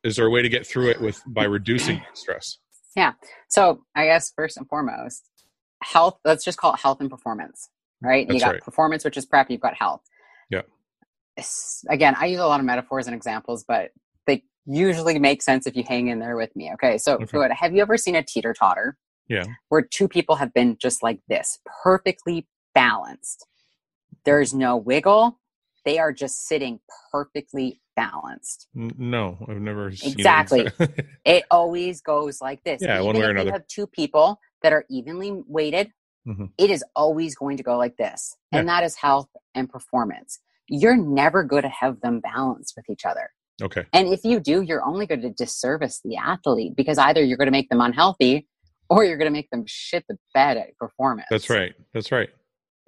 is 0.04 0.16
there 0.16 0.26
a 0.26 0.30
way 0.30 0.42
to 0.42 0.48
get 0.48 0.66
through 0.66 0.90
it 0.90 1.00
with 1.00 1.20
by 1.26 1.44
reducing 1.44 2.02
stress? 2.12 2.58
Yeah. 2.96 3.12
So 3.48 3.84
I 3.94 4.04
guess 4.06 4.32
first 4.34 4.56
and 4.56 4.68
foremost, 4.68 5.28
health. 5.82 6.18
Let's 6.24 6.44
just 6.44 6.58
call 6.58 6.74
it 6.74 6.80
health 6.80 7.00
and 7.00 7.10
performance, 7.10 7.68
right? 8.02 8.26
That's 8.26 8.34
you 8.34 8.40
got 8.44 8.52
right. 8.54 8.62
performance, 8.62 9.04
which 9.04 9.16
is 9.16 9.26
prep. 9.26 9.50
You've 9.50 9.60
got 9.60 9.74
health. 9.74 10.02
Yeah. 10.50 10.62
Again, 11.88 12.14
I 12.18 12.26
use 12.26 12.40
a 12.40 12.46
lot 12.46 12.60
of 12.60 12.66
metaphors 12.66 13.06
and 13.06 13.14
examples, 13.14 13.64
but 13.66 13.90
they 14.26 14.44
usually 14.66 15.18
make 15.18 15.42
sense 15.42 15.66
if 15.66 15.76
you 15.76 15.82
hang 15.86 16.08
in 16.08 16.20
there 16.20 16.36
with 16.36 16.54
me. 16.54 16.72
Okay, 16.74 16.96
so 16.98 17.14
Okay. 17.14 17.24
good. 17.26 17.50
Have 17.52 17.74
you 17.74 17.82
ever 17.82 17.96
seen 17.96 18.14
a 18.14 18.22
teeter 18.22 18.54
totter 18.54 18.96
Yeah. 19.28 19.44
where 19.68 19.82
two 19.82 20.06
people 20.08 20.36
have 20.36 20.54
been 20.54 20.76
just 20.80 21.02
like 21.02 21.20
this, 21.28 21.58
perfectly 21.82 22.46
balanced? 22.74 23.46
There's 24.24 24.54
no 24.54 24.76
wiggle. 24.76 25.40
They 25.84 25.98
are 25.98 26.12
just 26.12 26.46
sitting 26.46 26.80
perfectly 27.12 27.80
balanced. 27.96 28.68
No, 28.74 29.38
I've 29.48 29.60
never 29.60 29.92
seen 29.94 30.10
it. 30.10 30.14
Exactly. 30.18 30.68
It 31.24 31.44
always 31.50 32.00
goes 32.02 32.40
like 32.40 32.62
this. 32.64 32.82
Yeah, 32.82 33.00
one 33.00 33.16
way 33.16 33.22
or 33.24 33.30
another. 33.30 33.46
You 33.46 33.52
have 33.52 33.66
two 33.66 33.86
people 33.86 34.38
that 34.62 34.72
are 34.72 34.84
evenly 34.90 35.42
weighted. 35.46 35.90
Mhm. 36.26 36.48
it 36.56 36.70
is 36.70 36.82
always 36.96 37.34
going 37.34 37.58
to 37.58 37.62
go 37.62 37.76
like 37.76 37.98
this, 37.98 38.34
and 38.50 38.66
that 38.66 38.82
is 38.82 38.96
health 38.96 39.28
and 39.54 39.68
performance. 39.68 40.40
You're 40.68 40.96
never 40.96 41.42
going 41.44 41.64
to 41.64 41.68
have 41.68 42.00
them 42.00 42.20
balanced 42.20 42.72
with 42.76 42.88
each 42.88 43.04
other. 43.04 43.28
okay. 43.62 43.84
And 43.92 44.08
if 44.08 44.24
you 44.24 44.40
do, 44.40 44.62
you're 44.62 44.82
only 44.82 45.06
going 45.06 45.20
to 45.20 45.28
disservice 45.30 46.00
the 46.02 46.16
athlete 46.16 46.76
because 46.76 46.96
either 46.96 47.22
you're 47.22 47.36
going 47.36 47.46
to 47.48 47.52
make 47.52 47.68
them 47.68 47.82
unhealthy 47.82 48.48
or 48.88 49.04
you're 49.04 49.18
going 49.18 49.30
to 49.30 49.38
make 49.38 49.50
them 49.50 49.64
shit 49.66 50.04
the 50.08 50.16
bed 50.32 50.56
at 50.56 50.74
performance. 50.78 51.26
That's 51.30 51.50
right. 51.50 51.74
That's 51.92 52.10
right. 52.10 52.30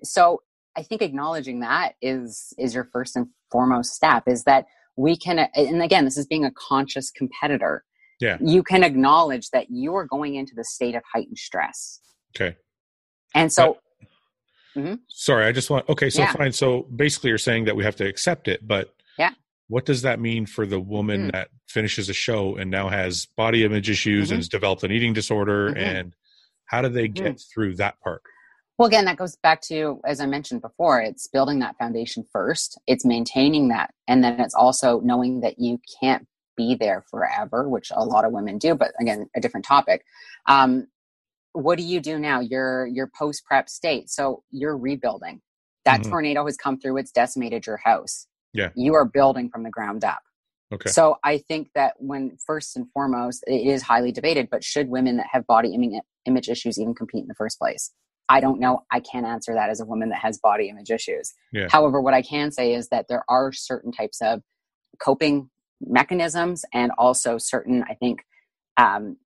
So 0.02 0.40
I 0.76 0.82
think 0.82 1.02
acknowledging 1.02 1.60
that 1.60 1.94
is 2.02 2.52
is 2.58 2.74
your 2.74 2.84
first 2.92 3.16
and 3.16 3.28
foremost 3.50 3.94
step 3.94 4.24
is 4.26 4.44
that 4.44 4.66
we 4.96 5.16
can 5.16 5.38
and 5.54 5.82
again 5.82 6.04
this 6.04 6.16
is 6.18 6.26
being 6.26 6.44
a 6.44 6.50
conscious 6.52 7.10
competitor. 7.10 7.84
Yeah. 8.20 8.38
You 8.40 8.62
can 8.62 8.82
acknowledge 8.82 9.50
that 9.50 9.70
you 9.70 9.94
are 9.94 10.04
going 10.06 10.36
into 10.36 10.54
the 10.54 10.64
state 10.64 10.94
of 10.94 11.02
heightened 11.12 11.38
stress. 11.38 12.00
Okay. 12.34 12.56
And 13.34 13.52
so 13.52 13.78
Sorry, 15.08 15.46
I 15.46 15.52
just 15.52 15.70
want. 15.70 15.88
Okay, 15.88 16.10
so 16.10 16.20
Yeah. 16.20 16.32
fine. 16.34 16.52
So 16.52 16.82
basically, 16.94 17.30
you're 17.30 17.38
saying 17.38 17.64
that 17.64 17.74
we 17.76 17.82
have 17.84 17.96
to 17.96 18.06
accept 18.06 18.46
it, 18.46 18.68
but 18.68 18.94
Yeah. 19.18 19.30
what 19.68 19.86
does 19.86 20.02
that 20.02 20.20
mean 20.20 20.44
for 20.44 20.66
the 20.66 20.78
woman 20.78 21.28
Mm. 21.28 21.32
that 21.32 21.48
finishes 21.66 22.10
a 22.10 22.12
show 22.12 22.56
and 22.56 22.70
now 22.70 22.90
has 22.90 23.24
body 23.38 23.64
image 23.64 23.88
issues 23.88 24.28
Mhm. 24.28 24.32
and 24.32 24.38
has 24.40 24.50
developed 24.50 24.82
an 24.84 24.92
eating 24.92 25.14
disorder? 25.14 25.70
Mhm. 25.70 25.76
And 25.78 26.16
how 26.66 26.82
do 26.82 26.90
they 26.90 27.08
get 27.08 27.40
through 27.40 27.76
that 27.76 27.98
part? 28.00 28.20
Well, 28.78 28.86
again, 28.88 29.06
that 29.06 29.16
goes 29.16 29.36
back 29.36 29.62
to, 29.62 30.00
as 30.04 30.20
I 30.20 30.26
mentioned 30.26 30.60
before, 30.60 31.00
it's 31.00 31.26
building 31.28 31.60
that 31.60 31.78
foundation 31.78 32.26
first, 32.30 32.78
it's 32.86 33.06
maintaining 33.06 33.68
that, 33.68 33.94
and 34.06 34.22
then 34.22 34.38
it's 34.38 34.54
also 34.54 35.00
knowing 35.00 35.40
that 35.40 35.58
you 35.58 35.80
can't 36.00 36.26
be 36.56 36.74
there 36.74 37.02
forever, 37.10 37.68
which 37.68 37.90
a 37.94 38.04
lot 38.04 38.24
of 38.26 38.32
women 38.32 38.58
do, 38.58 38.74
but 38.74 38.92
again, 39.00 39.28
a 39.34 39.40
different 39.40 39.64
topic. 39.64 40.04
Um, 40.46 40.88
what 41.52 41.78
do 41.78 41.84
you 41.84 42.00
do 42.00 42.18
now? 42.18 42.40
You're 42.40 42.86
you're 42.86 43.10
post 43.18 43.44
prep 43.46 43.70
state, 43.70 44.10
so 44.10 44.42
you're 44.50 44.76
rebuilding. 44.76 45.40
That 45.86 46.00
Mhm. 46.00 46.10
tornado 46.10 46.44
has 46.44 46.56
come 46.58 46.78
through; 46.78 46.98
it's 46.98 47.10
decimated 47.12 47.66
your 47.66 47.78
house. 47.78 48.26
Yeah. 48.52 48.70
you 48.74 48.94
are 48.94 49.04
building 49.04 49.50
from 49.50 49.64
the 49.64 49.70
ground 49.70 50.02
up. 50.02 50.22
Okay. 50.72 50.88
So 50.88 51.18
I 51.22 51.36
think 51.38 51.68
that 51.74 51.94
when 51.98 52.38
first 52.46 52.74
and 52.74 52.90
foremost, 52.92 53.44
it 53.46 53.66
is 53.66 53.82
highly 53.82 54.12
debated, 54.12 54.48
but 54.50 54.64
should 54.64 54.88
women 54.88 55.18
that 55.18 55.26
have 55.30 55.46
body 55.46 55.74
image 56.24 56.48
issues 56.48 56.78
even 56.80 56.94
compete 56.94 57.20
in 57.22 57.28
the 57.28 57.34
first 57.34 57.58
place? 57.58 57.92
I 58.28 58.40
don't 58.40 58.58
know. 58.58 58.84
I 58.90 59.00
can't 59.00 59.26
answer 59.26 59.54
that 59.54 59.70
as 59.70 59.80
a 59.80 59.84
woman 59.84 60.08
that 60.10 60.18
has 60.18 60.38
body 60.38 60.68
image 60.68 60.90
issues. 60.90 61.32
Yeah. 61.52 61.68
However, 61.70 62.00
what 62.00 62.14
I 62.14 62.22
can 62.22 62.50
say 62.50 62.74
is 62.74 62.88
that 62.88 63.06
there 63.08 63.24
are 63.28 63.52
certain 63.52 63.92
types 63.92 64.20
of 64.20 64.42
coping 64.98 65.50
mechanisms 65.80 66.64
and 66.72 66.90
also 66.98 67.38
certain, 67.38 67.84
I 67.88 67.94
think, 67.94 68.24
um, 68.76 69.16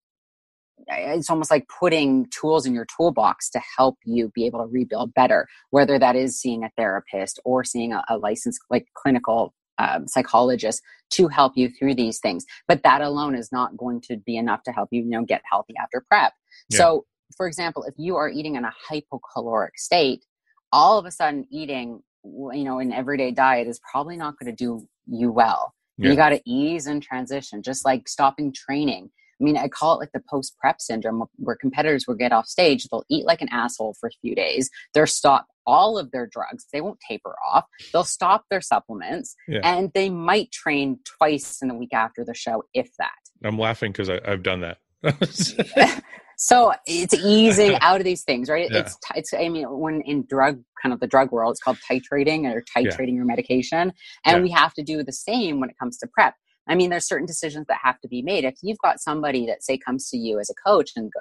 it's 0.88 1.30
almost 1.30 1.50
like 1.50 1.66
putting 1.68 2.26
tools 2.30 2.66
in 2.66 2.74
your 2.74 2.86
toolbox 2.86 3.50
to 3.50 3.60
help 3.76 3.98
you 4.04 4.30
be 4.34 4.46
able 4.46 4.60
to 4.60 4.66
rebuild 4.66 5.12
better, 5.14 5.46
whether 5.70 5.98
that 5.98 6.16
is 6.16 6.40
seeing 6.40 6.64
a 6.64 6.70
therapist 6.76 7.38
or 7.44 7.64
seeing 7.64 7.92
a, 7.92 8.02
a 8.08 8.16
licensed, 8.16 8.60
like 8.70 8.86
clinical 8.94 9.54
um, 9.78 10.06
psychologist 10.08 10.82
to 11.10 11.28
help 11.28 11.52
you 11.56 11.70
through 11.70 11.94
these 11.94 12.18
things. 12.18 12.44
But 12.68 12.82
that 12.82 13.02
alone 13.02 13.34
is 13.34 13.50
not 13.52 13.76
going 13.76 14.00
to 14.02 14.16
be 14.16 14.36
enough 14.36 14.62
to 14.64 14.72
help 14.72 14.88
you, 14.90 15.02
you 15.02 15.10
know, 15.10 15.24
get 15.24 15.42
healthy 15.50 15.74
after 15.80 16.04
prep. 16.08 16.32
Yeah. 16.68 16.78
So, 16.78 17.06
for 17.36 17.46
example, 17.46 17.84
if 17.84 17.94
you 17.96 18.16
are 18.16 18.28
eating 18.28 18.56
in 18.56 18.64
a 18.64 18.72
hypocaloric 18.90 19.76
state, 19.76 20.24
all 20.72 20.98
of 20.98 21.06
a 21.06 21.10
sudden 21.10 21.46
eating, 21.50 22.02
you 22.24 22.64
know, 22.64 22.78
an 22.78 22.92
everyday 22.92 23.30
diet 23.30 23.66
is 23.66 23.80
probably 23.90 24.16
not 24.16 24.34
going 24.38 24.54
to 24.54 24.56
do 24.56 24.86
you 25.06 25.30
well. 25.30 25.74
Yeah. 25.98 26.10
You 26.10 26.16
got 26.16 26.30
to 26.30 26.40
ease 26.46 26.86
and 26.86 27.02
transition, 27.02 27.62
just 27.62 27.84
like 27.84 28.08
stopping 28.08 28.52
training. 28.52 29.10
I 29.40 29.44
mean, 29.44 29.56
I 29.56 29.68
call 29.68 29.94
it 29.94 29.98
like 30.00 30.12
the 30.12 30.22
post 30.28 30.56
prep 30.58 30.80
syndrome 30.80 31.24
where 31.36 31.56
competitors 31.56 32.04
will 32.06 32.14
get 32.14 32.30
off 32.32 32.46
stage, 32.46 32.86
they'll 32.90 33.04
eat 33.08 33.24
like 33.24 33.40
an 33.40 33.48
asshole 33.50 33.94
for 33.98 34.08
a 34.08 34.12
few 34.20 34.34
days, 34.34 34.68
they'll 34.92 35.06
stop 35.06 35.46
all 35.66 35.98
of 35.98 36.10
their 36.10 36.26
drugs, 36.26 36.66
they 36.72 36.80
won't 36.80 36.98
taper 37.08 37.34
off, 37.46 37.64
they'll 37.92 38.04
stop 38.04 38.44
their 38.50 38.60
supplements, 38.60 39.34
Yeah. 39.48 39.60
and 39.62 39.90
they 39.94 40.10
might 40.10 40.50
train 40.52 40.98
twice 41.04 41.62
in 41.62 41.68
the 41.68 41.74
week 41.74 41.94
after 41.94 42.24
the 42.24 42.34
show, 42.34 42.64
if 42.74 42.90
that. 42.98 43.12
I'm 43.42 43.58
laughing 43.58 43.92
because 43.92 44.10
I've 44.10 44.42
done 44.42 44.60
that. 44.60 44.78
So 46.42 46.72
it's 46.86 47.12
easing 47.12 47.74
out 47.82 48.00
of 48.00 48.04
these 48.04 48.22
things, 48.24 48.48
right? 48.48 48.66
Yeah. 48.70 48.78
It's 48.78 48.96
it's. 49.14 49.34
I 49.34 49.50
mean, 49.50 49.66
when 49.68 50.00
in 50.06 50.24
drug 50.26 50.58
kind 50.82 50.92
of 50.94 50.98
the 50.98 51.06
drug 51.06 51.30
world, 51.30 51.52
it's 51.52 51.60
called 51.60 51.76
titrating 51.88 52.46
or 52.50 52.64
titrating 52.74 53.14
your 53.14 53.26
medication, 53.26 53.92
and 54.24 54.36
Yeah. 54.38 54.42
we 54.42 54.50
have 54.50 54.72
to 54.74 54.82
do 54.82 55.02
the 55.04 55.12
same 55.12 55.60
when 55.60 55.68
it 55.68 55.76
comes 55.78 55.98
to 55.98 56.06
prep. 56.06 56.34
I 56.66 56.74
mean, 56.76 56.88
there's 56.88 57.06
certain 57.06 57.26
decisions 57.26 57.66
that 57.68 57.78
have 57.82 58.00
to 58.00 58.08
be 58.08 58.22
made. 58.22 58.44
If 58.44 58.54
you've 58.62 58.78
got 58.78 59.00
somebody 59.00 59.44
that 59.46 59.62
say 59.62 59.76
comes 59.76 60.08
to 60.10 60.16
you 60.16 60.38
as 60.38 60.48
a 60.48 60.54
coach 60.66 60.92
and 60.96 61.12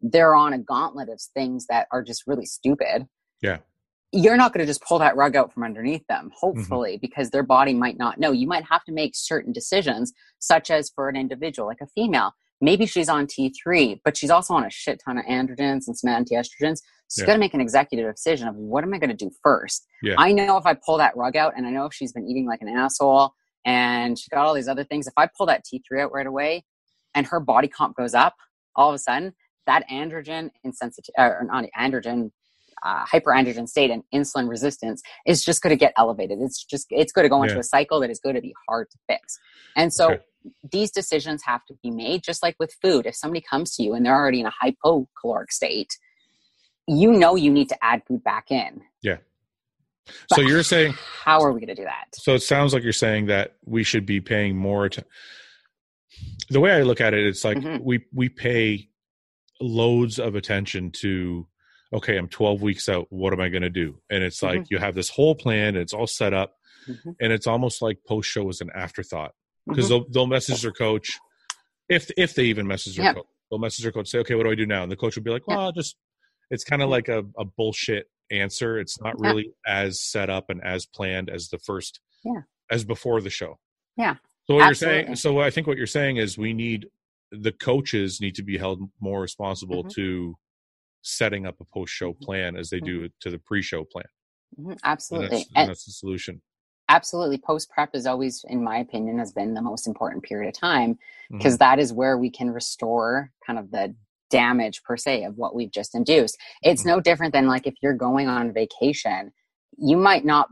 they're 0.00 0.34
on 0.34 0.52
a 0.52 0.58
gauntlet 0.58 1.10
of 1.10 1.20
things 1.32 1.66
that 1.68 1.86
are 1.92 2.02
just 2.02 2.24
really 2.26 2.46
stupid, 2.46 3.06
Yeah. 3.42 3.58
you're 4.10 4.36
not 4.36 4.52
going 4.52 4.66
to 4.66 4.70
just 4.70 4.82
pull 4.82 4.98
that 4.98 5.14
rug 5.16 5.36
out 5.36 5.52
from 5.52 5.62
underneath 5.62 6.04
them. 6.08 6.26
Mm-hmm. 6.26 6.38
Hopefully, 6.40 6.98
because 7.00 7.30
their 7.30 7.42
body 7.44 7.72
might 7.72 7.98
not 7.98 8.18
know. 8.18 8.32
You 8.32 8.48
might 8.48 8.64
have 8.64 8.82
to 8.84 8.92
make 8.92 9.12
certain 9.14 9.52
decisions, 9.52 10.12
such 10.40 10.70
as 10.72 10.90
for 10.90 11.08
an 11.08 11.14
individual, 11.16 11.68
like 11.68 11.80
a 11.82 11.86
female 11.94 12.32
maybe 12.60 12.86
she's 12.86 13.08
on 13.08 13.26
T3, 13.26 14.00
but 14.04 14.16
she's 14.16 14.30
also 14.30 14.54
on 14.54 14.64
a 14.64 14.70
shit 14.70 15.00
ton 15.04 15.18
of 15.18 15.24
androgens 15.26 15.86
and 15.86 15.96
some 15.96 16.08
anti-estrogens. 16.10 16.78
So 17.08 17.20
Yeah. 17.20 17.22
you 17.22 17.26
got 17.26 17.32
to 17.34 17.38
make 17.38 17.54
an 17.54 17.60
executive 17.60 18.12
decision 18.14 18.48
of 18.48 18.56
what 18.56 18.82
am 18.84 18.92
I 18.94 18.98
going 18.98 19.10
to 19.10 19.16
do 19.16 19.30
first. 19.42 19.86
Yeah. 20.02 20.14
I 20.18 20.32
know 20.32 20.56
if 20.56 20.66
I 20.66 20.74
pull 20.74 20.98
that 20.98 21.16
rug 21.16 21.36
out, 21.36 21.52
and 21.56 21.66
I 21.66 21.70
know 21.70 21.86
if 21.86 21.94
she's 21.94 22.12
been 22.12 22.26
eating 22.28 22.46
like 22.46 22.62
an 22.62 22.68
asshole 22.68 23.32
and 23.64 24.18
she 24.18 24.28
got 24.30 24.46
all 24.46 24.54
these 24.54 24.68
other 24.68 24.84
things, 24.84 25.06
if 25.06 25.14
I 25.16 25.28
pull 25.36 25.46
that 25.46 25.62
T3 25.64 26.02
out 26.02 26.12
right 26.12 26.26
away, 26.26 26.64
and 27.14 27.26
her 27.26 27.40
body 27.40 27.68
comp 27.68 27.96
goes 27.96 28.14
up, 28.14 28.34
all 28.74 28.88
of 28.90 28.94
a 28.94 28.98
sudden 28.98 29.32
that 29.66 29.84
androgen 29.90 30.50
insensitive 30.64 31.12
or 31.18 31.44
not 31.50 31.64
androgen. 31.78 32.30
Uh, 32.84 33.04
hyperandrogen 33.06 33.66
state 33.66 33.90
and 33.90 34.02
insulin 34.14 34.50
resistance 34.50 35.00
is 35.26 35.42
just 35.42 35.62
going 35.62 35.70
to 35.70 35.76
get 35.78 35.94
elevated. 35.96 36.38
It's 36.42 36.62
just 36.62 36.86
it's 36.90 37.10
going 37.10 37.24
to 37.24 37.28
go 37.30 37.42
into 37.42 37.54
Yeah. 37.54 37.60
a 37.60 37.64
cycle 37.64 38.00
that 38.00 38.10
is 38.10 38.20
going 38.20 38.34
to 38.34 38.42
be 38.42 38.54
hard 38.68 38.88
to 38.90 38.98
fix. 39.08 39.38
And 39.76 39.90
so 39.92 40.12
Okay. 40.12 40.22
These 40.70 40.90
decisions 40.90 41.42
have 41.44 41.64
to 41.66 41.74
be 41.82 41.90
made 41.90 42.22
just 42.22 42.42
like 42.42 42.56
with 42.58 42.72
food 42.82 43.06
if 43.06 43.14
somebody 43.14 43.40
comes 43.40 43.74
to 43.76 43.82
you 43.82 43.94
and 43.94 44.04
they're 44.04 44.14
already 44.14 44.40
in 44.40 44.46
a 44.46 44.52
hypocaloric 44.62 45.50
state 45.50 45.98
you 46.88 47.12
know 47.12 47.34
you 47.34 47.50
need 47.50 47.68
to 47.68 47.84
add 47.84 48.02
food 48.06 48.22
back 48.24 48.50
in 48.50 48.80
Yeah. 49.02 49.16
so 50.32 50.40
you're 50.40 50.62
saying 50.62 50.94
how 51.24 51.40
are 51.40 51.52
we 51.52 51.60
going 51.60 51.68
to 51.68 51.74
do 51.74 51.84
that 51.84 52.06
So 52.14 52.34
it 52.34 52.40
sounds 52.42 52.72
like 52.74 52.82
you're 52.82 52.92
saying 52.92 53.26
that 53.26 53.56
we 53.64 53.82
should 53.84 54.06
be 54.06 54.20
paying 54.20 54.56
more 54.56 54.88
to 54.88 55.04
the 56.48 56.60
way 56.60 56.72
I 56.72 56.82
look 56.82 57.00
at 57.00 57.12
it, 57.14 57.26
it's 57.26 57.44
like 57.44 57.58
Mhm. 57.58 57.82
we 57.82 58.04
we 58.14 58.28
pay 58.28 58.88
loads 59.60 60.18
of 60.18 60.34
attention 60.34 60.90
to 61.02 61.46
okay, 61.92 62.16
I'm 62.16 62.28
12 62.28 62.62
weeks 62.62 62.88
out, 62.88 63.06
what 63.10 63.32
am 63.32 63.40
I 63.40 63.48
gonna 63.48 63.70
do? 63.70 64.00
And 64.10 64.22
it's 64.24 64.42
like 64.42 64.60
Mm-hmm. 64.60 64.74
you 64.74 64.78
have 64.78 64.94
this 64.94 65.08
whole 65.08 65.34
plan, 65.34 65.68
and 65.68 65.78
it's 65.78 65.92
all 65.94 66.06
set 66.08 66.34
up, 66.34 66.56
Mhm. 66.88 67.14
and 67.20 67.32
it's 67.32 67.46
almost 67.46 67.80
like 67.80 67.98
post 68.06 68.28
show 68.28 68.48
is 68.48 68.60
an 68.60 68.70
afterthought. 68.74 69.34
Because 69.66 69.86
Mhm. 69.86 69.88
they'll 69.88 70.08
they'll 70.10 70.26
message 70.26 70.62
their 70.62 70.72
coach 70.72 71.18
if 71.88 72.10
if 72.16 72.34
they 72.34 72.44
even 72.44 72.66
message 72.66 72.96
their 72.96 73.06
Yeah. 73.06 73.14
coach. 73.14 73.26
They'll 73.50 73.58
message 73.58 73.82
their 73.84 73.92
coach, 73.92 74.08
say, 74.08 74.18
Okay, 74.20 74.34
what 74.34 74.44
do 74.44 74.50
I 74.50 74.54
do 74.54 74.66
now? 74.66 74.82
And 74.82 74.90
the 74.90 74.96
coach 74.96 75.16
will 75.16 75.22
be 75.22 75.30
like, 75.30 75.42
Yeah. 75.48 75.56
Well, 75.56 75.72
just 75.72 75.96
it's 76.50 76.64
kind 76.64 76.82
of 76.82 76.88
like 76.88 77.08
a, 77.08 77.24
a 77.38 77.44
bullshit 77.44 78.10
answer. 78.30 78.78
It's 78.78 79.00
not 79.00 79.14
Yeah. 79.20 79.28
really 79.28 79.52
as 79.66 80.00
set 80.00 80.30
up 80.30 80.50
and 80.50 80.62
as 80.62 80.86
planned 80.86 81.28
as 81.30 81.48
the 81.48 81.58
first 81.58 82.00
Yeah. 82.24 82.42
as 82.70 82.84
before 82.84 83.20
the 83.20 83.30
show. 83.30 83.58
Yeah. 83.96 84.16
So 84.46 84.54
what 84.54 84.64
you're 84.66 84.74
saying 84.74 85.16
so 85.16 85.40
I 85.40 85.50
think 85.50 85.66
what 85.66 85.76
you're 85.76 85.86
saying 85.86 86.16
is 86.18 86.38
we 86.38 86.52
need 86.52 86.88
the 87.32 87.50
coaches 87.52 88.20
need 88.20 88.36
to 88.36 88.42
be 88.44 88.56
held 88.58 88.80
more 89.00 89.20
responsible 89.20 89.82
Mhm. 89.84 89.94
to 89.94 90.34
setting 91.02 91.46
up 91.46 91.60
a 91.60 91.64
post 91.64 91.92
show 91.92 92.12
Mhm. 92.12 92.20
plan 92.20 92.56
as 92.56 92.70
they 92.70 92.78
do 92.80 93.08
to 93.20 93.30
the 93.30 93.38
pre 93.38 93.62
show 93.62 93.84
plan. 93.84 94.06
Mhm, 94.58 94.70
And 94.72 94.80
absolutely 94.84 95.28
that's, 95.38 95.48
and 95.48 95.56
and 95.58 95.68
that's 95.70 95.84
the 95.84 95.92
solution. 95.92 96.42
Absolutely 96.88 97.38
post 97.38 97.70
prep 97.70 97.90
is 97.94 98.06
always 98.06 98.44
in 98.48 98.62
my 98.62 98.78
opinion 98.78 99.18
has 99.18 99.32
been 99.32 99.54
the 99.54 99.62
most 99.62 99.86
important 99.86 100.22
period 100.24 100.48
of 100.48 100.54
time 100.54 100.98
because 101.30 101.58
that 101.58 101.78
is 101.78 101.92
where 101.92 102.16
we 102.18 102.30
can 102.30 102.50
restore 102.50 103.30
kind 103.46 103.58
of 103.58 103.70
the 103.70 103.94
damage 104.30 104.82
per 104.82 104.96
se 104.96 105.24
of 105.24 105.36
what 105.36 105.54
we've 105.54 105.70
just 105.70 105.94
induced. 105.94 106.36
It's 106.62 106.82
Mm-hmm. 106.82 106.88
no 106.90 107.00
different 107.00 107.32
than 107.32 107.46
like 107.46 107.66
if 107.66 107.74
you're 107.82 107.94
going 107.94 108.28
on 108.28 108.52
vacation, 108.52 109.32
you 109.76 109.96
might 109.96 110.24
not 110.24 110.48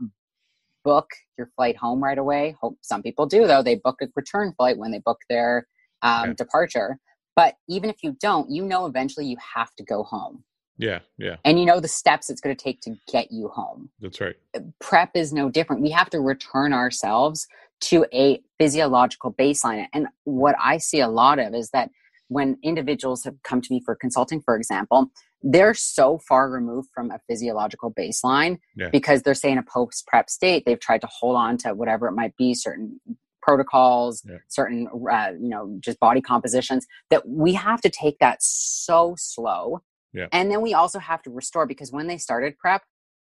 book 0.83 1.07
your 1.37 1.47
flight 1.55 1.75
home 1.75 2.03
right 2.03 2.17
away. 2.17 2.55
Hope 2.61 2.77
some 2.81 3.01
people 3.01 3.25
do 3.25 3.47
though. 3.47 3.63
They 3.63 3.75
book 3.75 3.97
a 4.01 4.07
return 4.15 4.53
flight 4.53 4.77
when 4.77 4.91
they 4.91 4.99
book 4.99 5.19
their 5.29 5.67
um, 6.01 6.29
Yeah. 6.29 6.33
departure. 6.33 6.99
But 7.35 7.55
even 7.67 7.89
if 7.89 7.97
you 8.03 8.15
don't, 8.21 8.49
you 8.49 8.63
know 8.63 8.85
eventually 8.85 9.25
you 9.25 9.37
have 9.55 9.73
to 9.75 9.83
go 9.83 10.03
home. 10.03 10.43
Yeah, 10.77 10.99
yeah, 11.17 11.37
and 11.45 11.59
you 11.59 11.65
know 11.65 11.79
the 11.79 11.87
steps 11.87 12.29
it's 12.29 12.41
going 12.41 12.55
to 12.55 12.61
take 12.63 12.81
to 12.81 12.95
get 13.11 13.31
you 13.31 13.47
home. 13.49 13.89
that's 14.01 14.19
right. 14.21 14.35
Prep 14.79 15.11
is 15.15 15.31
no 15.33 15.49
different. 15.49 15.81
We 15.81 15.91
have 15.91 16.09
to 16.11 16.19
return 16.19 16.73
ourselves 16.73 17.47
to 17.81 18.05
a 18.13 18.41
physiological 18.57 19.33
baseline. 19.33 19.85
And 19.93 20.07
what 20.23 20.55
I 20.59 20.77
see 20.77 20.99
a 21.01 21.07
lot 21.07 21.39
of 21.39 21.53
is 21.53 21.69
that 21.71 21.89
when 22.29 22.57
individuals 22.63 23.23
have 23.23 23.35
come 23.43 23.61
to 23.61 23.73
me 23.73 23.81
for 23.85 23.95
consulting, 23.95 24.41
for 24.41 24.55
example, 24.55 25.11
they're 25.43 25.73
so 25.75 26.17
far 26.17 26.49
removed 26.49 26.89
from 26.93 27.11
a 27.11 27.19
physiological 27.27 27.93
baseline 27.93 28.57
Yeah. 28.75 28.89
because 28.91 29.21
they're 29.21 29.33
say 29.35 29.51
in 29.51 29.57
a 29.59 29.63
post 29.63 30.07
prep 30.07 30.29
state. 30.29 30.63
They've 30.65 30.79
tried 30.79 31.01
to 31.01 31.07
hold 31.07 31.35
on 31.35 31.57
to 31.59 31.73
whatever 31.75 32.07
it 32.07 32.13
might 32.13 32.35
be, 32.35 32.53
certain 32.55 32.99
protocols, 33.41 34.23
Yeah. 34.27 34.37
certain 34.47 34.87
uh, 35.11 35.31
you 35.39 35.49
know 35.49 35.77
just 35.79 35.99
body 35.99 36.21
compositions. 36.21 36.87
That 37.11 37.27
we 37.27 37.53
have 37.53 37.79
to 37.81 37.89
take 37.89 38.17
that 38.19 38.41
so 38.41 39.13
slow, 39.17 39.81
Yeah. 40.15 40.27
and 40.31 40.49
then 40.49 40.61
we 40.61 40.73
also 40.73 40.97
have 40.99 41.21
to 41.23 41.29
restore 41.29 41.65
because 41.67 41.91
when 41.91 42.07
they 42.07 42.17
started 42.17 42.57
prep, 42.57 42.81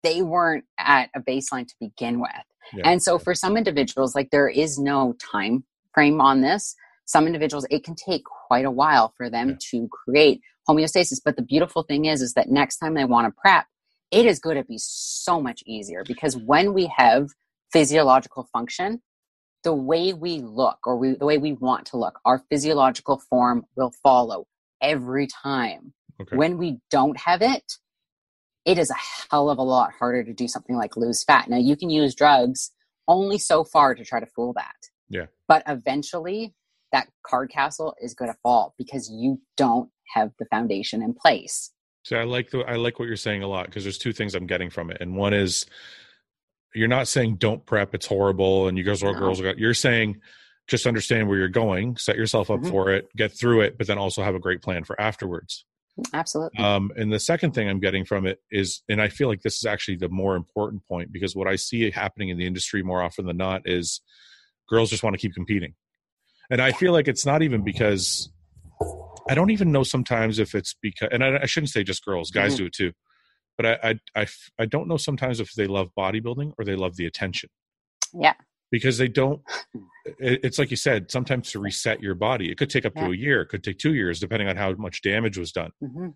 they 0.03 0.23
weren't 0.23 0.65
at 0.79 1.11
a 1.15 1.21
baseline 1.21 1.67
to 1.67 1.75
begin 1.81 2.21
with. 2.21 2.31
Yeah. 2.75 2.89
And 2.89 3.03
so 3.03 3.19
for 3.19 3.35
some 3.35 3.57
individuals, 3.57 4.15
like 4.15 4.31
there 4.31 4.49
is 4.49 4.79
no 4.79 5.15
time 5.33 5.65
frame 5.95 6.21
on 6.21 6.43
this. 6.43 6.75
Some 7.07 7.27
individuals, 7.27 7.67
it 7.71 7.83
can 7.85 7.95
take 7.95 8.23
quite 8.25 8.65
a 8.67 8.71
while 8.71 9.13
for 9.17 9.31
them 9.31 9.51
Yeah. 9.51 9.57
to 9.71 9.89
create 9.89 10.41
homeostasis. 10.69 11.21
But 11.25 11.37
the 11.37 11.43
beautiful 11.43 11.83
thing 11.85 12.05
is, 12.05 12.21
is 12.21 12.35
that 12.35 12.51
next 12.51 12.77
time 12.79 12.95
they 12.95 13.05
want 13.05 13.27
to 13.27 13.41
prep, 13.41 13.67
it 14.11 14.27
is 14.27 14.39
going 14.39 14.57
to 14.57 14.65
be 14.65 14.79
so 14.79 15.41
much 15.41 15.63
easier 15.67 16.05
because 16.05 16.37
when 16.37 16.75
we 16.75 16.87
have 16.97 17.29
physiological 17.73 18.49
function, 18.53 19.01
the 19.65 19.75
way 19.75 20.13
we 20.13 20.39
look 20.39 20.79
or 20.87 20.97
we, 20.97 21.15
the 21.15 21.27
way 21.27 21.39
we 21.39 21.53
want 21.55 21.87
to 21.87 21.97
look, 21.97 22.21
our 22.25 22.43
physiological 22.51 23.19
form 23.31 23.65
will 23.77 23.93
follow 24.03 24.47
every 24.81 25.27
time. 25.27 25.93
Okay. 26.21 26.37
When 26.37 26.59
we 26.59 26.79
don't 26.91 27.19
have 27.19 27.43
it, 27.43 27.73
it 28.65 28.79
is 28.79 28.91
a 28.91 28.97
hell 29.31 29.51
of 29.51 29.59
a 29.59 29.63
lot 29.63 29.93
harder 29.99 30.25
to 30.25 30.33
do 30.33 30.49
something 30.49 30.77
like 30.77 30.97
lose 30.97 31.23
fat. 31.25 31.49
Now, 31.49 31.59
you 31.59 31.77
can 31.77 31.91
use 31.91 32.15
drugs 32.15 32.71
only 33.09 33.39
so 33.39 33.65
far 33.65 33.95
to 33.95 34.05
try 34.05 34.19
to 34.21 34.27
fool 34.27 34.53
that. 34.55 34.75
Yeah. 35.09 35.27
But 35.47 35.63
eventually, 35.69 36.55
that 36.93 37.09
card 37.25 37.51
castle 37.51 37.95
is 38.01 38.15
going 38.15 38.31
to 38.33 38.39
fall 38.43 38.75
because 38.79 39.09
you 39.11 39.41
don't 39.57 39.91
have 40.15 40.33
the 40.39 40.47
foundation 40.47 41.03
in 41.03 41.15
place. 41.15 41.73
So 42.05 42.17
I 42.17 42.25
like 42.25 42.51
the 42.51 42.61
I 42.61 42.77
like 42.77 42.99
what 42.99 43.07
you're 43.09 43.17
saying 43.17 43.43
a 43.43 43.49
lot 43.49 43.67
because 43.67 43.83
there's 43.85 43.99
two 43.99 44.13
things 44.13 44.35
I'm 44.35 44.47
getting 44.47 44.71
from 44.71 44.91
it, 44.91 44.99
and 45.01 45.17
one 45.17 45.35
is 45.35 45.67
you're 46.75 46.89
not 46.89 47.09
saying 47.09 47.37
don't 47.37 47.65
prep, 47.67 47.95
it's 47.95 48.07
horrible, 48.07 48.69
and 48.69 48.77
you 48.79 48.85
girls 48.85 49.03
or 49.03 49.13
No. 49.13 49.19
girls. 49.19 49.41
You're 49.41 49.75
saying 49.75 50.21
just 50.69 50.87
understand 50.87 51.29
where 51.29 51.39
you're 51.39 51.49
going, 51.49 51.97
set 51.97 52.17
yourself 52.17 52.51
up 52.51 52.61
Mhm. 52.61 52.71
for 52.71 52.91
it, 52.91 53.09
get 53.17 53.33
through 53.33 53.61
it, 53.63 53.79
but 53.79 53.87
then 53.87 53.99
also 53.99 54.23
have 54.23 54.35
a 54.35 54.41
great 54.41 54.63
plan 54.63 54.85
for 54.85 55.01
afterwards. 55.01 55.65
Absolutely. 56.13 56.63
Um, 56.63 56.91
and 56.97 57.13
the 57.13 57.21
second 57.21 57.53
thing 57.53 57.69
I'm 57.69 57.81
getting 57.81 58.05
from 58.05 58.27
it 58.27 58.41
is, 58.51 58.83
and 58.89 59.01
I 59.01 59.09
feel 59.09 59.29
like 59.29 59.43
this 59.43 59.57
is 59.57 59.65
actually 59.65 59.97
the 59.97 60.09
more 60.09 60.37
important 60.37 60.87
point 60.87 61.13
because 61.13 61.35
what 61.35 61.49
I 61.49 61.57
see 61.57 61.91
happening 61.91 62.29
in 62.29 62.39
the 62.39 62.47
industry 62.47 62.83
more 62.83 63.03
often 63.03 63.27
than 63.27 63.37
not 63.37 63.63
is 63.65 64.01
girls 64.69 64.91
just 64.91 65.03
want 65.03 65.15
to 65.15 65.19
keep 65.19 65.35
competing. 65.35 65.75
And 66.51 66.61
I 66.61 66.73
feel 66.73 66.93
like 66.93 67.09
it's 67.09 67.27
not 67.27 67.43
even 67.43 67.65
because 67.65 68.31
I 69.29 69.35
don't 69.35 69.51
even 69.51 69.73
know 69.73 69.83
sometimes 69.83 70.39
if 70.39 70.55
it's 70.55 70.77
because, 70.81 71.09
and 71.11 71.25
I, 71.25 71.39
I 71.43 71.47
shouldn't 71.47 71.71
say 71.71 71.83
just 71.83 72.05
girls, 72.05 72.31
guys 72.31 72.55
Mhm. 72.55 72.59
do 72.59 72.67
it 72.67 72.73
too. 72.73 72.93
But 73.57 73.67
I 73.67 73.95
I 74.15 74.27
I 74.59 74.67
don't 74.67 74.87
know 74.87 74.99
sometimes 74.99 75.41
if 75.41 75.53
they 75.55 75.67
love 75.67 75.89
bodybuilding 75.99 76.53
or 76.59 76.65
they 76.65 76.77
love 76.77 76.97
the 76.97 77.07
attention 77.07 77.49
yeah. 78.13 78.35
Because 78.71 78.99
they 78.99 79.09
don't 79.09 79.41
it's 80.19 80.59
like 80.59 80.71
you 80.71 80.77
said 80.77 81.11
sometimes 81.11 81.51
to 81.51 81.59
reset 81.59 82.01
your 82.01 82.15
body 82.15 82.51
it 82.51 82.57
could 82.59 82.71
take 82.71 82.85
up 82.87 82.95
to 82.95 83.07
a 83.11 83.17
year 83.17 83.41
it 83.43 83.47
could 83.49 83.65
take 83.65 83.79
two 83.79 83.95
years 83.95 84.21
depending 84.21 84.49
on 84.49 84.57
how 84.57 84.73
much 84.75 85.03
damage 85.03 85.37
was 85.39 85.53
done 85.53 85.71
hmm 85.81 86.09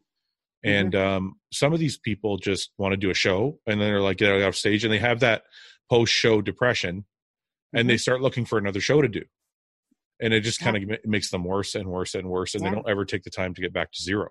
and 0.63 0.95
um, 0.95 1.37
some 1.51 1.73
of 1.73 1.79
these 1.81 1.97
people 1.97 2.37
just 2.37 2.73
want 2.77 2.93
to 2.93 2.97
do 2.99 3.09
a 3.09 3.15
show 3.15 3.59
and 3.67 3.81
then 3.81 3.89
they're 3.89 4.01
like 4.03 4.19
get 4.19 4.43
off 4.43 4.55
stage 4.55 4.85
and 4.85 4.93
they 4.93 4.99
have 4.99 5.21
that 5.21 5.45
post 5.89 6.13
show 6.13 6.43
depression 6.43 7.07
and 7.73 7.89
they 7.89 7.97
start 7.97 8.21
looking 8.21 8.45
for 8.45 8.59
another 8.59 8.81
show 8.81 9.01
to 9.01 9.09
do 9.09 9.23
and 10.21 10.35
it 10.35 10.41
just 10.43 10.61
Mm-hmm. 10.61 10.75
Yeah. 10.77 10.81
kind 10.81 10.93
of 10.93 10.99
makes 11.07 11.31
them 11.31 11.45
worse 11.45 11.75
and 11.75 11.89
worse 11.89 12.15
and 12.15 12.29
worse 12.29 12.55
and 12.55 12.63
Yeah. 12.63 12.69
they 12.71 12.75
don't 12.77 12.89
ever 12.89 13.05
take 13.07 13.23
the 13.23 13.31
time 13.31 13.55
to 13.55 13.61
get 13.63 13.73
back 13.73 13.91
to 13.93 14.03
zero 14.03 14.29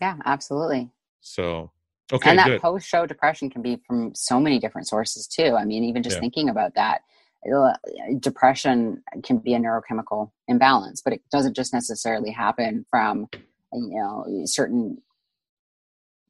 Yeah, 0.00 0.16
absolutely. 0.24 0.90
so 1.20 1.70
okay 2.12 2.30
and 2.30 2.38
that 2.40 2.60
post 2.60 2.88
show 2.88 3.06
depression 3.06 3.48
can 3.48 3.62
be 3.62 3.76
from 3.86 4.12
so 4.14 4.40
many 4.40 4.58
different 4.58 4.88
sources 4.88 5.28
too. 5.28 5.54
I 5.54 5.64
mean, 5.64 5.84
even 5.84 6.02
just 6.02 6.16
Yeah. 6.16 6.20
thinking 6.20 6.48
about 6.48 6.74
that, 6.74 7.02
depression 8.18 9.02
can 9.22 9.38
be 9.38 9.54
a 9.54 9.58
neurochemical 9.58 10.30
imbalance, 10.48 11.00
but 11.02 11.12
it 11.12 11.22
doesn't 11.30 11.56
just 11.56 11.72
necessarily 11.72 12.30
happen 12.30 12.84
from 12.90 13.28
you 13.72 13.98
know 13.98 14.44
certain 14.44 14.98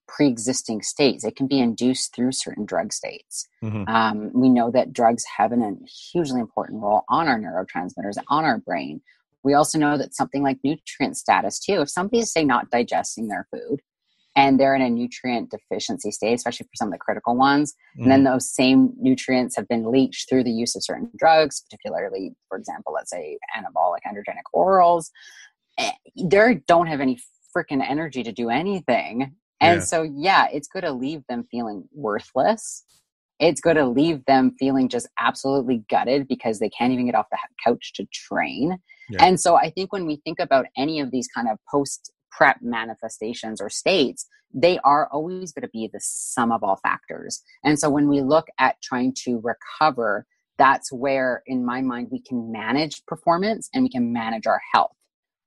pre-existing 0.08 0.82
states. 0.82 1.24
It 1.24 1.36
can 1.36 1.46
be 1.46 1.60
induced 1.60 2.14
through 2.14 2.32
certain 2.32 2.64
drug 2.64 2.92
states. 2.92 3.46
Mhm. 3.62 3.88
Um, 3.88 4.30
we 4.34 4.48
know 4.48 4.70
that 4.72 4.92
drugs 4.92 5.24
have 5.36 5.52
an, 5.52 5.62
a 5.62 5.86
hugely 5.86 6.40
important 6.40 6.82
role 6.82 7.04
on 7.08 7.28
our 7.28 7.38
neurotransmitters, 7.38 8.16
on 8.28 8.44
our 8.44 8.58
brain. 8.58 9.00
We 9.42 9.54
also 9.54 9.78
know 9.78 9.96
that 9.96 10.14
something 10.14 10.42
like 10.42 10.58
nutrient 10.64 11.16
status 11.16 11.58
too. 11.60 11.80
If 11.80 11.90
somebody's 11.90 12.32
say 12.32 12.44
not 12.44 12.70
digesting 12.70 13.28
their 13.28 13.46
food, 13.50 13.80
and 14.36 14.58
they're 14.60 14.74
in 14.74 14.82
a 14.82 14.88
nutrient 14.90 15.50
deficiency 15.50 16.10
state, 16.10 16.34
especially 16.34 16.64
for 16.64 16.76
some 16.76 16.88
of 16.88 16.92
the 16.92 16.98
critical 16.98 17.36
ones. 17.36 17.74
And 17.98 18.10
then 18.10 18.24
those 18.24 18.48
same 18.48 18.92
nutrients 18.98 19.56
have 19.56 19.66
been 19.68 19.90
leached 19.90 20.28
through 20.28 20.44
the 20.44 20.52
use 20.52 20.76
of 20.76 20.84
certain 20.84 21.10
drugs, 21.18 21.60
particularly, 21.62 22.32
for 22.48 22.56
example, 22.56 22.92
let's 22.92 23.10
say 23.10 23.38
anabolic 23.56 23.98
androgenic 24.06 24.44
orals. 24.54 25.10
eh, 25.78 25.92
They 26.22 26.60
don't 26.66 26.86
have 26.86 27.00
any 27.00 27.18
freaking 27.56 27.84
energy 27.86 28.22
to 28.22 28.32
do 28.32 28.48
anything. 28.50 29.34
And 29.60 29.80
Yeah. 29.80 29.84
so, 29.84 30.02
yeah, 30.02 30.46
it's 30.52 30.68
going 30.68 30.84
to 30.84 30.92
leave 30.92 31.22
them 31.28 31.44
feeling 31.50 31.88
worthless. 31.92 32.84
It's 33.40 33.60
going 33.60 33.76
to 33.76 33.86
leave 33.86 34.24
them 34.26 34.54
feeling 34.58 34.88
just 34.88 35.08
absolutely 35.18 35.84
gutted 35.90 36.28
because 36.28 36.58
they 36.58 36.68
can't 36.70 36.92
even 36.92 37.06
get 37.06 37.14
off 37.14 37.26
the 37.30 37.38
couch 37.64 37.92
to 37.94 38.06
train. 38.12 38.78
Yeah. 39.10 39.24
And 39.24 39.40
so, 39.40 39.56
I 39.56 39.70
think 39.70 39.92
when 39.92 40.06
we 40.06 40.16
think 40.24 40.38
about 40.38 40.66
any 40.76 41.00
of 41.00 41.10
these 41.10 41.26
kind 41.34 41.48
of 41.48 41.58
post 41.70 42.12
prep 42.30 42.58
manifestations 42.62 43.60
or 43.60 43.68
states, 43.68 44.26
they 44.52 44.78
are 44.84 45.08
always 45.12 45.52
going 45.52 45.62
to 45.62 45.70
be 45.72 45.88
the 45.92 46.00
sum 46.00 46.52
of 46.52 46.62
all 46.62 46.76
factors. 46.82 47.42
And 47.64 47.78
so 47.78 47.88
when 47.88 48.08
we 48.08 48.20
look 48.20 48.48
at 48.58 48.80
trying 48.82 49.14
to 49.24 49.40
recover, 49.42 50.26
that's 50.58 50.92
where, 50.92 51.42
in 51.46 51.64
my 51.64 51.80
mind, 51.80 52.08
we 52.10 52.20
can 52.20 52.52
manage 52.52 53.04
performance 53.06 53.68
and 53.72 53.84
we 53.84 53.90
can 53.90 54.12
manage 54.12 54.46
our 54.46 54.60
health. 54.72 54.92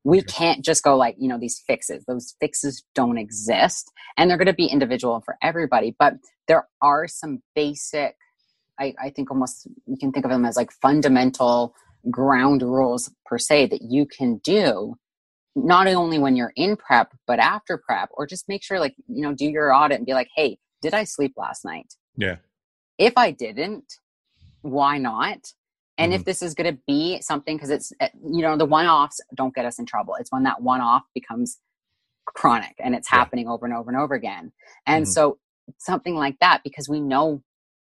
We 0.05 0.21
can't 0.21 0.65
just 0.65 0.83
go 0.83 0.97
like, 0.97 1.15
you 1.17 1.29
know, 1.29 1.37
these 1.37 1.63
fixes. 1.65 2.03
Those 2.05 2.35
fixes 2.39 2.83
don't 2.93 3.17
exist 3.17 3.91
and 4.17 4.29
they're 4.29 4.37
going 4.37 4.47
to 4.47 4.53
be 4.53 4.65
individual 4.65 5.21
for 5.23 5.37
everybody. 5.41 5.95
But 5.97 6.15
there 6.47 6.67
are 6.81 7.07
some 7.07 7.41
basic, 7.55 8.15
I, 8.79 8.93
I 9.01 9.09
think 9.11 9.31
almost 9.31 9.67
you 9.85 9.97
can 9.97 10.11
think 10.11 10.25
of 10.25 10.31
them 10.31 10.45
as 10.45 10.57
like 10.57 10.71
fundamental 10.71 11.73
ground 12.09 12.61
rules 12.61 13.11
per 13.25 13.37
se 13.37 13.67
that 13.67 13.81
you 13.81 14.05
can 14.05 14.37
do 14.43 14.95
not 15.55 15.87
only 15.87 16.17
when 16.19 16.35
you're 16.35 16.53
in 16.55 16.75
prep 16.75 17.11
but 17.27 17.39
after 17.39 17.77
prep 17.77 18.09
or 18.13 18.25
just 18.25 18.49
make 18.49 18.63
sure 18.63 18.79
like 18.79 18.95
you 19.07 19.21
know 19.21 19.33
do 19.33 19.45
your 19.45 19.73
audit 19.73 19.97
and 19.97 20.05
be 20.05 20.13
like 20.13 20.29
hey 20.35 20.57
did 20.81 20.93
i 20.93 21.03
sleep 21.03 21.33
last 21.37 21.63
night 21.63 21.93
yeah 22.17 22.37
if 22.97 23.13
i 23.17 23.31
didn't 23.31 23.93
why 24.61 24.97
not 24.97 25.37
and 25.99 26.11
Mm-hmm. 26.11 26.21
if 26.21 26.25
this 26.25 26.41
is 26.41 26.55
going 26.55 26.73
to 26.75 26.81
be 26.87 27.21
something 27.21 27.55
because 27.55 27.69
it's 27.69 27.93
uh, 28.01 28.07
you 28.31 28.41
know 28.41 28.57
the 28.57 28.65
one-offs 28.65 29.21
don't 29.35 29.53
get 29.53 29.65
us 29.65 29.77
in 29.77 29.85
trouble 29.85 30.15
it's 30.19 30.31
when 30.31 30.43
that 30.43 30.61
one-off 30.61 31.03
becomes 31.13 31.59
chronic 32.25 32.73
and 32.79 32.95
it's 32.95 33.07
Yeah. 33.11 33.19
happening 33.19 33.47
over 33.47 33.65
and 33.65 33.75
over 33.75 33.91
and 33.91 33.99
over 33.99 34.15
again 34.15 34.51
and 34.87 35.05
Mhm. 35.05 35.09
so 35.09 35.37
something 35.77 36.15
like 36.15 36.39
that 36.39 36.61
because 36.63 36.89
we 36.89 36.99
know 36.99 37.43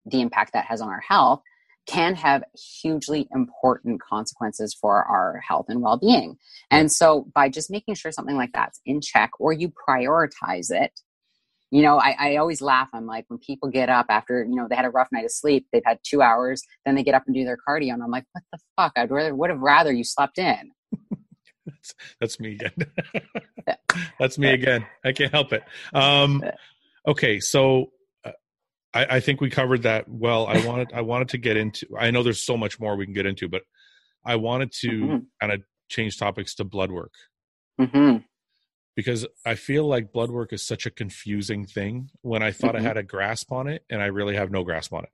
the 0.06 0.22
impact 0.22 0.54
that 0.54 0.66
has 0.66 0.82
on 0.82 0.90
our 0.90 1.00
health 1.02 1.42
can 1.88 2.16
have 2.16 2.44
hugely 2.82 3.28
important 3.34 4.02
consequences 4.02 4.76
for 4.80 5.04
our 5.04 5.42
health 5.48 5.68
and 5.70 5.82
well-being. 5.82 6.38
And 6.72 6.92
so 6.92 7.28
by 7.34 7.50
just 7.50 7.70
making 7.70 7.96
sure 7.96 8.12
something 8.12 8.36
like 8.36 8.54
that's 8.54 8.80
in 8.86 9.02
check 9.02 9.32
or 9.40 9.54
you 9.54 9.72
prioritize 9.88 10.72
it 10.72 11.00
you 11.72 11.82
know 11.82 11.98
I, 11.98 12.16
I 12.18 12.36
always 12.38 12.62
laugh. 12.62 12.90
I'm 12.94 13.06
like 13.06 13.26
when 13.28 13.40
people 13.40 13.70
get 13.70 13.90
up 13.90 14.06
after 14.10 14.46
you 14.46 14.56
know 14.56 14.68
they 14.70 14.76
had 14.76 14.86
a 14.86 14.90
rough 14.90 15.10
night 15.12 15.26
of 15.26 15.32
sleep 15.32 15.68
they've 15.72 15.84
had 15.86 16.00
two 16.04 16.22
hours 16.22 16.64
then 16.86 16.96
they 16.96 17.04
get 17.04 17.16
up 17.16 17.24
and 17.26 17.36
do 17.36 17.44
their 17.44 17.58
cardio 17.68 17.94
and 17.94 18.04
i'm 18.04 18.12
like 18.12 18.26
what 18.32 18.44
the 18.52 18.60
fuck? 18.78 18.94
I'd 18.96 19.12
rather 19.12 19.36
would 19.36 19.50
have 19.50 19.60
rather 19.60 19.92
you 19.92 20.04
slept 20.04 20.38
in. 20.38 20.72
That's, 21.66 21.96
that's 22.22 22.40
me 22.40 22.54
again. 22.54 22.72
That's 24.20 24.38
me 24.38 24.50
again. 24.50 24.86
I 25.04 25.12
can't 25.14 25.32
help 25.32 25.52
it. 25.52 25.64
Um 25.94 26.44
okay 27.08 27.40
so 27.40 27.92
I, 28.96 29.18
I 29.18 29.20
think 29.20 29.42
we 29.42 29.50
covered 29.50 29.84
that 29.84 30.08
well 30.08 30.48
i 30.48 30.58
wanted 30.66 30.94
i 30.94 31.02
wanted 31.02 31.30
to 31.30 31.38
get 31.38 31.58
into 31.58 31.86
i 32.00 32.10
know 32.12 32.24
there's 32.24 32.42
so 32.46 32.58
much 32.58 32.80
more 32.80 32.96
we 32.96 33.06
can 33.06 33.14
get 33.14 33.26
into 33.26 33.48
but 33.50 33.62
i 34.26 34.36
wanted 34.38 34.72
to 34.82 34.90
Mhm. 34.90 35.26
kind 35.42 35.54
of 35.54 35.62
change 35.90 36.18
topics 36.18 36.56
to 36.56 36.64
blood 36.64 36.92
work 36.92 37.14
hmm 37.80 38.18
because 38.96 39.26
i 39.46 39.54
feel 39.56 39.86
like 39.88 40.12
blood 40.14 40.32
work 40.32 40.54
is 40.54 40.66
such 40.66 40.86
a 40.86 40.90
confusing 40.92 41.66
thing 41.66 42.10
when 42.22 42.42
i 42.42 42.52
thought 42.52 42.76
Mhm. 42.76 42.80
i 42.80 42.82
had 42.82 42.98
a 42.98 43.04
grasp 43.04 43.52
on 43.52 43.68
it 43.68 43.84
and 43.90 44.02
i 44.02 44.06
really 44.08 44.36
have 44.36 44.50
no 44.50 44.64
grasp 44.64 44.94
on 44.94 45.04
it 45.04 45.10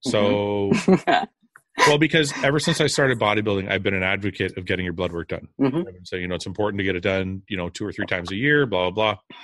so 0.00 0.70
hmm 0.72 0.94
well 1.86 1.98
because 1.98 2.32
ever 2.42 2.58
since 2.58 2.80
i 2.80 2.86
started 2.86 3.18
bodybuilding 3.18 3.68
i've 3.70 3.82
been 3.82 3.94
an 3.94 4.02
advocate 4.02 4.56
of 4.56 4.64
getting 4.64 4.84
your 4.84 4.94
blood 4.94 5.12
work 5.12 5.28
done 5.28 5.48
Mhm. 5.60 5.84
Been 5.84 6.04
saying, 6.06 6.22
you 6.22 6.28
know, 6.28 6.34
it's 6.34 6.46
important 6.46 6.78
to 6.78 6.84
get 6.84 6.96
it 6.96 7.00
done, 7.00 7.42
you 7.48 7.56
know, 7.58 7.68
two 7.68 7.84
or 7.86 7.92
three 7.92 8.06
times 8.06 8.30
a 8.32 8.36
year, 8.36 8.64
blah, 8.64 8.90
blah, 8.90 9.14
blah. 9.14 9.36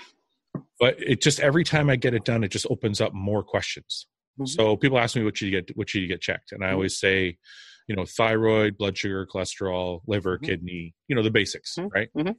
But 0.78 0.96
it 0.98 1.20
just 1.20 1.40
every 1.40 1.64
time 1.64 1.90
I 1.90 1.96
get 1.96 2.14
it 2.14 2.24
done, 2.24 2.42
it 2.44 2.50
just 2.50 2.66
opens 2.70 3.00
up 3.00 3.12
more 3.12 3.42
questions. 3.42 4.06
Mm-hmm. 4.38 4.46
So 4.46 4.76
people 4.76 4.98
ask 4.98 5.16
me 5.16 5.24
what 5.24 5.36
should 5.36 5.46
you 5.46 5.60
get 5.60 5.76
what 5.76 5.88
should 5.88 6.02
you 6.02 6.08
get 6.08 6.20
checked, 6.20 6.52
and 6.52 6.62
I 6.62 6.68
mm-hmm. 6.68 6.74
always 6.74 6.98
say, 6.98 7.36
you 7.86 7.96
know, 7.96 8.04
thyroid, 8.04 8.78
blood 8.78 8.96
sugar, 8.96 9.26
cholesterol, 9.26 10.00
liver, 10.06 10.36
mm-hmm. 10.36 10.46
kidney, 10.46 10.94
you 11.08 11.16
know, 11.16 11.22
the 11.22 11.30
basics, 11.30 11.74
mm-hmm. 11.76 11.88
right? 11.88 12.08
Mm-hmm. 12.16 12.32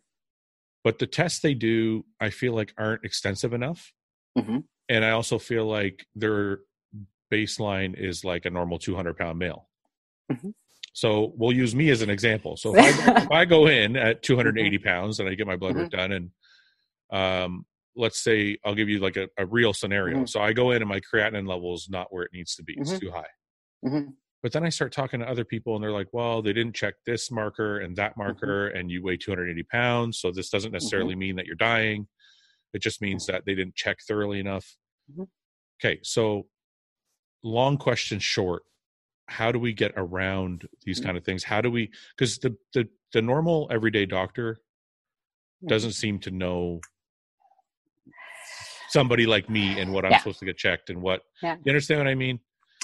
But 0.83 0.99
the 0.99 1.07
tests 1.07 1.41
they 1.41 1.53
do, 1.53 2.05
I 2.19 2.31
feel 2.31 2.53
like 2.53 2.73
aren't 2.77 3.05
extensive 3.05 3.53
enough, 3.53 3.93
mm-hmm. 4.37 4.59
and 4.89 5.05
I 5.05 5.11
also 5.11 5.37
feel 5.37 5.65
like 5.65 6.05
their 6.15 6.59
baseline 7.31 7.97
is 7.97 8.25
like 8.25 8.45
a 8.45 8.49
normal 8.49 8.77
200 8.77 9.17
pound 9.17 9.39
male. 9.39 9.67
So 10.93 11.33
we'll 11.37 11.53
use 11.53 11.73
me 11.73 11.89
as 11.89 12.01
an 12.01 12.09
example. 12.09 12.57
So 12.57 12.75
if 12.75 13.07
I, 13.07 13.21
if 13.23 13.31
I 13.31 13.45
go 13.45 13.67
in 13.67 13.95
at 13.95 14.23
280 14.23 14.77
pounds 14.79 15.19
and 15.19 15.29
I 15.29 15.35
get 15.35 15.47
my 15.47 15.55
blood 15.55 15.75
work 15.75 15.89
done 15.89 16.11
and 16.11 16.31
um, 17.11 17.65
let's 17.95 18.19
say 18.23 18.57
I'll 18.65 18.75
give 18.75 18.89
you 18.89 18.99
like 18.99 19.17
a, 19.17 19.27
a 19.37 19.45
real 19.45 19.73
scenario. 19.73 20.17
Mm-hmm. 20.17 20.25
So 20.25 20.41
I 20.41 20.53
go 20.53 20.71
in 20.71 20.81
and 20.81 20.89
my 20.89 21.01
creatinine 21.01 21.47
level 21.47 21.73
is 21.73 21.87
not 21.89 22.07
where 22.13 22.23
it 22.23 22.31
needs 22.33 22.55
to 22.55 22.63
be. 22.63 22.73
It's 22.77 22.91
mm-hmm. 22.91 22.99
too 22.99 23.11
high. 23.11 23.27
Mm-hmm. 23.85 24.09
But 24.43 24.53
then 24.53 24.63
I 24.63 24.69
start 24.69 24.91
talking 24.91 25.19
to 25.19 25.29
other 25.29 25.43
people 25.45 25.75
and 25.75 25.83
they're 25.83 25.91
like, 25.91 26.07
well, 26.13 26.41
they 26.41 26.53
didn't 26.53 26.75
check 26.75 26.95
this 27.05 27.29
marker 27.31 27.79
and 27.79 27.95
that 27.97 28.11
Mm-hmm. 28.11 28.21
marker 28.21 28.67
and 28.69 28.89
you 28.89 29.03
weigh 29.03 29.17
280 29.17 29.63
pounds. 29.63 30.19
So 30.19 30.31
this 30.31 30.49
doesn't 30.49 30.71
necessarily 30.71 31.15
mean 31.15 31.35
that 31.35 31.45
you're 31.45 31.55
dying. 31.55 32.07
It 32.73 32.81
just 32.81 33.01
means 33.01 33.25
that 33.27 33.43
they 33.45 33.53
didn't 33.55 33.75
check 33.75 33.97
thoroughly 34.07 34.39
enough. 34.39 34.75
Okay. 35.83 35.99
So 36.03 36.47
long 37.43 37.77
question 37.77 38.19
short, 38.19 38.63
how 39.27 39.51
do 39.51 39.59
we 39.59 39.73
get 39.73 39.93
around 39.97 40.67
these 40.85 40.99
Mm-hmm. 40.99 41.05
kind 41.05 41.17
of 41.17 41.23
things? 41.25 41.43
How 41.43 41.61
do 41.61 41.69
we, 41.69 41.91
because 42.17 42.37
the, 42.39 42.55
the, 42.73 42.87
the 43.13 43.21
normal 43.21 43.67
everyday 43.71 44.05
doctor 44.05 44.59
Mm-hmm. 45.61 45.67
doesn't 45.67 45.91
seem 45.91 46.17
to 46.17 46.31
know 46.31 46.81
somebody 48.91 49.25
like 49.25 49.49
me 49.49 49.79
and 49.79 49.93
what 49.93 50.05
I'm 50.05 50.11
Yeah. 50.11 50.19
supposed 50.19 50.39
to 50.39 50.45
get 50.45 50.57
checked 50.57 50.89
and 50.89 51.01
what 51.01 51.21
Yeah. 51.41 51.55
you 51.63 51.69
understand 51.71 51.99
what 51.99 52.07
I 52.07 52.15
mean? 52.15 52.39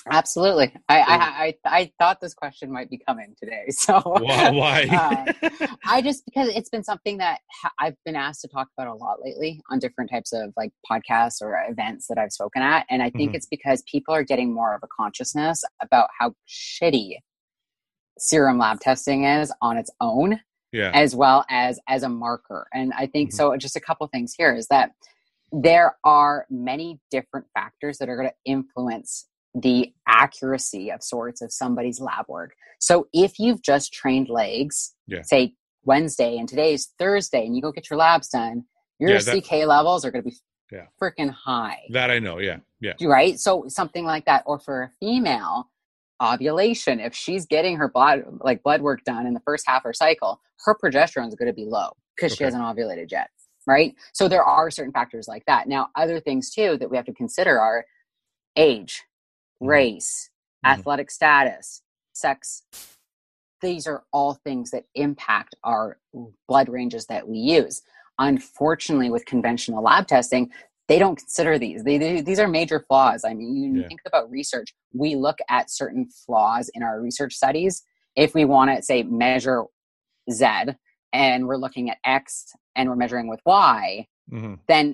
Absolutely. 0.10 0.74
I, 0.88 1.00
I, 1.02 1.18
I, 1.18 1.56
I 1.80 1.92
thought 2.00 2.22
this 2.22 2.34
question 2.34 2.72
might 2.72 2.90
be 2.90 2.98
coming 2.98 3.36
today. 3.38 3.66
So 3.72 4.00
Why? 4.00 4.52
why? 4.52 4.84
Uh, 5.52 5.68
I 5.86 6.02
just 6.02 6.24
because 6.26 6.48
it's 6.50 6.70
been 6.70 6.84
something 6.84 7.18
that 7.18 7.42
I've 7.80 7.96
been 8.06 8.16
asked 8.16 8.40
to 8.42 8.48
talk 8.48 8.70
about 8.78 8.88
a 8.90 8.94
lot 8.96 9.18
lately 9.22 9.62
on 9.70 9.80
different 9.80 10.10
types 10.10 10.32
of 10.32 10.54
like 10.56 10.72
podcasts 10.90 11.42
or 11.42 11.62
events 11.70 12.08
that 12.08 12.18
I've 12.18 12.32
spoken 12.32 12.62
at, 12.62 12.86
and 12.90 13.04
I 13.04 13.10
think 13.10 13.32
Mhm. 13.32 13.36
it's 13.36 13.48
because 13.48 13.84
people 13.84 14.14
are 14.14 14.24
getting 14.24 14.54
more 14.54 14.74
of 14.76 14.82
a 14.84 14.88
consciousness 14.88 15.62
about 15.82 16.08
how 16.18 16.34
shitty 16.48 17.18
serum 18.18 18.58
lab 18.58 18.80
testing 18.80 19.26
is 19.26 19.52
on 19.62 19.76
its 19.78 19.92
own, 20.00 20.40
yeah. 20.72 20.92
as 20.94 21.16
well 21.16 21.46
as 21.50 21.80
as 21.90 22.04
a 22.04 22.10
marker. 22.10 22.68
And 22.74 22.94
I 22.94 23.08
think 23.08 23.32
Mhm. 23.32 23.34
so. 23.34 23.58
Just 23.58 23.76
a 23.76 23.82
couple 23.82 24.08
things 24.08 24.34
here 24.38 24.56
is 24.56 24.68
that 24.70 24.92
there 25.52 25.96
are 26.04 26.46
many 26.50 27.00
different 27.12 27.46
factors 27.54 27.98
that 27.98 28.10
are 28.10 28.16
going 28.18 28.30
to 28.30 28.36
influence 28.46 29.28
the 29.56 29.94
accuracy 30.08 30.92
of 30.92 31.02
sorts 31.02 31.42
of 31.42 31.52
somebody's 31.52 32.00
lab 32.00 32.26
work. 32.28 32.54
So 32.80 33.08
if 33.14 33.40
you've 33.40 33.62
just 33.62 33.92
trained 33.94 34.30
legs, 34.30 34.94
Yeah. 35.08 35.22
say 35.24 35.54
Wednesday 35.84 36.38
and 36.38 36.48
today 36.48 36.74
is 36.74 36.90
Thursday, 37.00 37.46
and 37.46 37.56
you 37.56 37.62
go 37.62 37.72
get 37.72 37.90
your 37.90 37.98
labs 37.98 38.28
done, 38.30 38.66
your 39.00 39.12
Yeah, 39.12 39.20
that- 39.20 39.44
CK 39.44 39.66
levels 39.66 40.06
are 40.06 40.12
going 40.12 40.24
to 40.24 40.30
be 40.30 40.36
Yeah. 40.72 40.88
freaking 41.02 41.30
high, 41.32 41.84
that 41.92 42.12
I 42.12 42.20
know. 42.20 42.40
Yeah. 42.40 42.58
Yeah. 42.82 42.94
right? 43.02 43.40
So 43.40 43.68
something 43.68 44.06
like 44.06 44.26
that, 44.26 44.44
or 44.46 44.60
for 44.60 44.84
a 44.84 44.90
female, 45.00 45.72
ovulation. 46.22 47.00
If 47.00 47.14
she's 47.16 47.46
getting 47.46 47.78
her 47.78 47.88
blood 47.88 48.24
like 48.42 48.64
blood 48.64 48.82
work 48.82 49.04
done 49.04 49.26
in 49.28 49.34
the 49.34 49.40
first 49.42 49.66
half 49.68 49.82
of 49.82 49.84
her 49.84 49.94
cycle, 49.94 50.42
her 50.66 50.76
progesterone 50.76 51.28
is 51.28 51.36
going 51.36 51.48
to 51.48 51.54
be 51.54 51.66
low 51.66 51.92
because 52.16 52.36
she 52.36 52.44
hasn't 52.44 52.64
ovulated 52.64 53.12
yet, 53.12 53.30
right? 53.68 53.94
So 54.14 54.28
there 54.28 54.44
are 54.44 54.72
certain 54.72 54.94
factors 54.94 55.28
like 55.28 55.44
that. 55.46 55.68
Now, 55.68 55.90
other 55.96 56.20
things 56.20 56.50
too 56.50 56.78
that 56.78 56.90
we 56.90 56.96
have 56.98 57.06
to 57.06 57.14
consider 57.14 57.60
are 57.60 57.86
age, 58.56 59.04
Mhm. 59.62 59.68
race, 59.68 60.30
Mhm. 60.66 60.72
athletic 60.72 61.12
status, 61.12 61.84
sex. 62.14 62.64
These 63.62 63.86
are 63.88 64.06
all 64.14 64.36
things 64.36 64.72
that 64.72 64.86
impact 64.96 65.56
our 65.64 66.00
blood 66.48 66.70
ranges 66.70 67.06
that 67.08 67.28
we 67.28 67.38
use. 67.38 67.82
Unfortunately, 68.20 69.10
with 69.12 69.26
conventional 69.26 69.84
lab 69.84 70.08
testing, 70.08 70.52
they 70.88 70.98
don't 71.00 71.18
consider 71.18 71.60
these. 71.60 71.84
They, 71.84 71.98
they- 71.98 72.22
these 72.22 72.40
are 72.40 72.48
major 72.48 72.80
flaws. 72.80 73.26
I 73.26 73.34
mean, 73.34 73.56
you 73.56 73.82
Yeah. 73.82 73.88
think 73.88 74.02
about 74.06 74.32
research. 74.32 74.74
We 74.94 75.16
look 75.16 75.38
at 75.50 75.70
certain 75.70 76.10
flaws 76.10 76.70
in 76.74 76.82
our 76.82 77.02
research 77.02 77.34
studies. 77.36 77.84
If 78.16 78.34
we 78.34 78.46
want 78.46 78.76
to 78.76 78.82
say 78.82 79.04
measure 79.04 79.66
Z 80.32 80.46
and 81.18 81.48
we're 81.48 81.58
looking 81.66 81.90
at 81.90 81.98
X 82.06 82.54
and 82.76 82.88
we're 82.90 82.96
measuring 83.04 83.28
with 83.28 83.42
Y, 83.46 84.08
hmm 84.30 84.56
then 84.68 84.88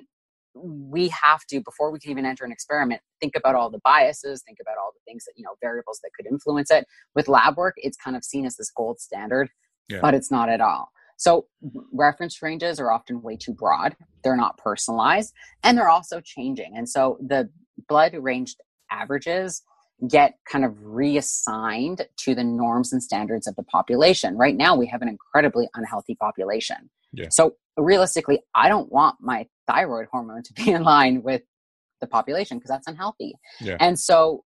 we 0.56 1.08
have 1.08 1.42
to 1.50 1.60
before 1.60 1.90
we 1.90 1.98
can 1.98 2.12
even 2.12 2.24
enter 2.24 2.44
an 2.44 2.52
experiment 2.52 3.00
think 3.20 3.34
about 3.40 3.54
all 3.56 3.68
the 3.70 3.80
biases 3.90 4.36
think 4.46 4.58
about 4.64 4.76
all 4.80 4.92
the 4.94 5.00
things 5.06 5.24
that 5.24 5.32
you 5.36 5.42
know 5.46 5.54
variables 5.60 5.98
that 6.02 6.10
could 6.16 6.26
influence 6.34 6.70
it. 6.70 6.86
With 7.16 7.26
lab 7.28 7.56
work 7.56 7.74
it's 7.78 7.96
kind 8.04 8.16
of 8.16 8.22
seen 8.24 8.44
as 8.46 8.54
this 8.56 8.70
gold 8.70 9.00
standard 9.00 9.48
Yeah. 9.88 9.98
but 10.00 10.14
it's 10.14 10.30
not 10.30 10.48
at 10.48 10.60
all. 10.60 10.84
So 11.16 11.46
reference 11.92 12.40
ranges 12.42 12.78
are 12.82 12.90
often 12.96 13.20
way 13.26 13.36
too 13.36 13.52
broad. 13.52 13.96
They're 14.22 14.36
not 14.46 14.56
personalized 14.58 15.32
and 15.64 15.76
they're 15.76 15.94
also 15.98 16.20
changing. 16.20 16.72
And 16.78 16.88
so 16.88 17.18
the 17.20 17.50
blood 17.88 18.12
ranged 18.30 18.58
averages 18.90 19.62
get 20.08 20.34
kind 20.50 20.64
of 20.64 20.74
reassigned 20.82 22.06
to 22.16 22.34
the 22.34 22.44
norms 22.44 22.92
and 22.92 23.02
standards 23.02 23.46
of 23.46 23.54
the 23.56 23.62
population 23.62 24.36
right 24.36 24.56
now 24.56 24.74
we 24.76 24.86
have 24.86 25.02
an 25.02 25.08
incredibly 25.08 25.68
unhealthy 25.74 26.14
population 26.16 26.90
Yeah. 27.12 27.28
so 27.30 27.54
realistically 27.76 28.40
i 28.54 28.68
don't 28.68 28.90
want 28.92 29.16
my 29.20 29.46
thyroid 29.66 30.06
hormone 30.10 30.42
to 30.42 30.52
be 30.64 30.70
in 30.72 30.82
line 30.82 31.22
with 31.22 31.42
the 32.00 32.06
population 32.06 32.58
because 32.58 32.68
that's 32.70 32.86
unhealthy 32.88 33.34
Yeah. 33.60 33.76
and 33.80 33.98
so 33.98 34.44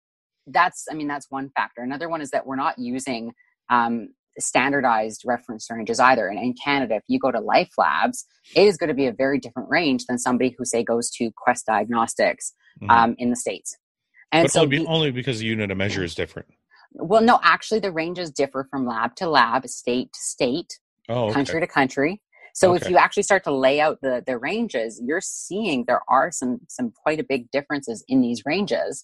that's 0.48 0.86
i 0.92 0.94
mean 0.94 1.08
that's 1.08 1.28
one 1.30 1.50
factor 1.56 1.82
another 1.82 2.08
one 2.10 2.22
is 2.22 2.30
that 2.32 2.46
we're 2.46 2.56
not 2.56 2.78
using 2.78 3.34
um, 3.70 4.10
standardized 4.40 5.24
reference 5.26 5.68
ranges 5.70 6.00
either 6.00 6.28
and 6.28 6.38
in 6.40 6.54
canada 6.54 6.96
if 6.96 7.04
you 7.08 7.20
go 7.20 7.32
to 7.32 7.40
life 7.40 7.72
labs 7.78 8.26
it 8.56 8.66
is 8.68 8.78
going 8.78 8.88
to 8.88 8.94
be 8.94 9.08
a 9.08 9.12
very 9.14 9.40
different 9.40 9.70
range 9.70 10.06
than 10.06 10.18
somebody 10.18 10.56
who 10.58 10.64
say 10.66 10.84
goes 10.84 11.10
to 11.10 11.32
quest 11.36 11.66
diagnostics 11.66 12.54
Mhm. 12.82 12.90
um, 12.90 13.16
in 13.18 13.30
the 13.30 13.36
states 13.36 13.76
and 14.32 14.46
but 14.46 14.52
so 14.52 14.62
only, 14.62 14.78
the- 14.80 14.86
only 14.88 15.12
because 15.12 15.40
the 15.40 15.46
unit 15.46 15.72
of 15.72 15.78
measure 15.78 16.04
is 16.04 16.16
different. 16.16 16.48
well 16.94 17.22
no 17.22 17.40
actually 17.44 17.80
the 17.80 17.92
ranges 17.92 18.32
differ 18.32 18.68
from 18.70 18.86
lab 18.86 19.16
to 19.16 19.28
lab 19.30 19.68
state 19.68 20.12
to 20.14 20.20
state 20.22 20.80
Oh, 21.10 21.26
okay. 21.26 21.34
country 21.34 21.60
to 21.60 21.68
country. 21.68 22.22
So 22.54 22.74
if 22.74 22.90
you 22.90 22.96
actually 22.98 23.24
start 23.24 23.44
to 23.46 23.52
lay 23.54 23.80
out 23.82 24.00
the 24.02 24.24
the 24.26 24.38
ranges, 24.38 25.02
you're 25.04 25.22
seeing 25.22 25.86
there 25.88 26.02
are 26.10 26.32
some 26.32 26.60
some 26.70 26.92
quite 26.92 27.20
a 27.20 27.24
big 27.24 27.50
differences 27.52 28.04
in 28.08 28.22
these 28.22 28.44
ranges. 28.46 29.04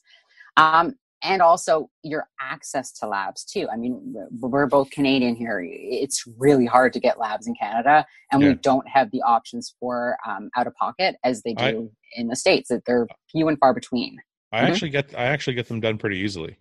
Um, 0.58 0.96
and 1.24 1.42
also 1.42 1.90
your 2.04 2.28
access 2.40 2.92
to 3.00 3.08
labs 3.08 3.44
too. 3.44 3.68
I 3.74 3.76
mean, 3.78 4.14
we're- 4.40 4.68
both 4.70 4.92
Canadian 4.92 5.36
here. 5.36 5.60
It's 5.68 6.24
really 6.38 6.66
hard 6.68 6.94
to 6.94 7.00
get 7.00 7.18
labs 7.20 7.48
in 7.48 7.56
Canada, 7.56 8.06
and 8.32 8.42
Yeah. 8.42 8.50
we 8.50 8.54
don't 8.56 8.88
have 8.88 9.10
the 9.12 9.22
options 9.24 9.74
for 9.80 10.18
um, 10.28 10.50
out 10.56 10.68
of 10.68 10.76
pocket 10.76 11.16
as 11.24 11.42
they 11.42 11.56
I- 11.58 11.72
do 11.72 11.92
in 12.16 12.28
the 12.28 12.36
states. 12.36 12.70
That 12.70 12.84
they're 12.86 13.08
few 13.32 13.48
and 13.48 13.58
far 13.58 13.74
between. 13.74 14.18
I 14.52 14.60
Mhm. 14.62 14.68
actually 14.68 14.90
get 14.90 15.14
I 15.18 15.26
actually 15.26 15.56
get 15.56 15.68
them 15.68 15.80
done 15.80 15.98
pretty 15.98 16.18
easily. 16.18 16.58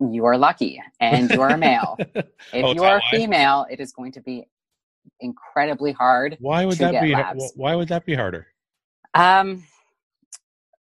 You 0.00 0.24
are 0.24 0.36
lucky, 0.36 0.82
and 1.00 1.30
you 1.30 1.40
are 1.40 1.52
a 1.54 1.58
male. 1.58 1.98
If 2.54 2.66
Oh, 2.66 2.74
you 2.74 2.82
are 2.84 2.98
a 2.98 3.02
female, 3.10 3.66
it 3.70 3.80
is 3.80 3.92
going 3.92 4.12
to 4.12 4.20
be 4.20 4.46
incredibly 5.20 5.92
hard. 5.92 6.36
Why 6.40 6.66
would 6.66 6.76
that 6.78 7.00
be? 7.00 7.14
labs. 7.14 7.52
Why 7.56 7.74
would 7.74 7.88
that 7.88 8.04
be 8.04 8.14
harder? 8.14 8.46
Um, 9.14 9.64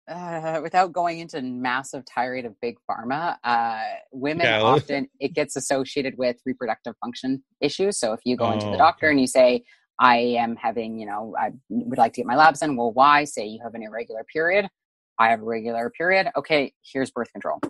uh, 0.08 0.60
without 0.62 0.92
going 0.92 1.18
into 1.18 1.42
massive 1.42 2.04
tirade 2.06 2.46
of 2.46 2.58
big 2.62 2.78
pharma, 2.88 3.36
uh, 3.44 3.82
women 4.12 4.46
Yeah. 4.46 4.62
often 4.62 5.08
it 5.20 5.34
gets 5.34 5.56
associated 5.56 6.16
with 6.16 6.36
reproductive 6.46 6.94
function 7.04 7.42
issues. 7.60 7.98
So 7.98 8.12
if 8.14 8.20
you 8.24 8.36
go 8.36 8.50
into 8.52 8.66
Oh, 8.68 8.70
the 8.72 8.78
doctor 8.78 9.06
okay. 9.06 9.10
and 9.12 9.20
you 9.20 9.26
say, 9.26 9.64
"I 9.98 10.16
am 10.16 10.56
having, 10.56 10.98
you 10.98 11.06
know, 11.06 11.34
I 11.38 11.50
would 11.68 11.98
like 11.98 12.14
to 12.14 12.20
get 12.22 12.26
my 12.26 12.36
labs 12.36 12.60
done," 12.60 12.76
well, 12.76 12.92
why? 12.92 13.24
Say 13.24 13.46
you 13.46 13.60
have 13.62 13.74
an 13.74 13.82
irregular 13.82 14.24
period. 14.24 14.68
I 15.18 15.30
have 15.30 15.40
a 15.40 15.44
regular 15.44 15.90
period. 15.90 16.28
Okay, 16.36 16.72
here's 16.82 17.10
birth 17.10 17.32
control. 17.32 17.60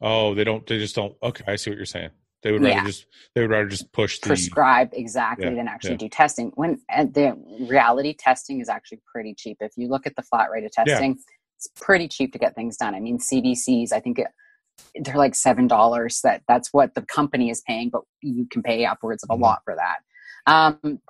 Oh, 0.00 0.34
they 0.34 0.44
don't. 0.44 0.66
They 0.66 0.78
just 0.78 0.94
don't. 0.94 1.14
Okay, 1.22 1.44
I 1.46 1.56
see 1.56 1.70
what 1.70 1.76
you're 1.76 1.86
saying. 1.86 2.10
They 2.42 2.50
would 2.52 2.62
rather 2.62 2.74
Yeah. 2.76 2.84
just. 2.84 3.06
They 3.34 3.40
would 3.42 3.50
rather 3.50 3.68
just 3.68 3.92
push 3.92 4.18
the. 4.20 4.26
prescribe 4.28 4.90
exactly 4.92 5.46
Yeah, 5.46 5.54
than 5.54 5.68
actually 5.68 5.92
yeah. 5.92 5.96
do 5.98 6.08
testing 6.08 6.50
when 6.54 6.80
and 6.88 7.12
the 7.14 7.36
reality 7.68 8.14
testing 8.18 8.60
is 8.60 8.68
actually 8.68 9.00
pretty 9.10 9.34
cheap 9.34 9.58
if 9.60 9.72
you 9.76 9.88
look 9.88 10.06
at 10.06 10.16
the 10.16 10.22
flat 10.22 10.50
rate 10.50 10.64
of 10.64 10.72
testing 10.72 11.16
it's 11.56 11.68
pretty 11.80 12.08
cheap 12.08 12.32
to 12.32 12.38
get 12.38 12.54
things 12.56 12.76
done 12.76 12.94
i 12.94 13.00
mean 13.00 13.18
cbcs 13.18 13.92
i 13.92 14.00
think 14.00 14.18
it, 14.18 14.26
they're 15.04 15.16
like 15.16 15.34
seven 15.36 15.68
dollars 15.68 16.20
that 16.24 16.42
that's 16.48 16.70
what 16.72 16.94
the 16.94 17.02
company 17.02 17.48
is 17.50 17.62
paying 17.66 17.88
but 17.90 18.02
you 18.22 18.46
can 18.50 18.62
pay 18.62 18.84
upwards 18.84 19.22
of 19.22 19.30
a 19.30 19.36
Mhm. 19.36 19.42
lot 19.42 19.60
for 19.64 19.76
that 19.76 19.98
um, 20.52 21.00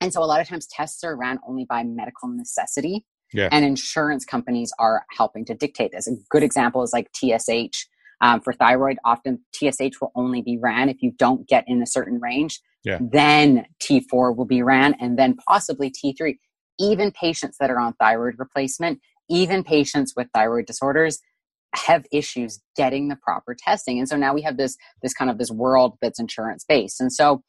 and 0.00 0.12
so 0.12 0.22
a 0.22 0.26
lot 0.26 0.40
of 0.40 0.48
times 0.48 0.66
tests 0.66 1.04
are 1.04 1.14
ran 1.16 1.38
only 1.46 1.64
by 1.64 1.84
medical 1.84 2.28
necessity 2.28 3.04
Yeah. 3.32 3.48
and 3.52 3.64
insurance 3.64 4.24
companies 4.24 4.72
are 4.78 5.04
helping 5.16 5.44
to 5.46 5.54
dictate 5.54 5.92
this 5.92 6.06
a 6.08 6.12
good 6.30 6.42
example 6.42 6.82
is 6.82 6.92
like 6.92 7.10
tsh 7.12 7.86
um, 8.22 8.40
for 8.40 8.52
thyroid 8.52 8.98
often 9.04 9.40
tsh 9.54 10.00
will 10.00 10.12
only 10.14 10.42
be 10.42 10.58
ran 10.58 10.88
if 10.88 10.96
you 11.00 11.12
don't 11.18 11.48
get 11.48 11.64
in 11.66 11.82
a 11.82 11.86
certain 11.86 12.20
range 12.20 12.60
Yeah. 12.84 12.98
then 13.00 13.66
t4 13.82 14.36
will 14.36 14.46
be 14.46 14.62
ran 14.62 14.94
and 15.00 15.18
then 15.18 15.36
possibly 15.46 15.90
t3 15.90 16.34
even 16.80 17.12
patients 17.12 17.58
that 17.60 17.70
are 17.70 17.78
on 17.78 17.92
thyroid 17.94 18.34
replacement, 18.38 19.00
even 19.28 19.62
patients 19.62 20.14
with 20.16 20.26
thyroid 20.34 20.66
disorders 20.66 21.20
have 21.74 22.04
issues 22.10 22.60
getting 22.76 23.08
the 23.08 23.16
proper 23.16 23.54
testing. 23.56 23.98
And 24.00 24.08
so 24.08 24.16
now 24.16 24.34
we 24.34 24.42
have 24.42 24.56
this 24.56 24.76
this 25.02 25.12
kind 25.14 25.30
of 25.30 25.38
this 25.38 25.52
world 25.52 25.98
that's 26.02 26.18
insurance 26.18 26.64
based. 26.68 27.00
And 27.00 27.12
so 27.12 27.42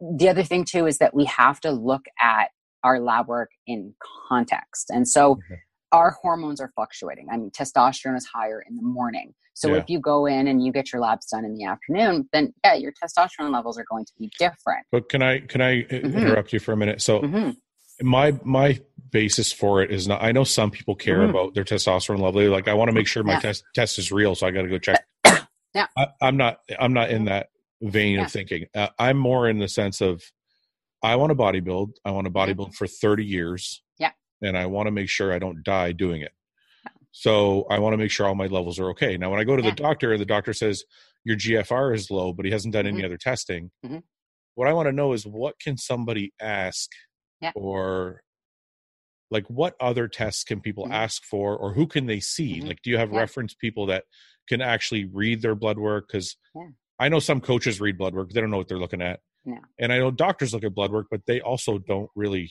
the 0.00 0.28
other 0.28 0.44
thing 0.44 0.64
too 0.64 0.86
is 0.86 0.98
that 0.98 1.14
we 1.14 1.24
have 1.24 1.58
to 1.60 1.72
look 1.72 2.02
at 2.20 2.50
our 2.84 3.00
lab 3.00 3.28
work 3.28 3.50
in 3.66 3.94
context. 4.28 4.90
And 4.90 5.06
so 5.06 5.36
mm-hmm. 5.36 5.54
our 5.92 6.16
hormones 6.22 6.60
are 6.60 6.72
fluctuating. 6.74 7.28
I 7.30 7.36
mean, 7.36 7.50
testosterone 7.50 8.16
is 8.16 8.26
higher 8.26 8.62
in 8.68 8.76
the 8.76 8.82
morning. 8.82 9.34
So 9.54 9.68
yeah. 9.68 9.76
if 9.76 9.84
you 9.88 10.00
go 10.00 10.26
in 10.26 10.46
and 10.48 10.64
you 10.64 10.72
get 10.72 10.92
your 10.92 11.02
labs 11.02 11.26
done 11.26 11.44
in 11.44 11.54
the 11.54 11.64
afternoon, 11.64 12.28
then 12.32 12.54
yeah, 12.64 12.74
your 12.74 12.92
testosterone 12.92 13.52
levels 13.52 13.78
are 13.78 13.84
going 13.90 14.06
to 14.06 14.12
be 14.18 14.30
different. 14.38 14.86
But 14.90 15.08
can 15.08 15.22
I 15.22 15.40
can 15.40 15.60
I 15.60 15.82
mm-hmm. 15.82 16.16
interrupt 16.16 16.52
you 16.52 16.60
for 16.60 16.72
a 16.72 16.76
minute? 16.76 17.02
So 17.02 17.20
mm-hmm. 17.20 17.50
my 18.08 18.38
my 18.42 18.80
basis 19.10 19.52
for 19.52 19.82
it 19.82 19.90
is 19.90 20.08
not 20.08 20.22
I 20.22 20.32
know 20.32 20.44
some 20.44 20.70
people 20.70 20.94
care 20.94 21.18
mm-hmm. 21.18 21.30
about 21.30 21.54
their 21.54 21.64
testosterone 21.64 22.20
level. 22.20 22.40
They're 22.40 22.50
like 22.50 22.68
I 22.68 22.74
want 22.74 22.88
to 22.88 22.94
make 22.94 23.06
sure 23.06 23.22
my 23.22 23.34
yeah. 23.34 23.40
test 23.40 23.64
test 23.74 23.98
is 23.98 24.10
real, 24.10 24.34
so 24.34 24.46
I 24.46 24.50
got 24.50 24.62
to 24.62 24.68
go 24.68 24.78
check. 24.78 25.04
yeah. 25.74 25.88
I, 25.94 26.06
am 26.22 26.38
not 26.38 26.60
I'm 26.78 26.94
not 26.94 27.10
in 27.10 27.26
that 27.26 27.50
vein 27.82 28.14
yeah. 28.14 28.24
of 28.24 28.32
thinking. 28.32 28.66
Uh, 28.74 28.88
I'm 28.98 29.18
more 29.18 29.48
in 29.48 29.58
the 29.58 29.68
sense 29.68 30.00
of 30.00 30.22
I 31.02 31.16
want 31.16 31.30
to 31.30 31.36
bodybuild. 31.36 31.92
I 32.04 32.10
want 32.10 32.26
to 32.26 32.32
bodybuild 32.32 32.74
for 32.74 32.86
30 32.86 33.24
years. 33.24 33.82
Yeah. 33.98 34.10
And 34.42 34.56
I 34.56 34.66
want 34.66 34.86
to 34.86 34.90
make 34.90 35.08
sure 35.08 35.32
I 35.32 35.38
don't 35.38 35.62
die 35.64 35.92
doing 35.92 36.22
it. 36.22 36.32
So 37.12 37.66
I 37.70 37.78
want 37.78 37.94
to 37.94 37.96
make 37.96 38.10
sure 38.10 38.26
all 38.26 38.34
my 38.34 38.46
levels 38.46 38.78
are 38.78 38.90
okay. 38.90 39.16
Now, 39.16 39.30
when 39.30 39.40
I 39.40 39.44
go 39.44 39.56
to 39.56 39.62
yeah. 39.62 39.70
the 39.70 39.76
doctor, 39.76 40.16
the 40.16 40.24
doctor 40.24 40.52
says 40.52 40.84
your 41.24 41.36
GFR 41.36 41.94
is 41.94 42.10
low, 42.10 42.32
but 42.32 42.44
he 42.44 42.52
hasn't 42.52 42.72
done 42.72 42.84
mm-hmm. 42.84 42.96
any 42.96 43.04
other 43.04 43.16
testing. 43.16 43.70
Mm-hmm. 43.84 43.98
What 44.54 44.68
I 44.68 44.72
want 44.72 44.86
to 44.86 44.92
know 44.92 45.12
is 45.12 45.26
what 45.26 45.58
can 45.60 45.76
somebody 45.76 46.32
ask 46.40 46.90
yeah. 47.40 47.52
or 47.54 48.22
like 49.30 49.46
what 49.48 49.74
other 49.80 50.08
tests 50.08 50.44
can 50.44 50.60
people 50.60 50.84
mm-hmm. 50.84 50.92
ask 50.92 51.24
for 51.24 51.56
or 51.56 51.72
who 51.72 51.86
can 51.86 52.06
they 52.06 52.20
see? 52.20 52.58
Mm-hmm. 52.58 52.68
Like, 52.68 52.82
do 52.82 52.90
you 52.90 52.98
have 52.98 53.12
yeah. 53.12 53.18
reference 53.18 53.54
people 53.54 53.86
that 53.86 54.04
can 54.48 54.60
actually 54.60 55.04
read 55.04 55.42
their 55.42 55.54
blood 55.54 55.78
work? 55.78 56.06
Because 56.08 56.36
I 56.98 57.08
know 57.08 57.18
some 57.18 57.40
coaches 57.40 57.80
read 57.80 57.98
blood 57.98 58.14
work, 58.14 58.30
they 58.30 58.40
don't 58.40 58.50
know 58.50 58.58
what 58.58 58.68
they're 58.68 58.78
looking 58.78 59.02
at. 59.02 59.20
No. 59.44 59.58
And 59.78 59.92
I 59.92 59.98
know 59.98 60.10
doctors 60.10 60.52
look 60.52 60.64
at 60.64 60.74
blood 60.74 60.92
work, 60.92 61.06
but 61.10 61.22
they 61.26 61.40
also 61.40 61.78
don't 61.78 62.10
really 62.14 62.50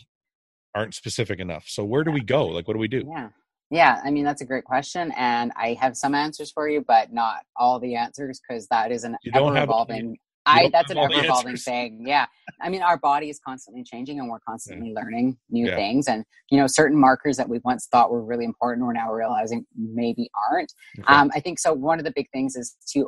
aren't 0.75 0.93
specific 0.93 1.39
enough. 1.39 1.65
So 1.67 1.83
where 1.83 2.03
do 2.03 2.11
we 2.11 2.21
go? 2.21 2.45
Like, 2.47 2.67
what 2.67 2.73
do 2.73 2.79
we 2.79 2.87
do? 2.87 3.05
Yeah. 3.07 3.29
Yeah, 3.71 4.01
I 4.03 4.09
mean 4.09 4.23
that's 4.23 4.41
a 4.41 4.45
great 4.45 4.63
question, 4.63 5.13
and 5.15 5.51
I 5.55 5.77
have 5.79 5.95
some 5.95 6.15
answers 6.15 6.51
for 6.51 6.67
you, 6.67 6.83
but 6.87 7.13
not 7.13 7.41
all 7.55 7.79
the 7.79 7.95
answers 7.95 8.41
because 8.41 8.67
that 8.69 8.91
is 8.91 9.03
an 9.03 9.15
ever 9.33 9.55
evolving. 9.57 10.17
I 10.45 10.69
that's 10.71 10.89
an 10.89 10.97
ever 10.97 11.13
evolving 11.13 11.55
thing. 11.55 12.03
Yeah, 12.07 12.25
I 12.61 12.69
mean 12.69 12.81
our 12.81 12.97
body 12.97 13.29
is 13.29 13.39
constantly 13.45 13.83
changing, 13.83 14.19
and 14.19 14.27
we're 14.27 14.39
constantly 14.39 14.89
yeah. 14.89 15.01
learning 15.01 15.37
new 15.51 15.67
yeah. 15.67 15.75
things. 15.75 16.07
And 16.07 16.25
you 16.49 16.57
know, 16.57 16.65
certain 16.65 16.99
markers 16.99 17.37
that 17.37 17.47
we 17.47 17.59
once 17.63 17.87
thought 17.91 18.09
were 18.09 18.23
really 18.23 18.45
important, 18.45 18.87
we're 18.87 18.93
now 18.93 19.13
realizing 19.13 19.67
maybe 19.77 20.31
aren't. 20.49 20.73
Okay. 20.97 21.13
Um, 21.13 21.29
I 21.35 21.39
think 21.39 21.59
so. 21.59 21.71
One 21.71 21.99
of 21.99 22.05
the 22.05 22.13
big 22.15 22.27
things 22.33 22.55
is 22.55 22.75
to 22.93 23.07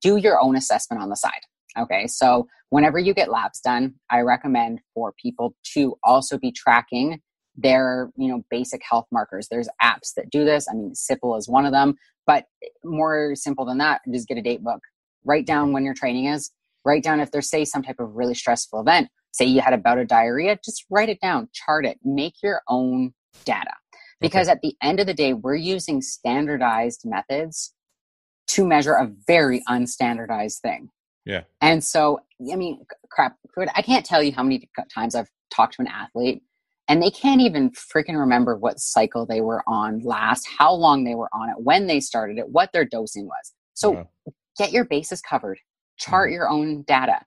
do 0.00 0.18
your 0.18 0.40
own 0.40 0.54
assessment 0.54 1.02
on 1.02 1.08
the 1.08 1.16
side. 1.16 1.40
Okay, 1.78 2.06
so 2.06 2.48
whenever 2.70 2.98
you 2.98 3.14
get 3.14 3.30
labs 3.30 3.60
done, 3.60 3.94
I 4.10 4.20
recommend 4.20 4.80
for 4.94 5.14
people 5.20 5.54
to 5.74 5.96
also 6.02 6.38
be 6.38 6.52
tracking 6.52 7.20
their 7.56 8.10
you 8.16 8.28
know 8.28 8.42
basic 8.50 8.82
health 8.88 9.06
markers. 9.10 9.48
There's 9.50 9.68
apps 9.82 10.14
that 10.16 10.30
do 10.30 10.44
this. 10.44 10.66
I 10.70 10.74
mean 10.74 10.92
Sipple 10.92 11.36
is 11.38 11.48
one 11.48 11.66
of 11.66 11.72
them 11.72 11.96
but 12.28 12.44
more 12.84 13.34
simple 13.34 13.64
than 13.64 13.78
that 13.78 14.02
just 14.12 14.28
get 14.28 14.38
a 14.38 14.42
date 14.42 14.62
book. 14.62 14.80
Write 15.24 15.46
down 15.46 15.72
when 15.72 15.84
your 15.84 15.94
training 15.94 16.26
is. 16.26 16.52
Write 16.84 17.02
down 17.02 17.20
if 17.20 17.32
there's 17.32 17.50
say 17.50 17.64
some 17.64 17.82
type 17.82 17.98
of 17.98 18.14
really 18.14 18.34
stressful 18.34 18.80
event. 18.80 19.08
Say 19.32 19.46
you 19.46 19.62
had 19.62 19.72
about 19.72 19.94
a 19.94 19.96
bout 19.96 19.98
of 19.98 20.08
diarrhea 20.08 20.58
just 20.64 20.84
write 20.90 21.08
it 21.08 21.20
down. 21.20 21.48
Chart 21.52 21.84
it. 21.86 21.98
Make 22.04 22.34
your 22.42 22.60
own 22.68 23.14
data. 23.44 23.72
Because 24.20 24.46
okay. 24.46 24.52
at 24.52 24.60
the 24.62 24.76
end 24.82 25.00
of 25.00 25.06
the 25.06 25.14
day 25.14 25.32
we're 25.32 25.56
using 25.56 26.02
standardized 26.02 27.02
methods 27.04 27.72
to 28.48 28.66
measure 28.66 28.94
a 28.94 29.10
very 29.26 29.62
unstandardized 29.68 30.60
thing 30.60 30.90
yeah 31.28 31.42
and 31.60 31.84
so 31.84 32.18
i 32.52 32.56
mean 32.56 32.84
crap 33.10 33.36
i 33.76 33.82
can't 33.82 34.04
tell 34.04 34.22
you 34.22 34.32
how 34.32 34.42
many 34.42 34.68
times 34.92 35.14
i've 35.14 35.30
talked 35.50 35.74
to 35.74 35.82
an 35.82 35.88
athlete 35.88 36.42
and 36.88 37.02
they 37.02 37.10
can't 37.10 37.42
even 37.42 37.70
freaking 37.70 38.18
remember 38.18 38.56
what 38.56 38.80
cycle 38.80 39.26
they 39.26 39.42
were 39.42 39.62
on 39.66 40.00
last, 40.00 40.48
how 40.58 40.72
long 40.72 41.04
they 41.04 41.14
were 41.14 41.28
on 41.34 41.50
it, 41.50 41.56
when 41.58 41.86
they 41.86 42.00
started 42.00 42.38
it, 42.38 42.48
what 42.48 42.72
their 42.72 42.86
dosing 42.86 43.26
was. 43.26 43.52
So 43.74 43.92
yeah. 43.92 44.32
get 44.56 44.72
your 44.72 44.86
bases 44.86 45.20
covered, 45.20 45.58
chart 45.98 46.28
mm-hmm. 46.28 46.34
your 46.34 46.48
own 46.48 46.82
data. 46.82 47.20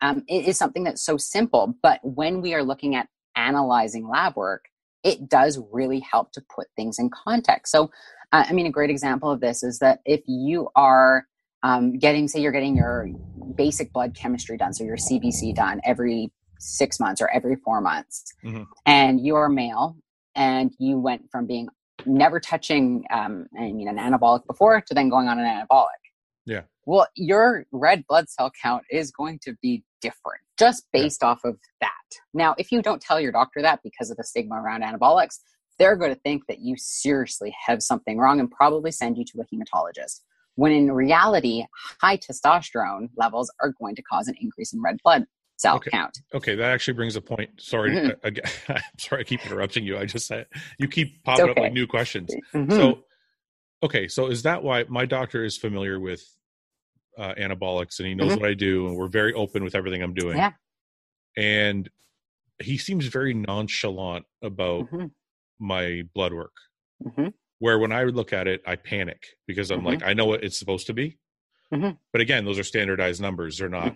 Um, 0.00 0.22
it 0.28 0.46
is 0.46 0.56
something 0.56 0.84
that's 0.84 1.04
so 1.04 1.16
simple, 1.16 1.74
but 1.82 1.98
when 2.04 2.40
we 2.40 2.54
are 2.54 2.62
looking 2.62 2.94
at 2.94 3.08
analyzing 3.34 4.08
lab 4.08 4.36
work, 4.36 4.66
it 5.02 5.28
does 5.28 5.58
really 5.72 5.98
help 5.98 6.30
to 6.32 6.42
put 6.54 6.68
things 6.76 7.00
in 7.00 7.10
context. 7.10 7.72
So, 7.72 7.90
uh, 8.32 8.44
I 8.48 8.52
mean, 8.52 8.66
a 8.66 8.70
great 8.70 8.90
example 8.90 9.30
of 9.30 9.40
this 9.40 9.64
is 9.64 9.80
that 9.80 10.00
if 10.04 10.22
you 10.26 10.68
are 10.76 11.26
um, 11.62 11.98
getting, 11.98 12.28
say, 12.28 12.40
you're 12.40 12.52
getting 12.52 12.76
your 12.76 13.08
basic 13.56 13.92
blood 13.92 14.14
chemistry 14.14 14.56
done, 14.56 14.72
so 14.72 14.84
your 14.84 14.96
CBC 14.96 15.54
done 15.54 15.80
every 15.84 16.32
six 16.58 16.98
months 16.98 17.20
or 17.20 17.30
every 17.30 17.56
four 17.56 17.80
months, 17.80 18.24
mm-hmm. 18.44 18.64
and 18.86 19.24
you're 19.24 19.48
male, 19.48 19.96
and 20.34 20.72
you 20.78 20.98
went 20.98 21.30
from 21.30 21.46
being 21.46 21.68
never 22.06 22.38
touching, 22.40 23.04
um, 23.10 23.46
I 23.58 23.72
mean, 23.72 23.88
an 23.88 23.98
anabolic 23.98 24.46
before 24.46 24.80
to 24.80 24.94
then 24.94 25.08
going 25.08 25.28
on 25.28 25.38
an 25.38 25.46
anabolic. 25.46 25.86
Yeah. 26.46 26.62
Well, 26.86 27.08
your 27.16 27.66
red 27.72 28.04
blood 28.08 28.28
cell 28.28 28.50
count 28.62 28.84
is 28.90 29.10
going 29.10 29.40
to 29.42 29.54
be 29.60 29.84
different 30.00 30.40
just 30.58 30.84
based 30.92 31.20
yeah. 31.22 31.28
off 31.28 31.40
of 31.44 31.56
that. 31.80 31.90
Now, 32.34 32.54
if 32.58 32.72
you 32.72 32.82
don't 32.82 33.00
tell 33.00 33.20
your 33.20 33.32
doctor 33.32 33.62
that 33.62 33.80
because 33.82 34.10
of 34.10 34.16
the 34.16 34.24
stigma 34.24 34.56
around 34.56 34.82
anabolics, 34.82 35.38
they're 35.78 35.96
going 35.96 36.12
to 36.12 36.20
think 36.20 36.46
that 36.48 36.58
you 36.60 36.74
seriously 36.76 37.54
have 37.66 37.82
something 37.82 38.18
wrong 38.18 38.40
and 38.40 38.50
probably 38.50 38.90
send 38.90 39.16
you 39.16 39.24
to 39.24 39.40
a 39.40 39.44
hematologist. 39.44 40.20
When 40.58 40.72
in 40.72 40.90
reality, 40.90 41.64
high 42.00 42.16
testosterone 42.16 43.10
levels 43.16 43.48
are 43.60 43.72
going 43.80 43.94
to 43.94 44.02
cause 44.02 44.26
an 44.26 44.34
increase 44.40 44.72
in 44.72 44.82
red 44.82 44.96
blood 45.04 45.24
cell 45.56 45.76
okay. 45.76 45.90
count. 45.90 46.18
Okay, 46.34 46.56
that 46.56 46.72
actually 46.72 46.94
brings 46.94 47.14
a 47.14 47.20
point. 47.20 47.50
Sorry, 47.58 47.92
mm-hmm. 47.92 48.10
again, 48.26 48.50
I'm 48.68 48.82
sorry 48.98 49.20
I 49.20 49.24
keep 49.24 49.46
interrupting 49.46 49.84
you. 49.84 49.96
I 49.96 50.04
just 50.04 50.26
said 50.26 50.46
you 50.80 50.88
keep 50.88 51.22
popping 51.22 51.50
okay. 51.50 51.50
up 51.52 51.58
with 51.62 51.72
new 51.74 51.86
questions. 51.86 52.34
Mm-hmm. 52.52 52.72
So, 52.72 53.04
okay, 53.84 54.08
so 54.08 54.26
is 54.26 54.42
that 54.42 54.64
why 54.64 54.84
my 54.88 55.06
doctor 55.06 55.44
is 55.44 55.56
familiar 55.56 56.00
with 56.00 56.24
uh, 57.16 57.34
anabolics 57.38 58.00
and 58.00 58.08
he 58.08 58.16
knows 58.16 58.32
mm-hmm. 58.32 58.40
what 58.40 58.50
I 58.50 58.54
do, 58.54 58.88
and 58.88 58.96
we're 58.96 59.06
very 59.06 59.34
open 59.34 59.62
with 59.62 59.76
everything 59.76 60.02
I'm 60.02 60.14
doing. 60.14 60.38
Yeah, 60.38 60.54
and 61.36 61.88
he 62.60 62.78
seems 62.78 63.06
very 63.06 63.32
nonchalant 63.32 64.24
about 64.42 64.90
mm-hmm. 64.90 65.06
my 65.60 66.02
blood 66.16 66.32
work. 66.32 66.54
Mm-hmm. 67.60 67.64
Where 67.64 67.78
when 67.78 67.92
I 67.92 68.04
look 68.04 68.32
at 68.32 68.46
it, 68.46 68.62
I 68.66 68.76
panic 68.76 69.22
because 69.46 69.70
I'm 69.70 69.84
like, 69.84 70.00
mm-hmm. 70.00 70.08
I 70.08 70.12
know 70.14 70.26
what 70.26 70.44
it's 70.44 70.58
supposed 70.58 70.86
to 70.86 70.94
be. 70.94 71.18
But 71.70 72.20
again, 72.20 72.44
those 72.44 72.58
are 72.58 72.64
standardized 72.64 73.20
numbers. 73.20 73.58
They're 73.58 73.68
not 73.68 73.94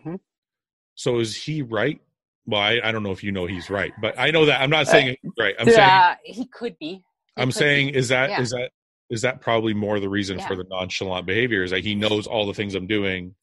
so 0.94 1.18
is 1.18 1.36
he 1.36 1.62
right? 1.62 2.00
Well, 2.46 2.60
I, 2.60 2.80
I 2.82 2.92
don't 2.92 3.02
know 3.02 3.12
if 3.12 3.22
you 3.22 3.32
know 3.32 3.46
he's 3.46 3.70
right, 3.70 3.92
but 4.00 4.18
I 4.18 4.30
know 4.30 4.46
that 4.46 4.60
I'm 4.60 4.70
not 4.70 4.88
saying 4.88 5.16
uh, 5.24 5.30
right. 5.38 5.54
I'm 5.58 5.68
saying 5.68 6.16
he 6.24 6.46
could 6.46 6.76
be. 6.78 7.02
He 7.36 7.42
I'm 7.42 7.48
could 7.48 7.54
saying 7.54 7.92
be. 7.92 7.96
is 7.96 8.08
that 8.08 8.30
yeah. 8.30 8.40
is 8.40 8.50
that 8.50 8.70
is 9.10 9.22
that 9.22 9.40
probably 9.40 9.74
more 9.74 10.00
the 10.00 10.08
reason 10.08 10.38
yeah. 10.38 10.48
for 10.48 10.56
the 10.56 10.64
nonchalant 10.68 11.26
behavior 11.26 11.62
is 11.62 11.70
that 11.70 11.80
he 11.84 11.94
knows 11.94 12.26
all 12.26 12.46
the 12.46 12.54
things 12.54 12.74
I'm 12.74 12.86
doing 12.86 13.34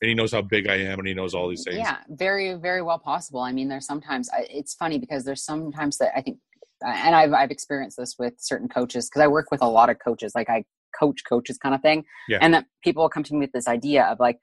and 0.00 0.08
he 0.08 0.14
knows 0.14 0.32
how 0.32 0.42
big 0.42 0.68
I 0.68 0.76
am 0.76 0.98
and 0.98 1.08
he 1.08 1.14
knows 1.14 1.34
all 1.34 1.48
these 1.48 1.64
things. 1.64 1.78
Yeah, 1.78 1.98
very 2.08 2.54
very 2.54 2.82
well 2.82 2.98
possible. 2.98 3.40
I 3.40 3.52
mean, 3.52 3.68
there's 3.68 3.86
sometimes 3.86 4.30
it's 4.50 4.74
funny 4.74 4.98
because 4.98 5.24
there's 5.24 5.44
sometimes 5.44 5.98
that 5.98 6.12
I 6.16 6.22
think 6.22 6.38
and 6.82 7.14
I've 7.14 7.32
I've 7.32 7.50
experienced 7.50 7.96
this 7.96 8.16
with 8.18 8.34
certain 8.38 8.68
coaches 8.68 9.08
because 9.08 9.22
I 9.22 9.28
work 9.28 9.50
with 9.50 9.62
a 9.62 9.68
lot 9.68 9.90
of 9.90 9.98
coaches 9.98 10.32
like 10.34 10.50
I 10.50 10.64
coach 10.98 11.22
coaches 11.28 11.58
kind 11.58 11.74
of 11.74 11.82
thing. 11.82 12.04
Yeah. 12.28 12.38
And 12.40 12.54
that 12.54 12.66
people 12.82 13.08
come 13.08 13.22
to 13.24 13.34
me 13.34 13.40
with 13.40 13.52
this 13.52 13.68
idea 13.68 14.04
of 14.04 14.18
like, 14.20 14.38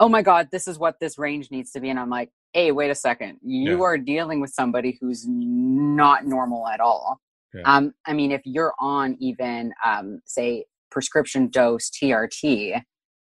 oh 0.00 0.08
my 0.08 0.22
god 0.22 0.48
this 0.50 0.66
is 0.66 0.78
what 0.78 0.96
this 1.00 1.18
range 1.18 1.50
needs 1.50 1.70
to 1.70 1.80
be 1.80 1.90
and 1.90 1.98
i'm 1.98 2.10
like 2.10 2.30
hey 2.52 2.72
wait 2.72 2.90
a 2.90 2.94
second 2.94 3.38
you 3.42 3.78
yeah. 3.78 3.84
are 3.84 3.98
dealing 3.98 4.40
with 4.40 4.50
somebody 4.50 4.98
who's 5.00 5.24
not 5.28 6.26
normal 6.26 6.66
at 6.68 6.80
all 6.80 7.20
yeah. 7.52 7.62
um 7.64 7.92
i 8.06 8.12
mean 8.12 8.32
if 8.32 8.42
you're 8.44 8.74
on 8.80 9.16
even 9.20 9.72
um 9.84 10.20
say 10.24 10.64
prescription 10.90 11.48
dose 11.48 11.90
trt 11.90 12.82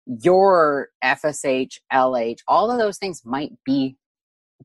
your 0.05 0.89
fsh 1.03 1.79
lh 1.93 2.35
all 2.47 2.71
of 2.71 2.77
those 2.77 2.97
things 2.97 3.21
might 3.25 3.51
be 3.65 3.97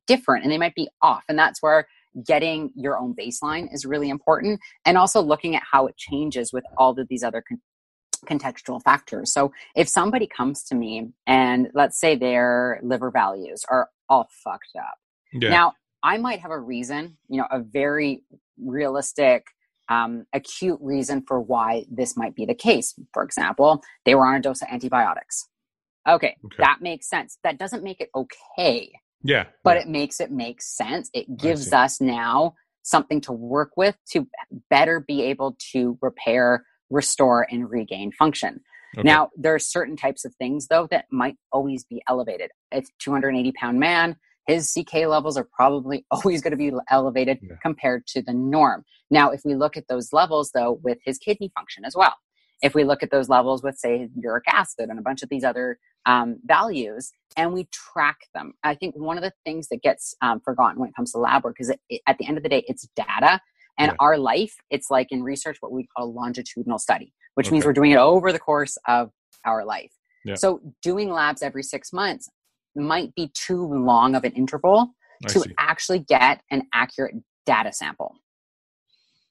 different 0.07 0.45
and 0.45 0.53
they 0.53 0.59
might 0.59 0.75
be 0.75 0.89
off 1.03 1.25
and 1.29 1.39
that's 1.39 1.63
where 1.63 1.87
getting 2.27 2.71
your 2.75 2.99
own 2.99 3.15
baseline 3.15 3.73
is 3.73 3.85
really 3.85 4.09
important 4.09 4.61
and 4.85 4.99
also 4.99 5.21
looking 5.21 5.55
at 5.57 5.63
how 5.71 5.87
it 5.87 5.97
changes 5.97 6.53
with 6.53 6.65
all 6.77 6.99
of 6.99 7.09
these 7.09 7.23
other 7.23 7.43
con- 7.47 7.61
contextual 8.29 8.83
factors. 8.83 9.33
So 9.33 9.53
if 9.75 9.89
somebody 9.89 10.27
comes 10.27 10.65
to 10.65 10.75
me 10.75 11.11
and 11.27 11.69
let's 11.75 11.99
say 11.99 12.17
their 12.17 12.81
liver 12.83 13.11
values 13.11 13.65
are 13.71 13.89
all 14.09 14.29
fucked 14.45 14.77
up. 14.79 14.95
Yeah. 15.33 15.51
Now, 15.51 15.73
I 16.03 16.19
might 16.19 16.41
have 16.41 16.51
a 16.51 16.59
reason, 16.59 17.17
you 17.29 17.39
know, 17.39 17.47
a 17.51 17.61
very 17.61 18.25
realistic, 18.59 19.45
um, 19.89 20.25
acute 20.33 20.79
reason 20.81 21.23
for 21.27 21.41
why 21.41 21.85
this 21.91 22.17
might 22.17 22.35
be 22.35 22.47
the 22.47 22.55
case. 22.55 22.95
For 23.13 23.23
example, 23.23 23.83
they 24.05 24.15
were 24.15 24.27
on 24.27 24.37
a 24.37 24.41
dose 24.41 24.63
of 24.63 24.69
antibiotics. 24.71 25.49
Okay, 26.09 26.37
okay. 26.45 26.57
that 26.59 26.79
makes 26.81 27.09
sense. 27.09 27.39
That 27.45 27.59
doesn't 27.59 27.85
make 27.85 28.01
it 28.01 28.09
okay. 28.15 28.91
Yeah. 29.23 29.47
But 29.65 29.77
yeah. 29.77 29.83
it 29.83 29.89
makes 29.89 30.21
it 30.21 30.31
make 30.31 30.63
sense. 30.63 31.11
It 31.13 31.37
gives 31.37 31.73
us 31.73 32.01
now 32.01 32.55
something 32.83 33.21
to 33.23 33.33
work 33.33 33.73
with 33.77 33.97
to 34.13 34.27
better 34.71 35.01
be 35.01 35.23
able 35.23 35.57
to 35.73 35.99
repair, 36.01 36.65
restore, 36.89 37.47
and 37.51 37.71
regain 37.71 38.13
function. 38.13 38.61
Okay. 38.97 39.07
Now, 39.07 39.31
there 39.37 39.55
are 39.55 39.61
certain 39.61 39.97
types 39.97 40.25
of 40.25 40.35
things, 40.37 40.67
though, 40.67 40.89
that 40.91 41.05
might 41.13 41.37
always 41.53 41.85
be 41.85 42.03
elevated. 42.09 42.51
If 42.73 42.87
280 42.99 43.53
pound 43.53 43.79
man, 43.79 44.17
his 44.47 44.73
CK 44.73 45.07
levels 45.07 45.37
are 45.37 45.49
probably 45.55 46.05
always 46.11 46.43
going 46.43 46.53
to 46.53 46.57
be 46.57 46.73
elevated 46.89 47.39
yeah. 47.43 47.57
compared 47.63 48.07
to 48.09 48.23
the 48.23 48.33
norm. 48.33 48.85
Now, 49.11 49.31
if 49.31 49.43
we 49.45 49.55
look 49.55 49.77
at 49.77 49.87
those 49.89 50.13
levels, 50.13 50.51
though, 50.53 50.81
with 50.83 50.99
his 51.05 51.19
kidney 51.19 51.53
function 51.55 51.85
as 51.85 51.95
well, 51.95 52.15
if 52.63 52.75
we 52.75 52.85
look 52.85 53.03
at 53.03 53.11
those 53.11 53.29
levels 53.29 53.63
with, 53.63 53.77
say, 53.77 54.09
uric 54.17 54.45
acid 54.49 54.89
and 54.89 54.99
a 54.99 55.03
bunch 55.03 55.23
of 55.23 55.29
these 55.29 55.45
other 55.45 55.79
um, 56.07 56.39
values, 56.45 57.13
and 57.37 57.53
we 57.53 57.69
track 57.73 58.19
them, 58.35 58.53
I 58.63 58.75
think 58.75 58.97
one 58.97 59.17
of 59.17 59.23
the 59.23 59.33
things 59.45 59.69
that 59.69 59.83
gets 59.83 60.15
um, 60.23 60.41
forgotten 60.41 60.81
when 60.81 60.91
it 60.91 60.97
comes 60.97 61.13
to 61.13 61.19
lab 61.19 61.45
work 61.45 61.57
is 61.59 61.71
it, 61.71 62.01
at 62.07 62.19
the 62.19 62.27
end 62.27 62.37
of 62.37 62.43
the 62.43 62.49
day, 62.49 62.65
it's 62.67 62.87
data. 62.97 63.41
And 63.79 63.95
our 63.99 64.19
life, 64.19 64.55
it's 64.69 64.91
like 64.91 65.07
in 65.11 65.23
research 65.23 65.57
what 65.61 65.73
we 65.73 65.87
call 65.87 66.05
a 66.05 66.11
longitudinal 66.11 66.79
study, 66.79 67.15
which 67.35 67.47
okay. 67.47 67.55
means 67.55 67.65
we're 67.65 67.73
doing 67.73 67.93
it 67.93 67.97
over 67.97 68.31
the 68.31 68.39
course 68.39 68.77
of 68.87 69.11
our 69.47 69.65
life. 69.65 69.91
Yeah. 70.23 70.35
So 70.35 70.61
doing 70.83 71.11
labs 71.11 71.41
every 71.41 71.63
six 71.63 71.91
months 71.91 72.29
might 72.77 73.15
be 73.15 73.31
too 73.33 73.65
long 73.65 74.15
of 74.15 74.25
an 74.25 74.33
interval 74.33 74.93
I 75.25 75.29
to 75.29 75.41
see. 75.41 75.55
actually 75.59 76.01
get 76.01 76.43
an 76.51 76.65
accurate 76.75 77.15
data 77.47 77.73
sample. 77.73 78.17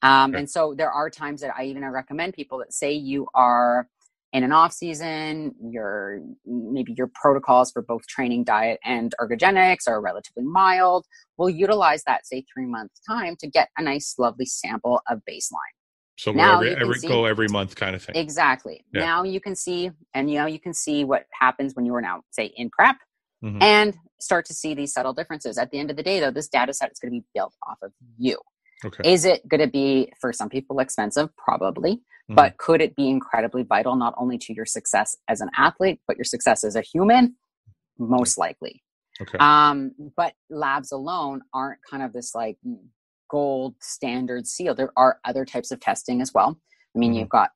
Um, 0.01 0.31
okay. 0.31 0.39
And 0.39 0.49
so 0.49 0.73
there 0.77 0.91
are 0.91 1.09
times 1.09 1.41
that 1.41 1.53
I 1.57 1.65
even 1.65 1.85
recommend 1.89 2.33
people 2.33 2.59
that 2.59 2.73
say 2.73 2.93
you 2.93 3.27
are 3.33 3.87
in 4.31 4.43
an 4.43 4.51
off 4.51 4.71
season, 4.71 5.55
your 5.59 6.21
maybe 6.45 6.93
your 6.95 7.09
protocols 7.13 7.71
for 7.71 7.81
both 7.81 8.05
training, 8.07 8.43
diet, 8.43 8.79
and 8.83 9.13
ergogenics 9.19 9.87
are 9.87 9.99
relatively 9.99 10.43
mild. 10.43 11.05
We'll 11.37 11.49
utilize 11.49 12.03
that 12.03 12.27
say 12.27 12.45
three 12.53 12.67
months 12.67 13.01
time 13.07 13.35
to 13.39 13.47
get 13.47 13.69
a 13.77 13.81
nice, 13.81 14.15
lovely 14.19 14.45
sample 14.45 15.01
of 15.09 15.21
baseline. 15.27 15.73
So 16.17 16.31
now 16.31 16.57
every, 16.57 16.75
every 16.75 16.99
see, 16.99 17.07
go 17.07 17.25
every 17.25 17.47
month 17.47 17.75
kind 17.75 17.95
of 17.95 18.03
thing. 18.03 18.15
Exactly. 18.15 18.83
Yeah. 18.93 19.05
Now 19.05 19.23
you 19.23 19.39
can 19.39 19.55
see, 19.55 19.91
and 20.13 20.29
you 20.29 20.37
know 20.37 20.45
you 20.45 20.59
can 20.59 20.73
see 20.73 21.05
what 21.05 21.25
happens 21.31 21.75
when 21.75 21.85
you 21.85 21.95
are 21.95 22.01
now 22.01 22.21
say 22.31 22.51
in 22.55 22.69
prep, 22.69 22.97
mm-hmm. 23.43 23.61
and 23.61 23.95
start 24.19 24.45
to 24.47 24.53
see 24.53 24.73
these 24.73 24.93
subtle 24.93 25.13
differences. 25.13 25.57
At 25.57 25.71
the 25.71 25.79
end 25.79 25.89
of 25.89 25.97
the 25.97 26.03
day, 26.03 26.19
though, 26.19 26.29
this 26.29 26.49
data 26.49 26.73
set 26.73 26.91
is 26.91 26.99
going 26.99 27.13
to 27.13 27.19
be 27.19 27.25
built 27.33 27.55
off 27.65 27.77
of 27.81 27.93
you. 28.17 28.37
Okay. 28.83 29.11
Is 29.11 29.25
it 29.25 29.47
going 29.47 29.61
to 29.61 29.67
be 29.67 30.11
for 30.21 30.31
some 30.31 30.49
people 30.49 30.79
expensive? 30.79 31.29
Probably. 31.35 31.95
Mm-hmm. 31.95 32.35
But 32.35 32.57
could 32.57 32.81
it 32.81 32.95
be 32.95 33.09
incredibly 33.09 33.63
vital 33.63 33.95
not 33.95 34.13
only 34.17 34.37
to 34.39 34.53
your 34.53 34.65
success 34.65 35.17
as 35.27 35.41
an 35.41 35.49
athlete, 35.57 35.99
but 36.07 36.17
your 36.17 36.25
success 36.25 36.63
as 36.63 36.75
a 36.75 36.81
human? 36.81 37.35
Most 37.97 38.37
likely. 38.37 38.83
Okay. 39.21 39.37
Um, 39.39 39.91
but 40.15 40.33
labs 40.49 40.91
alone 40.91 41.41
aren't 41.53 41.79
kind 41.89 42.03
of 42.03 42.13
this 42.13 42.33
like 42.33 42.57
gold 43.29 43.75
standard 43.81 44.47
seal. 44.47 44.75
There 44.75 44.93
are 44.95 45.19
other 45.25 45.45
types 45.45 45.71
of 45.71 45.79
testing 45.79 46.21
as 46.21 46.33
well. 46.33 46.59
I 46.95 46.99
mean, 46.99 47.11
mm-hmm. 47.11 47.19
you've 47.19 47.29
got 47.29 47.51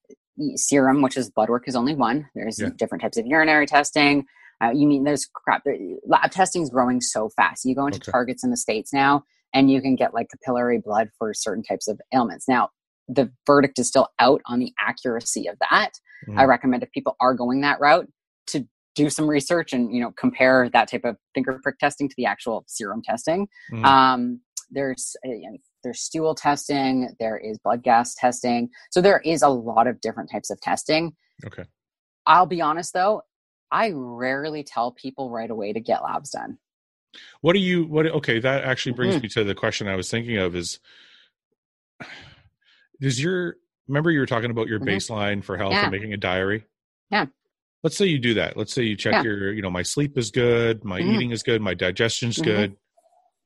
serum, 0.56 1.02
which 1.02 1.18
is 1.18 1.30
blood 1.30 1.50
work, 1.50 1.68
is 1.68 1.76
only 1.76 1.96
one. 1.96 2.30
There's 2.36 2.60
yeah. 2.60 2.70
different 2.76 3.02
types 3.02 3.18
of 3.18 3.26
urinary 3.26 3.66
testing. 3.66 4.26
Uh, 4.62 4.72
you 4.72 4.88
mean 4.88 5.04
there's 5.04 5.26
crap. 5.26 5.64
Lab 6.06 6.32
testing 6.32 6.62
is 6.62 6.70
growing 6.70 7.02
so 7.02 7.30
fast. 7.30 7.66
You 7.66 7.76
go 7.76 7.86
into 7.86 8.00
okay. 8.00 8.12
targets 8.12 8.44
in 8.44 8.52
the 8.52 8.58
states 8.58 8.94
now, 8.94 9.24
and 9.54 9.72
you 9.72 9.82
can 9.82 9.96
get 9.96 10.14
like 10.14 10.28
capillary 10.30 10.80
blood 10.80 11.10
for 11.18 11.34
certain 11.34 11.64
types 11.64 11.88
of 11.88 12.00
ailments. 12.14 12.48
Now, 12.48 12.70
the 13.08 13.32
verdict 13.46 13.80
is 13.80 13.88
still 13.88 14.10
out 14.20 14.42
on 14.46 14.60
the 14.60 14.72
accuracy 14.80 15.48
of 15.48 15.58
that. 15.70 15.92
Mm. 16.28 16.40
I 16.40 16.46
recommend 16.46 16.84
if 16.84 16.92
people 16.92 17.16
are 17.20 17.34
going 17.34 17.62
that 17.62 17.80
route 17.80 18.08
to 18.48 18.66
do 18.96 19.10
some 19.10 19.28
research 19.28 19.74
and 19.74 19.94
you 19.94 20.02
know 20.02 20.12
compare 20.12 20.70
that 20.72 20.90
type 20.90 21.04
of 21.04 21.18
finger 21.34 21.60
prick 21.62 21.80
testing 21.80 22.08
to 22.08 22.16
the 22.18 22.26
actual 22.26 22.64
serum 22.68 23.02
testing. 23.04 23.48
Mm. 23.72 23.86
Um, 23.86 24.42
there's 24.72 25.16
uh, 25.26 25.32
you 25.32 25.52
know, 25.52 25.58
there's 25.84 26.02
stool 26.02 26.34
testing, 26.34 27.10
there 27.20 27.38
is 27.38 27.60
blood 27.60 27.84
gas 27.84 28.16
testing, 28.16 28.70
so 28.92 29.02
there 29.02 29.20
is 29.20 29.42
a 29.42 29.50
lot 29.50 29.88
of 29.88 30.00
different 30.02 30.32
types 30.32 30.50
of 30.50 30.60
testing. 30.62 31.14
Okay. 31.46 31.66
I'll 32.26 32.46
be 32.46 32.62
honest 32.62 32.94
though, 32.94 33.22
I 33.72 33.92
rarely 33.94 34.64
tell 34.64 34.92
people 34.92 35.30
right 35.30 35.50
away 35.50 35.74
to 35.74 35.80
get 35.80 36.04
labs 36.04 36.30
done. 36.30 36.58
What 37.42 37.54
do 37.54 37.60
you 37.60 37.86
what 37.86 38.06
okay, 38.08 38.40
that 38.40 38.64
actually 38.64 38.94
brings 38.94 39.16
mm-hmm. 39.16 39.24
me 39.24 39.30
to 39.30 39.44
the 39.44 39.56
question 39.56 39.88
I 39.88 39.96
was 39.96 40.10
thinking 40.10 40.38
of 40.38 40.56
is 40.56 40.80
does 43.00 43.22
your 43.22 43.58
remember 43.88 44.12
you 44.12 44.20
were 44.20 44.26
talking 44.26 44.52
about 44.52 44.68
your 44.68 44.80
mm-hmm. 44.80 44.90
baseline 44.90 45.44
for 45.44 45.58
health 45.58 45.74
yeah. 45.74 45.84
and 45.84 45.92
making 45.92 46.14
a 46.14 46.18
diary? 46.18 46.66
Yeah. 47.10 47.26
Let's 47.84 47.98
say 47.98 48.06
you 48.06 48.18
do 48.18 48.36
that. 48.36 48.56
Let's 48.56 48.74
say 48.74 48.84
you 48.84 48.96
check 48.96 49.14
yeah. 49.14 49.24
your, 49.24 49.54
you 49.54 49.62
know, 49.62 49.70
my 49.70 49.84
sleep 49.84 50.18
is 50.18 50.32
good, 50.32 50.86
my 50.86 51.02
mm-hmm. 51.02 51.12
eating 51.12 51.32
is 51.32 51.44
good, 51.44 51.62
my 51.62 51.74
digestion's 51.74 52.38
mm-hmm. 52.38 52.46
good, 52.46 52.76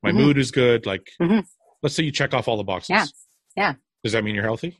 my 0.02 0.10
mm-hmm. 0.10 0.18
mood 0.18 0.38
is 0.38 0.52
good. 0.52 0.86
Like, 0.86 1.10
mm-hmm. 1.20 1.40
let's 1.82 1.96
say 1.96 2.04
you 2.04 2.12
check 2.12 2.34
off 2.34 2.46
all 2.46 2.56
the 2.56 2.62
boxes. 2.62 2.90
Yeah. 2.90 3.06
Yeah. 3.56 3.74
Does 4.04 4.12
that 4.12 4.22
mean 4.22 4.36
you're 4.36 4.44
healthy? 4.44 4.78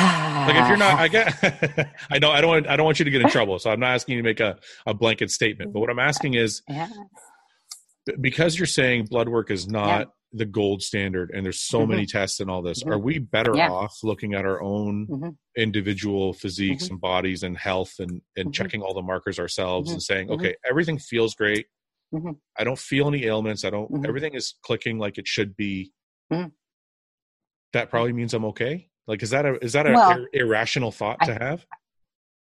Like 0.00 0.56
if 0.56 0.68
you're 0.68 0.76
not, 0.76 0.98
I 0.98 1.08
get, 1.08 1.94
I 2.10 2.18
know 2.18 2.30
I 2.30 2.40
don't 2.40 2.50
want, 2.50 2.68
I 2.68 2.76
don't 2.76 2.84
want 2.84 2.98
you 2.98 3.04
to 3.04 3.10
get 3.10 3.22
in 3.22 3.28
trouble. 3.28 3.58
So 3.58 3.70
I'm 3.70 3.80
not 3.80 3.94
asking 3.94 4.16
you 4.16 4.22
to 4.22 4.28
make 4.28 4.40
a, 4.40 4.58
a 4.86 4.94
blanket 4.94 5.30
statement, 5.30 5.72
but 5.72 5.80
what 5.80 5.90
I'm 5.90 5.98
asking 5.98 6.34
is 6.34 6.62
yeah. 6.68 6.88
because 8.20 8.58
you're 8.58 8.66
saying 8.66 9.06
blood 9.06 9.28
work 9.28 9.50
is 9.50 9.68
not 9.68 10.10
the 10.34 10.44
gold 10.44 10.82
standard 10.82 11.30
and 11.32 11.44
there's 11.44 11.62
so 11.62 11.80
mm-hmm. 11.80 11.92
many 11.92 12.06
tests 12.06 12.40
and 12.40 12.50
all 12.50 12.60
this 12.60 12.82
mm-hmm. 12.82 12.92
are 12.92 12.98
we 12.98 13.18
better 13.18 13.54
yeah. 13.54 13.70
off 13.70 13.96
looking 14.02 14.34
at 14.34 14.44
our 14.44 14.60
own 14.60 15.06
mm-hmm. 15.06 15.28
individual 15.56 16.32
physiques 16.32 16.84
mm-hmm. 16.84 16.94
and 16.94 17.00
bodies 17.00 17.44
and 17.44 17.56
health 17.56 17.92
and 18.00 18.20
and 18.36 18.46
mm-hmm. 18.46 18.50
checking 18.50 18.82
all 18.82 18.92
the 18.92 19.02
markers 19.02 19.38
ourselves 19.38 19.88
mm-hmm. 19.88 19.94
and 19.94 20.02
saying 20.02 20.30
okay 20.30 20.54
everything 20.68 20.98
feels 20.98 21.34
great 21.36 21.66
i 22.58 22.64
don't 22.64 22.78
feel 22.78 23.06
any 23.06 23.24
ailments 23.24 23.64
i 23.64 23.70
don't 23.70 24.06
everything 24.06 24.34
is 24.34 24.54
clicking 24.64 24.98
like 24.98 25.18
it 25.18 25.26
should 25.26 25.56
be 25.56 25.92
that 27.72 27.88
probably 27.88 28.12
means 28.12 28.34
i'm 28.34 28.44
okay 28.44 28.88
like 29.06 29.22
is 29.22 29.30
that 29.30 29.44
a 29.44 29.62
is 29.64 29.72
that 29.72 29.86
a 29.86 29.92
well, 29.92 30.18
ir- 30.18 30.28
irrational 30.32 30.90
thought 30.90 31.18
I, 31.20 31.26
to 31.26 31.34
have 31.34 31.66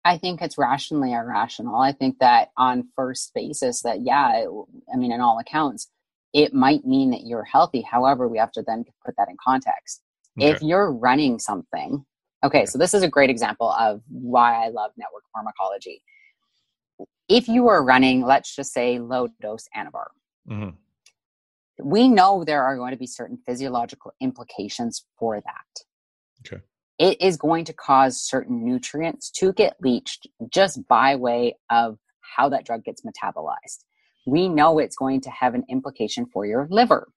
I 0.07 0.19
think 0.19 0.41
it's 0.41 0.57
rationally 0.57 1.13
irrational. 1.13 1.81
I 1.81 1.91
think 1.91 2.21
that 2.21 2.51
on 2.57 2.89
first 2.95 3.33
basis, 3.35 3.83
that 3.83 4.03
yeah, 4.03 4.37
it, 4.37 4.49
I 4.93 4.97
mean, 4.97 5.11
in 5.11 5.21
all 5.21 5.41
accounts, 5.41 5.91
it 6.33 6.55
might 6.55 6.85
mean 6.87 7.11
that 7.11 7.27
you're 7.27 7.43
healthy. 7.43 7.83
However, 7.83 8.29
we 8.29 8.39
have 8.39 8.53
to 8.53 8.63
then 8.65 8.85
put 9.05 9.17
that 9.17 9.29
in 9.29 9.37
context. 9.45 10.03
Okay. 10.39 10.51
If 10.51 10.63
you're 10.63 10.93
running 10.93 11.41
something, 11.41 12.05
okay, 12.45 12.59
okay, 12.59 12.67
so 12.67 12.79
this 12.79 12.95
is 12.95 13.03
a 13.03 13.09
great 13.09 13.31
example 13.31 13.69
of 13.73 14.01
why 14.09 14.65
I 14.65 14.69
love 14.69 14.93
network 14.97 15.25
pharmacology. 15.35 16.03
If 17.29 17.49
you 17.49 17.67
are 17.67 17.83
running, 17.83 18.23
let's 18.23 18.55
just 18.55 18.73
say 18.73 19.01
low 19.01 19.27
dose 19.41 19.67
anavar, 19.77 20.07
mm-hmm. 20.49 20.71
we 21.83 22.09
know 22.09 22.45
there 22.45 22.63
are 22.63 22.77
going 22.77 22.93
to 22.93 22.97
be 22.97 23.09
certain 23.09 23.39
physiological 23.45 24.13
implications 24.21 25.05
for 25.19 25.41
that. 25.41 25.86
Okay. 26.47 26.63
It 26.99 27.21
is 27.21 27.37
going 27.37 27.67
to 27.67 27.73
cause 27.75 28.21
certain 28.21 28.65
nutrients 28.65 29.31
to 29.33 29.53
get 29.53 29.77
leached 29.81 30.27
just 30.51 30.87
by 30.89 31.15
way 31.17 31.57
of 31.71 31.99
how 32.21 32.49
that 32.49 32.65
drug 32.65 32.85
gets 32.85 33.03
metabolized 33.03 33.85
we 34.27 34.49
know 34.49 34.79
it's 34.79 34.97
going 34.97 35.21
to 35.23 35.31
have 35.31 35.55
an 35.55 35.65
implication 35.71 36.27
for 36.27 36.45
your 36.45 36.67
liver. 36.71 37.09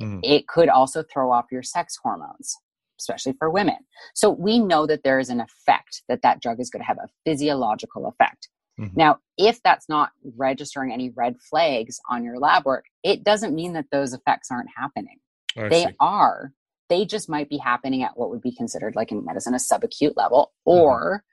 Mm. 0.00 0.20
It 0.22 0.48
could 0.48 0.68
also 0.68 1.04
throw 1.04 1.30
off 1.30 1.46
your 1.52 1.62
sex 1.62 1.96
hormones, 2.02 2.56
especially 2.98 3.34
for 3.38 3.50
women. 3.50 3.76
So 4.14 4.30
we 4.30 4.58
know 4.58 4.86
that 4.86 5.04
there 5.04 5.20
is 5.20 5.28
an 5.28 5.40
effect 5.40 6.02
that 6.08 6.22
that 6.22 6.40
drug 6.40 6.58
is 6.58 6.70
going 6.70 6.80
to 6.80 6.86
have 6.86 6.98
a 6.98 7.08
physiological 7.24 8.06
effect. 8.06 8.48
Mm-hmm. 8.80 8.96
Now, 8.96 9.18
if 9.38 9.62
that's 9.62 9.88
not 9.88 10.10
registering 10.36 10.92
any 10.92 11.10
red 11.10 11.36
flags 11.38 12.00
on 12.10 12.24
your 12.24 12.38
lab 12.38 12.64
work, 12.64 12.86
it 13.04 13.22
doesn't 13.22 13.54
mean 13.54 13.74
that 13.74 13.86
those 13.92 14.12
effects 14.12 14.48
aren't 14.50 14.70
happening. 14.76 15.18
I 15.56 15.68
they 15.68 15.84
see. 15.84 15.94
are. 16.00 16.52
They 16.88 17.04
just 17.04 17.28
might 17.28 17.48
be 17.48 17.58
happening 17.58 18.02
at 18.02 18.16
what 18.16 18.30
would 18.30 18.42
be 18.42 18.54
considered, 18.54 18.94
like 18.94 19.10
in 19.10 19.24
medicine, 19.24 19.54
a 19.54 19.58
subacute 19.58 20.14
level, 20.16 20.52
mm-hmm. 20.66 20.78
or 20.78 21.24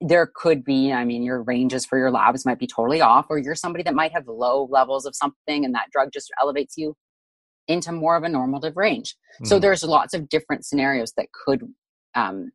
there 0.00 0.30
could 0.32 0.64
be, 0.64 0.92
I 0.92 1.04
mean, 1.04 1.22
your 1.22 1.42
ranges 1.42 1.84
for 1.84 1.98
your 1.98 2.10
labs 2.10 2.46
might 2.46 2.58
be 2.58 2.66
totally 2.66 3.00
off, 3.00 3.26
or 3.30 3.38
you're 3.38 3.54
somebody 3.54 3.82
that 3.84 3.94
might 3.94 4.12
have 4.12 4.28
low 4.28 4.68
levels 4.70 5.06
of 5.06 5.16
something 5.16 5.64
and 5.64 5.74
that 5.74 5.90
drug 5.90 6.10
just 6.12 6.30
elevates 6.40 6.76
you 6.76 6.94
into 7.66 7.92
more 7.92 8.16
of 8.16 8.22
a 8.22 8.28
normative 8.28 8.76
range. 8.76 9.16
Mm. 9.42 9.46
So 9.46 9.58
there's 9.58 9.82
lots 9.82 10.14
of 10.14 10.28
different 10.28 10.64
scenarios 10.64 11.12
that 11.16 11.28
could 11.32 11.62
um, 12.14 12.50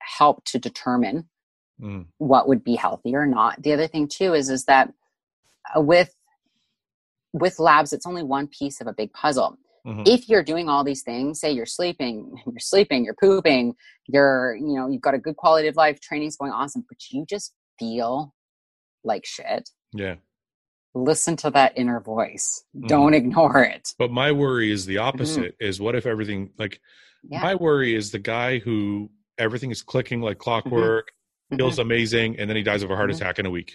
help 0.00 0.44
to 0.46 0.58
determine 0.58 1.28
mm. 1.80 2.06
what 2.18 2.48
would 2.48 2.64
be 2.64 2.74
healthy 2.74 3.14
or 3.14 3.26
not. 3.26 3.62
The 3.62 3.72
other 3.72 3.86
thing 3.86 4.08
too 4.08 4.34
is 4.34 4.48
is 4.48 4.64
that 4.64 4.92
uh, 5.76 5.80
with 5.80 6.14
with 7.32 7.58
labs, 7.58 7.92
it's 7.92 8.06
only 8.06 8.22
one 8.22 8.46
piece 8.46 8.80
of 8.80 8.86
a 8.86 8.92
big 8.92 9.12
puzzle. 9.12 9.56
Mm-hmm. 9.86 10.02
If 10.06 10.28
you're 10.28 10.44
doing 10.44 10.68
all 10.68 10.84
these 10.84 11.02
things, 11.02 11.40
say 11.40 11.50
you're 11.50 11.66
sleeping, 11.66 12.34
you're 12.46 12.60
sleeping, 12.60 13.04
you're 13.04 13.16
pooping, 13.18 13.74
you're, 14.06 14.54
you 14.56 14.76
know, 14.76 14.88
you've 14.88 15.02
got 15.02 15.14
a 15.14 15.18
good 15.18 15.36
quality 15.36 15.68
of 15.68 15.76
life, 15.76 16.00
training's 16.00 16.36
going 16.36 16.52
awesome, 16.52 16.84
but 16.88 16.98
you 17.10 17.24
just 17.28 17.52
feel 17.78 18.32
like 19.02 19.26
shit. 19.26 19.68
Yeah. 19.92 20.16
Listen 20.94 21.36
to 21.38 21.50
that 21.50 21.72
inner 21.76 22.00
voice. 22.00 22.62
Mm-hmm. 22.76 22.86
Don't 22.86 23.14
ignore 23.14 23.64
it. 23.64 23.88
But 23.98 24.12
my 24.12 24.30
worry 24.30 24.70
is 24.70 24.86
the 24.86 24.96
mm-hmm. 24.96 25.08
opposite 25.08 25.54
mm-hmm. 25.54 25.66
is 25.66 25.80
what 25.80 25.96
if 25.96 26.06
everything 26.06 26.50
like 26.58 26.80
yeah. 27.28 27.42
my 27.42 27.54
worry 27.54 27.94
is 27.94 28.10
the 28.10 28.18
guy 28.18 28.58
who 28.58 29.10
everything 29.38 29.70
is 29.70 29.82
clicking 29.82 30.20
like 30.20 30.36
mm-hmm. 30.36 30.44
clockwork, 30.44 31.12
feels 31.56 31.74
mm-hmm. 31.74 31.82
amazing, 31.82 32.38
and 32.38 32.48
then 32.48 32.56
he 32.56 32.62
dies 32.62 32.82
of 32.82 32.90
a 32.90 32.96
heart 32.96 33.10
attack 33.10 33.38
in 33.38 33.46
a 33.46 33.50
week. 33.50 33.74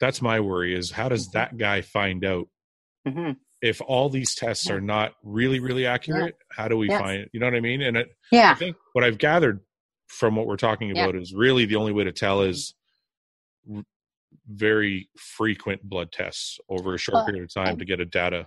That's 0.00 0.20
my 0.20 0.40
worry 0.40 0.74
is 0.76 0.90
how 0.90 1.08
does 1.08 1.30
that 1.30 1.56
guy 1.56 1.80
find 1.80 2.24
out 2.24 2.48
if 3.62 3.80
all 3.80 4.08
these 4.08 4.34
tests 4.34 4.68
are 4.70 4.80
not 4.80 5.12
really 5.22 5.60
really 5.60 5.86
accurate 5.86 6.34
how 6.50 6.68
do 6.68 6.76
we 6.76 6.88
Yes. 6.88 7.00
find 7.00 7.26
you 7.32 7.40
know 7.40 7.46
what 7.46 7.54
i 7.54 7.60
mean 7.60 7.82
and 7.82 7.96
it, 7.96 8.08
yeah 8.30 8.40
i 8.40 8.42
yeah 8.50 8.54
think 8.54 8.76
what 8.92 9.04
i've 9.04 9.18
gathered 9.18 9.60
from 10.08 10.36
what 10.36 10.46
we're 10.46 10.56
talking 10.56 10.94
Yeah. 10.94 11.04
about 11.04 11.16
is 11.16 11.32
really 11.34 11.64
the 11.66 11.76
only 11.76 11.92
way 11.92 12.04
to 12.04 12.12
tell 12.12 12.38
mm-hmm. 12.40 12.50
is 12.50 12.74
r- 13.74 13.82
very 14.48 15.08
frequent 15.18 15.82
blood 15.82 16.12
tests 16.12 16.58
over 16.68 16.94
a 16.94 16.98
short 16.98 17.14
Well, 17.14 17.26
period 17.26 17.44
of 17.44 17.52
time 17.54 17.68
and- 17.70 17.78
to 17.78 17.84
get 17.84 18.00
a 18.00 18.04
data 18.04 18.46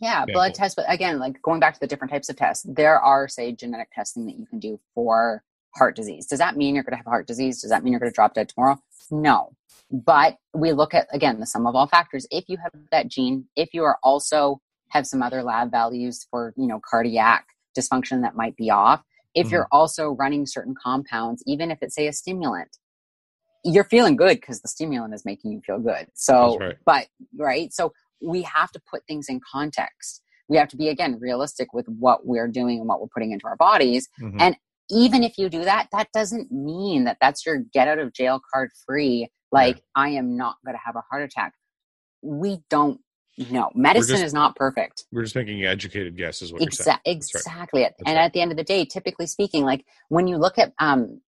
yeah 0.00 0.18
sample. 0.20 0.34
blood 0.34 0.54
tests 0.54 0.74
but 0.74 0.84
again 0.88 1.18
like 1.18 1.40
going 1.42 1.58
back 1.60 1.74
to 1.74 1.80
the 1.80 1.86
different 1.86 2.12
types 2.12 2.28
of 2.28 2.36
tests 2.36 2.64
there 2.68 2.98
are 3.00 3.28
say 3.28 3.52
genetic 3.52 3.88
testing 3.92 4.26
that 4.26 4.36
you 4.38 4.46
can 4.46 4.58
do 4.58 4.78
for 4.94 5.42
heart 5.76 5.96
disease. 5.96 6.26
Does 6.26 6.38
that 6.38 6.56
mean 6.56 6.74
you're 6.74 6.84
going 6.84 6.92
to 6.92 6.96
have 6.98 7.06
heart 7.06 7.26
disease? 7.26 7.60
Does 7.60 7.70
that 7.70 7.84
mean 7.84 7.92
you're 7.92 8.00
going 8.00 8.10
to 8.10 8.14
drop 8.14 8.34
dead 8.34 8.48
tomorrow? 8.48 8.78
No. 9.10 9.52
But 9.90 10.36
we 10.54 10.72
look 10.72 10.94
at 10.94 11.06
again 11.12 11.38
the 11.38 11.46
sum 11.46 11.66
of 11.66 11.74
all 11.76 11.86
factors. 11.86 12.26
If 12.30 12.48
you 12.48 12.56
have 12.62 12.72
that 12.90 13.08
gene 13.08 13.46
if 13.56 13.72
you 13.72 13.84
are 13.84 13.98
also 14.02 14.60
have 14.88 15.06
some 15.06 15.22
other 15.22 15.42
lab 15.42 15.70
values 15.70 16.26
for 16.30 16.52
you 16.56 16.66
know 16.66 16.80
cardiac 16.88 17.46
dysfunction 17.78 18.22
that 18.22 18.34
might 18.34 18.56
be 18.56 18.70
off 18.70 19.02
if 19.34 19.48
Mhm. 19.48 19.50
you're 19.52 19.68
also 19.70 20.10
running 20.12 20.46
certain 20.46 20.74
compounds 20.82 21.42
even 21.46 21.70
if 21.70 21.78
it's 21.82 21.94
say 21.94 22.06
a 22.08 22.12
stimulant 22.12 22.78
you're 23.64 23.84
feeling 23.84 24.16
good 24.16 24.36
because 24.40 24.60
the 24.62 24.68
stimulant 24.68 25.12
is 25.12 25.24
making 25.24 25.50
you 25.52 25.60
feel 25.66 25.78
good. 25.80 26.06
So 26.14 26.56
right. 26.58 26.76
but 26.86 27.06
right? 27.36 27.72
So 27.72 27.92
we 28.22 28.42
have 28.42 28.70
to 28.72 28.80
put 28.90 29.04
things 29.06 29.26
in 29.28 29.40
context. 29.52 30.22
We 30.48 30.56
have 30.56 30.68
to 30.68 30.76
be 30.76 30.88
again 30.88 31.18
realistic 31.20 31.72
with 31.72 31.86
what 31.88 32.24
we're 32.26 32.46
doing 32.48 32.78
and 32.78 32.88
what 32.88 33.00
we're 33.00 33.08
putting 33.08 33.32
into 33.32 33.46
our 33.46 33.56
bodies. 33.56 34.08
Mhm. 34.20 34.36
And- 34.40 34.56
even 34.90 35.22
if 35.22 35.36
you 35.38 35.48
do 35.48 35.64
that 35.64 35.88
that 35.92 36.08
doesn't 36.12 36.50
mean 36.52 37.04
that 37.04 37.16
that's 37.20 37.44
your 37.44 37.58
get 37.72 37.88
out 37.88 37.98
of 37.98 38.12
jail 38.12 38.40
card 38.52 38.70
free 38.86 39.28
like 39.52 39.80
i 39.94 40.08
am 40.08 40.36
not 40.36 40.56
going 40.64 40.74
to 40.74 40.80
have 40.84 40.96
a 40.96 41.02
heart 41.10 41.22
attack. 41.22 41.52
We 42.22 42.58
don't 42.70 43.00
know. 43.50 43.70
Medicine 43.74 44.14
just- 44.16 44.24
is 44.24 44.34
not 44.34 44.56
perfect. 44.56 45.04
we're 45.12 45.22
just 45.22 45.36
making 45.36 45.64
educated 45.64 46.16
guesses. 46.16 46.52
what 46.52 46.62
Exa- 46.62 46.76
That's 46.84 46.86
right. 46.86 46.98
exactly 47.04 47.84
and 47.84 47.94
right. 48.06 48.16
at 48.16 48.32
the 48.32 48.40
end 48.40 48.50
of 48.50 48.56
the 48.56 48.64
day 48.64 48.84
typically 48.84 49.26
speaking 49.26 49.64
like 49.64 49.84
when 50.08 50.26
you 50.26 50.36
look 50.36 50.58
at 50.58 50.72
um 50.80 51.20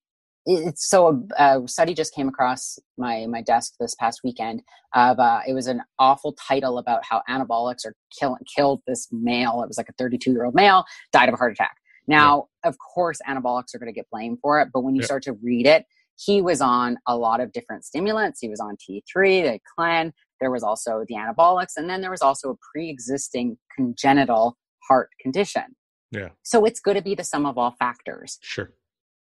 it's 0.47 0.89
so 0.89 1.23
a, 1.39 1.61
a 1.61 1.69
study 1.69 1.93
just 1.95 2.15
came 2.15 2.29
across 2.29 2.79
my 2.97 3.27
my 3.27 3.43
desk 3.43 3.75
this 3.79 3.95
past 3.97 4.21
weekend 4.25 4.63
of 4.95 5.19
uh, 5.19 5.41
it 5.47 5.53
was 5.53 5.67
an 5.67 5.83
awful 5.99 6.33
title 6.49 6.79
about 6.79 7.05
how 7.05 7.23
anabolics 7.29 7.85
are 7.85 7.95
kill, 8.19 8.37
killed 8.57 8.81
this 8.87 9.09
male. 9.13 9.63
It 9.63 9.69
was 9.69 9.77
like 9.77 9.91
a 9.91 9.93
32 9.99 10.31
year 10.33 10.47
old 10.47 10.55
male 10.55 10.85
died 11.13 11.29
of 11.29 11.35
a 11.35 11.37
heart 11.37 11.53
attack 11.53 11.77
now 12.09 12.47
of 12.65 12.77
course 12.79 13.19
anabolics 13.29 13.75
are 13.75 13.79
going 13.79 13.93
to 13.93 13.99
get 13.99 14.07
blamed 14.11 14.39
for 14.41 14.61
it 14.61 14.69
but 14.73 14.81
when 14.81 14.95
you 14.95 15.01
Yeah. 15.03 15.07
start 15.07 15.23
to 15.25 15.33
read 15.35 15.67
it 15.67 15.85
he 16.17 16.43
was 16.43 16.61
on 16.61 16.99
a 17.07 17.17
lot 17.17 17.41
of 17.41 17.53
different 17.53 17.85
stimulants 17.85 18.41
he 18.41 18.49
was 18.49 18.61
on 18.61 18.77
t3 18.77 19.03
the 19.43 19.61
clen 19.77 20.13
there 20.41 20.51
was 20.51 20.63
also 20.63 21.05
the 21.09 21.15
anabolics 21.15 21.77
and 21.77 21.89
then 21.89 22.01
there 22.01 22.11
was 22.11 22.23
also 22.23 22.51
a 22.51 22.57
pre-existing 22.73 23.57
congenital 23.77 24.57
heart 24.89 25.11
condition 25.21 25.65
Yeah. 26.11 26.31
so 26.43 26.65
it's 26.65 26.81
going 26.81 26.97
to 26.97 27.03
be 27.03 27.15
the 27.15 27.25
sum 27.25 27.47
of 27.47 27.59
all 27.59 27.73
factors 27.79 28.39
sure 28.43 28.71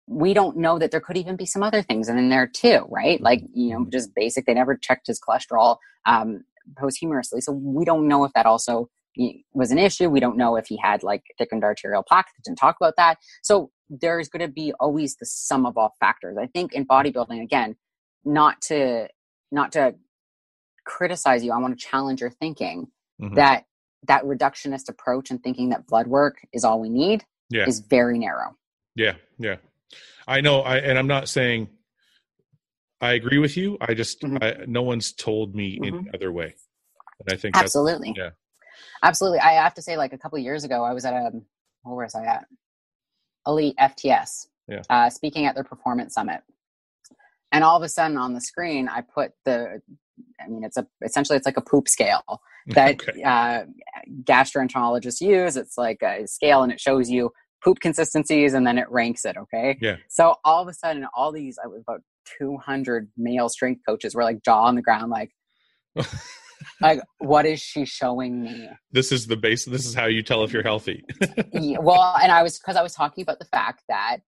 we 0.09 0.35
don't 0.35 0.57
know 0.57 0.78
that 0.78 0.91
there 0.91 1.01
could 1.01 1.16
even 1.16 1.37
be 1.37 1.47
some 1.47 1.62
other 1.62 1.80
things 1.83 2.09
in 2.09 2.28
there 2.28 2.47
too, 2.47 2.85
right? 2.89 3.16
Mm-hmm. 3.16 3.24
Like, 3.24 3.43
you 3.55 3.70
know, 3.70 3.87
just 3.91 4.14
basic. 4.14 4.47
They 4.47 4.55
never 4.55 4.76
checked 4.76 5.07
his 5.07 5.20
cholesterol 5.20 5.76
um, 6.07 6.43
posthumously. 6.76 7.41
So 7.41 7.53
we 7.53 7.85
don't 7.85 8.09
know 8.09 8.24
if 8.24 8.33
that 8.35 8.45
also 8.47 8.89
was 9.52 9.70
an 9.70 9.78
issue. 9.78 10.08
We 10.08 10.20
don't 10.20 10.36
know 10.36 10.56
if 10.56 10.66
he 10.66 10.76
had 10.76 11.02
like 11.02 11.22
thickened 11.38 11.64
arterial 11.64 12.02
plaque. 12.02 12.28
Didn't 12.44 12.58
talk 12.58 12.76
about 12.80 12.94
that. 12.96 13.18
So 13.42 13.70
there's 13.90 14.28
going 14.28 14.46
to 14.46 14.52
be 14.52 14.72
always 14.80 15.16
the 15.16 15.26
sum 15.26 15.66
of 15.66 15.76
all 15.76 15.94
factors. 16.00 16.36
I 16.40 16.46
think 16.46 16.72
in 16.72 16.86
bodybuilding, 16.86 17.42
again, 17.42 17.76
not 18.24 18.62
to, 18.62 19.08
not 19.50 19.72
to 19.72 19.94
criticize 20.84 21.44
you, 21.44 21.52
I 21.52 21.58
want 21.58 21.78
to 21.78 21.84
challenge 21.84 22.20
your 22.20 22.30
thinking 22.30 22.88
Mhm. 23.20 23.34
that 23.36 23.64
that 24.08 24.24
reductionist 24.24 24.88
approach 24.88 25.30
and 25.30 25.40
thinking 25.44 25.68
that 25.68 25.86
blood 25.86 26.08
work 26.08 26.38
is 26.52 26.64
all 26.64 26.80
we 26.80 26.88
need 26.88 27.24
Yeah. 27.50 27.66
is 27.68 27.78
very 27.78 28.18
narrow. 28.18 28.56
Yeah, 28.96 29.14
yeah. 29.38 29.56
I 30.26 30.40
know. 30.40 30.62
I 30.62 30.78
and 30.78 30.98
I'm 30.98 31.06
not 31.06 31.28
saying 31.28 31.68
I 33.00 33.12
agree 33.12 33.38
with 33.38 33.56
you. 33.56 33.76
I 33.80 33.94
just 33.94 34.20
Mhm. 34.22 34.42
I, 34.42 34.64
no 34.66 34.82
one's 34.82 35.12
told 35.12 35.54
me 35.54 35.78
any 35.84 36.08
other 36.14 36.32
way, 36.32 36.54
and 37.20 37.32
I 37.32 37.36
think 37.36 37.54
that's 37.54 37.64
Absolutely. 37.66 38.14
yeah. 38.16 38.30
Absolutely. 39.03 39.40
I 39.40 39.53
have 39.53 39.74
to 39.74 39.82
say, 39.82 39.96
like 39.96 40.12
a 40.12 40.18
couple 40.18 40.38
of 40.38 40.44
years 40.44 40.64
ago, 40.64 40.84
I 40.84 40.92
was 40.92 41.05
at 41.05 41.14
a 41.14 41.30
where 41.82 42.05
was 42.05 42.14
I 42.14 42.24
at? 42.24 42.46
Elite 43.46 43.76
FTS. 43.78 44.46
Yeah. 44.68 44.82
Uh, 44.88 45.11
speaking 45.11 45.46
at 45.46 45.55
their 45.55 45.64
performance 45.64 46.14
summit, 46.14 46.40
and 47.50 47.64
all 47.64 47.76
of 47.76 47.82
a 47.82 47.88
sudden 47.88 48.16
on 48.16 48.34
the 48.34 48.40
screen, 48.40 48.88
I 48.88 49.00
put 49.03 49.32
the. 49.44 49.80
I 50.40 50.48
mean, 50.48 50.64
it's 50.64 50.76
a 50.76 50.86
essentially 51.05 51.36
it's 51.36 51.46
like 51.46 51.57
a 51.57 51.62
poop 51.62 51.88
scale 51.88 52.22
that 52.68 53.00
okay. 53.09 53.22
uh, 53.22 53.64
gastroenterologists 54.22 55.20
use. 55.20 55.57
It's 55.57 55.76
like 55.76 56.03
a 56.03 56.26
scale, 56.26 56.62
and 56.62 56.72
it 56.72 56.80
shows 56.80 57.11
you 57.11 57.30
poop 57.64 57.80
consistencies, 57.80 58.55
and 58.55 58.66
then 58.66 58.78
it 58.78 58.88
ranks 58.90 59.24
it. 59.24 59.36
Okay. 59.36 59.78
Yeah. 59.80 59.96
So 60.09 60.36
all 60.44 60.62
of 60.62 60.68
a 60.68 60.74
sudden, 60.74 61.07
all 61.14 61.32
these 61.32 61.59
I 61.62 61.66
was 61.66 61.82
about 61.82 62.03
200 62.38 63.11
male 63.16 63.48
strength 63.48 63.82
coaches 63.86 64.14
were 64.14 64.22
like 64.22 64.42
jaw 64.44 64.64
on 64.64 64.76
the 64.76 64.82
ground, 64.82 65.11
like, 65.11 65.30
like 66.80 67.00
what 67.18 67.46
is 67.46 67.60
she 67.60 67.84
showing 67.84 68.42
me? 68.42 68.68
This 68.90 69.12
is 69.12 69.26
the 69.26 69.36
base. 69.36 69.64
This 69.64 69.86
is 69.86 69.94
how 69.94 70.06
you 70.06 70.22
tell 70.22 70.44
if 70.44 70.52
you're 70.52 70.62
healthy. 70.62 71.04
yeah, 71.52 71.78
well, 71.78 72.16
and 72.22 72.32
I 72.32 72.42
was 72.42 72.58
because 72.58 72.76
I 72.76 72.82
was 72.82 72.94
talking 72.94 73.22
about 73.22 73.38
the 73.38 73.44
fact 73.46 73.82
that 73.88 74.18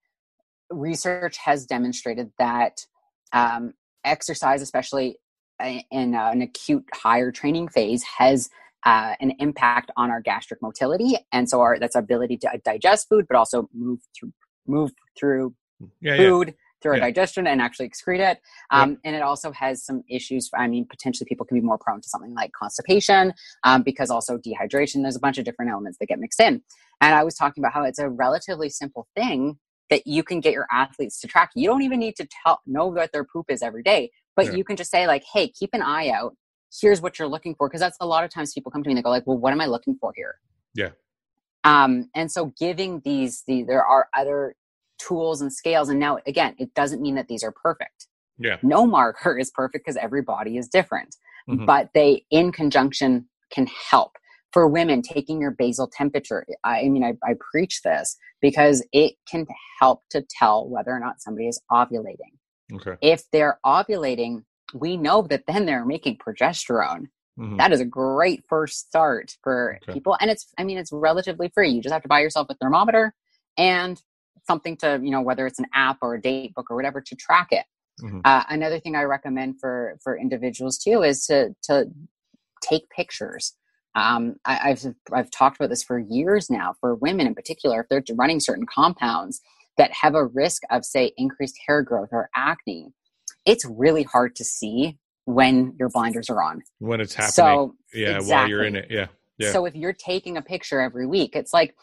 research 0.70 1.36
has 1.38 1.66
demonstrated 1.66 2.30
that 2.38 2.80
um, 3.32 3.74
exercise, 4.04 4.62
especially 4.62 5.18
in 5.90 6.14
uh, 6.14 6.30
an 6.32 6.42
acute 6.42 6.84
higher 6.92 7.30
training 7.30 7.68
phase, 7.68 8.02
has 8.18 8.48
uh, 8.84 9.14
an 9.20 9.32
impact 9.38 9.90
on 9.96 10.10
our 10.10 10.20
gastric 10.20 10.60
motility, 10.60 11.16
and 11.32 11.48
so 11.48 11.60
our 11.60 11.78
that's 11.78 11.96
our 11.96 12.02
ability 12.02 12.36
to 12.38 12.60
digest 12.64 13.08
food, 13.08 13.26
but 13.28 13.36
also 13.36 13.68
move 13.72 14.00
through 14.18 14.32
move 14.66 14.92
through 15.18 15.54
yeah, 16.00 16.14
yeah, 16.14 16.16
food 16.16 16.54
through 16.84 16.92
our 16.92 16.98
Yeah. 16.98 17.04
digestion 17.06 17.46
and 17.46 17.60
actually 17.62 17.88
excrete 17.88 18.20
it. 18.20 18.40
Um, 18.70 18.98
And 19.04 19.16
it 19.16 19.22
also 19.22 19.50
has 19.52 19.82
some 19.82 20.04
issues. 20.08 20.50
I 20.54 20.68
mean, 20.68 20.86
potentially 20.86 21.26
people 21.26 21.46
can 21.46 21.56
be 21.58 21.62
more 21.66 21.78
prone 21.78 22.00
to 22.02 22.08
something 22.08 22.34
like 22.34 22.52
constipation 22.52 23.32
um, 23.64 23.82
because 23.82 24.10
also 24.10 24.36
dehydration. 24.36 25.02
There's 25.02 25.16
a 25.16 25.20
bunch 25.20 25.38
of 25.38 25.44
different 25.46 25.70
elements 25.70 25.96
that 25.98 26.06
get 26.06 26.18
mixed 26.20 26.40
in. 26.40 26.62
And 27.00 27.14
I 27.14 27.24
was 27.24 27.34
talking 27.34 27.62
about 27.62 27.72
how 27.72 27.84
it's 27.84 27.98
a 27.98 28.08
relatively 28.08 28.68
simple 28.68 29.08
thing 29.16 29.58
that 29.90 30.06
you 30.06 30.22
can 30.22 30.40
get 30.40 30.52
your 30.52 30.66
athletes 30.70 31.18
to 31.20 31.26
track. 31.26 31.50
You 31.54 31.68
don't 31.68 31.82
even 31.82 31.98
need 32.00 32.16
to 32.16 32.26
tell 32.44 32.60
know 32.66 32.86
what 32.86 33.12
their 33.12 33.24
poop 33.24 33.46
is 33.50 33.62
every 33.62 33.82
day, 33.82 34.10
but 34.36 34.46
Yeah. 34.46 34.52
you 34.52 34.64
can 34.64 34.76
just 34.76 34.90
say 34.90 35.06
like, 35.06 35.24
"Hey, 35.32 35.48
keep 35.48 35.70
an 35.72 35.82
eye 35.82 36.10
out. 36.10 36.36
Here's 36.80 37.00
what 37.00 37.18
you're 37.18 37.28
looking 37.28 37.54
for." 37.54 37.68
Because 37.68 37.80
that's 37.80 37.96
a 38.00 38.06
lot 38.06 38.24
of 38.24 38.30
times 38.30 38.52
people 38.52 38.70
come 38.70 38.82
to 38.82 38.88
me 38.88 38.92
and 38.92 38.98
they 38.98 39.02
go 39.02 39.10
like, 39.10 39.26
"Well, 39.26 39.38
what 39.38 39.52
am 39.52 39.60
I 39.60 39.66
looking 39.66 39.96
for 39.96 40.12
here?" 40.14 40.38
Yeah. 40.74 40.90
Um, 41.64 42.10
and 42.14 42.30
so 42.30 42.46
giving 42.58 43.00
these 43.04 43.42
the 43.46 43.62
there 43.62 43.84
are 43.84 44.08
other 44.14 44.54
tools 44.98 45.40
and 45.40 45.52
scales 45.52 45.88
and 45.88 45.98
now 46.00 46.18
again 46.26 46.54
it 46.58 46.72
doesn't 46.74 47.02
mean 47.02 47.14
that 47.14 47.28
these 47.28 47.42
are 47.42 47.52
perfect 47.52 48.06
yeah. 48.38 48.56
no 48.62 48.86
marker 48.86 49.38
is 49.38 49.50
perfect 49.50 49.84
because 49.84 49.96
every 49.96 50.22
body 50.22 50.56
is 50.56 50.68
different 50.68 51.16
Mhm. 51.48 51.66
but 51.66 51.90
they 51.94 52.24
in 52.30 52.52
conjunction 52.52 53.28
can 53.50 53.66
help 53.90 54.16
for 54.52 54.66
women 54.68 55.02
taking 55.02 55.40
your 55.40 55.50
basal 55.50 55.88
temperature 55.88 56.46
i 56.64 56.80
I 56.82 56.88
mean 56.88 57.04
I, 57.04 57.14
I 57.22 57.34
preach 57.52 57.82
this 57.82 58.16
because 58.40 58.86
it 58.92 59.14
can 59.30 59.46
help 59.80 60.00
to 60.10 60.22
tell 60.38 60.68
whether 60.68 60.90
or 60.90 61.00
not 61.00 61.20
somebody 61.20 61.48
is 61.48 61.60
ovulating 61.70 62.34
Okay. 62.72 62.96
if 63.02 63.24
they're 63.32 63.58
ovulating 63.66 64.44
we 64.72 64.96
know 64.96 65.22
that 65.22 65.44
then 65.46 65.66
they're 65.66 65.84
making 65.84 66.16
progesterone 66.18 67.06
Mhm. 67.38 67.58
that 67.58 67.72
is 67.72 67.80
a 67.80 67.84
great 67.84 68.44
first 68.48 68.78
start 68.88 69.36
for 69.42 69.78
Okay. 69.82 69.92
people 69.92 70.16
and 70.20 70.30
it's 70.30 70.46
i 70.56 70.64
mean 70.64 70.78
it's 70.78 70.92
relatively 70.92 71.48
free 71.54 71.68
you 71.70 71.82
just 71.82 71.92
have 71.92 72.02
to 72.02 72.08
buy 72.08 72.20
yourself 72.20 72.46
a 72.48 72.54
thermometer 72.54 73.12
and 73.58 74.00
something 74.46 74.76
to 74.76 75.00
you 75.02 75.10
know 75.10 75.22
whether 75.22 75.46
it's 75.46 75.58
an 75.58 75.66
app 75.74 75.98
or 76.02 76.14
a 76.14 76.20
date 76.20 76.54
book 76.54 76.66
or 76.70 76.76
whatever 76.76 77.00
to 77.00 77.14
track 77.16 77.48
it 77.50 77.64
Mhm. 78.02 78.22
uh, 78.24 78.42
another 78.48 78.80
thing 78.80 78.96
i 78.96 79.02
recommend 79.02 79.60
for 79.60 79.96
for 80.02 80.18
individuals 80.18 80.78
too 80.78 81.02
is 81.02 81.24
to 81.26 81.54
to 81.62 81.86
take 82.62 82.88
pictures 82.90 83.54
um, 83.94 84.36
I, 84.44 84.70
I've 84.70 84.84
I've 85.12 85.30
talked 85.30 85.56
about 85.56 85.70
this 85.70 85.84
for 85.84 85.98
years 85.98 86.50
now. 86.50 86.74
For 86.80 86.94
women 86.96 87.26
in 87.26 87.34
particular, 87.34 87.80
if 87.80 87.88
they're 87.88 88.02
running 88.16 88.40
certain 88.40 88.66
compounds 88.66 89.40
that 89.78 89.92
have 89.92 90.14
a 90.14 90.26
risk 90.26 90.62
of, 90.70 90.84
say, 90.84 91.12
increased 91.16 91.58
hair 91.66 91.82
growth 91.82 92.08
or 92.12 92.28
acne, 92.34 92.92
it's 93.46 93.64
really 93.64 94.02
hard 94.02 94.34
to 94.36 94.44
see 94.44 94.98
when 95.26 95.74
your 95.78 95.88
blinders 95.88 96.28
are 96.28 96.42
on. 96.42 96.62
when 96.80 97.00
it's 97.00 97.14
happening. 97.14 97.32
So 97.32 97.74
yeah, 97.94 98.20
while 98.20 98.48
you're 98.48 98.64
in 98.64 98.76
it. 98.76 98.88
Yeah. 98.90 99.06
Yeah. 99.38 99.52
So 99.52 99.64
if 99.64 99.74
you're 99.74 99.92
taking 99.92 100.36
a 100.36 100.42
picture 100.42 100.80
every 100.80 101.06
week, 101.06 101.34
it's 101.34 101.52
like 101.52 101.74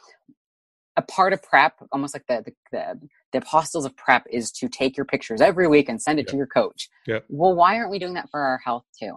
a 1.01 1.11
part 1.11 1.33
of 1.33 1.41
prep, 1.41 1.73
almost 1.91 2.13
like 2.15 2.25
the 2.27 2.43
the, 2.45 2.53
the, 2.71 3.07
the 3.33 3.37
apostles 3.39 3.85
of 3.85 3.95
prep 3.95 4.25
is 4.29 4.51
to 4.51 4.67
take 4.69 4.95
your 4.97 5.05
pictures 5.05 5.41
every 5.41 5.67
week 5.67 5.89
and 5.89 6.01
send 6.01 6.19
it 6.19 6.27
to 6.29 6.37
your 6.37 6.47
coach. 6.47 6.89
Yep. 7.07 7.25
Well, 7.29 7.53
why 7.55 7.77
aren't 7.77 7.91
we 7.91 7.99
doing 7.99 8.13
that 8.15 8.29
for 8.29 8.39
our 8.41 8.59
health 8.63 8.85
too? 8.99 9.15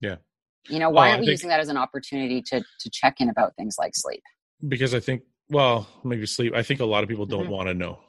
Yeah. 0.00 0.16
You 0.68 0.78
know, 0.78 0.90
why 0.90 1.06
I 1.06 1.10
aren't 1.10 1.20
we 1.20 1.26
think- 1.26 1.32
using 1.38 1.48
that 1.50 1.60
as 1.60 1.68
an 1.68 1.76
opportunity 1.76 2.42
to 2.42 2.60
to 2.60 2.90
check 2.90 3.20
in 3.20 3.28
about 3.28 3.54
things 3.56 3.76
like 3.78 3.92
sleep? 3.94 4.22
because 4.66 4.92
I 4.92 4.98
think 5.00 5.22
well, 5.50 5.86
maybe 6.04 6.26
sleep. 6.26 6.52
I 6.54 6.62
think 6.62 6.80
a 6.80 6.84
lot 6.84 7.02
of 7.02 7.08
people 7.08 7.24
don't 7.24 7.46
Mhm. 7.46 7.50
want 7.56 7.68
to 7.68 7.74
know. 7.74 8.00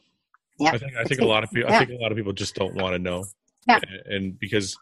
Yeah. 0.59 0.71
I 0.71 0.77
think 0.77 0.93
I 0.95 1.03
think 1.03 1.21
a 1.21 1.25
lot 1.25 1.43
of 1.43 1.51
people 1.51 1.71
I 1.73 1.79
think 1.85 1.91
a 1.91 2.01
lot 2.03 2.11
of 2.11 2.17
people 2.17 2.33
just 2.33 2.55
don't 2.55 2.75
want 2.75 2.93
to 2.93 2.99
know. 2.99 3.25
Yeah. 3.67 3.79
And, 3.87 4.13
and 4.13 4.39
because 4.39 4.75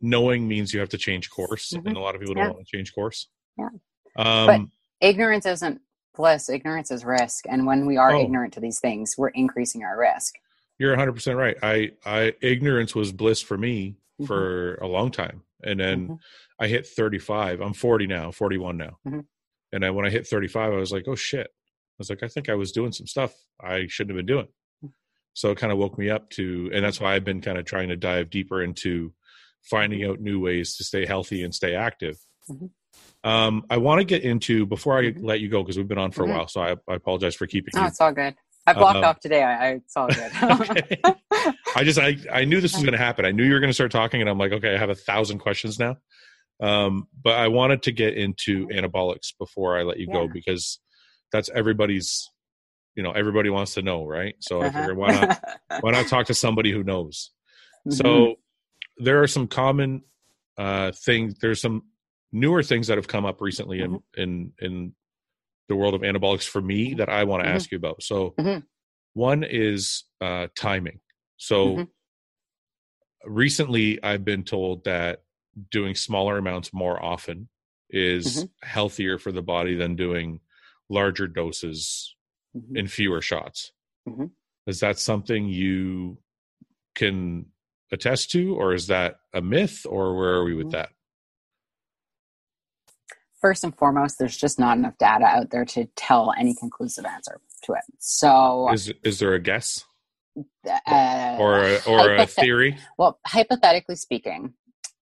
knowing 0.00 0.46
means 0.48 0.74
you 0.74 0.80
have 0.80 0.88
to 0.90 0.98
change 0.98 1.30
course 1.30 1.72
Mhm. 1.72 1.86
and 1.86 1.96
a 1.96 2.00
lot 2.00 2.14
of 2.14 2.20
people 2.20 2.34
don't 2.34 2.44
Yeah. 2.44 2.50
want 2.50 2.66
to 2.66 2.76
change 2.76 2.92
course. 2.94 3.28
Yeah. 3.56 3.68
Um, 4.16 4.70
ignorance 5.00 5.46
isn't 5.46 5.80
bliss 6.14 6.48
ignorance 6.48 6.90
is 6.90 7.04
risk 7.04 7.44
and 7.48 7.66
when 7.66 7.86
we 7.86 7.96
are 7.96 8.14
Oh. 8.14 8.20
ignorant 8.22 8.52
to 8.54 8.60
these 8.60 8.80
things 8.80 9.14
we're 9.16 9.28
increasing 9.28 9.82
our 9.84 9.98
risk 9.98 10.34
You're 10.78 10.96
100% 10.96 11.36
right. 11.36 11.56
I, 11.62 11.92
I, 12.04 12.32
ignorance 12.42 12.94
was 12.94 13.12
bliss 13.12 13.40
for 13.40 13.56
me 13.56 13.96
Mhm. 14.20 14.26
for 14.26 14.74
a 14.76 14.86
long 14.88 15.10
time. 15.12 15.42
And 15.62 15.78
then 15.78 16.08
Mhm. 16.08 16.18
I 16.58 16.66
hit 16.66 16.86
35. 16.88 17.60
I'm 17.60 17.72
40 17.74 18.06
now, 18.08 18.32
41 18.32 18.78
now. 18.78 18.98
Mhm. 19.06 19.24
And 19.72 19.82
then 19.82 19.94
when 19.94 20.06
I 20.06 20.10
hit 20.10 20.26
35, 20.26 20.72
I 20.72 20.76
was 20.76 20.90
like, 20.90 21.04
oh 21.06 21.14
shit. 21.14 21.46
I 21.46 21.96
was 21.98 22.10
like, 22.10 22.22
I 22.24 22.28
think 22.28 22.48
I 22.48 22.54
was 22.54 22.72
doing 22.72 22.90
some 22.90 23.06
stuff 23.06 23.32
I 23.60 23.86
shouldn't 23.86 24.16
have 24.16 24.26
been 24.26 24.34
doing. 24.34 24.48
So 25.34 25.50
it 25.52 25.58
kind 25.58 25.72
of 25.72 25.78
woke 25.78 25.98
me 25.98 26.10
up 26.10 26.30
to, 26.30 26.68
and 26.74 26.84
that's 26.84 27.00
why 27.00 27.14
I've 27.14 27.24
been 27.24 27.40
kind 27.42 27.58
of 27.58 27.64
trying 27.64 27.88
to 27.90 27.96
dive 27.96 28.28
deeper 28.28 28.60
into 28.62 29.14
finding 29.70 30.02
out 30.04 30.20
new 30.20 30.40
ways 30.40 30.74
to 30.76 30.84
stay 30.84 31.06
healthy 31.06 31.42
and 31.44 31.54
stay 31.54 31.74
active. 31.76 32.16
Mhm. 32.50 32.70
Um, 33.24 33.64
I 33.70 33.76
want 33.76 34.00
to 34.00 34.04
get 34.04 34.22
into 34.22 34.66
before 34.66 34.98
I 34.98 35.02
Mhm. 35.12 35.22
let 35.22 35.40
you 35.40 35.48
go 35.48 35.62
because 35.62 35.76
we've 35.76 35.86
been 35.88 35.98
on 35.98 36.10
for 36.10 36.24
a 36.24 36.28
while, 36.28 36.48
so 36.48 36.60
I, 36.60 36.72
I 36.88 36.94
apologize 36.96 37.34
for 37.36 37.46
keeping 37.46 37.72
no 37.76 37.82
you. 37.82 37.86
it's 37.88 38.00
all 38.00 38.12
good 38.12 38.34
i 38.66 38.72
blocked 38.72 38.96
Um, 38.98 39.04
off 39.04 39.20
today 39.20 39.42
I, 39.42 39.68
I 39.68 39.68
it's 39.74 39.96
all 39.96 40.08
good. 40.08 40.30
I 41.76 41.82
just 41.84 41.98
I 41.98 42.16
I 42.32 42.44
knew 42.44 42.60
this 42.60 42.74
was 42.74 42.82
going 42.88 42.92
to 42.92 42.98
happen. 42.98 43.24
I 43.24 43.32
knew 43.32 43.44
you 43.44 43.52
were 43.54 43.60
going 43.60 43.70
to 43.70 43.74
start 43.74 43.90
talking, 43.90 44.20
and 44.20 44.30
I'm 44.30 44.38
like, 44.38 44.52
okay, 44.52 44.74
I 44.74 44.78
have 44.78 44.90
a 44.90 44.94
thousand 44.94 45.38
questions 45.40 45.78
now. 45.80 45.96
Um, 46.60 47.08
but 47.24 47.34
I 47.34 47.48
wanted 47.48 47.82
to 47.84 47.92
get 47.92 48.14
into 48.16 48.68
anabolics 48.68 49.32
before 49.38 49.76
I 49.76 49.82
let 49.82 49.98
you 49.98 50.06
go 50.06 50.28
because 50.28 50.78
that's 51.32 51.48
everybody's. 51.54 52.28
You 52.94 53.02
know, 53.02 53.12
everybody 53.12 53.48
wants 53.50 53.74
to 53.74 53.82
know, 53.82 54.04
right? 54.06 54.34
So 54.40 54.58
I 54.62 54.66
Uh-huh. 54.66 54.78
figured 54.78 54.96
why 54.98 55.10
not 55.12 55.38
why 55.80 55.90
not 55.92 56.06
talk 56.06 56.26
to 56.26 56.34
somebody 56.34 56.70
who 56.70 56.84
knows. 56.84 57.30
Mhm. 57.88 57.94
So 57.94 58.34
there 58.98 59.22
are 59.22 59.26
some 59.26 59.46
common 59.48 60.02
uh 60.58 60.92
things. 60.92 61.34
There's 61.40 61.60
some 61.60 61.82
newer 62.32 62.62
things 62.62 62.86
that 62.86 62.96
have 62.98 63.08
come 63.08 63.24
up 63.26 63.40
recently 63.40 63.80
in 63.80 63.90
Mm-hmm. 63.92 64.20
in 64.22 64.52
in 64.60 64.94
the 65.68 65.76
world 65.76 65.94
of 65.94 66.00
anabolics 66.02 66.46
for 66.48 66.60
me 66.60 66.94
that 66.94 67.08
I 67.08 67.24
want 67.24 67.42
to 67.44 67.48
Mhm. 67.48 67.54
ask 67.54 67.70
you 67.70 67.76
about. 67.78 68.02
So 68.02 68.34
Mhm. 68.38 68.66
one 69.14 69.44
is 69.44 70.04
uh 70.20 70.48
timing. 70.56 71.00
So 71.36 71.76
Mhm. 71.76 71.88
recently 73.24 74.02
I've 74.02 74.24
been 74.24 74.44
told 74.44 74.84
that 74.84 75.22
doing 75.70 75.94
smaller 75.94 76.38
amounts 76.38 76.72
more 76.72 77.02
often 77.02 77.48
is 77.90 78.26
Mm-hmm. 78.26 78.66
healthier 78.66 79.18
for 79.18 79.32
the 79.32 79.42
body 79.42 79.74
than 79.74 79.96
doing 79.96 80.40
larger 80.88 81.26
doses 81.28 82.14
in 82.74 82.86
fewer 82.88 83.20
shots. 83.22 83.72
Is 84.66 84.80
that 84.80 84.98
something 84.98 85.48
you 85.48 86.18
can 86.94 87.46
attest 87.90 88.30
to, 88.32 88.54
or 88.54 88.74
is 88.74 88.86
that 88.88 89.20
a 89.32 89.40
myth, 89.42 89.84
or 89.86 90.16
where 90.16 90.34
are 90.34 90.44
we 90.44 90.54
with 90.54 90.68
Mhm. 90.68 90.72
that? 90.72 90.90
First 93.42 93.62
and 93.64 93.76
foremost 93.76 94.18
there's 94.18 94.36
just 94.36 94.58
not 94.58 94.78
enough 94.78 94.96
data 94.98 95.26
out 95.26 95.50
there 95.50 95.66
to 95.66 95.84
tell 95.96 96.32
any 96.38 96.54
conclusive 96.54 97.04
answer 97.04 97.40
to 97.62 97.74
it 97.74 97.82
so 97.98 98.72
Is 98.72 98.90
is 99.02 99.18
there 99.18 99.34
a 99.34 99.40
guess 99.40 99.84
uh, 100.86 101.36
or 101.38 101.64
a, 101.64 101.80
or 101.86 102.14
a 102.14 102.26
theory? 102.26 102.78
Well, 102.98 103.18
hypothetically 103.26 103.96
speaking, 103.96 104.54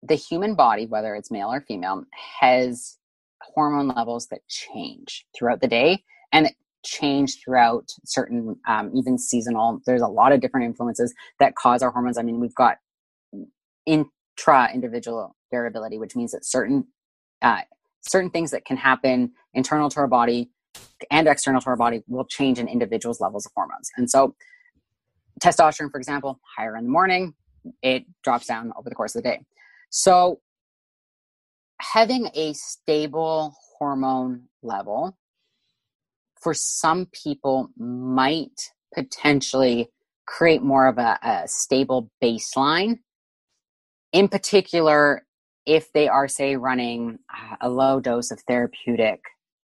the 0.03 0.15
human 0.15 0.55
body, 0.55 0.87
whether 0.87 1.15
it's 1.15 1.31
male 1.31 1.53
or 1.53 1.61
female, 1.61 2.05
has 2.41 2.99
hormone 3.43 3.89
levels 3.89 4.29
that 4.29 4.47
change 4.49 5.27
throughout 5.37 5.61
the 5.61 5.69
day 5.69 6.03
and 6.33 6.51
change 6.85 7.39
throughout 7.43 7.91
certain, 8.05 8.57
um, 8.67 8.91
even 8.95 9.19
seasonal. 9.19 9.81
There's 9.85 10.01
a 10.01 10.09
lot 10.09 10.33
of 10.33 10.41
different 10.41 10.67
influences 10.67 11.13
that 11.39 11.55
cause 11.55 11.83
our 11.83 11.91
hormones. 11.91 12.17
I 12.17 12.23
mean, 12.23 12.41
we've 12.41 12.55
got 12.55 12.79
intra 13.87 14.73
individual 14.73 15.37
variability, 15.51 15.99
which 15.99 16.17
means 16.17 16.33
that 16.33 16.45
certain 16.45 16.87
uh, 17.43 17.63
certain 18.03 18.31
things 18.31 18.51
that 18.51 18.65
can 18.65 18.77
happen 18.77 19.33
internal 19.55 19.89
to 19.91 20.01
our 20.01 20.07
body 20.07 20.51
and 21.11 21.27
external 21.27 21.61
to 21.61 21.67
our 21.69 21.77
body 21.77 22.03
will 22.09 22.25
change 22.25 22.59
an 22.59 22.69
individual's 22.69 23.21
levels 23.21 23.47
of 23.47 23.53
hormones. 23.55 23.91
And 23.97 24.11
so, 24.11 24.35
testosterone, 25.43 25.91
for 25.91 25.99
example, 25.99 26.41
higher 26.57 26.77
in 26.77 26.85
the 26.85 26.91
morning, 26.91 27.35
it 27.83 28.05
drops 28.23 28.47
down 28.47 28.73
over 28.77 28.89
the 28.89 28.95
course 28.95 29.15
of 29.15 29.23
the 29.23 29.29
day. 29.29 29.41
So, 29.91 30.41
having 31.81 32.29
a 32.35 32.53
stable 32.53 33.55
hormone 33.79 34.45
level 34.63 35.17
for 36.41 36.55
some 36.55 37.07
people 37.07 37.71
might 37.77 38.71
potentially 38.95 39.91
create 40.27 40.63
more 40.63 40.87
of 40.87 40.99
a, 40.99 41.19
a 41.23 41.43
stable 41.47 42.11
baseline. 42.23 42.99
In 44.13 44.29
particular, 44.29 45.27
if 45.71 45.93
they 45.93 46.09
are, 46.09 46.27
say, 46.27 46.57
running 46.57 47.21
uh, 47.33 47.57
a 47.61 47.69
low 47.71 48.01
dose 48.01 48.33
of 48.33 48.41
therapeutic 48.49 49.21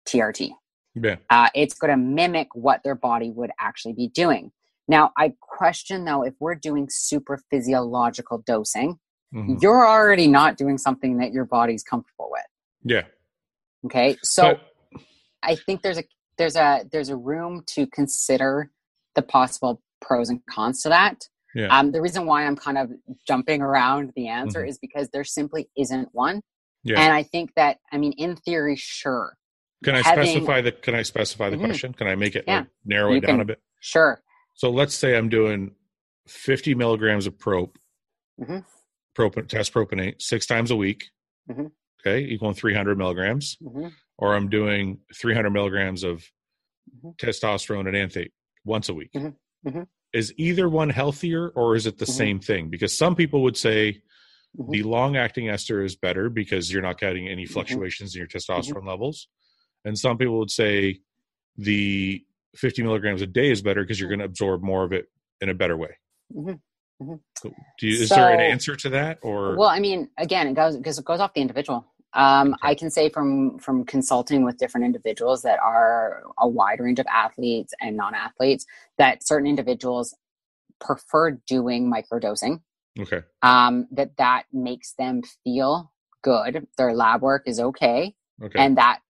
TRT 0.06 0.50
Yeah. 0.94 1.16
uh, 1.30 1.48
it's 1.54 1.74
going 1.74 1.90
to 1.90 1.96
mimic 1.96 2.48
what 2.54 2.82
their 2.84 2.94
body 2.94 3.30
would 3.30 3.50
actually 3.58 3.94
be 3.94 4.08
doing. 4.08 4.52
Now, 4.86 5.12
I 5.16 5.32
question 5.40 6.04
though 6.04 6.22
if 6.22 6.34
we're 6.40 6.56
doing 6.56 6.88
super 6.90 7.38
physiological 7.50 8.42
dosing, 8.46 8.98
Mhm. 9.34 9.62
you're 9.62 9.86
already 9.88 10.28
not 10.28 10.56
doing 10.58 10.76
something 10.76 11.16
that 11.20 11.32
your 11.32 11.46
body's 11.46 11.82
comfortable 11.82 12.28
with. 12.30 12.44
Yeah. 12.84 13.06
Okay, 13.86 14.16
so 14.22 14.42
But- 14.42 15.00
I 15.42 15.56
think 15.56 15.82
there's 15.82 15.98
a 15.98 16.04
there's 16.36 16.56
a 16.56 16.84
there's 16.92 17.08
a 17.10 17.16
room 17.16 17.62
to 17.74 17.86
consider 17.86 18.70
the 19.14 19.22
possible 19.22 19.80
pros 20.00 20.28
and 20.28 20.40
cons 20.46 20.82
to 20.82 20.88
that. 20.90 21.28
Yeah. 21.54 21.66
Um, 21.76 21.92
the 21.92 22.00
reason 22.02 22.26
why 22.26 22.44
I'm 22.46 22.56
kind 22.56 22.78
of 22.78 22.90
jumping 23.26 23.62
around 23.62 24.12
the 24.16 24.28
answer 24.28 24.62
Mhm. 24.64 24.68
is 24.68 24.78
because 24.78 25.08
there 25.10 25.24
simply 25.24 25.68
isn't 25.76 26.08
one. 26.12 26.42
Yeah. 26.82 27.00
And 27.00 27.12
I 27.12 27.22
think 27.22 27.54
that 27.54 27.78
I 27.92 27.98
mean, 27.98 28.12
in 28.12 28.36
theory, 28.36 28.76
sure, 28.76 29.36
Can 29.84 29.94
I 29.94 30.02
having- 30.02 30.26
specify 30.26 30.60
the 30.62 30.72
Can 30.72 30.94
I 30.94 31.02
specify 31.02 31.50
the 31.50 31.56
Mhm. 31.56 31.64
question? 31.64 31.92
Can 31.94 32.06
I 32.08 32.14
make 32.16 32.34
it 32.36 32.44
Yeah. 32.46 32.60
like, 32.60 32.68
narrow 32.84 33.10
You 33.10 33.16
it 33.18 33.20
down 33.20 33.34
can- 33.36 33.40
a 33.40 33.44
bit? 33.44 33.62
sure, 33.80 34.22
So 34.56 34.70
let's 34.70 34.94
say 34.94 35.16
I'm 35.16 35.28
doing 35.28 35.74
50 36.28 36.74
milligrams 36.74 37.26
of 37.26 37.38
prop, 37.38 37.76
Mhm. 38.40 38.64
propin, 39.14 39.46
test 39.48 39.72
propionate 39.74 40.22
six 40.22 40.46
times 40.46 40.70
a 40.70 40.76
week. 40.76 41.10
Mhm. 41.50 41.72
Okay, 42.00 42.20
equaling 42.24 42.54
300 42.54 42.96
milligrams. 42.98 43.56
hmm 43.60 43.88
Or 44.16 44.34
I'm 44.36 44.48
doing 44.48 45.00
300 45.14 45.50
milligrams 45.50 46.04
of 46.04 46.30
Mhm. 47.02 47.16
testosterone 47.16 47.88
enanthate 47.88 48.32
once 48.64 48.88
a 48.88 48.94
week. 48.94 49.10
Is 50.14 50.32
either 50.36 50.68
one 50.68 50.90
healthier 50.90 51.48
or 51.56 51.74
is 51.74 51.86
it 51.86 51.98
the 51.98 52.04
Mhm. 52.04 52.16
same 52.16 52.38
thing? 52.40 52.70
Because 52.70 52.96
some 52.96 53.16
people 53.16 53.42
would 53.42 53.56
say 53.56 54.00
Mhm. 54.56 54.70
the 54.70 54.82
long 54.84 55.16
acting 55.16 55.48
ester 55.48 55.82
is 55.82 55.96
better 55.96 56.30
because 56.30 56.72
you're 56.72 56.82
not 56.82 57.00
getting 57.00 57.26
any 57.28 57.44
Mhm. 57.44 57.50
fluctuations 57.50 58.14
in 58.14 58.20
your 58.20 58.28
testosterone 58.28 58.86
levels. 58.86 59.26
And 59.84 59.98
some 59.98 60.16
people 60.16 60.38
would 60.38 60.52
say 60.52 61.00
the 61.56 62.24
50 62.54 62.84
milligrams 62.84 63.22
a 63.22 63.26
day 63.26 63.50
is 63.50 63.60
better 63.60 63.82
because 63.82 63.98
you're 63.98 64.08
going 64.08 64.20
to 64.20 64.24
absorb 64.24 64.62
more 64.62 64.84
of 64.84 64.92
it 64.92 65.06
in 65.40 65.48
a 65.48 65.54
better 65.54 65.76
way. 65.76 65.96
Do 66.32 66.58
you, 67.82 68.02
is 68.02 68.08
there 68.10 68.30
an 68.32 68.40
answer 68.40 68.76
to 68.76 68.90
that 68.90 69.18
or 69.22 69.56
Well, 69.56 69.68
I 69.68 69.80
mean, 69.80 70.08
again, 70.16 70.46
it 70.46 70.54
goes 70.54 70.76
because 70.76 70.96
it 70.96 71.04
goes 71.04 71.18
off 71.18 71.34
the 71.34 71.40
individual. 71.40 71.92
Um, 72.14 72.54
Okay. 72.54 72.68
I 72.70 72.74
can 72.74 72.90
say 72.90 73.08
from 73.08 73.58
from 73.58 73.84
consulting 73.84 74.44
with 74.44 74.56
different 74.58 74.84
individuals 74.86 75.42
that 75.42 75.58
are 75.60 76.22
a 76.38 76.48
wide 76.48 76.80
range 76.80 76.98
of 77.00 77.06
athletes 77.06 77.74
and 77.80 77.96
non-athletes 77.96 78.66
that 78.98 79.26
certain 79.26 79.46
individuals 79.48 80.14
prefer 80.80 81.32
doing 81.46 81.90
microdosing. 81.92 82.60
okay? 82.98 83.22
Um, 83.42 83.86
that 83.90 84.16
that 84.18 84.44
makes 84.52 84.92
them 84.94 85.22
feel 85.42 85.92
good. 86.22 86.66
Their 86.78 86.94
lab 86.94 87.22
work 87.22 87.42
is 87.46 87.58
okay, 87.60 88.14
Okay. 88.42 88.58
and 88.58 88.78
that 88.78 89.00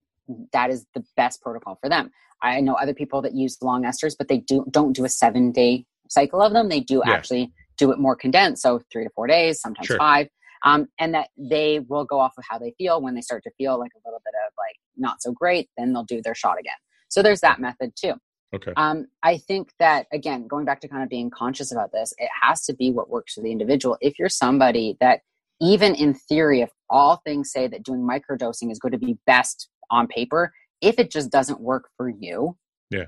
that 0.52 0.70
is 0.70 0.86
the 0.94 1.04
best 1.16 1.42
protocol 1.42 1.76
for 1.80 1.88
them. 1.90 2.10
I 2.40 2.60
know 2.60 2.74
other 2.74 2.94
people 2.94 3.20
that 3.22 3.34
use 3.34 3.58
long 3.62 3.82
esters, 3.84 4.14
but 4.18 4.28
they 4.28 4.38
do 4.38 4.64
don't 4.70 4.94
do 4.94 5.04
a 5.04 5.08
seven 5.08 5.52
day 5.52 5.84
cycle 6.08 6.40
of 6.40 6.52
them. 6.52 6.68
They 6.68 6.80
do 6.80 7.02
Yeah. 7.04 7.12
actually 7.12 7.52
do 7.76 7.90
it 7.92 7.98
more 7.98 8.16
condensed, 8.16 8.62
so 8.62 8.80
three 8.90 9.04
to 9.04 9.10
four 9.10 9.26
days, 9.26 9.60
sometimes 9.60 9.88
Sure. 9.88 9.98
five. 9.98 10.28
Um, 10.64 10.88
and 10.98 11.14
that 11.14 11.28
they 11.36 11.80
will 11.80 12.04
go 12.04 12.18
off 12.18 12.32
of 12.38 12.44
how 12.48 12.58
they 12.58 12.74
feel 12.78 13.00
when 13.02 13.14
they 13.14 13.20
start 13.20 13.42
to 13.44 13.50
feel 13.58 13.78
like 13.78 13.92
a 13.94 14.08
little 14.08 14.20
bit 14.24 14.34
of 14.46 14.52
like 14.58 14.76
not 14.96 15.20
so 15.20 15.30
great, 15.32 15.68
then 15.76 15.92
they'll 15.92 16.04
do 16.04 16.22
their 16.22 16.34
shot 16.34 16.58
again. 16.58 16.72
So 17.08 17.22
there's 17.22 17.40
that 17.42 17.60
method 17.60 17.92
too. 17.94 18.14
okay. 18.54 18.72
Um, 18.76 19.06
I 19.22 19.36
think 19.36 19.70
that 19.78 20.06
again, 20.12 20.46
going 20.46 20.64
back 20.64 20.80
to 20.80 20.88
kind 20.88 21.02
of 21.02 21.08
being 21.10 21.28
conscious 21.30 21.70
about 21.70 21.92
this, 21.92 22.14
it 22.18 22.30
has 22.40 22.64
to 22.66 22.74
be 22.74 22.90
what 22.90 23.10
works 23.10 23.34
for 23.34 23.42
the 23.42 23.52
individual. 23.52 23.98
If 24.00 24.18
you're 24.18 24.28
somebody 24.30 24.96
that, 25.00 25.20
even 25.60 25.94
in 25.94 26.14
theory, 26.14 26.62
if 26.62 26.70
all 26.88 27.20
things 27.24 27.52
say 27.52 27.68
that 27.68 27.82
doing 27.84 28.00
microdosing 28.00 28.72
is 28.72 28.78
going 28.78 28.92
to 28.92 28.98
be 28.98 29.18
best 29.26 29.68
on 29.90 30.06
paper, 30.06 30.52
if 30.80 30.98
it 30.98 31.10
just 31.10 31.30
doesn't 31.30 31.60
work 31.60 31.88
for 31.96 32.08
you, 32.08 32.56
Yeah. 32.90 33.04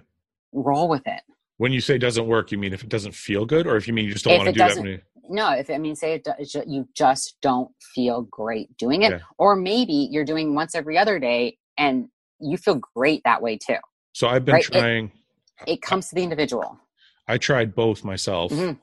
roll 0.53 0.89
with 0.89 1.07
it. 1.07 1.23
When 1.59 1.73
you 1.73 1.81
say 1.81 1.99
doesn't 1.99 2.27
work, 2.27 2.53
you 2.53 2.59
mean 2.59 2.73
if 2.73 2.83
it 2.83 2.89
doesn't 2.89 3.15
feel 3.15 3.45
good, 3.47 3.67
or 3.67 3.77
if 3.77 3.87
you 3.89 3.95
mean 3.95 4.05
you 4.07 4.13
just 4.13 4.25
don't 4.25 4.37
want 4.39 4.47
to 4.49 4.53
do 4.53 4.59
that? 4.59 4.85
you, 4.85 5.01
No, 5.29 5.51
if 5.53 5.71
I 5.71 5.79
mean, 5.79 5.97
say 5.97 6.15
it, 6.15 6.25
do- 6.25 6.33
it's 6.39 6.53
ju- 6.53 6.65
you 6.67 6.89
just 6.95 7.37
don't 7.43 7.71
feel 7.95 8.23
great 8.23 8.77
doing 8.77 9.03
it, 9.03 9.13
Yeah. 9.13 9.19
or 9.39 9.57
maybe 9.57 10.09
you're 10.11 10.25
doing 10.25 10.55
once 10.55 10.75
every 10.75 10.97
other 10.99 11.19
day 11.19 11.59
and 11.79 12.09
you 12.41 12.57
feel 12.59 12.81
great 12.95 13.23
that 13.25 13.41
way 13.43 13.57
too. 13.59 13.77
so 14.13 14.29
I've 14.29 14.45
been 14.47 14.55
Right, 14.55 14.65
trying. 14.65 15.13
It 15.67 15.83
comes 15.83 16.09
to 16.09 16.15
the 16.15 16.23
individual. 16.23 16.79
I 17.29 17.37
tried 17.39 17.75
both 17.75 18.03
myself. 18.05 18.51
Mhm. 18.53 18.79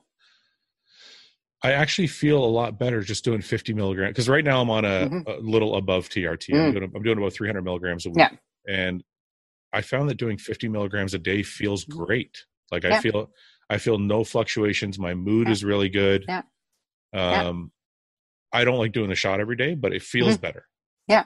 I 1.62 1.72
actually 1.72 2.08
feel 2.08 2.44
a 2.44 2.46
lot 2.46 2.78
better 2.78 3.00
just 3.00 3.24
doing 3.24 3.40
50 3.40 3.72
milligrams 3.72 4.10
because 4.10 4.28
right 4.28 4.44
now 4.44 4.60
I'm 4.60 4.70
on 4.70 4.84
a, 4.84 5.08
Mhm. 5.08 5.26
a 5.26 5.40
little 5.40 5.76
above 5.76 6.08
TRT. 6.08 6.52
Mm. 6.52 6.66
I'm, 6.66 6.72
doing, 6.74 6.92
I'm 6.94 7.02
doing 7.02 7.18
about 7.18 7.32
300 7.32 7.62
milligrams 7.62 8.04
a 8.06 8.10
week, 8.10 8.18
Yeah. 8.18 8.30
and 8.68 9.02
I 9.72 9.80
found 9.80 10.08
that 10.10 10.16
doing 10.18 10.36
50 10.36 10.68
milligrams 10.68 11.14
a 11.14 11.18
day 11.18 11.42
feels 11.42 11.84
Mhm. 11.86 11.96
great. 11.96 12.44
Like 12.72 12.84
I 12.84 13.00
feel, 13.00 13.30
I 13.70 13.78
feel 13.78 13.98
no 13.98 14.24
fluctuations. 14.24 14.98
My 14.98 15.14
mood 15.14 15.46
Yeah. 15.48 15.52
is 15.52 15.64
really 15.64 15.88
good. 15.88 16.24
Yeah. 16.28 16.42
Um, 17.12 17.70
Yeah. 18.52 18.60
I 18.60 18.64
don't 18.64 18.78
like 18.78 18.92
doing 18.92 19.08
the 19.08 19.16
shot 19.16 19.40
every 19.40 19.56
day, 19.56 19.74
but 19.74 19.92
it 19.92 20.02
feels 20.02 20.36
better. 20.38 20.66
yeah 21.08 21.24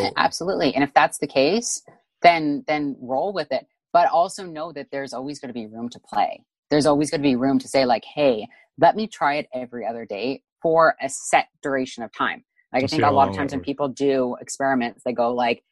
So- 0.00 0.10
absolutely 0.16 0.74
and 0.74 0.82
if 0.82 0.92
that's 0.94 1.18
the 1.18 1.28
case 1.28 1.80
then 2.22 2.64
then 2.66 2.96
roll 3.00 3.32
with 3.32 3.52
it 3.52 3.66
but 3.92 4.08
also 4.08 4.44
know 4.44 4.72
that 4.72 4.88
there's 4.90 5.12
always 5.12 5.38
going 5.38 5.48
to 5.48 5.54
be 5.54 5.66
room 5.68 5.88
to 5.90 6.00
play 6.00 6.42
there's 6.70 6.86
always 6.86 7.08
going 7.10 7.20
to 7.20 7.28
be 7.28 7.36
room 7.36 7.56
to 7.60 7.68
say 7.68 7.84
like 7.84 8.04
hey 8.04 8.48
let 8.78 8.96
me 8.96 9.06
try 9.06 9.34
it 9.36 9.46
every 9.54 9.86
other 9.86 10.04
day 10.04 10.42
for 10.60 10.96
a 11.00 11.08
set 11.08 11.46
duration 11.62 12.02
of 12.02 12.10
time 12.12 12.44
like 12.72 12.82
i 12.82 12.86
think 12.88 13.04
a 13.04 13.10
lot 13.12 13.28
of 13.28 13.36
times 13.36 13.52
when 13.52 13.60
people 13.60 13.86
do 13.88 14.34
experiments 14.40 15.02
they 15.04 15.12
go 15.12 15.32
like 15.32 15.62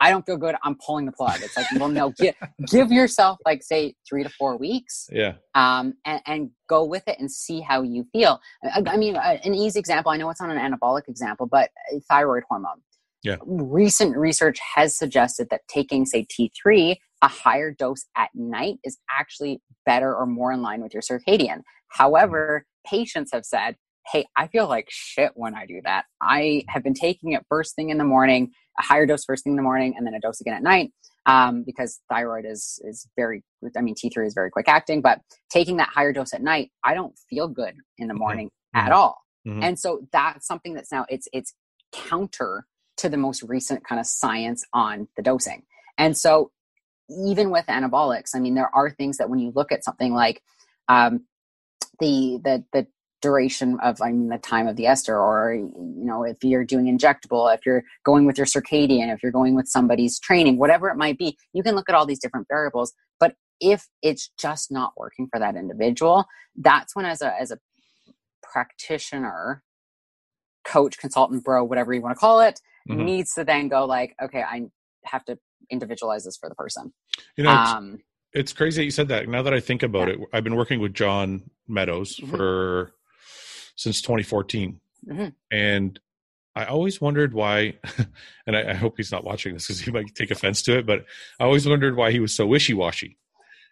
i 0.00 0.10
don't 0.10 0.24
feel 0.26 0.36
good 0.36 0.54
i'm 0.62 0.76
pulling 0.84 1.06
the 1.06 1.12
plug 1.12 1.40
it's 1.42 1.56
like 1.56 1.66
well 1.76 1.88
no 1.88 2.10
give, 2.10 2.34
give 2.70 2.90
yourself 2.92 3.38
like 3.44 3.62
say 3.62 3.94
three 4.08 4.22
to 4.22 4.28
four 4.30 4.56
weeks 4.56 5.08
Yeah. 5.10 5.34
um, 5.54 5.94
and, 6.04 6.20
and 6.26 6.50
go 6.68 6.84
with 6.84 7.02
it 7.06 7.18
and 7.18 7.30
see 7.30 7.60
how 7.60 7.82
you 7.82 8.04
feel. 8.12 8.40
I, 8.64 8.82
I 8.86 8.96
mean, 8.96 9.16
uh, 9.16 9.38
an 9.44 9.54
easy 9.54 9.78
example, 9.78 10.10
I 10.10 10.16
know 10.16 10.28
it's 10.30 10.40
not 10.40 10.50
an 10.50 10.58
anabolic 10.58 11.06
example, 11.08 11.46
but 11.46 11.70
thyroid 12.08 12.42
hormone. 12.48 12.82
Yeah. 13.22 13.36
Recent 13.44 14.16
research 14.16 14.58
has 14.74 14.96
suggested 14.96 15.48
that 15.50 15.60
taking, 15.68 16.06
say, 16.06 16.26
T3, 16.26 16.96
a 17.22 17.28
higher 17.28 17.70
dose 17.72 18.04
at 18.16 18.30
night 18.34 18.76
is 18.84 18.98
actually 19.16 19.60
better 19.84 20.14
or 20.14 20.26
more 20.26 20.52
in 20.52 20.60
line 20.62 20.82
with 20.82 20.92
your 20.92 21.02
circadian. 21.02 21.62
However, 21.88 22.66
patients 22.84 23.30
have 23.32 23.44
said, 23.44 23.76
hey, 24.12 24.26
I 24.36 24.46
feel 24.46 24.68
like 24.68 24.86
shit 24.88 25.32
when 25.34 25.54
I 25.54 25.66
do 25.66 25.80
that. 25.84 26.04
I 26.20 26.64
have 26.68 26.82
been 26.84 26.94
taking 26.94 27.32
it 27.32 27.44
first 27.48 27.74
thing 27.74 27.90
in 27.90 27.98
the 27.98 28.04
morning, 28.04 28.52
a 28.78 28.82
higher 28.82 29.06
dose 29.06 29.24
first 29.24 29.44
thing 29.44 29.54
in 29.54 29.56
the 29.56 29.62
morning, 29.62 29.94
and 29.96 30.06
then 30.06 30.14
a 30.14 30.20
dose 30.20 30.40
again 30.40 30.54
at 30.54 30.62
night 30.62 30.92
um, 31.26 31.62
because 31.64 32.00
thyroid 32.08 32.44
is 32.46 32.78
is 32.84 33.08
very 33.16 33.42
I 33.76 33.80
mean 33.80 33.94
T3 33.94 34.26
is 34.26 34.34
very 34.34 34.50
quick 34.50 34.68
acting, 34.68 35.02
but 35.02 35.20
taking 35.50 35.76
that 35.78 35.88
higher 35.88 36.12
dose 36.12 36.32
at 36.32 36.42
night, 36.42 36.70
I 36.84 36.94
don't 36.94 37.14
feel 37.28 37.48
good 37.48 37.74
in 37.98 38.08
the 38.08 38.14
morning 38.14 38.50
at 38.74 38.90
Mhm. 38.92 38.94
all. 38.94 39.18
Mhm. 39.46 39.62
And 39.62 39.78
so 39.78 40.06
that's 40.12 40.46
something 40.46 40.74
that's 40.74 40.92
now 40.92 41.04
it's 41.08 41.28
it's 41.32 41.54
counter 41.92 42.66
to 42.98 43.08
the 43.08 43.16
most 43.16 43.42
recent 43.42 43.84
kind 43.84 44.00
of 44.00 44.06
science 44.06 44.64
on 44.72 45.08
the 45.16 45.22
dosing. 45.22 45.64
And 45.98 46.16
so 46.16 46.50
even 47.08 47.50
with 47.50 47.66
anabolics, 47.66 48.34
I 48.34 48.40
mean 48.40 48.54
there 48.54 48.74
are 48.74 48.90
things 48.90 49.16
that 49.18 49.28
when 49.30 49.38
you 49.38 49.52
look 49.54 49.72
at 49.72 49.84
something 49.84 50.12
like 50.14 50.42
um, 50.88 51.26
the 51.98 52.38
the 52.44 52.64
the 52.72 52.86
duration 53.26 53.76
of 53.82 54.00
I 54.00 54.12
mean 54.12 54.28
the 54.28 54.38
time 54.38 54.68
of 54.68 54.76
the 54.76 54.86
ester 54.86 55.16
or 55.20 55.52
you 55.52 55.72
know 56.10 56.22
if 56.22 56.36
you're 56.44 56.64
doing 56.64 56.86
injectable 56.86 57.52
if 57.52 57.66
you're 57.66 57.82
going 58.04 58.24
with 58.24 58.38
your 58.38 58.46
circadian 58.46 59.12
if 59.12 59.20
you're 59.22 59.32
going 59.40 59.54
with 59.56 59.66
somebody's 59.66 60.20
training 60.20 60.58
whatever 60.58 60.88
it 60.90 60.96
might 60.96 61.18
be 61.18 61.36
you 61.52 61.62
can 61.64 61.74
look 61.74 61.88
at 61.88 61.94
all 61.96 62.06
these 62.06 62.20
different 62.20 62.46
variables 62.48 62.92
but 63.18 63.34
if 63.60 63.88
it's 64.00 64.30
just 64.38 64.70
not 64.70 64.92
working 64.96 65.26
for 65.30 65.40
that 65.40 65.56
individual 65.56 66.24
that's 66.68 66.94
when 66.94 67.04
as 67.04 67.20
a 67.20 67.30
as 67.40 67.50
a 67.50 67.58
practitioner 68.52 69.62
coach 70.64 70.98
consultant 70.98 71.42
bro 71.42 71.64
whatever 71.64 71.92
you 71.92 72.00
want 72.00 72.14
to 72.14 72.20
call 72.20 72.40
it 72.40 72.60
Mhm. 72.88 73.04
needs 73.04 73.34
to 73.34 73.42
then 73.42 73.66
go 73.66 73.84
like 73.86 74.14
okay 74.22 74.42
I 74.42 74.62
have 75.04 75.24
to 75.24 75.36
individualize 75.70 76.24
this 76.24 76.36
for 76.36 76.48
the 76.48 76.54
person 76.54 76.92
You 77.36 77.42
know, 77.44 77.54
it's, 77.54 77.72
um 77.72 77.98
it's 78.32 78.52
crazy 78.52 78.82
that 78.82 78.84
you 78.84 78.90
said 78.90 79.08
that. 79.08 79.28
Now 79.28 79.42
that 79.42 79.54
I 79.54 79.60
think 79.60 79.82
about 79.82 80.08
Yeah. 80.08 80.14
it, 80.14 80.20
I've 80.32 80.44
been 80.44 80.56
working 80.56 80.78
with 80.78 80.92
John 80.94 81.50
Meadows 81.66 82.10
Mhm. 82.20 82.30
for 82.30 82.92
since 83.76 84.02
2014, 84.02 84.80
Mhm. 85.08 85.32
and 85.52 86.00
I 86.56 86.64
always 86.64 87.00
wondered 87.00 87.32
why. 87.34 87.78
And 88.46 88.56
I, 88.56 88.70
I 88.70 88.74
hope 88.74 88.94
he's 88.96 89.10
not 89.12 89.24
watching 89.24 89.54
this 89.54 89.66
because 89.66 89.80
he 89.80 89.90
might 89.90 90.14
take 90.14 90.30
offense 90.30 90.62
to 90.62 90.78
it. 90.78 90.86
But 90.86 91.04
I 91.40 91.44
always 91.44 91.66
wondered 91.68 91.96
why 91.96 92.12
he 92.12 92.20
was 92.20 92.32
so 92.34 92.46
wishy 92.46 92.74
washy. 92.74 93.18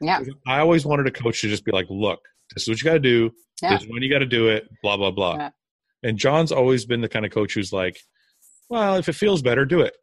yeah 0.00 0.20
I 0.46 0.58
always 0.58 0.84
wanted 0.84 1.06
a 1.06 1.10
coach 1.12 1.40
to 1.42 1.48
just 1.48 1.64
be 1.64 1.70
like, 1.72 1.86
"Look, 1.88 2.20
this 2.52 2.64
is 2.64 2.68
what 2.68 2.78
you 2.78 2.84
got 2.84 2.94
to 2.94 2.98
do. 2.98 3.30
Yeah. 3.62 3.70
This 3.74 3.82
is 3.84 3.88
when 3.88 4.02
you 4.02 4.10
got 4.10 4.18
to 4.18 4.26
do 4.26 4.48
it." 4.48 4.68
Blah 4.82 4.96
blah 4.96 5.12
blah. 5.12 5.36
Yeah. 5.36 5.50
And 6.02 6.18
John's 6.18 6.50
always 6.52 6.84
been 6.86 7.00
the 7.00 7.08
kind 7.08 7.24
of 7.24 7.30
coach 7.32 7.54
who's 7.54 7.72
like, 7.72 7.98
"Well, 8.68 8.96
if 8.96 9.08
it 9.08 9.14
feels 9.14 9.40
better, 9.42 9.64
do 9.64 9.80
it." 9.80 9.94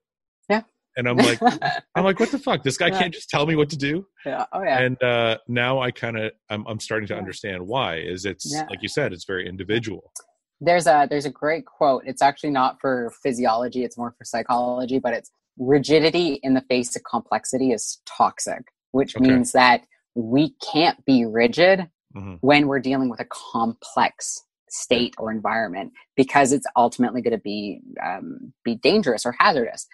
And 0.97 1.07
I'm 1.07 1.17
like, 1.17 1.39
I'm 1.95 2.03
like, 2.03 2.19
what 2.19 2.31
the 2.31 2.39
fuck? 2.39 2.63
This 2.63 2.77
guy 2.77 2.87
Yeah. 2.87 2.99
can't 2.99 3.13
just 3.13 3.29
tell 3.29 3.45
me 3.45 3.55
what 3.55 3.69
to 3.69 3.77
do 3.77 4.05
yeah 4.25 4.45
oh 4.53 4.61
yeah 4.61 4.79
and 4.79 5.01
uh 5.01 5.35
now 5.47 5.79
i 5.79 5.89
kind 5.89 6.15
of 6.17 6.31
I'm, 6.51 6.63
I'm 6.67 6.79
starting 6.79 7.07
to 7.07 7.13
Yeah. 7.15 7.19
understand 7.19 7.65
why 7.65 7.95
is 7.95 8.25
it's 8.25 8.53
Yeah. 8.53 8.67
like 8.69 8.81
you 8.83 8.87
said 8.87 9.13
it's 9.13 9.25
very 9.25 9.47
individual 9.49 10.11
there's 10.59 10.85
a 10.85 11.07
there's 11.09 11.25
a 11.25 11.29
great 11.31 11.65
quote 11.65 12.03
it's 12.05 12.21
actually 12.21 12.51
not 12.51 12.77
for 12.79 13.11
physiology 13.23 13.83
it's 13.83 13.97
more 13.97 14.13
for 14.17 14.23
psychology 14.25 14.99
but 14.99 15.13
it's 15.15 15.31
rigidity 15.57 16.39
in 16.43 16.53
the 16.53 16.61
face 16.69 16.95
of 16.95 17.01
complexity 17.03 17.71
is 17.71 17.99
toxic 18.05 18.61
which 18.91 19.15
Okay. 19.15 19.27
means 19.27 19.53
that 19.53 19.81
we 20.15 20.53
can't 20.71 21.03
be 21.05 21.25
rigid 21.25 21.89
Mhm. 22.15 22.37
when 22.41 22.67
we're 22.67 22.79
dealing 22.79 23.09
with 23.09 23.21
a 23.21 23.27
complex 23.53 24.43
state 24.69 25.15
or 25.17 25.31
environment 25.31 25.93
because 26.15 26.51
it's 26.51 26.65
ultimately 26.75 27.21
going 27.21 27.31
to 27.35 27.41
be 27.41 27.81
um, 28.03 28.53
be 28.63 28.75
dangerous 28.75 29.25
or 29.25 29.33
hazardous 29.39 29.87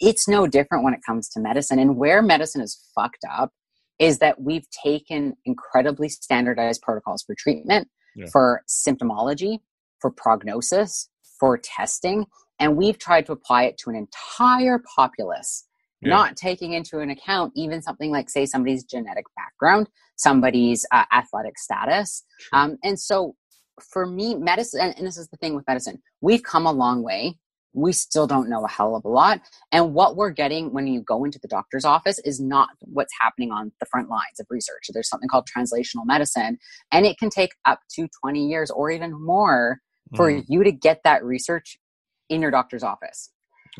it's 0.00 0.26
no 0.28 0.46
different 0.46 0.84
when 0.84 0.94
it 0.94 1.00
comes 1.06 1.28
to 1.30 1.40
medicine 1.40 1.78
and 1.78 1.96
where 1.96 2.22
medicine 2.22 2.60
is 2.60 2.80
fucked 2.94 3.24
up 3.30 3.52
is 3.98 4.18
that 4.18 4.40
we've 4.40 4.66
taken 4.70 5.34
incredibly 5.44 6.08
standardized 6.08 6.82
protocols 6.82 7.22
for 7.22 7.34
treatment 7.38 7.88
Yeah. 8.16 8.26
for 8.32 8.62
symptomology 8.68 9.58
for 10.00 10.10
prognosis 10.10 11.08
for 11.38 11.58
testing 11.58 12.26
and 12.58 12.76
we've 12.76 12.98
tried 12.98 13.26
to 13.26 13.32
apply 13.32 13.64
it 13.64 13.78
to 13.78 13.90
an 13.90 13.96
entire 13.96 14.80
populace 14.96 15.64
Yeah. 16.00 16.10
not 16.10 16.36
taking 16.36 16.72
into 16.72 16.98
an 16.98 17.10
account 17.10 17.52
even 17.54 17.82
something 17.82 18.10
like 18.10 18.28
say 18.30 18.46
somebody's 18.46 18.84
genetic 18.84 19.24
background 19.36 19.88
somebody's 20.16 20.84
uh, 20.92 21.04
athletic 21.12 21.56
status 21.58 22.24
Sure. 22.38 22.58
um, 22.58 22.78
and 22.82 22.98
so 22.98 23.34
for 23.92 24.04
me 24.06 24.34
medicine 24.34 24.80
and, 24.80 24.94
and 24.98 25.06
this 25.06 25.16
is 25.16 25.28
the 25.28 25.36
thing 25.38 25.54
with 25.54 25.66
medicine 25.68 26.02
we've 26.20 26.42
come 26.42 26.66
a 26.66 26.72
long 26.72 27.02
way 27.02 27.38
we 27.74 27.92
still 27.92 28.26
don't 28.26 28.48
know 28.48 28.64
a 28.64 28.68
hell 28.68 28.94
of 28.94 29.04
a 29.04 29.08
lot 29.08 29.40
and 29.70 29.94
what 29.94 30.16
we're 30.16 30.30
getting 30.30 30.72
when 30.72 30.86
you 30.86 31.00
go 31.00 31.24
into 31.24 31.38
the 31.40 31.48
doctor's 31.48 31.84
office 31.84 32.18
is 32.24 32.40
not 32.40 32.68
what's 32.80 33.12
happening 33.20 33.50
on 33.50 33.72
the 33.80 33.86
front 33.86 34.08
lines 34.10 34.38
of 34.40 34.46
research. 34.50 34.88
There's 34.92 35.08
something 35.08 35.28
called 35.28 35.48
translational 35.54 36.04
medicine 36.04 36.58
and 36.90 37.06
it 37.06 37.18
can 37.18 37.30
take 37.30 37.52
up 37.64 37.80
to 37.94 38.08
20 38.22 38.46
years 38.46 38.70
or 38.70 38.90
even 38.90 39.12
more 39.12 39.80
for 40.16 40.30
Mhm. 40.30 40.44
you 40.48 40.62
to 40.64 40.72
get 40.72 41.00
that 41.04 41.24
research 41.24 41.78
in 42.28 42.42
your 42.42 42.50
doctor's 42.50 42.82
office. 42.82 43.30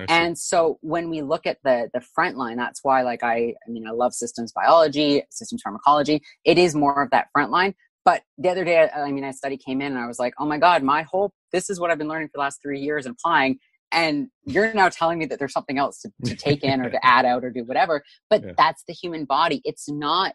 And 0.08 0.38
so 0.38 0.78
when 0.80 1.10
we 1.10 1.20
look 1.20 1.46
at 1.46 1.58
the 1.64 1.90
the 1.92 2.00
front 2.00 2.38
line 2.38 2.56
that's 2.56 2.80
why 2.82 3.02
like 3.02 3.22
i 3.22 3.54
i 3.66 3.70
mean 3.70 3.86
i 3.86 3.90
love 3.90 4.14
systems 4.14 4.50
biology 4.52 5.22
systems 5.30 5.60
pharmacology. 5.62 6.22
It 6.44 6.56
is 6.56 6.74
more 6.74 7.02
of 7.02 7.10
that 7.10 7.26
front 7.32 7.50
line 7.50 7.74
but 8.04 8.22
the 8.38 8.48
other 8.48 8.64
day 8.64 8.88
i 8.88 9.02
I 9.02 9.12
mean 9.12 9.24
a 9.24 9.32
study 9.34 9.58
came 9.58 9.82
in 9.82 9.92
and 9.92 9.98
i 9.98 10.06
was 10.06 10.18
like 10.18 10.32
oh 10.38 10.46
my 10.46 10.56
god 10.58 10.82
my 10.82 11.02
whole 11.02 11.32
this 11.52 11.68
is 11.68 11.78
what 11.78 11.90
i've 11.90 11.98
been 11.98 12.08
learning 12.08 12.28
for 12.28 12.32
the 12.36 12.40
last 12.40 12.60
three 12.62 12.80
years 12.80 13.04
and 13.06 13.14
applying 13.14 13.58
and 13.92 14.28
you're 14.44 14.72
now 14.74 14.88
telling 14.88 15.18
me 15.18 15.26
that 15.26 15.38
there's 15.38 15.52
something 15.52 15.78
else 15.78 16.00
to, 16.00 16.10
to 16.24 16.34
take 16.34 16.64
in 16.64 16.80
or 16.80 16.90
to 16.96 17.04
add 17.04 17.24
out 17.24 17.44
or 17.44 17.50
do 17.50 17.64
whatever 17.64 18.02
but 18.30 18.42
Yeah. 18.42 18.52
that's 18.56 18.82
the 18.86 18.92
human 18.92 19.24
body 19.24 19.60
it's 19.64 19.88
not 19.88 20.34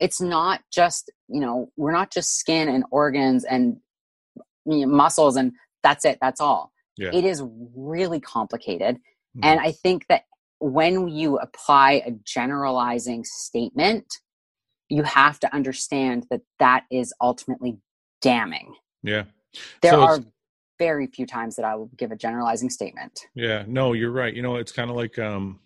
it's 0.00 0.20
not 0.20 0.62
just 0.72 1.10
you 1.28 1.40
know 1.40 1.70
we're 1.76 1.92
not 1.92 2.10
just 2.10 2.38
skin 2.38 2.68
and 2.68 2.84
organs 2.90 3.44
and 3.44 3.76
you 4.66 4.86
know, 4.86 4.92
muscles 4.92 5.36
and 5.36 5.52
that's 5.82 6.04
it 6.04 6.18
that's 6.20 6.40
all 6.40 6.72
Yeah. 6.96 7.10
it 7.12 7.24
is 7.24 7.42
really 7.74 8.20
complicated 8.20 8.96
Mhm. 9.36 9.44
and 9.44 9.60
i 9.60 9.72
think 9.72 10.06
that 10.08 10.24
when 10.58 11.08
you 11.08 11.38
apply 11.38 12.02
a 12.06 12.12
generalizing 12.24 13.24
statement 13.24 14.06
you 14.88 15.02
have 15.02 15.40
to 15.40 15.52
understand 15.54 16.26
that 16.30 16.42
that 16.58 16.84
is 16.90 17.12
ultimately 17.20 17.78
damning 18.20 18.74
yeah 19.02 19.24
there 19.80 19.92
So 19.92 20.02
are 20.02 20.18
very 20.78 21.06
few 21.06 21.26
times 21.26 21.56
that 21.56 21.64
i 21.64 21.74
will 21.74 21.90
give 21.96 22.10
a 22.10 22.16
generalizing 22.16 22.70
statement 22.70 23.26
yeah 23.34 23.64
no 23.68 23.92
you're 23.92 24.10
right 24.10 24.34
you 24.34 24.42
know 24.42 24.56
it's 24.56 24.72
kind 24.72 24.90
of 24.90 24.96
like 24.96 25.18
um 25.18 25.60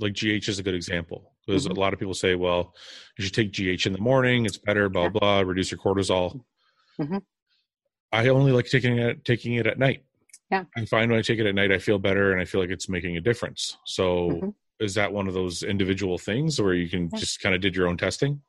like 0.00 0.12
gh 0.12 0.48
is 0.48 0.58
a 0.58 0.62
good 0.62 0.74
example 0.74 1.32
because 1.46 1.66
Mhm. 1.66 1.76
a 1.76 1.80
lot 1.80 1.92
of 1.92 1.98
people 1.98 2.14
say 2.14 2.34
well 2.34 2.74
you 3.18 3.24
should 3.24 3.34
take 3.34 3.52
gh 3.52 3.86
in 3.86 3.92
the 3.92 3.98
morning 4.00 4.44
it's 4.46 4.58
better 4.58 4.88
blah 4.88 5.04
Yeah. 5.04 5.08
blah 5.10 5.40
reduce 5.40 5.70
your 5.70 5.78
cortisol 5.80 6.40
Mhm. 7.00 7.22
i 8.12 8.28
only 8.28 8.52
like 8.52 8.66
taking 8.66 8.98
it 8.98 9.24
taking 9.24 9.54
it 9.54 9.66
at 9.66 9.78
night 9.78 10.04
Yeah. 10.50 10.64
i 10.76 10.84
find 10.84 11.10
when 11.10 11.18
i 11.18 11.22
take 11.22 11.38
it 11.38 11.46
at 11.46 11.54
night 11.54 11.72
i 11.72 11.78
feel 11.78 11.98
better 11.98 12.32
and 12.32 12.40
i 12.40 12.44
feel 12.44 12.60
like 12.60 12.70
it's 12.70 12.88
making 12.88 13.16
a 13.16 13.20
difference 13.20 13.76
so 13.86 14.30
Mhm. 14.30 14.54
is 14.80 14.94
that 14.94 15.12
one 15.12 15.26
of 15.28 15.34
those 15.34 15.62
individual 15.62 16.18
things 16.18 16.60
where 16.60 16.74
you 16.74 16.88
can 16.88 17.08
Yeah. 17.12 17.18
just 17.18 17.40
kind 17.40 17.54
of 17.54 17.60
did 17.60 17.74
your 17.74 17.88
own 17.88 17.96
testing 17.96 18.42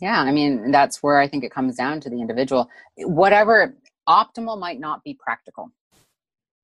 yeah 0.00 0.20
i 0.20 0.30
mean 0.32 0.70
that's 0.70 1.02
where 1.02 1.18
i 1.18 1.26
think 1.26 1.42
it 1.44 1.50
comes 1.52 1.76
down 1.76 2.00
to 2.00 2.08
the 2.10 2.20
individual 2.20 2.68
whatever 2.96 3.74
optimal 4.10 4.58
might 4.58 4.80
not 4.80 5.02
be 5.04 5.14
practical 5.26 5.70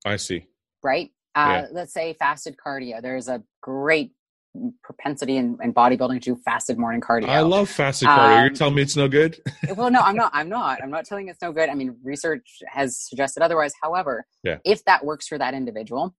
i 0.05 0.17
see 0.17 0.45
right 0.83 1.11
uh, 1.35 1.49
Yeah. 1.53 1.67
let's 1.73 1.93
say 1.93 2.15
fasted 2.15 2.57
cardio 2.65 3.01
there's 3.01 3.29
a 3.29 3.43
great 3.63 4.13
propensity 4.83 5.37
in, 5.37 5.59
and 5.63 5.75
bodybuilding 5.75 6.21
to 6.23 6.35
do 6.35 6.41
fasted 6.45 6.79
morning 6.79 7.01
cardio. 7.01 7.29
I 7.29 7.41
love 7.41 7.69
fasted 7.69 8.09
cardio. 8.09 8.37
Um, 8.37 8.41
You're 8.41 8.51
telling 8.51 8.75
me 8.75 8.83
it's 8.83 8.97
no 8.97 9.09
good? 9.09 9.39
well, 9.77 9.91
no, 9.91 10.01
I'm 10.01 10.17
not. 10.17 10.31
I'm 10.35 10.49
not. 10.49 10.83
I'm 10.83 10.91
not 10.91 11.05
telling 11.05 11.29
it's 11.29 11.43
no 11.43 11.53
good. 11.53 11.69
I 11.69 11.75
mean, 11.75 11.97
research 12.03 12.63
has 12.67 12.99
suggested 12.99 13.43
otherwise. 13.43 13.73
However, 13.83 14.27
Yeah. 14.43 14.59
if 14.65 14.85
that 14.87 15.05
works 15.05 15.29
for 15.29 15.37
that 15.39 15.55
individual, 15.55 16.15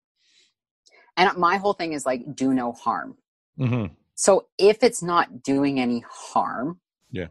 and 1.15 1.35
my 1.37 1.57
whole 1.57 1.73
thing 1.73 1.93
is 1.93 2.05
like, 2.05 2.21
do 2.35 2.53
no 2.53 2.73
harm. 2.73 3.17
hmm 3.57 3.85
So 4.15 4.47
if 4.59 4.83
it's 4.83 5.01
not 5.01 5.41
doing 5.41 5.79
any 5.79 6.03
harm, 6.07 6.79
Yeah. 7.09 7.27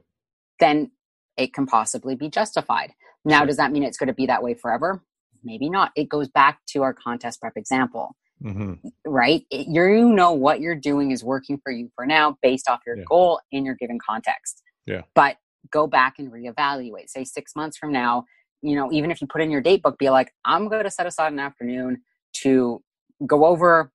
then 0.59 0.91
it 1.37 1.55
can 1.55 1.67
possibly 1.67 2.17
be 2.17 2.29
justified. 2.29 2.95
Now, 3.27 3.45
does 3.45 3.57
that 3.59 3.73
mean 3.73 3.83
it's 3.83 3.99
going 3.99 4.07
to 4.07 4.15
be 4.15 4.25
that 4.27 4.43
way 4.43 4.55
forever? 4.55 5.03
Maybe 5.45 5.69
not. 5.69 5.91
It 5.97 6.09
goes 6.09 6.29
back 6.29 6.61
to 6.69 6.83
our 6.83 6.95
contest 6.95 7.41
prep 7.41 7.57
example, 7.57 8.17
hmm 8.41 8.75
right? 9.05 9.43
It, 9.51 9.67
you 9.69 10.09
know 10.09 10.33
what 10.33 10.61
you're 10.61 10.75
doing 10.75 11.11
is 11.11 11.23
working 11.23 11.59
for 11.63 11.71
you 11.73 11.91
for 11.95 12.07
now 12.07 12.39
based 12.43 12.69
off 12.69 12.81
your 12.87 12.97
Yeah. 12.97 13.05
goal 13.09 13.41
in 13.53 13.65
your 13.65 13.75
given 13.75 13.99
context. 13.99 14.63
Yeah. 14.87 15.03
But 15.15 15.37
go 15.71 15.87
back 15.87 16.15
and 16.19 16.31
reevaluate. 16.33 17.09
Say 17.11 17.25
six 17.25 17.55
months 17.57 17.77
from 17.77 17.93
now, 17.93 18.25
you 18.63 18.75
know, 18.77 18.91
even 18.93 19.11
if 19.11 19.21
you 19.21 19.27
put 19.27 19.41
in 19.43 19.51
your 19.51 19.61
date 19.61 19.83
book, 19.83 19.99
be 19.99 20.09
like, 20.11 20.33
I'm 20.45 20.69
going 20.69 20.85
to 20.85 20.91
set 20.91 21.07
aside 21.07 21.33
an 21.33 21.41
afternoon 21.41 22.03
to 22.43 22.83
go 23.27 23.45
over 23.45 23.91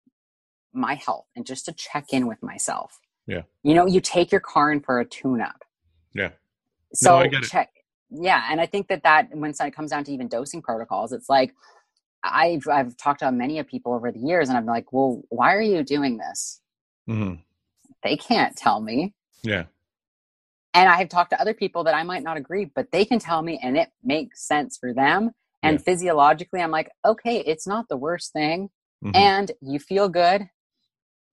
my 0.73 0.95
health 0.95 1.25
and 1.35 1.45
just 1.45 1.65
to 1.65 1.73
check 1.73 2.05
in 2.11 2.27
with 2.27 2.41
myself. 2.43 2.99
Yeah. 3.27 3.41
You 3.63 3.73
know, 3.75 3.85
you 3.87 4.01
take 4.01 4.31
your 4.31 4.41
car 4.41 4.71
in 4.71 4.81
for 4.81 4.99
a 4.99 5.05
tune 5.05 5.41
up. 5.41 5.63
Yeah. 6.13 6.31
So 6.93 7.15
I 7.17 7.27
get 7.27 7.43
it. 7.43 7.49
check. 7.49 7.69
Yeah, 8.11 8.43
and 8.49 8.59
I 8.59 8.65
think 8.65 8.87
that 8.89 9.03
that 9.03 9.29
when 9.33 9.51
it 9.51 9.75
comes 9.75 9.91
down 9.91 10.03
to 10.03 10.11
even 10.11 10.27
dosing 10.27 10.61
protocols, 10.61 11.13
it's 11.13 11.29
like 11.29 11.53
I've 12.23 12.67
I've 12.67 12.97
talked 12.97 13.19
to 13.21 13.31
many 13.31 13.57
of 13.59 13.67
people 13.67 13.93
over 13.93 14.11
the 14.11 14.19
years, 14.19 14.49
and 14.49 14.57
I'm 14.57 14.65
like, 14.65 14.91
well, 14.91 15.23
why 15.29 15.53
are 15.55 15.61
you 15.61 15.83
doing 15.83 16.17
this? 16.17 16.61
hmm 17.07 17.35
They 18.03 18.17
can't 18.17 18.55
tell 18.55 18.81
me. 18.81 19.13
Yeah. 19.43 19.65
And 20.73 20.87
I 20.89 20.97
have 20.97 21.09
talked 21.09 21.31
to 21.31 21.41
other 21.41 21.53
people 21.53 21.83
that 21.85 21.95
I 21.95 22.03
might 22.03 22.23
not 22.23 22.37
agree, 22.37 22.65
but 22.65 22.91
they 22.91 23.03
can 23.05 23.19
tell 23.19 23.41
me, 23.41 23.59
and 23.61 23.77
it 23.77 23.89
makes 24.03 24.45
sense 24.47 24.77
for 24.77 24.93
them. 24.93 25.31
And 25.63 25.75
Yeah. 25.77 25.83
physiologically, 25.83 26.61
I'm 26.61 26.71
like, 26.71 26.91
okay, 27.05 27.39
it's 27.39 27.67
not 27.67 27.87
the 27.87 27.97
worst 27.97 28.33
thing, 28.33 28.69
Mhm. 29.03 29.15
and 29.15 29.51
you 29.61 29.79
feel 29.79 30.09
good. 30.09 30.49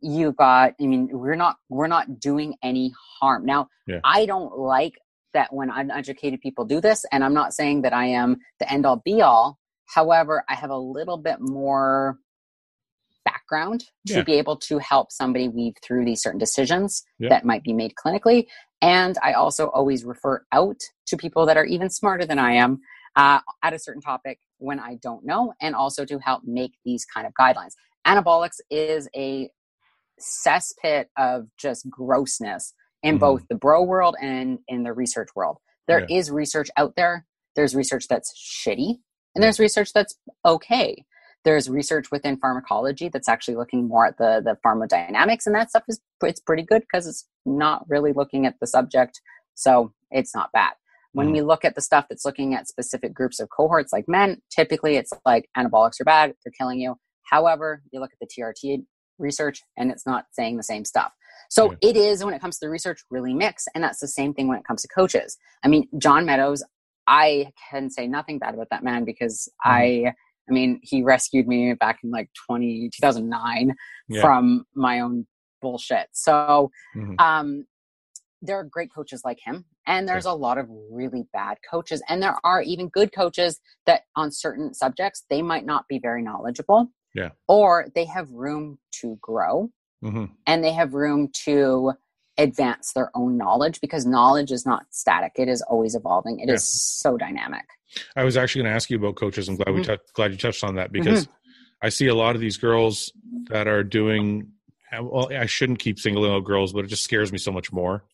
You 0.01 0.33
got. 0.33 0.75
I 0.81 0.87
mean, 0.87 1.09
we're 1.13 1.35
not 1.35 1.57
we're 1.69 1.89
not 1.89 2.21
doing 2.21 2.57
any 2.63 2.93
harm 3.21 3.45
now. 3.45 3.69
Yeah. 3.87 4.01
I 4.05 4.27
don't 4.27 4.57
like 4.57 4.95
that 5.35 5.53
when 5.53 5.71
uneducated 5.71 6.41
people 6.41 6.65
do 6.65 6.81
this, 6.81 7.05
and 7.13 7.23
I'm 7.25 7.35
not 7.35 7.53
saying 7.55 7.83
that 7.83 7.93
I 7.93 8.07
am 8.07 8.37
the 8.59 8.71
end 8.73 8.87
all 8.87 9.03
be 9.05 9.21
all. 9.23 9.59
However, 9.87 10.45
I 10.49 10.55
have 10.55 10.71
a 10.71 10.77
little 10.77 11.17
bit 11.19 11.39
more 11.41 12.19
background 13.25 13.85
to 14.07 14.15
Yeah. 14.15 14.23
be 14.23 14.35
able 14.35 14.57
to 14.57 14.79
help 14.79 15.13
somebody 15.13 15.49
weave 15.49 15.75
through 15.83 16.05
these 16.05 16.23
certain 16.23 16.39
decisions 16.39 17.05
Yeah. 17.19 17.29
that 17.31 17.45
might 17.45 17.63
be 17.63 17.73
made 17.73 17.95
clinically. 17.95 18.47
And 18.81 19.19
I 19.23 19.33
also 19.33 19.69
always 19.69 20.05
refer 20.05 20.47
out 20.53 20.81
to 21.09 21.17
people 21.17 21.45
that 21.47 21.57
are 21.57 21.65
even 21.65 21.91
smarter 21.91 22.25
than 22.25 22.39
I 22.39 22.53
am 22.53 22.81
uh, 23.17 23.41
at 23.63 23.73
a 23.75 23.79
certain 23.79 24.01
topic 24.01 24.39
when 24.59 24.79
I 24.79 24.97
don't 25.03 25.25
know, 25.25 25.53
and 25.61 25.75
also 25.75 26.05
to 26.05 26.19
help 26.21 26.43
make 26.45 26.73
these 26.85 27.05
kind 27.05 27.27
of 27.27 27.33
guidelines. 27.35 27.73
Anabolics 28.07 28.61
is 28.71 29.09
a 29.17 29.51
cesspit 30.21 31.07
of 31.17 31.49
just 31.57 31.89
grossness 31.91 32.73
in 33.03 33.17
Mhm. 33.17 33.21
both 33.21 33.49
the 33.49 33.55
bro 33.55 33.83
world 33.83 34.17
and 34.21 34.59
in 34.69 34.83
the 34.83 34.93
research 34.93 35.29
world. 35.35 35.59
There 35.87 36.05
is 36.11 36.31
research 36.31 36.69
out 36.77 36.97
there. 36.97 37.27
There's 37.57 37.75
research 37.75 38.09
that's 38.09 38.33
shitty, 38.37 39.01
and 39.35 39.43
there's 39.43 39.59
research 39.59 39.93
that's 39.93 40.19
okay. 40.45 41.05
There's 41.45 41.71
research 41.71 42.11
within 42.11 42.37
pharmacology 42.37 43.09
that's 43.09 43.29
actually 43.29 43.57
looking 43.57 43.89
more 43.89 44.07
at 44.07 44.19
the 44.19 44.43
the 44.45 44.59
pharmacodynamics, 44.67 45.47
and 45.47 45.55
that 45.55 45.71
stuff 45.71 45.85
is 45.89 46.01
it's 46.23 46.41
pretty 46.41 46.63
good 46.63 46.83
because 46.83 47.07
it's 47.07 47.27
not 47.47 47.89
really 47.89 48.13
looking 48.13 48.45
at 48.45 48.57
the 48.61 48.67
subject, 48.67 49.21
so 49.55 49.93
it's 50.11 50.35
not 50.35 50.53
bad. 50.53 50.75
When 51.13 51.33
we 51.33 51.41
look 51.41 51.65
at 51.65 51.75
the 51.75 51.81
stuff 51.81 52.07
that's 52.09 52.25
looking 52.25 52.55
at 52.55 52.69
specific 52.69 53.13
groups 53.15 53.41
of 53.41 53.49
cohorts, 53.49 53.93
like 53.93 54.07
men, 54.09 54.41
typically 54.51 54.97
it's 54.97 55.11
like 55.25 55.49
anabolics 55.57 56.01
are 56.01 56.05
bad, 56.05 56.35
they're 56.45 56.53
killing 56.57 56.79
you. 56.81 56.97
However, 57.25 57.83
you 57.91 57.99
look 57.99 58.13
at 58.13 58.19
the 58.21 58.27
TRT 58.27 58.85
research, 59.19 59.63
and 59.77 59.91
it's 59.91 60.07
not 60.07 60.27
saying 60.33 60.59
the 60.59 60.63
same 60.63 60.85
stuff. 60.85 61.13
So 61.49 61.71
Yeah. 61.73 61.91
it 61.91 61.97
is 61.97 62.25
when 62.25 62.35
it 62.35 62.41
comes 62.41 62.59
to 62.59 62.67
the 62.67 62.71
research 62.71 63.03
really 63.11 63.35
mixed, 63.35 63.69
and 63.75 63.83
that's 63.83 64.01
the 64.01 64.09
same 64.09 64.35
thing 64.35 64.49
when 64.49 64.59
it 64.59 64.65
comes 64.65 64.83
to 64.83 64.89
coaches. 64.89 65.37
I 65.65 65.69
mean, 65.69 65.89
John 65.99 66.25
Meadows, 66.27 66.63
I 67.07 67.53
can 67.71 67.91
say 67.91 68.07
nothing 68.07 68.39
bad 68.39 68.55
about 68.55 68.69
that 68.71 68.85
man 68.85 69.05
because 69.05 69.49
I, 69.65 70.13
I 70.49 70.53
mean, 70.53 70.81
he 70.83 71.03
rescued 71.03 71.47
me 71.49 71.73
back 71.75 72.01
in 72.05 72.11
like 72.11 72.31
20, 72.47 72.91
2009 73.01 73.75
Yeah. 74.09 74.21
from 74.21 74.65
my 74.75 75.01
own 75.01 75.27
bullshit. 75.63 76.09
So, 76.13 76.71
Mhm. 76.97 77.21
um, 77.21 77.67
there 78.41 78.57
are 78.59 78.65
great 78.65 78.93
coaches 78.95 79.23
like 79.25 79.41
him, 79.41 79.65
and 79.87 80.09
there's 80.09 80.27
a 80.27 80.33
lot 80.33 80.59
of 80.59 80.69
really 80.93 81.27
bad 81.33 81.59
coaches, 81.69 82.01
and 82.09 82.23
there 82.23 82.37
are 82.45 82.63
even 82.63 82.89
good 82.89 83.13
coaches 83.13 83.59
that 83.87 84.03
on 84.15 84.31
certain 84.31 84.73
subjects 84.75 85.25
they 85.29 85.43
might 85.43 85.67
not 85.67 85.89
be 85.89 85.99
very 85.99 86.23
knowledgeable, 86.23 86.93
Yeah. 87.15 87.31
or 87.49 87.89
they 87.97 88.05
have 88.05 88.31
room 88.31 88.79
to 89.01 89.17
grow 89.21 89.71
Mhm. 90.03 90.31
and 90.47 90.63
they 90.65 90.73
have 90.73 90.95
room 90.95 91.29
to 91.45 91.93
advance 92.37 92.93
their 92.93 93.11
own 93.17 93.37
knowledge 93.37 93.81
because 93.81 94.07
knowledge 94.07 94.53
is 94.53 94.65
not 94.65 94.87
static 94.91 95.33
it 95.37 95.49
is 95.49 95.61
always 95.63 95.95
evolving 95.97 96.39
It 96.39 96.49
is 96.49 96.63
Yeah. 96.63 97.11
so 97.11 97.17
dynamic 97.17 97.65
I 98.15 98.23
was 98.23 98.37
actually 98.37 98.63
going 98.63 98.71
to 98.73 98.77
ask 98.77 98.91
you 98.91 98.99
about 98.99 99.17
coaches. 99.17 99.49
I'm 99.49 99.57
glad 99.57 99.75
we 99.75 99.81
Mhm. 99.81 99.87
tou- 99.87 100.05
glad 100.13 100.31
you 100.31 100.37
touched 100.37 100.63
on 100.63 100.75
that 100.75 100.93
because 100.93 101.27
I 101.81 101.89
see 101.89 102.07
a 102.07 102.15
lot 102.15 102.35
of 102.35 102.41
these 102.43 102.59
girls 102.59 103.11
that 103.49 103.67
are 103.67 103.83
doing. 103.83 104.53
Well, 104.93 105.33
I 105.33 105.47
shouldn't 105.47 105.79
keep 105.79 105.99
singling 105.99 106.31
out 106.31 106.41
girls, 106.45 106.75
but 106.75 106.85
it 106.85 106.89
just 106.89 107.03
scares 107.03 107.33
me 107.33 107.39
so 107.39 107.51
much 107.51 107.73
more. 107.73 108.05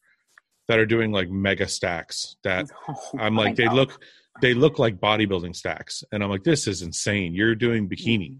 That 0.68 0.78
are 0.78 0.86
doing 0.86 1.10
like 1.10 1.28
mega 1.28 1.66
stacks. 1.66 2.36
That 2.44 2.66
I'm 3.18 3.34
like 3.36 3.56
they 3.56 3.68
look 3.68 4.00
they 4.40 4.54
look 4.54 4.78
like 4.78 4.98
bodybuilding 5.00 5.56
stacks, 5.56 6.04
and 6.12 6.22
I'm 6.22 6.30
like 6.30 6.44
this 6.44 6.66
is 6.68 6.80
insane. 6.80 7.34
You're 7.34 7.56
doing 7.56 7.88
bikini. 7.88 8.38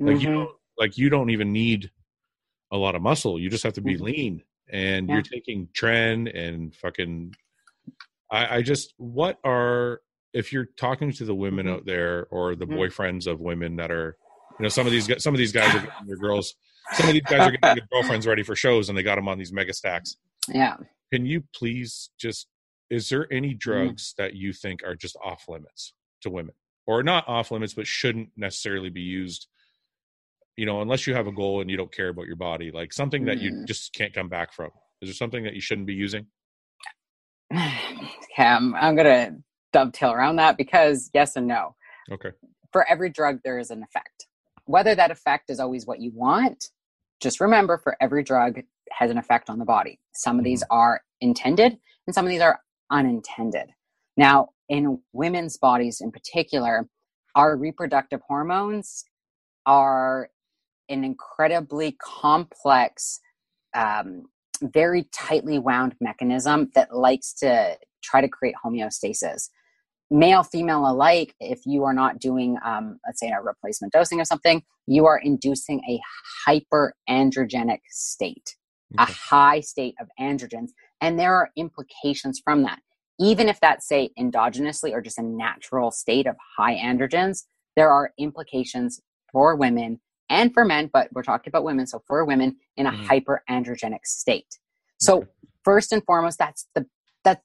Like 0.00 0.20
you 0.20 0.28
Mhm. 0.28 0.32
don't 0.34 0.56
like 0.78 0.98
you 0.98 1.08
don't 1.10 1.30
even 1.30 1.52
need 1.52 1.92
a 2.72 2.76
lot 2.76 2.94
of 2.94 3.02
muscle. 3.02 3.38
You 3.40 3.50
just 3.50 3.64
have 3.64 3.72
to 3.74 3.80
be 3.80 3.96
Mhm. 3.96 4.00
lean, 4.00 4.44
and 4.68 5.08
Yeah. 5.08 5.14
you're 5.16 5.22
taking 5.22 5.68
tren 5.68 6.30
and 6.34 6.74
fucking. 6.74 7.34
I, 8.30 8.56
I 8.58 8.62
just 8.62 8.94
what 8.96 9.38
are 9.44 10.02
if 10.32 10.52
you're 10.52 10.66
talking 10.76 11.10
to 11.12 11.24
the 11.24 11.34
women 11.34 11.66
Mhm. 11.66 11.72
out 11.72 11.84
there 11.86 12.26
or 12.26 12.54
the 12.54 12.66
Mhm. 12.66 12.76
boyfriends 12.76 13.26
of 13.26 13.40
women 13.40 13.76
that 13.76 13.90
are, 13.90 14.16
you 14.58 14.62
know, 14.62 14.68
some 14.68 14.86
of 14.86 14.92
these 14.92 15.08
some 15.22 15.34
of 15.34 15.38
these 15.38 15.52
guys 15.52 15.74
are 15.74 15.80
getting 15.84 16.06
their 16.06 16.16
girls, 16.16 16.54
some 16.92 17.08
of 17.08 17.12
these 17.14 17.22
guys 17.22 17.40
are 17.40 17.50
getting 17.50 17.76
their 17.76 17.88
girlfriends 17.92 18.26
ready 18.26 18.44
for 18.44 18.54
shows, 18.54 18.88
and 18.88 18.96
they 18.96 19.02
got 19.02 19.16
them 19.16 19.26
on 19.28 19.38
these 19.38 19.52
mega 19.52 19.72
stacks. 19.72 20.16
yeah 20.48 20.76
Can 21.12 21.26
you 21.26 21.42
please 21.54 22.10
just? 22.18 22.46
Is 22.88 23.08
there 23.08 23.32
any 23.32 23.54
drugs 23.54 24.14
that 24.18 24.34
you 24.34 24.52
think 24.52 24.82
are 24.84 24.94
just 24.96 25.16
off 25.24 25.48
limits 25.48 25.92
to 26.22 26.30
women, 26.30 26.54
or 26.86 27.02
not 27.02 27.26
off 27.28 27.50
limits, 27.50 27.74
but 27.74 27.86
shouldn't 27.88 28.30
necessarily 28.36 28.90
be 28.90 29.00
used? 29.02 29.48
You 30.60 30.66
know, 30.66 30.82
unless 30.82 31.06
you 31.06 31.14
have 31.14 31.26
a 31.26 31.32
goal 31.32 31.62
and 31.62 31.70
you 31.70 31.78
don't 31.78 31.90
care 31.90 32.10
about 32.10 32.26
your 32.26 32.36
body, 32.36 32.70
like 32.70 32.92
something 32.92 33.24
that 33.24 33.38
you 33.40 33.50
Mm. 33.50 33.66
just 33.66 33.94
can't 33.94 34.12
come 34.12 34.28
back 34.28 34.52
from. 34.52 34.70
Is 35.00 35.08
there 35.08 35.14
something 35.14 35.44
that 35.44 35.54
you 35.54 35.60
shouldn't 35.62 35.86
be 35.86 35.94
using? 35.94 36.26
okay 37.54 38.44
I'm, 38.44 38.74
I'm 38.74 38.94
gonna 38.94 39.36
dovetail 39.72 40.12
around 40.12 40.36
that 40.36 40.58
because 40.58 41.10
yes 41.14 41.36
and 41.36 41.46
no 41.46 41.76
Okay. 42.12 42.32
for 42.72 42.86
every 42.90 43.08
drug 43.08 43.40
there 43.42 43.58
is 43.58 43.70
an 43.70 43.82
effect 43.82 44.26
whether 44.66 44.94
that 44.94 45.10
effect 45.10 45.48
is 45.50 45.60
always 45.60 45.86
what 45.86 46.00
you 46.00 46.12
want 46.14 46.66
just 47.20 47.40
remember 47.40 47.78
for 47.78 47.96
every 48.00 48.22
drug 48.22 48.60
has 48.92 49.10
an 49.10 49.18
effect 49.18 49.48
on 49.50 49.58
the 49.58 49.64
body 49.64 49.98
some 50.14 50.38
of 50.38 50.44
these 50.44 50.62
are 50.70 51.00
intended 51.22 51.78
and 52.06 52.14
some 52.14 52.26
of 52.26 52.30
these 52.30 52.42
are 52.42 52.60
unintended 52.90 53.70
now 54.18 54.50
in 54.68 55.00
women's 55.14 55.56
bodies 55.56 56.02
in 56.02 56.12
particular 56.12 56.86
our 57.34 57.56
reproductive 57.56 58.20
hormones 58.28 59.04
are 59.66 60.28
an 60.90 61.04
incredibly 61.04 61.96
complex 62.02 63.20
um, 63.74 64.24
very 64.62 65.08
tightly 65.12 65.58
wound 65.58 65.94
mechanism 66.00 66.70
that 66.74 66.94
likes 66.94 67.32
to 67.34 67.76
try 68.02 68.20
to 68.20 68.28
create 68.28 68.54
homeostasis. 68.64 69.48
Male 70.10 70.42
female 70.42 70.86
alike 70.86 71.34
if 71.40 71.60
you 71.64 71.84
are 71.84 71.94
not 71.94 72.18
doing 72.18 72.58
um, 72.64 72.98
let's 73.06 73.20
say 73.20 73.30
a 73.30 73.40
replacement 73.40 73.92
dosing 73.92 74.20
of 74.20 74.26
something 74.26 74.62
you 74.86 75.06
are 75.06 75.18
inducing 75.18 75.80
a 75.88 76.00
hyperandrogenic 76.46 77.78
state 77.88 78.56
a 78.98 79.04
high 79.04 79.60
state 79.60 79.94
of 80.00 80.08
androgens 80.18 80.70
and 81.00 81.18
there 81.18 81.34
are 81.34 81.50
implications 81.56 82.40
from 82.42 82.62
that. 82.64 82.80
Even 83.20 83.48
if 83.48 83.60
that's 83.60 83.86
say 83.86 84.10
endogenously 84.18 84.92
or 84.92 85.00
just 85.00 85.18
a 85.18 85.22
natural 85.22 85.90
state 85.90 86.26
of 86.26 86.34
high 86.56 86.74
androgens 86.74 87.44
there 87.76 87.90
are 87.90 88.12
implications 88.18 89.00
for 89.30 89.54
women 89.54 90.00
and 90.30 90.54
for 90.54 90.64
men 90.64 90.88
but 90.92 91.08
we're 91.12 91.22
talking 91.22 91.50
about 91.50 91.64
women 91.64 91.86
so 91.86 92.02
for 92.06 92.24
women 92.24 92.56
in 92.76 92.86
a 92.86 92.92
Mhm. 92.92 93.06
hyperandrogenic 93.48 94.06
state 94.06 94.58
so 94.98 95.26
first 95.64 95.92
and 95.92 96.02
foremost 96.04 96.38
that's 96.38 96.66
the 96.74 96.86
that 97.24 97.42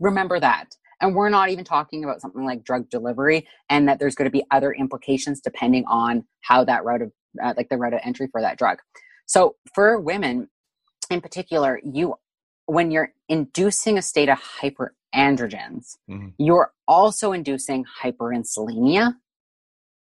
remember 0.00 0.40
that 0.40 0.76
and 1.00 1.14
we're 1.14 1.28
not 1.28 1.50
even 1.50 1.64
talking 1.64 2.04
about 2.04 2.20
something 2.20 2.44
like 2.44 2.64
drug 2.64 2.88
delivery 2.88 3.46
and 3.68 3.88
that 3.88 3.98
there's 3.98 4.14
going 4.14 4.26
to 4.26 4.30
be 4.32 4.44
other 4.50 4.72
implications 4.72 5.40
depending 5.40 5.84
on 5.86 6.24
how 6.40 6.64
that 6.64 6.84
route 6.84 7.02
of 7.02 7.12
uh, 7.42 7.52
like 7.56 7.68
the 7.68 7.76
route 7.76 7.92
of 7.92 8.00
entry 8.04 8.28
for 8.32 8.40
that 8.40 8.56
drug 8.56 8.78
So 9.26 9.56
for 9.74 10.00
women 10.00 10.48
in 11.10 11.20
particular, 11.20 11.80
you 11.84 12.14
when 12.66 12.90
you're 12.90 13.12
inducing 13.28 13.98
a 13.98 14.02
state 14.02 14.28
of 14.30 14.38
hyperandrogens, 14.38 15.96
mm-hmm. 16.08 16.28
you're 16.38 16.72
also 16.88 17.32
inducing 17.32 17.84
hyperinsulinemia. 18.02 19.14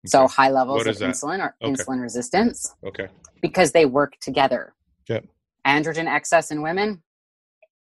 So 0.05 0.27
high 0.27 0.49
levels 0.49 0.87
of 0.87 0.95
insulin 0.97 1.39
or 1.39 1.55
okay. 1.61 1.73
insulin 1.73 2.01
resistance. 2.01 2.73
Okay. 2.85 3.07
Because 3.41 3.71
they 3.71 3.85
work 3.85 4.13
together. 4.19 4.73
Yep. 5.07 5.25
Androgen 5.65 6.07
excess 6.07 6.49
in 6.49 6.61
women, 6.61 7.03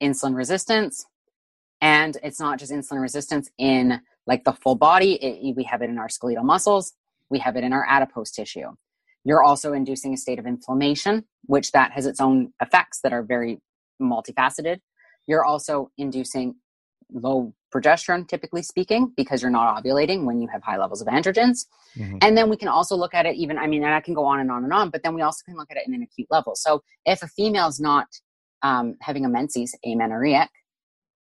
insulin 0.02 0.36
resistance, 0.36 1.06
and 1.82 2.18
it's 2.24 2.40
not 2.40 2.58
just 2.58 2.72
insulin 2.72 3.02
resistance 3.02 3.50
in 3.58 4.00
like 4.28 4.46
the 4.46 4.54
full 4.54 4.76
body. 4.76 5.16
It, 5.16 5.56
we 5.56 5.64
have 5.66 5.82
it 5.82 5.90
in 5.90 5.98
our 5.98 6.10
skeletal 6.10 6.44
muscles. 6.44 6.94
We 7.30 7.40
have 7.40 7.58
it 7.58 7.64
in 7.64 7.74
our 7.74 7.86
adipose 7.88 8.32
tissue. 8.32 8.70
You're 9.26 9.44
also 9.44 9.74
inducing 9.74 10.14
a 10.14 10.18
state 10.18 10.40
of 10.40 10.46
inflammation, 10.46 11.26
which 11.46 11.72
that 11.72 11.92
has 11.92 12.06
its 12.06 12.22
own 12.22 12.54
effects 12.62 13.02
that 13.02 13.12
are 13.12 13.24
very 13.24 13.60
multifaceted. 14.02 14.80
You're 15.28 15.44
also 15.44 15.90
inducing 15.98 16.56
low 17.11 17.53
progesterone, 17.73 18.27
typically 18.27 18.61
speaking, 18.61 19.11
because 19.15 19.41
you're 19.41 19.52
not 19.52 19.84
ovulating 19.84 20.23
when 20.23 20.40
you 20.40 20.48
have 20.48 20.64
high 20.64 20.77
levels 20.77 21.02
of 21.02 21.07
androgens. 21.07 21.65
Mm-hmm. 21.98 22.18
And 22.22 22.38
then 22.38 22.49
we 22.49 22.57
can 22.57 22.68
also 22.68 22.95
look 22.95 23.14
at 23.14 23.26
it 23.26 23.36
even, 23.36 23.57
I 23.57 23.68
mean, 23.68 23.84
and 23.84 23.94
I 23.94 23.99
can 23.99 24.14
go 24.14 24.26
on 24.26 24.40
and 24.40 24.52
on 24.52 24.64
and 24.64 24.73
on, 24.73 24.90
but 24.90 25.03
then 25.03 25.14
we 25.14 25.22
also 25.22 25.41
can 25.45 25.56
look 25.56 25.69
at 25.72 25.77
it 25.77 25.88
in 25.88 25.94
an 25.94 26.02
acute 26.02 26.27
level. 26.30 26.56
So 26.56 26.84
if 27.06 27.22
a 27.22 27.27
female 27.27 27.68
is 27.68 27.80
not 27.80 28.07
um, 28.61 28.95
having 29.02 29.26
a 29.26 29.30
menses, 29.30 29.76
amenorrheic, 29.86 30.49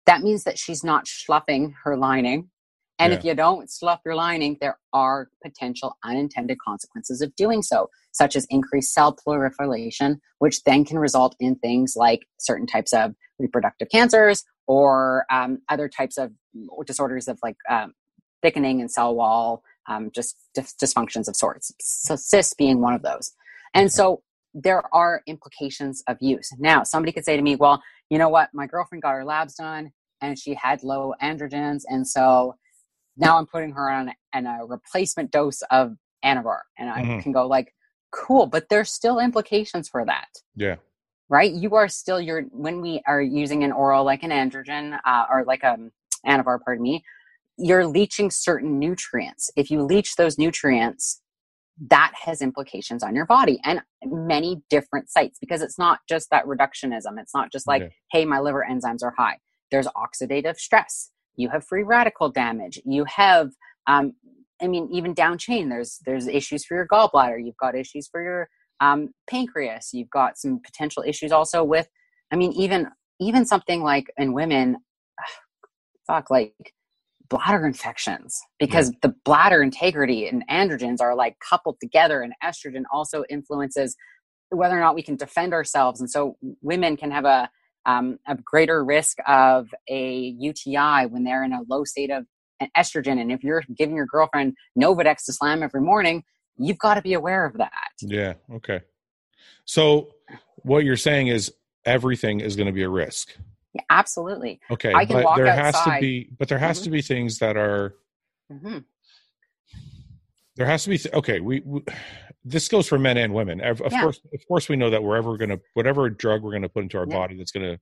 that 0.07 0.23
means 0.23 0.45
that 0.45 0.59
she's 0.59 0.85
not 0.85 1.09
sloughing 1.09 1.75
her 1.85 1.97
lining 1.97 2.51
and 2.99 3.13
yeah. 3.13 3.19
if 3.19 3.25
you 3.25 3.35
don't 3.35 3.71
slough 3.71 4.01
your 4.05 4.15
lining, 4.15 4.57
there 4.61 4.79
are 4.93 5.29
potential 5.43 5.97
unintended 6.05 6.59
consequences 6.59 7.21
of 7.21 7.35
doing 7.37 7.63
so, 7.63 7.91
such 8.13 8.37
as 8.37 8.47
increased 8.49 8.95
cell 8.95 9.13
proliferation, 9.13 10.21
which 10.39 10.63
then 10.65 10.85
can 10.85 10.99
result 10.99 11.37
in 11.39 11.57
things 11.57 11.95
like 11.97 12.27
certain 12.39 12.67
types 12.67 12.93
of 12.93 13.15
reproductive 13.39 13.89
cancers 13.91 14.45
or 14.67 15.25
um, 15.31 15.61
other 15.69 15.89
types 15.89 16.19
of 16.19 16.33
disorders 16.87 17.29
of 17.29 17.39
like 17.43 17.57
um, 17.69 17.95
thickening 18.43 18.81
and 18.81 18.91
cell 18.91 19.15
wall, 19.15 19.63
um, 19.89 20.11
just 20.15 20.37
dysfunctions 20.57 21.29
of 21.29 21.37
sorts. 21.37 21.73
So 21.81 22.17
cysts 22.17 22.55
being 22.55 22.81
one 22.81 22.95
of 22.95 23.03
those. 23.03 23.33
And 23.75 23.93
so 23.93 24.23
there 24.55 24.83
are 24.95 25.23
implications 25.27 26.03
of 26.09 26.17
use. 26.21 26.51
Now, 26.59 26.83
somebody 26.83 27.13
could 27.13 27.25
say 27.25 27.37
to 27.37 27.43
me, 27.43 27.57
well, 27.57 27.83
you 28.11 28.19
know 28.19 28.29
what? 28.29 28.49
My 28.55 28.67
girlfriend 28.67 29.03
got 29.03 29.13
her 29.13 29.25
labs 29.25 29.55
done 29.55 29.93
and 30.23 30.39
she 30.39 30.55
had 30.55 30.83
low 30.83 31.13
androgens. 31.23 31.83
And 31.89 32.07
so 32.07 32.55
now 33.17 33.39
I'm 33.39 33.47
putting 33.47 33.73
her 33.73 33.91
on, 33.91 34.13
on 34.35 34.47
a 34.47 34.65
replacement 34.65 35.31
dose 35.31 35.63
of 35.71 35.97
Anavar. 36.25 36.61
And 36.79 36.89
I 36.89 37.03
mm-hmm. 37.03 37.21
can 37.21 37.33
go 37.33 37.47
like, 37.47 37.73
cool, 38.13 38.47
but 38.47 38.69
there's 38.71 38.91
still 38.91 39.19
implications 39.19 39.89
for 39.89 40.05
that. 40.07 40.29
Yeah. 40.55 40.77
Right? 41.29 41.53
You 41.53 41.75
are 41.75 41.89
still 41.89 42.21
your 42.21 42.43
when 42.53 42.81
we 42.81 43.03
are 43.07 43.21
using 43.21 43.65
an 43.65 43.73
oral 43.73 44.05
like 44.05 44.23
an 44.23 44.31
androgen 44.31 44.99
uh, 45.05 45.27
or 45.31 45.45
like 45.45 45.63
a 45.63 45.75
um, 45.75 45.91
Anavar, 46.27 46.59
pardon 46.65 46.83
me, 46.83 47.05
you're 47.57 47.87
leaching 47.87 48.31
certain 48.31 48.79
nutrients. 48.79 49.51
If 49.57 49.71
you 49.71 49.83
leach 49.83 50.17
those 50.17 50.39
nutrients, 50.39 51.21
that 51.89 52.13
has 52.25 52.41
implications 52.41 53.03
on 53.03 53.15
your 53.15 53.27
body 53.27 53.61
and 53.65 53.83
many 54.05 54.63
different 54.71 55.11
sites 55.11 55.39
because 55.39 55.61
it's 55.63 55.79
not 55.79 56.01
just 56.09 56.31
that 56.31 56.47
reductionism. 56.47 57.21
It's 57.21 57.35
not 57.35 57.53
just 57.53 57.67
like, 57.67 57.83
yeah. 57.83 57.89
hey, 58.13 58.25
my 58.25 58.41
liver 58.41 58.67
enzymes 58.69 59.03
are 59.03 59.15
high. 59.17 59.39
There's 59.71 59.87
oxidative 59.89 60.57
stress 60.57 61.11
you 61.37 61.51
have 61.51 61.65
free 61.65 61.83
radical 61.83 62.29
damage 62.31 62.81
you 62.85 63.05
have 63.05 63.51
um, 63.87 64.15
i 64.61 64.67
mean 64.67 64.89
even 64.91 65.15
down 65.15 65.39
chain 65.39 65.69
there's 65.69 66.01
there's 66.05 66.27
issues 66.27 66.65
for 66.65 66.75
your 66.75 66.89
gallbladder 66.89 67.39
you've 67.43 67.57
got 67.59 67.77
issues 67.77 68.09
for 68.09 68.23
your 68.23 68.49
um, 68.81 69.11
pancreas 69.29 69.91
you've 69.93 70.11
got 70.11 70.39
some 70.39 70.61
potential 70.65 71.03
issues 71.07 71.33
also 71.33 71.63
with 71.65 71.89
i 72.33 72.37
mean 72.37 72.53
even 72.53 72.89
even 73.21 73.47
something 73.47 73.83
like 73.83 74.07
in 74.17 74.33
women 74.33 74.77
fuck 76.07 76.31
like 76.31 76.55
bladder 77.29 77.67
infections 77.67 78.39
because 78.61 78.91
yeah. 78.91 78.99
the 79.03 79.15
bladder 79.25 79.63
integrity 79.63 80.29
and 80.29 80.47
androgens 80.49 81.01
are 81.01 81.17
like 81.17 81.37
coupled 81.41 81.77
together 81.81 82.23
and 82.23 82.33
estrogen 82.45 82.83
also 82.93 83.25
influences 83.29 83.97
whether 84.51 84.77
or 84.77 84.81
not 84.81 84.95
we 84.95 85.03
can 85.03 85.17
defend 85.17 85.53
ourselves 85.53 86.01
and 86.01 86.11
so 86.11 86.37
women 86.63 86.97
can 86.97 87.11
have 87.11 87.25
a 87.25 87.51
um, 87.87 88.19
a 88.27 88.37
greater 88.37 88.85
risk 88.85 89.19
of 89.27 89.69
a 89.89 90.35
UTI 90.39 91.07
when 91.07 91.25
they're 91.25 91.45
in 91.45 91.53
a 91.53 91.61
low 91.69 91.85
state 91.85 92.11
of 92.11 92.27
estrogen. 92.77 93.21
And 93.21 93.31
if 93.31 93.43
you're 93.43 93.63
giving 93.77 93.97
your 93.97 94.07
girlfriend 94.07 94.55
Nolvadex 94.79 95.25
to 95.27 95.33
slam 95.33 95.63
every 95.63 95.81
morning, 95.81 96.25
you've 96.59 96.79
got 96.79 96.95
to 96.95 97.03
be 97.03 97.15
aware 97.15 97.45
of 97.45 97.59
that. 97.59 97.73
Yeah. 98.03 98.35
Okay. 98.53 98.81
So 99.65 100.15
what 100.63 100.85
you're 100.85 100.97
saying 100.97 101.29
is 101.29 101.53
everything 101.85 102.41
is 102.41 102.57
going 102.57 102.67
to 102.67 102.73
be 102.73 102.83
a 102.83 102.89
risk. 102.89 103.37
Yeah, 103.75 103.83
absolutely. 103.91 104.61
Okay. 104.71 104.93
I 104.95 105.05
can 105.05 105.17
but 105.17 105.25
walk 105.25 105.37
there 105.37 105.47
outside. 105.47 105.65
has 105.65 105.95
to 105.95 106.01
be, 106.01 106.31
but 106.39 106.49
there 106.49 106.59
has 106.59 106.79
mm-hmm. 106.79 106.85
to 106.85 106.91
be 106.91 107.03
things 107.03 107.39
that 107.39 107.57
are, 107.57 107.95
mm-hmm. 108.51 108.79
there 110.57 110.67
has 110.67 110.85
to 110.85 110.91
be, 110.91 110.99
th- 110.99 111.15
okay. 111.15 111.41
We, 111.41 111.63
we, 111.65 111.83
this 112.45 112.69
goes 112.69 112.87
for 112.87 112.99
men 112.99 113.17
and 113.17 113.35
women. 113.35 113.61
Of, 113.61 113.83
yeah. 113.91 114.03
course, 114.03 114.21
of 114.33 114.41
course, 114.47 114.69
we 114.69 114.77
know 114.77 114.91
that 114.91 115.03
wherever 115.03 115.37
going 115.37 115.51
to 115.51 115.61
whatever 115.75 116.09
drug 116.09 116.43
we're 116.43 116.53
going 116.53 116.63
to 116.63 116.69
put 116.69 116.85
into 116.85 116.97
our 116.97 117.07
yeah. 117.09 117.17
body 117.17 117.37
that's 117.37 117.51
going 117.51 117.67
to 117.67 117.81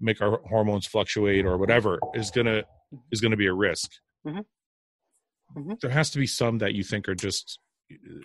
make 0.00 0.20
our 0.20 0.40
hormones 0.48 0.86
fluctuate 0.86 1.46
or 1.46 1.56
whatever 1.56 2.00
is 2.14 2.32
going 2.32 2.46
to 2.46 2.64
is 3.12 3.20
going 3.20 3.30
to 3.30 3.36
be 3.36 3.46
a 3.46 3.54
risk. 3.54 3.92
Mm-hmm. 4.26 4.40
Mm-hmm. 5.56 5.72
There 5.80 5.90
has 5.90 6.10
to 6.10 6.18
be 6.18 6.26
some 6.26 6.58
that 6.58 6.74
you 6.74 6.82
think 6.82 7.08
are 7.08 7.14
just 7.14 7.60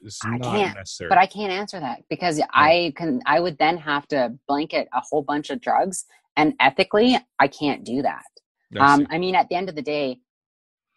it's 0.03 0.19
I 0.23 0.37
can't, 0.39 0.75
necessary. 0.75 1.09
But 1.09 1.17
I 1.17 1.25
can't 1.25 1.51
answer 1.51 1.79
that 1.79 2.03
because 2.09 2.39
yeah. 2.39 2.45
I 2.51 2.93
can. 2.95 3.21
I 3.25 3.39
would 3.39 3.57
then 3.57 3.77
have 3.77 4.07
to 4.09 4.33
blanket 4.47 4.87
a 4.93 5.01
whole 5.01 5.21
bunch 5.21 5.49
of 5.49 5.61
drugs, 5.61 6.05
and 6.35 6.53
ethically, 6.59 7.17
I 7.39 7.47
can't 7.47 7.83
do 7.83 8.01
that. 8.01 8.23
Um, 8.79 9.07
I 9.09 9.17
mean, 9.17 9.33
at 9.33 9.47
the 9.47 9.55
end 9.55 9.69
of 9.69 9.75
the 9.75 9.81
day, 9.81 10.19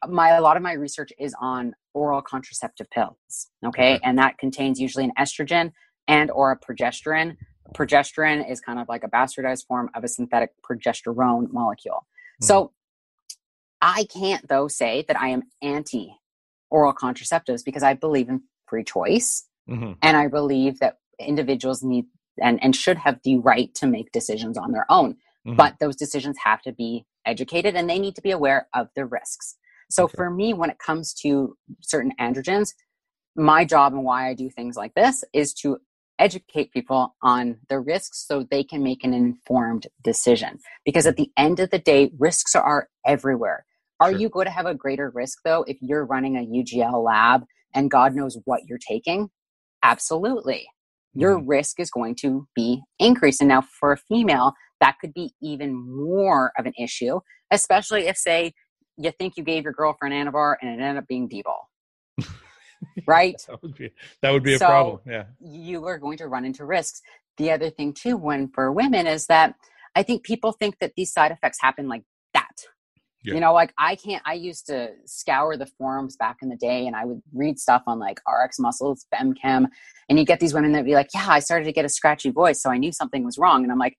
my 0.08 0.30
a 0.30 0.40
lot 0.40 0.56
of 0.56 0.62
my 0.62 0.72
research 0.72 1.12
is 1.18 1.34
on 1.40 1.74
oral 1.94 2.22
contraceptive 2.22 2.88
pills 2.90 3.48
okay? 3.64 3.94
okay, 3.94 4.00
and 4.02 4.18
that 4.18 4.38
contains 4.38 4.80
usually 4.80 5.04
an 5.04 5.12
estrogen 5.18 5.72
and 6.08 6.30
or 6.30 6.52
a 6.52 6.58
progesterone 6.58 7.36
progesterone 7.74 8.50
is 8.50 8.60
kind 8.60 8.78
of 8.78 8.88
like 8.88 9.04
a 9.04 9.08
bastardized 9.08 9.66
form 9.66 9.90
of 9.94 10.02
a 10.02 10.08
synthetic 10.08 10.50
progesterone 10.62 11.52
molecule 11.52 12.06
mm-hmm. 12.06 12.46
so 12.46 12.72
i 13.80 14.06
can't 14.12 14.48
though 14.48 14.68
say 14.68 15.04
that 15.06 15.20
i 15.20 15.28
am 15.28 15.42
anti 15.62 16.14
oral 16.70 16.94
contraceptives 16.94 17.64
because 17.64 17.82
i 17.82 17.92
believe 17.92 18.28
in 18.28 18.42
free 18.70 18.84
choice 18.84 19.46
mm-hmm. 19.68 19.92
and 20.00 20.16
i 20.16 20.28
believe 20.28 20.78
that 20.78 20.98
individuals 21.18 21.82
need 21.82 22.06
and, 22.42 22.62
and 22.62 22.74
should 22.74 22.96
have 22.96 23.18
the 23.24 23.36
right 23.38 23.74
to 23.74 23.86
make 23.86 24.12
decisions 24.12 24.56
on 24.56 24.72
their 24.72 24.86
own 24.88 25.12
mm-hmm. 25.46 25.56
but 25.56 25.74
those 25.80 25.96
decisions 25.96 26.36
have 26.44 26.62
to 26.62 26.72
be 26.72 27.04
educated 27.26 27.74
and 27.74 27.90
they 27.90 27.98
need 27.98 28.14
to 28.14 28.22
be 28.22 28.30
aware 28.30 28.68
of 28.72 28.88
the 28.96 29.04
risks 29.04 29.56
so 29.90 30.04
okay. 30.04 30.14
for 30.16 30.30
me, 30.30 30.54
when 30.54 30.70
it 30.70 30.78
comes 30.78 31.12
to 31.14 31.56
certain 31.82 32.12
androgens, 32.18 32.72
my 33.36 33.64
job 33.64 33.92
and 33.92 34.04
why 34.04 34.28
I 34.28 34.34
do 34.34 34.48
things 34.48 34.76
like 34.76 34.94
this 34.94 35.24
is 35.32 35.52
to 35.54 35.78
educate 36.18 36.72
people 36.72 37.16
on 37.22 37.58
the 37.68 37.80
risks 37.80 38.24
so 38.26 38.42
they 38.42 38.62
can 38.62 38.82
make 38.82 39.04
an 39.04 39.14
informed 39.14 39.86
decision. 40.02 40.58
Because 40.84 41.06
at 41.06 41.16
the 41.16 41.30
end 41.36 41.60
of 41.60 41.70
the 41.70 41.78
day, 41.78 42.12
risks 42.18 42.54
are 42.54 42.88
everywhere. 43.06 43.64
Are 44.00 44.10
sure. 44.10 44.20
you 44.20 44.28
going 44.28 44.46
to 44.46 44.52
have 44.52 44.66
a 44.66 44.74
greater 44.74 45.10
risk 45.10 45.38
though 45.44 45.64
if 45.66 45.78
you're 45.80 46.06
running 46.06 46.36
a 46.36 46.46
UGL 46.46 47.04
lab 47.04 47.44
and 47.74 47.90
God 47.90 48.14
knows 48.14 48.38
what 48.44 48.62
you're 48.66 48.78
taking? 48.78 49.30
Absolutely. 49.82 50.66
Your 51.14 51.40
mm 51.40 51.44
risk 51.46 51.80
is 51.80 51.90
going 51.90 52.14
to 52.16 52.46
be 52.54 52.82
increased. 53.00 53.40
And 53.40 53.48
now 53.48 53.62
for 53.62 53.92
a 53.92 53.96
female, 53.96 54.52
that 54.80 54.96
could 55.00 55.12
be 55.12 55.32
even 55.42 55.74
more 55.74 56.52
of 56.56 56.66
an 56.66 56.72
issue, 56.78 57.18
especially 57.50 58.06
if, 58.06 58.16
say, 58.16 58.52
you 58.96 59.10
think 59.18 59.36
you 59.36 59.42
gave 59.42 59.64
your 59.64 59.72
girlfriend 59.72 60.14
Anavar 60.14 60.54
and 60.60 60.70
it 60.70 60.82
ended 60.82 61.02
up 61.02 61.08
being 61.08 61.26
D-bol. 61.26 61.68
right? 63.06 63.42
that 63.48 63.62
would 63.62 63.74
be 63.74 63.90
that 64.22 64.30
would 64.30 64.42
be 64.42 64.54
a 64.54 64.58
so 64.58 64.66
problem. 64.66 65.00
Yeah. 65.06 65.24
You 65.40 65.84
are 65.86 65.98
going 65.98 66.18
to 66.18 66.28
run 66.28 66.44
into 66.44 66.64
risks. 66.64 67.00
The 67.38 67.50
other 67.50 67.70
thing 67.70 67.92
too, 67.92 68.16
when 68.16 68.48
for 68.48 68.70
women 68.72 69.06
is 69.06 69.26
that 69.26 69.54
I 69.96 70.02
think 70.02 70.22
people 70.22 70.52
think 70.52 70.78
that 70.80 70.92
these 70.96 71.12
side 71.12 71.32
effects 71.32 71.58
happen 71.60 71.88
like. 71.88 72.02
Yeah. 73.22 73.34
You 73.34 73.40
know, 73.40 73.52
like 73.52 73.72
I 73.76 73.96
can't 73.96 74.22
I 74.24 74.34
used 74.34 74.66
to 74.66 74.90
scour 75.04 75.56
the 75.56 75.66
forums 75.66 76.16
back 76.16 76.38
in 76.40 76.48
the 76.48 76.56
day 76.56 76.86
and 76.86 76.96
I 76.96 77.04
would 77.04 77.20
read 77.34 77.58
stuff 77.58 77.82
on 77.86 77.98
like 77.98 78.20
RX 78.26 78.58
muscles, 78.58 79.06
femchem, 79.14 79.66
and 80.08 80.18
you 80.18 80.24
get 80.24 80.40
these 80.40 80.54
women 80.54 80.72
that 80.72 80.84
be 80.84 80.94
like, 80.94 81.10
Yeah, 81.12 81.26
I 81.28 81.40
started 81.40 81.66
to 81.66 81.72
get 81.72 81.84
a 81.84 81.90
scratchy 81.90 82.30
voice, 82.30 82.62
so 82.62 82.70
I 82.70 82.78
knew 82.78 82.92
something 82.92 83.24
was 83.24 83.36
wrong. 83.36 83.62
And 83.62 83.70
I'm 83.70 83.78
like, 83.78 83.98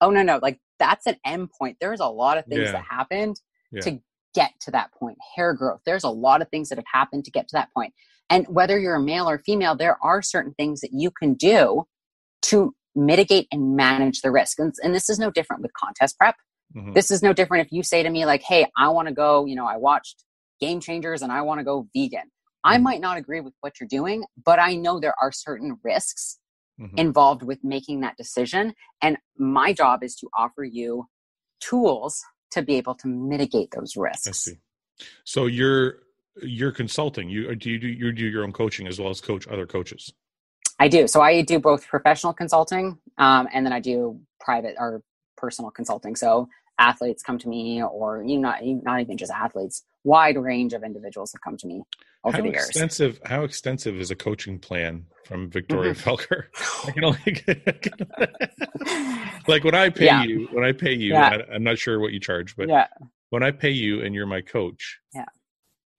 Oh 0.00 0.10
no, 0.10 0.22
no, 0.22 0.38
like 0.40 0.60
that's 0.78 1.06
an 1.06 1.16
end 1.24 1.50
point. 1.58 1.78
There's 1.80 2.00
a 2.00 2.06
lot 2.06 2.38
of 2.38 2.46
things 2.46 2.66
yeah. 2.66 2.72
that 2.72 2.84
happened 2.88 3.40
yeah. 3.72 3.80
to 3.82 4.00
get 4.34 4.52
to 4.60 4.70
that 4.70 4.92
point. 4.94 5.18
Hair 5.36 5.54
growth. 5.54 5.80
There's 5.84 6.04
a 6.04 6.10
lot 6.10 6.40
of 6.40 6.48
things 6.48 6.68
that 6.68 6.78
have 6.78 6.86
happened 6.92 7.24
to 7.24 7.30
get 7.30 7.48
to 7.48 7.56
that 7.56 7.68
point. 7.74 7.92
And 8.28 8.46
whether 8.48 8.78
you're 8.78 8.94
a 8.94 9.02
male 9.02 9.28
or 9.28 9.38
female, 9.38 9.74
there 9.74 9.98
are 10.02 10.22
certain 10.22 10.54
things 10.54 10.80
that 10.80 10.90
you 10.92 11.10
can 11.10 11.34
do 11.34 11.84
to 12.42 12.74
mitigate 12.94 13.48
and 13.50 13.76
manage 13.76 14.20
the 14.20 14.30
risk. 14.30 14.58
And, 14.58 14.72
and 14.82 14.94
this 14.94 15.08
is 15.08 15.18
no 15.18 15.30
different 15.30 15.62
with 15.62 15.72
contest 15.72 16.16
prep. 16.16 16.36
Mm-hmm. 16.76 16.92
This 16.92 17.10
is 17.10 17.22
no 17.22 17.32
different 17.32 17.66
if 17.66 17.72
you 17.72 17.82
say 17.82 18.02
to 18.02 18.10
me, 18.10 18.26
like, 18.26 18.42
hey, 18.42 18.66
I 18.76 18.88
want 18.88 19.08
to 19.08 19.14
go, 19.14 19.44
you 19.44 19.56
know, 19.56 19.66
I 19.66 19.76
watched 19.76 20.24
Game 20.60 20.80
Changers 20.80 21.22
and 21.22 21.32
I 21.32 21.42
want 21.42 21.58
to 21.58 21.64
go 21.64 21.88
vegan. 21.94 22.30
I 22.62 22.74
mm-hmm. 22.74 22.84
might 22.84 23.00
not 23.00 23.16
agree 23.16 23.40
with 23.40 23.54
what 23.60 23.80
you're 23.80 23.88
doing, 23.88 24.24
but 24.44 24.58
I 24.58 24.74
know 24.74 25.00
there 25.00 25.14
are 25.20 25.32
certain 25.32 25.78
risks 25.82 26.38
mm-hmm. 26.80 26.96
involved 26.96 27.42
with 27.42 27.58
making 27.64 28.00
that 28.00 28.16
decision. 28.16 28.74
And 29.02 29.16
my 29.36 29.72
job 29.72 30.02
is 30.02 30.14
to 30.16 30.28
offer 30.36 30.64
you 30.64 31.06
tools 31.60 32.22
to 32.52 32.62
be 32.62 32.76
able 32.76 32.94
to 32.96 33.08
mitigate 33.08 33.70
those 33.72 33.96
risks. 33.96 34.26
I 34.28 34.32
see. 34.32 34.58
So 35.24 35.46
you're 35.46 36.00
you're 36.42 36.72
consulting. 36.72 37.28
You 37.28 37.54
do 37.54 37.70
you 37.70 37.78
do 37.78 37.88
you 37.88 38.12
do 38.12 38.26
your 38.26 38.44
own 38.44 38.52
coaching 38.52 38.86
as 38.86 38.98
well 38.98 39.10
as 39.10 39.20
coach 39.20 39.46
other 39.48 39.66
coaches. 39.66 40.12
I 40.78 40.88
do. 40.88 41.06
So 41.06 41.20
I 41.20 41.42
do 41.42 41.58
both 41.58 41.86
professional 41.86 42.32
consulting 42.32 42.98
um, 43.18 43.48
and 43.52 43.66
then 43.66 43.72
I 43.72 43.80
do 43.80 44.18
private 44.40 44.76
or 44.78 45.02
personal 45.36 45.70
consulting. 45.70 46.16
So 46.16 46.48
athletes 46.80 47.22
come 47.22 47.38
to 47.38 47.48
me, 47.48 47.82
or 47.82 48.24
you 48.24 48.38
know, 48.38 48.50
not 48.50 48.64
not 48.64 49.00
even 49.00 49.16
just 49.16 49.30
athletes. 49.30 49.84
Wide 50.02 50.36
range 50.36 50.72
of 50.72 50.82
individuals 50.82 51.32
have 51.32 51.42
come 51.42 51.56
to 51.58 51.66
me 51.66 51.82
over 52.24 52.38
how 52.38 52.42
the 52.42 52.48
years. 52.50 52.68
Extensive. 52.68 53.20
How 53.24 53.44
extensive 53.44 54.00
is 54.00 54.10
a 54.10 54.16
coaching 54.16 54.58
plan 54.58 55.04
from 55.26 55.50
Victoria 55.50 55.94
mm-hmm. 55.94 56.08
Felkar? 56.08 56.44
I 56.88 56.90
can 56.92 57.04
only 57.04 57.20
like 59.48 59.64
when 59.64 59.74
I 59.74 59.90
pay 59.90 60.06
yeah. 60.06 60.24
you. 60.24 60.48
When 60.52 60.64
I 60.64 60.72
pay 60.72 60.94
you, 60.94 61.12
yeah. 61.12 61.38
I, 61.50 61.54
am 61.54 61.62
not 61.62 61.78
sure 61.78 62.00
what 62.00 62.12
you 62.12 62.20
charge, 62.20 62.56
but 62.56 62.68
yeah. 62.68 62.86
when 63.28 63.42
I 63.42 63.50
pay 63.50 63.70
you 63.70 64.02
and 64.02 64.14
you're 64.14 64.26
my 64.26 64.40
coach, 64.40 64.98
yeah, 65.14 65.26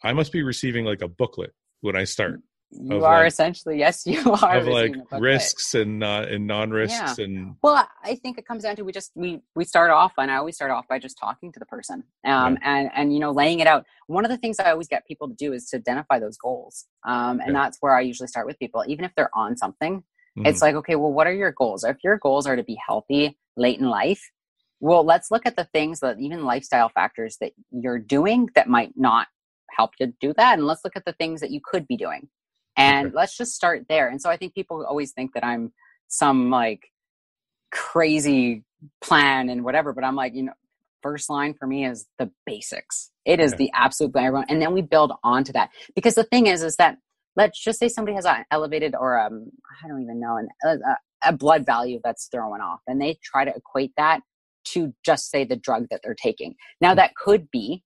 I 0.04 0.14
must 0.14 0.32
be 0.32 0.42
receiving 0.42 0.84
like 0.84 1.02
a 1.02 1.08
booklet 1.08 1.54
when 1.82 1.96
I 1.96 2.04
start 2.06 2.42
you 2.72 3.04
are 3.04 3.20
like, 3.20 3.28
essentially 3.28 3.78
yes 3.78 4.04
you 4.06 4.20
are 4.32 4.58
of 4.58 4.68
like 4.68 4.96
risks 5.20 5.74
and 5.74 6.04
uh, 6.04 6.26
and 6.30 6.48
non-risks 6.48 7.18
yeah. 7.18 7.26
and 7.26 7.56
well 7.62 7.88
i 8.04 8.16
think 8.16 8.38
it 8.38 8.46
comes 8.46 8.64
down 8.64 8.76
to 8.76 8.84
we 8.84 8.92
just 8.92 9.12
we 9.16 9.42
we 9.56 9.64
start 9.64 9.92
off 9.92 10.14
and 10.18 10.32
i 10.32 10.36
always 10.36 10.56
start 10.56 10.72
off 10.72 10.88
by 10.88 10.98
just 10.98 11.18
talking 11.18 11.52
to 11.52 11.60
the 11.60 11.66
person 11.66 12.04
um 12.26 12.58
yeah. 12.62 12.78
and 12.78 12.90
and 12.96 13.14
you 13.14 13.20
know 13.20 13.32
laying 13.32 13.60
it 13.60 13.68
out 13.68 13.86
one 14.08 14.24
of 14.24 14.32
the 14.32 14.38
things 14.38 14.60
i 14.60 14.72
always 14.72 14.88
get 14.88 15.06
people 15.08 15.28
to 15.28 15.36
do 15.36 15.54
is 15.54 15.68
to 15.68 15.78
identify 15.78 16.20
those 16.20 16.38
goals 16.38 16.86
um 17.06 17.40
and 17.40 17.54
yeah. 17.54 17.64
that's 17.64 17.78
where 17.82 17.96
i 17.96 18.02
usually 18.02 18.28
start 18.28 18.46
with 18.46 18.58
people 18.60 18.84
even 18.88 19.06
if 19.06 19.12
they're 19.16 19.36
on 19.36 19.58
something 19.58 19.98
mm-hmm. 19.98 20.46
it's 20.46 20.62
like 20.62 20.76
okay 20.76 20.96
well 20.96 21.12
what 21.12 21.28
are 21.28 21.34
your 21.34 21.52
goals 21.52 21.84
if 21.84 21.98
your 22.04 22.18
goals 22.18 22.48
are 22.48 22.56
to 22.56 22.64
be 22.64 22.78
healthy 22.86 23.38
late 23.58 23.80
in 23.80 23.90
life 23.90 24.32
well 24.80 25.04
let's 25.04 25.30
look 25.30 25.46
at 25.46 25.56
the 25.56 25.66
things 25.74 26.00
that 26.00 26.20
even 26.20 26.46
lifestyle 26.46 26.90
factors 26.90 27.38
that 27.42 27.52
you're 27.72 28.00
doing 28.00 28.50
that 28.56 28.70
might 28.70 28.94
not 28.96 29.28
help 29.76 29.96
to 29.96 30.08
do 30.20 30.34
that 30.36 30.58
and 30.58 30.68
let's 30.68 30.84
look 30.84 30.96
at 30.96 31.06
the 31.06 31.14
things 31.14 31.42
that 31.42 31.52
you 31.52 31.62
could 31.64 31.88
be 31.88 31.98
doing 31.98 32.28
and 32.78 33.08
okay. 33.08 33.16
let's 33.16 33.38
just 33.38 33.54
start 33.54 33.86
there. 33.90 34.10
And 34.10 34.22
so 34.22 34.30
i 34.30 34.38
think 34.38 34.54
people 34.54 34.86
always 34.86 35.12
think 35.12 35.34
that 35.34 35.44
i'm 35.44 35.72
some 36.08 36.50
like 36.50 36.92
crazy 37.72 38.64
plan 39.00 39.48
and 39.48 39.64
whatever 39.64 39.94
but 39.94 40.04
i'm 40.04 40.16
like 40.16 40.34
you 40.34 40.44
know 40.44 40.54
first 41.02 41.30
line 41.30 41.54
for 41.54 41.68
me 41.68 41.86
is 41.86 42.08
the 42.20 42.30
basics. 42.46 43.12
It 43.26 43.40
is 43.40 43.54
the 43.54 43.72
absolute 43.74 44.16
everyone 44.16 44.46
and 44.50 44.62
then 44.62 44.74
we 44.74 44.82
build 44.82 45.14
onto 45.24 45.52
that. 45.54 45.70
Because 45.96 46.16
the 46.16 46.24
thing 46.24 46.48
is 46.48 46.64
is 46.64 46.76
that 46.78 46.98
let's 47.36 47.62
just 47.62 47.80
say 47.80 47.88
somebody 47.88 48.16
has 48.16 48.26
an 48.26 48.46
elevated 48.52 48.94
or 48.94 49.20
um 49.20 49.46
i 49.84 49.88
don't 49.88 50.02
even 50.02 50.20
know 50.20 50.38
an, 50.38 50.50
a, 50.66 51.30
a 51.30 51.34
blood 51.34 51.66
value 51.66 52.00
that's 52.04 52.28
throwing 52.28 52.62
off 52.62 52.82
and 52.88 53.02
they 53.02 53.18
try 53.24 53.46
to 53.46 53.56
equate 53.56 53.94
that 53.96 54.22
to 54.64 54.94
just 55.04 55.30
say 55.32 55.44
the 55.44 55.56
drug 55.56 55.88
that 55.90 56.02
they're 56.04 56.16
taking. 56.16 56.56
Now 56.80 56.94
mm. 56.94 56.98
that 56.98 57.16
could 57.16 57.50
be 57.52 57.84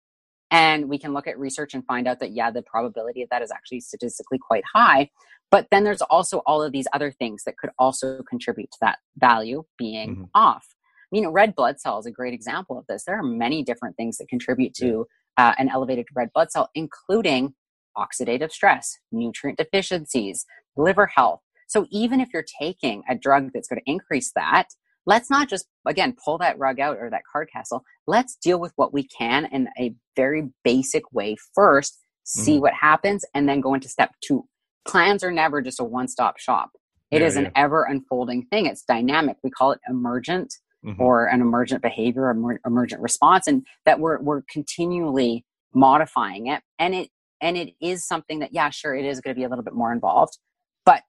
and 0.52 0.90
we 0.90 0.98
can 0.98 1.14
look 1.14 1.28
at 1.28 1.40
research 1.40 1.74
and 1.74 1.86
find 1.86 2.08
out 2.08 2.20
that, 2.20 2.32
yeah, 2.32 2.52
the 2.52 2.62
probability 2.62 3.22
of 3.22 3.30
that 3.30 3.42
is 3.42 3.52
actually 3.52 3.80
statistically 3.80 4.38
quite 4.38 4.64
high. 4.74 5.10
But 5.52 5.68
then 5.72 5.84
there's 5.84 6.02
also 6.02 6.40
all 6.46 6.62
of 6.62 6.72
these 6.72 6.88
other 6.94 7.12
things 7.12 7.44
that 7.46 7.58
could 7.58 7.70
also 7.78 8.22
contribute 8.30 8.72
to 8.72 8.78
that 8.82 9.00
value 9.18 9.64
being 9.78 10.12
mm-hmm. 10.12 10.24
off. 10.34 10.68
You 11.12 11.22
know, 11.22 11.32
red 11.32 11.56
blood 11.56 11.80
cell 11.80 12.00
is 12.00 12.06
a 12.06 12.12
great 12.12 12.34
example 12.34 12.78
of 12.78 12.86
this. 12.88 13.04
There 13.06 13.18
are 13.18 13.24
many 13.24 13.64
different 13.64 13.96
things 13.96 14.18
that 14.18 14.28
contribute 14.28 14.74
to 14.76 15.08
uh, 15.38 15.54
an 15.58 15.70
elevated 15.70 16.08
red 16.16 16.32
blood 16.34 16.52
cell, 16.52 16.70
including 16.76 17.54
oxidative 17.98 18.52
stress, 18.52 18.98
nutrient 19.12 19.58
deficiencies, 19.58 20.46
liver 20.76 21.08
health. 21.08 21.42
So 21.68 21.88
even 21.90 22.20
if 22.20 22.30
you're 22.34 22.46
taking 22.60 23.04
a 23.10 23.16
drug 23.16 23.52
that's 23.54 23.68
going 23.68 23.82
to 23.84 23.92
increase 23.92 24.32
that, 24.36 24.68
let's 25.06 25.30
not 25.30 25.50
just 25.50 25.66
again 25.88 26.16
pull 26.24 26.38
that 26.40 26.58
rug 26.58 26.80
out 26.80 26.98
or 26.98 27.10
that 27.10 27.24
card 27.32 27.50
castle. 27.52 27.84
Let's 28.08 28.36
deal 28.36 28.60
with 28.60 28.74
what 28.76 28.94
we 28.94 29.04
can 29.04 29.46
in 29.52 29.70
a 29.80 29.94
very 30.16 30.50
basic 30.64 31.12
way 31.14 31.36
first 31.54 32.00
see 32.24 32.54
mm-hmm. 32.54 32.62
what 32.62 32.74
happens 32.74 33.24
and 33.34 33.48
then 33.48 33.62
go 33.62 33.74
into 33.74 33.88
step 33.88 34.12
two. 34.22 34.46
Plans 34.88 35.24
are 35.24 35.32
never 35.32 35.62
just 35.62 35.80
a 35.80 35.84
one-stop 35.84 36.40
shop. 36.40 36.72
It 37.12 37.22
yeah, 37.22 37.28
is 37.28 37.36
an 37.36 37.46
yeah. 37.46 37.52
ever 37.56 37.84
unfolding 37.84 38.48
thing. 38.48 38.66
It's 38.66 38.84
dynamic. 38.84 39.38
We 39.44 39.52
call 39.52 39.72
it 39.72 39.80
emergent 39.88 40.54
mm-hmm. 40.84 41.02
or 41.02 41.28
an 41.28 41.42
emergent 41.42 41.82
behavior 41.84 42.24
or 42.24 42.60
emergent 42.66 43.02
response 43.02 43.48
and 43.48 43.66
that 43.86 44.00
we're 44.00 44.20
we're 44.22 44.42
continually 44.50 45.46
modifying 45.74 46.48
it. 46.48 46.64
And 46.80 46.96
it 46.96 47.10
and 47.42 47.58
it 47.58 47.74
is 47.82 48.08
something 48.08 48.40
that 48.40 48.54
yeah 48.54 48.70
sure 48.70 48.96
it 48.96 49.06
is 49.06 49.22
going 49.22 49.36
to 49.36 49.40
be 49.40 49.44
a 49.44 49.50
little 49.50 49.64
bit 49.64 49.74
more 49.74 49.92
involved 49.92 50.38
but 50.86 51.02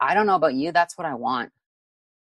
i 0.00 0.14
don't 0.14 0.26
know 0.26 0.36
about 0.36 0.54
you. 0.54 0.72
That's 0.72 0.96
what 0.96 1.06
i 1.06 1.14
want 1.14 1.50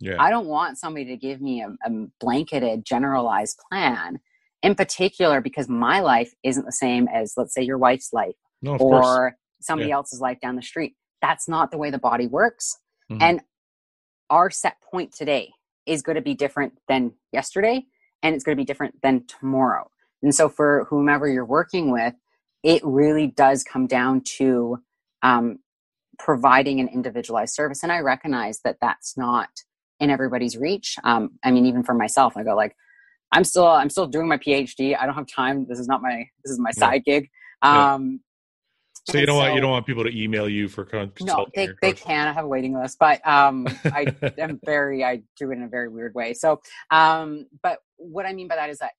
yeah. 0.01 0.17
I 0.19 0.31
don't 0.31 0.47
want 0.47 0.79
somebody 0.79 1.07
to 1.07 1.17
give 1.17 1.41
me 1.41 1.63
a, 1.63 1.69
a 1.87 2.07
blanketed, 2.21 2.85
generalized 2.85 3.59
plan 3.71 4.21
in 4.63 4.75
particular 4.75 5.41
because 5.41 5.69
my 5.69 6.01
life 6.01 6.33
isn't 6.43 6.65
the 6.65 6.73
same 6.73 7.09
as, 7.09 7.35
let's 7.37 7.55
say, 7.55 7.63
your 7.63 7.79
wife's 7.79 8.13
life 8.13 8.35
no, 8.63 8.73
or 8.73 9.01
course. 9.01 9.35
somebody 9.61 9.89
yeah. 9.89 9.95
else's 9.95 10.21
life 10.21 10.39
down 10.41 10.57
the 10.57 10.63
street. 10.63 10.95
That's 11.23 11.49
not 11.49 11.71
the 11.71 11.79
way 11.79 11.91
the 11.91 11.99
body 11.99 12.27
works. 12.27 12.77
Mm-hmm. 13.11 13.23
And 13.23 13.41
our 14.29 14.51
set 14.51 14.77
point 14.83 15.13
today 15.13 15.53
is 15.87 16.03
going 16.03 16.17
to 16.17 16.23
be 16.23 16.35
different 16.35 16.75
than 16.89 17.13
yesterday 17.33 17.85
and 18.23 18.35
it's 18.35 18.45
going 18.45 18.57
to 18.57 18.61
be 18.61 18.67
different 18.67 19.01
than 19.03 19.25
tomorrow. 19.27 19.89
And 20.23 20.35
so, 20.35 20.49
for 20.49 20.87
whomever 20.91 21.29
you're 21.29 21.45
working 21.45 21.93
with, 21.93 22.15
it 22.63 22.83
really 22.85 23.29
does 23.29 23.63
come 23.63 23.87
down 23.87 24.23
to 24.39 24.79
um, 25.23 25.59
providing 26.19 26.81
an 26.81 26.89
individualized 26.89 27.55
service. 27.55 27.83
And 27.83 27.93
I 27.93 28.01
recognize 28.01 28.61
that 28.65 28.79
that's 28.81 29.17
not 29.17 29.49
in 30.01 30.11
everybody's 30.11 30.57
reach. 30.57 30.97
Um, 31.05 31.39
I 31.45 31.51
mean, 31.51 31.67
even 31.67 31.83
for 31.83 31.95
myself, 31.95 32.37
I 32.37 32.43
go 32.43 32.55
like, 32.55 32.77
I'm 33.33 33.45
still 33.45 33.67
I'm 33.67 33.91
still 33.91 34.07
doing 34.07 34.29
my 34.29 34.39
PhD. 34.39 34.97
I 34.99 35.07
don't 35.07 35.15
have 35.15 35.27
time. 35.27 35.67
This 35.69 35.79
is 35.79 35.89
not 35.89 36.03
my 36.03 36.29
this 36.45 36.53
is 36.53 36.59
my 36.59 36.71
side 36.71 37.03
yeah. 37.07 37.21
gig. 37.21 37.31
Um, 37.63 38.21
yeah. 39.09 39.13
So 39.13 39.19
you 39.19 39.27
don't 39.27 39.37
so, 39.37 39.43
want 39.43 39.55
you 39.55 39.61
don't 39.61 39.71
want 39.71 39.87
people 39.87 40.05
to 40.05 40.17
email 40.17 40.49
you 40.49 40.69
for 40.69 40.85
consulting. 40.85 41.27
No, 41.27 41.47
they 41.55 41.69
they 41.81 41.93
can. 41.93 42.29
I 42.29 42.33
have 42.33 42.45
a 42.45 42.49
waiting 42.49 42.75
list, 42.75 42.99
but 42.99 43.27
um, 43.27 43.67
I 43.85 44.07
am 44.39 44.61
very 44.65 45.05
I 45.05 45.23
do 45.37 45.51
it 45.51 45.55
in 45.55 45.63
a 45.63 45.69
very 45.69 45.89
weird 45.89 46.15
way. 46.15 46.35
So, 46.35 46.61
um, 46.91 47.47
but 47.63 47.79
what 47.97 48.27
I 48.27 48.33
mean 48.33 48.49
by 48.49 48.57
that 48.57 48.71
is 48.71 48.79
that 48.79 48.93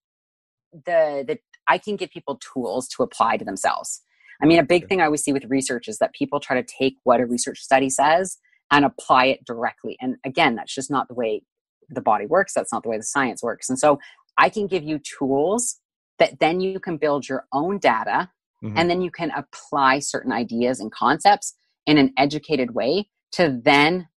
the 0.73 1.25
the 1.27 1.39
I 1.67 1.77
can 1.77 1.97
give 1.97 2.09
people 2.09 2.39
tools 2.53 2.87
to 2.89 3.03
apply 3.03 3.37
to 3.37 3.45
themselves. 3.45 4.01
I 4.41 4.45
mean, 4.45 4.59
a 4.59 4.63
big 4.63 4.83
okay. 4.83 4.89
thing 4.89 5.01
I 5.01 5.05
always 5.05 5.23
see 5.23 5.33
with 5.33 5.45
research 5.45 5.87
is 5.87 5.97
that 5.97 6.13
people 6.13 6.39
try 6.39 6.61
to 6.61 6.63
take 6.63 6.95
what 7.03 7.19
a 7.19 7.25
research 7.25 7.59
study 7.59 7.89
says 7.89 8.37
and 8.71 8.85
apply 8.85 9.25
it 9.25 9.45
directly. 9.45 9.97
And 10.01 10.17
again, 10.25 10.55
that's 10.55 10.73
just 10.73 10.91
not 10.91 11.07
the 11.07 11.13
way 11.13 11.41
the 11.89 12.01
body 12.01 12.25
works. 12.25 12.53
That's 12.53 12.71
not 12.71 12.83
the 12.83 12.89
way 12.89 12.97
the 12.97 13.03
science 13.03 13.41
works. 13.41 13.69
And 13.69 13.79
so 13.79 13.99
I 14.37 14.49
can 14.49 14.67
give 14.67 14.83
you 14.83 14.99
tools 14.99 15.79
that 16.19 16.39
then 16.39 16.59
you 16.59 16.79
can 16.79 16.97
build 16.97 17.27
your 17.27 17.45
own 17.53 17.79
data 17.79 18.29
mm-hmm. 18.63 18.77
and 18.77 18.89
then 18.89 19.01
you 19.01 19.11
can 19.11 19.31
apply 19.31 19.99
certain 19.99 20.31
ideas 20.31 20.79
and 20.79 20.91
concepts 20.91 21.55
in 21.85 21.97
an 21.97 22.13
educated 22.17 22.73
way 22.73 23.09
to 23.33 23.59
then 23.63 24.07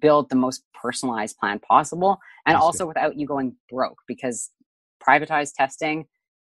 build 0.00 0.30
the 0.30 0.36
most 0.36 0.62
personalized 0.80 1.36
plan 1.36 1.58
possible 1.58 2.18
and 2.46 2.56
also 2.56 2.86
without 2.86 3.18
you 3.18 3.26
going 3.26 3.56
broke 3.68 3.98
because 4.06 4.50
privatized 5.04 5.54
testing 5.56 6.06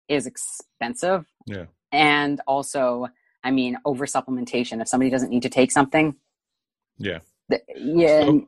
is 0.07 0.27
expensive. 0.27 1.25
Yeah. 1.47 1.65
And 1.91 2.39
also, 2.45 3.07
I 3.43 3.51
mean, 3.51 3.77
over 3.83 4.05
supplementation. 4.05 4.81
If 4.81 4.87
somebody 4.87 5.09
doesn't 5.09 5.29
need 5.29 5.41
to 5.41 5.49
take 5.49 5.71
something, 5.71 6.15
yeah 6.97 7.19
yeah 7.75 8.21
so 8.21 8.47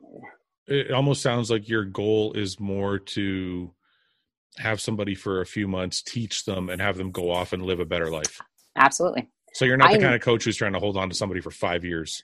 it 0.66 0.92
almost 0.92 1.22
sounds 1.22 1.50
like 1.50 1.68
your 1.68 1.84
goal 1.84 2.32
is 2.32 2.58
more 2.58 2.98
to 2.98 3.72
have 4.58 4.80
somebody 4.80 5.14
for 5.14 5.40
a 5.40 5.46
few 5.46 5.68
months 5.68 6.02
teach 6.02 6.44
them 6.44 6.68
and 6.68 6.80
have 6.80 6.96
them 6.96 7.10
go 7.10 7.30
off 7.30 7.52
and 7.52 7.62
live 7.62 7.80
a 7.80 7.84
better 7.84 8.10
life. 8.10 8.40
Absolutely. 8.76 9.28
So 9.52 9.64
you're 9.64 9.76
not 9.76 9.90
the 9.90 9.98
I, 9.98 10.00
kind 10.00 10.14
of 10.14 10.20
coach 10.20 10.44
who's 10.44 10.56
trying 10.56 10.72
to 10.72 10.78
hold 10.78 10.96
on 10.96 11.08
to 11.08 11.14
somebody 11.14 11.40
for 11.40 11.50
five 11.50 11.84
years. 11.84 12.22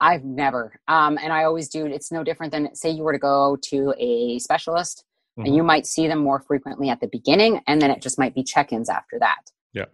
I've 0.00 0.24
never 0.24 0.78
um, 0.86 1.18
and 1.20 1.32
i 1.32 1.42
always 1.42 1.68
do 1.68 1.84
it's 1.84 2.12
no 2.12 2.22
different 2.22 2.52
than 2.52 2.72
say 2.72 2.88
you 2.88 3.02
were 3.02 3.12
to 3.12 3.18
go 3.18 3.56
to 3.70 3.92
a 3.98 4.38
specialist 4.38 5.04
mm-hmm. 5.36 5.46
and 5.46 5.56
you 5.56 5.64
might 5.64 5.86
see 5.86 6.06
them 6.06 6.20
more 6.20 6.38
frequently 6.38 6.88
at 6.88 7.00
the 7.00 7.08
beginning 7.08 7.60
and 7.66 7.82
then 7.82 7.90
it 7.90 8.00
just 8.00 8.16
might 8.16 8.32
be 8.32 8.44
check-ins 8.44 8.88
after 8.88 9.18
that. 9.18 9.50
Yeah 9.72 9.86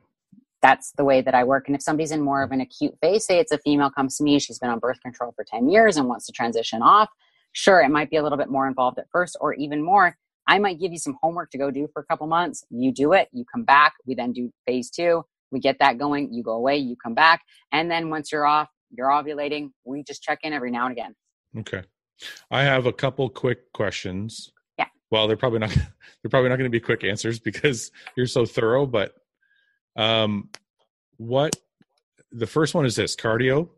that's 0.65 0.93
the 0.93 1.05
way 1.05 1.21
that 1.21 1.35
I 1.35 1.45
work. 1.45 1.65
And 1.67 1.77
if 1.77 1.83
somebody's 1.83 2.11
in 2.11 2.23
more 2.23 2.43
of 2.43 2.51
an 2.51 2.63
acute 2.63 2.95
phase, 3.03 3.27
say 3.27 3.39
it's 3.39 3.53
a 3.53 3.59
female 3.59 3.91
comes 3.91 4.17
to 4.17 4.25
me, 4.25 4.39
she's 4.39 4.59
been 4.59 4.71
on 4.71 4.79
birth 4.79 4.99
control 5.03 5.35
for 5.37 5.45
10 5.45 5.69
years 5.69 5.99
and 5.99 6.09
wants 6.09 6.25
to 6.25 6.33
transition 6.33 6.81
off, 6.81 7.11
sure, 7.53 7.83
it 7.83 7.91
might 7.91 8.09
be 8.09 8.17
a 8.17 8.23
little 8.23 8.39
bit 8.39 8.49
more 8.49 8.67
involved 8.67 8.99
at 8.99 9.05
first, 9.13 9.37
or 9.43 9.53
even 9.53 9.83
more. 9.83 10.17
I 10.49 10.59
might 10.59 10.81
give 10.81 10.91
you 10.91 10.99
some 10.99 11.19
homework 11.23 11.51
to 11.51 11.59
go 11.59 11.71
do 11.71 11.87
for 11.93 12.01
a 12.01 12.07
couple 12.07 12.27
months. 12.29 12.65
You 12.71 12.93
do 12.93 13.13
it, 13.13 13.29
you 13.31 13.45
come 13.45 13.65
back, 13.65 13.93
we 14.07 14.15
then 14.15 14.33
do 14.33 14.51
phase 14.67 14.89
two, 14.89 15.23
we 15.51 15.61
get 15.61 15.79
that 15.81 15.99
going, 15.99 16.33
you 16.33 16.43
go 16.43 16.53
away, 16.53 16.79
you 16.79 16.97
come 16.97 17.15
back. 17.15 17.43
And 17.71 17.91
then 17.91 18.09
once 18.09 18.33
you're 18.33 18.47
off, 18.47 18.71
you're 18.91 19.11
ovulating, 19.11 19.71
we 19.85 20.03
just 20.03 20.23
check 20.23 20.39
in 20.45 20.55
every 20.55 20.71
now 20.71 20.87
and 20.87 20.93
again. 20.93 21.15
Okay. 21.59 21.83
I 22.51 22.63
have 22.63 22.87
a 22.87 22.93
couple 22.93 23.29
quick 23.29 23.71
questions. 23.75 24.51
Yeah. 24.79 24.87
Well, 25.11 25.29
they're 25.29 25.37
probably 25.37 25.59
not 25.59 25.71
they're 26.23 26.31
probably 26.31 26.49
not 26.49 26.57
going 26.57 26.71
to 26.71 26.75
be 26.75 26.81
quick 26.81 27.05
answers 27.05 27.39
because 27.39 27.91
you're 28.17 28.27
so 28.27 28.47
thorough, 28.47 28.87
but 28.87 29.15
um, 29.97 30.49
what 31.17 31.57
the 32.33 32.47
first 32.47 32.75
one 32.75 32.85
is 32.87 32.97
this 32.97 33.15
cardio, 33.17 33.69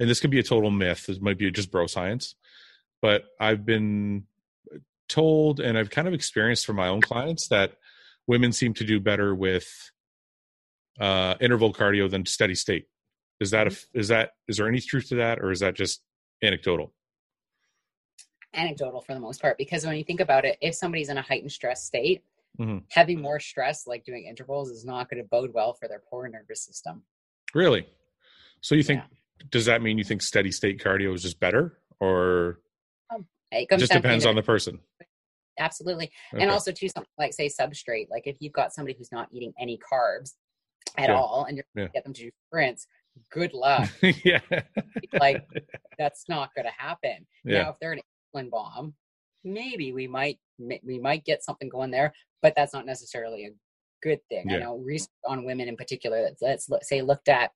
and 0.00 0.08
this 0.10 0.20
could 0.20 0.30
be 0.30 0.38
a 0.40 0.42
total 0.42 0.70
myth. 0.70 1.06
This 1.06 1.20
might 1.20 1.38
be 1.38 1.50
just 1.50 1.70
bro 1.70 1.86
science. 1.86 2.34
but 3.00 3.24
I've 3.40 3.64
been 3.66 4.24
told 5.08 5.60
and 5.60 5.76
I've 5.76 5.90
kind 5.90 6.08
of 6.08 6.14
experienced 6.14 6.64
from 6.66 6.76
my 6.76 6.88
own 6.88 7.00
clients 7.00 7.48
that 7.48 7.72
women 8.26 8.52
seem 8.52 8.72
to 8.74 8.84
do 8.84 8.98
better 9.00 9.34
with 9.34 9.68
uh, 11.00 11.34
interval 11.40 11.72
cardio 11.72 12.10
than 12.10 12.24
steady 12.26 12.54
state. 12.54 12.86
Is 13.40 13.50
that 13.50 13.66
a, 13.66 13.70
Mm-hmm. 13.70 14.00
is 14.00 14.08
that 14.08 14.30
is 14.48 14.56
there 14.56 14.68
any 14.68 14.80
truth 14.80 15.08
to 15.08 15.16
that, 15.16 15.40
or 15.40 15.50
is 15.50 15.60
that 15.60 15.74
just 15.74 16.00
anecdotal? 16.42 16.92
Anecdotal 18.54 19.00
for 19.00 19.14
the 19.14 19.20
most 19.20 19.40
part, 19.40 19.56
because 19.58 19.84
when 19.86 19.96
you 19.96 20.04
think 20.04 20.20
about 20.20 20.44
it, 20.44 20.58
if 20.60 20.74
somebody's 20.74 21.08
in 21.08 21.16
a 21.18 21.22
heightened 21.22 21.50
stress 21.52 21.84
state, 21.84 22.22
Mhm. 22.60 22.84
having 22.90 23.20
more 23.20 23.40
stress, 23.40 23.86
like 23.86 24.04
doing 24.04 24.26
intervals, 24.26 24.70
is 24.70 24.84
not 24.84 25.08
going 25.08 25.22
to 25.22 25.28
bode 25.28 25.52
well 25.54 25.72
for 25.74 25.88
their 25.88 26.02
poor 26.10 26.28
nervous 26.28 26.64
system. 26.64 27.02
Really? 27.54 27.86
So 28.60 28.74
you 28.74 28.82
think 28.82 29.02
does 29.50 29.64
that 29.66 29.82
mean 29.82 29.98
you 29.98 30.04
think 30.04 30.22
steady 30.22 30.52
state 30.52 30.78
cardio 30.80 31.12
is 31.14 31.22
just 31.22 31.40
better, 31.40 31.78
or 32.00 32.60
It 33.50 33.68
it 33.70 33.78
just 33.78 33.92
depends 33.92 34.24
on 34.26 34.34
the 34.36 34.42
person? 34.42 34.78
absolutely 35.58 36.10
Okay. 36.32 36.42
and 36.42 36.50
also 36.50 36.72
too 36.72 36.88
something 36.88 37.06
like 37.18 37.34
say 37.34 37.46
substrate 37.46 38.06
like 38.08 38.26
if 38.26 38.38
you've 38.40 38.54
got 38.54 38.72
somebody 38.72 38.96
who's 38.96 39.12
not 39.12 39.28
eating 39.30 39.52
any 39.60 39.78
carbs 39.78 40.32
at 40.96 41.10
Yeah. 41.10 41.16
all 41.16 41.44
and 41.44 41.56
you're 41.58 41.66
Yeah. 41.74 41.88
to 41.88 41.92
get 41.92 42.04
them 42.04 42.14
to 42.14 42.22
do 42.22 42.30
sprints 42.48 42.86
good 43.30 43.52
luck 43.52 43.90
yeah, 44.24 44.40
like 45.20 45.46
that's 45.98 46.26
not 46.26 46.54
going 46.54 46.64
to 46.64 46.72
happen 46.72 47.26
yeah, 47.44 47.64
now 47.64 47.70
if 47.70 47.76
they're 47.80 47.92
an 47.92 48.00
insulin 48.34 48.48
bomb 48.50 48.94
maybe 49.44 49.92
we 49.92 50.06
might 50.06 50.38
we 50.84 50.98
might 50.98 51.24
get 51.24 51.42
something 51.42 51.68
going 51.68 51.90
there 51.90 52.12
but 52.42 52.54
that's 52.54 52.72
not 52.72 52.86
necessarily 52.86 53.46
a 53.46 53.50
good 54.02 54.20
thing 54.28 54.46
i 54.50 54.58
know 54.58 54.76
research 54.78 55.08
on 55.26 55.44
women 55.44 55.68
in 55.68 55.76
particular 55.76 56.28
that's 56.40 56.68
let's 56.68 56.88
say 56.88 57.02
looked 57.02 57.28
at 57.28 57.50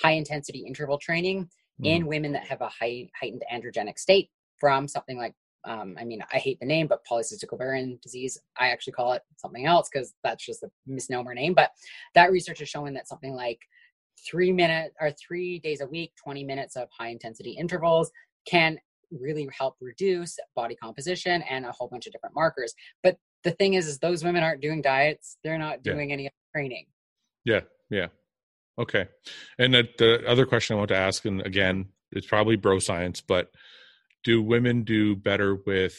high 0.00 0.12
intensity 0.12 0.60
interval 0.66 0.98
training 0.98 1.48
Mhm. 1.80 1.86
in 1.86 2.06
women 2.06 2.32
that 2.32 2.46
have 2.46 2.62
a 2.62 2.68
high 2.68 3.06
heightened 3.20 3.42
androgenic 3.52 3.98
state 3.98 4.30
from 4.58 4.88
something 4.88 5.18
like 5.18 5.34
um, 5.64 5.96
I 5.98 6.04
mean, 6.04 6.22
I 6.32 6.38
hate 6.38 6.60
the 6.60 6.66
name, 6.66 6.86
but 6.86 7.04
polycystic 7.10 7.52
ovarian 7.52 7.98
disease. 8.00 8.38
I 8.56 8.68
actually 8.68 8.92
call 8.92 9.14
it 9.14 9.22
something 9.36 9.66
else 9.66 9.88
because 9.92 10.14
that's 10.22 10.46
just 10.46 10.62
a 10.62 10.70
misnomer 10.86 11.34
name. 11.34 11.54
But 11.54 11.72
that 12.14 12.30
research 12.30 12.60
is 12.60 12.68
showing 12.68 12.94
that 12.94 13.08
something 13.08 13.34
like 13.34 13.58
three 14.30 14.52
minutes 14.52 14.94
or 15.00 15.10
three 15.10 15.58
days 15.58 15.80
a 15.80 15.86
week, 15.88 16.12
20 16.22 16.44
minutes 16.44 16.76
of 16.76 16.88
high 16.96 17.08
intensity 17.08 17.50
intervals 17.50 18.12
can 18.46 18.78
really 19.10 19.48
help 19.56 19.76
reduce 19.80 20.38
body 20.54 20.74
composition 20.74 21.42
and 21.42 21.64
a 21.64 21.72
whole 21.72 21.88
bunch 21.88 22.06
of 22.06 22.12
different 22.12 22.34
markers. 22.34 22.74
But 23.02 23.18
the 23.44 23.50
thing 23.52 23.74
is, 23.74 23.86
is 23.86 23.98
those 23.98 24.24
women 24.24 24.42
aren't 24.42 24.60
doing 24.60 24.82
diets. 24.82 25.36
They're 25.44 25.58
not 25.58 25.80
Yeah. 25.84 25.92
doing 25.94 26.12
any 26.12 26.28
training. 26.54 26.86
yeah, 27.44 27.60
yeah. 27.90 28.08
Okay. 28.78 29.06
And 29.58 29.72
the, 29.72 29.88
the 29.98 30.28
other 30.28 30.44
question 30.44 30.74
I 30.74 30.78
want 30.78 30.88
to 30.88 30.96
ask, 30.96 31.24
and 31.24 31.40
again, 31.46 31.86
it's 32.12 32.26
probably 32.26 32.56
bro 32.56 32.78
science, 32.78 33.20
but 33.20 33.50
do 34.24 34.42
women 34.42 34.82
do 34.84 35.16
better 35.16 35.54
with 35.54 35.96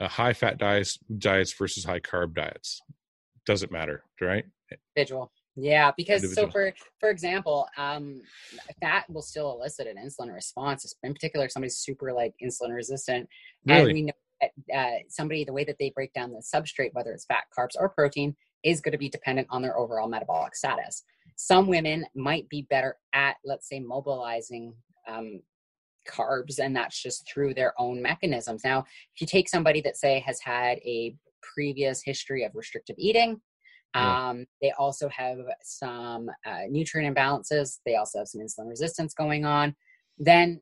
uh, 0.00 0.08
high 0.08 0.32
fat 0.32 0.58
diets 0.58 0.98
diets 1.18 1.52
versus 1.52 1.84
high 1.84 2.00
carb 2.00 2.34
diets? 2.34 2.80
Doesn't 3.46 3.70
matter, 3.72 4.02
right? 4.20 4.44
individual 4.96 5.30
yeah 5.60 5.90
because 5.96 6.34
so 6.34 6.48
for 6.48 6.72
for 7.00 7.10
example 7.10 7.66
um 7.76 8.20
fat 8.80 9.04
will 9.10 9.22
still 9.22 9.52
elicit 9.52 9.86
an 9.86 9.96
insulin 9.96 10.32
response 10.32 10.94
in 11.02 11.12
particular 11.12 11.46
if 11.46 11.52
somebody's 11.52 11.78
super 11.78 12.12
like 12.12 12.34
insulin 12.42 12.74
resistant. 12.74 13.28
And 13.68 13.86
we 13.86 14.02
know 14.02 14.12
that 14.40 14.50
uh, 14.74 14.98
somebody 15.08 15.44
the 15.44 15.52
way 15.52 15.64
that 15.64 15.76
they 15.78 15.90
break 15.90 16.12
down 16.12 16.32
the 16.32 16.42
substrate 16.54 16.90
whether 16.92 17.12
it's 17.12 17.26
fat 17.26 17.44
carbs 17.56 17.72
or 17.78 17.88
protein 17.88 18.36
is 18.64 18.80
going 18.80 18.92
to 18.92 18.98
be 18.98 19.08
dependent 19.08 19.48
on 19.50 19.62
their 19.62 19.78
overall 19.78 20.08
metabolic 20.08 20.54
status. 20.54 21.04
Some 21.36 21.68
women 21.68 22.06
might 22.14 22.48
be 22.48 22.66
better 22.70 22.96
at 23.12 23.36
let's 23.44 23.68
say 23.68 23.80
mobilizing 23.80 24.74
um, 25.08 25.40
carbs 26.08 26.58
and 26.58 26.74
that's 26.74 27.00
just 27.00 27.28
through 27.28 27.54
their 27.54 27.74
own 27.78 28.00
mechanisms. 28.00 28.62
Now 28.64 28.80
if 29.14 29.20
you 29.20 29.26
take 29.26 29.48
somebody 29.48 29.80
that 29.82 29.96
say 29.96 30.20
has 30.20 30.40
had 30.40 30.78
a 30.78 31.14
previous 31.42 32.02
history 32.02 32.44
of 32.44 32.52
restrictive 32.54 32.96
eating 32.98 33.40
Yeah. 34.04 34.28
um, 34.30 34.46
they 34.62 34.72
also 34.78 35.08
have 35.08 35.38
some 35.62 36.28
uh, 36.46 36.62
nutrient 36.68 37.14
imbalances 37.16 37.78
they 37.86 37.96
also 37.96 38.18
have 38.18 38.28
some 38.28 38.40
insulin 38.40 38.68
resistance 38.68 39.14
going 39.14 39.44
on 39.44 39.74
then 40.18 40.60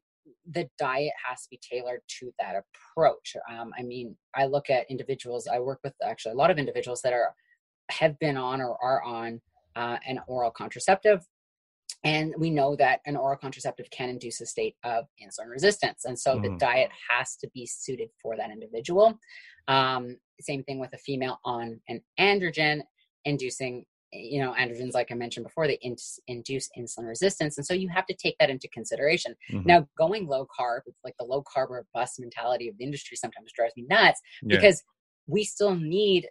the 0.52 0.68
diet 0.78 1.12
has 1.28 1.42
to 1.42 1.48
be 1.50 1.60
tailored 1.68 2.00
to 2.18 2.32
that 2.38 2.54
approach 2.56 3.36
um, 3.50 3.72
i 3.78 3.82
mean 3.82 4.16
i 4.34 4.44
look 4.44 4.70
at 4.70 4.90
individuals 4.90 5.48
i 5.52 5.58
work 5.58 5.80
with 5.84 5.94
actually 6.04 6.32
a 6.32 6.36
lot 6.36 6.50
of 6.50 6.58
individuals 6.58 7.00
that 7.02 7.12
are 7.12 7.34
have 7.90 8.18
been 8.18 8.36
on 8.36 8.60
or 8.60 8.76
are 8.82 9.02
on 9.02 9.40
uh, 9.76 9.96
an 10.06 10.18
oral 10.26 10.50
contraceptive 10.50 11.20
and 12.04 12.34
we 12.38 12.50
know 12.50 12.76
that 12.76 13.00
an 13.06 13.16
oral 13.16 13.36
contraceptive 13.36 13.88
can 13.90 14.08
induce 14.08 14.40
a 14.40 14.46
state 14.46 14.76
of 14.84 15.06
insulin 15.22 15.50
resistance 15.50 16.04
and 16.04 16.18
so 16.18 16.38
the 16.42 16.48
Mhm. 16.50 16.58
diet 16.58 16.90
has 17.08 17.36
to 17.36 17.48
be 17.54 17.66
suited 17.66 18.10
for 18.22 18.36
that 18.36 18.50
individual 18.50 19.18
um, 19.68 20.16
same 20.40 20.62
thing 20.64 20.78
with 20.78 20.92
a 20.92 20.98
female 20.98 21.40
on 21.44 21.80
an 21.88 22.00
androgen 22.18 22.82
inducing 23.26 23.84
you 24.12 24.40
know 24.40 24.54
androgens 24.54 24.94
like 24.94 25.10
i 25.10 25.14
mentioned 25.14 25.44
before 25.44 25.66
they 25.66 25.78
in- 25.82 25.96
induce 26.28 26.70
insulin 26.78 27.06
resistance 27.08 27.58
and 27.58 27.66
so 27.66 27.74
you 27.74 27.88
have 27.88 28.06
to 28.06 28.14
take 28.14 28.36
that 28.38 28.48
into 28.48 28.68
consideration 28.68 29.34
Mhm. 29.50 29.66
now 29.66 29.88
going 29.98 30.26
low 30.26 30.46
carb 30.58 30.80
it's 30.86 31.00
like 31.04 31.14
the 31.18 31.24
low 31.24 31.42
carb 31.42 31.68
or 31.70 31.84
bust 31.92 32.20
mentality 32.20 32.68
of 32.68 32.78
the 32.78 32.84
industry 32.84 33.16
sometimes 33.16 33.52
drives 33.52 33.74
me 33.76 33.84
nuts 33.90 34.20
Yeah. 34.42 34.56
because 34.56 34.82
we 35.26 35.42
still 35.44 35.74
need 35.74 36.28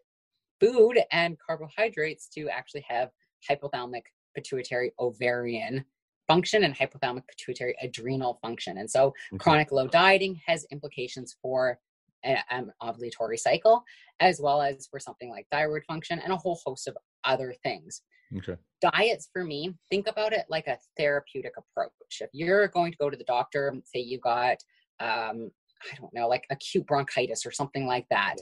food 0.62 0.98
and 1.12 1.38
carbohydrates 1.46 2.28
to 2.30 2.48
actually 2.50 2.86
have 2.88 3.10
hypothalamic 3.48 4.04
pituitary 4.34 4.94
ovarian 5.00 5.84
function 6.28 6.64
and 6.64 6.74
hypothalamic 6.76 7.24
pituitary 7.28 7.76
adrenal 7.82 8.40
function 8.42 8.78
and 8.78 8.90
so 8.90 9.08
Okay. 9.34 9.38
chronic 9.38 9.72
low 9.74 9.88
dieting 9.88 10.40
has 10.48 10.66
implications 10.72 11.36
for 11.42 11.78
an 12.24 12.72
ovulatory 12.82 13.38
cycle 13.38 13.84
as 14.20 14.40
well 14.42 14.62
as 14.62 14.88
for 14.90 15.00
something 15.00 15.30
like 15.30 15.46
thyroid 15.52 15.84
function 15.88 16.20
and 16.20 16.32
a 16.34 16.38
whole 16.38 16.60
host 16.66 16.88
of 16.88 16.98
other 17.24 17.54
things. 17.64 18.02
Okay. 18.36 18.56
diets 18.82 19.30
for 19.32 19.44
me 19.44 19.74
think 19.90 20.08
about 20.08 20.34
it 20.34 20.46
like 20.50 20.68
a 20.68 20.78
therapeutic 20.98 21.54
approach. 21.58 21.92
If 22.22 22.30
you're 22.34 22.68
going 22.70 22.92
to 22.92 22.98
go 22.98 23.10
to 23.10 23.16
the 23.18 23.24
doctor 23.26 23.74
say 23.86 24.00
you 24.00 24.20
got 24.20 24.58
um 25.00 25.52
i 25.92 25.96
don't 26.00 26.14
know 26.14 26.28
like 26.28 26.46
acute 26.50 26.86
bronchitis 26.88 27.46
or 27.46 27.52
something 27.52 27.86
like 27.86 28.08
that 28.10 28.36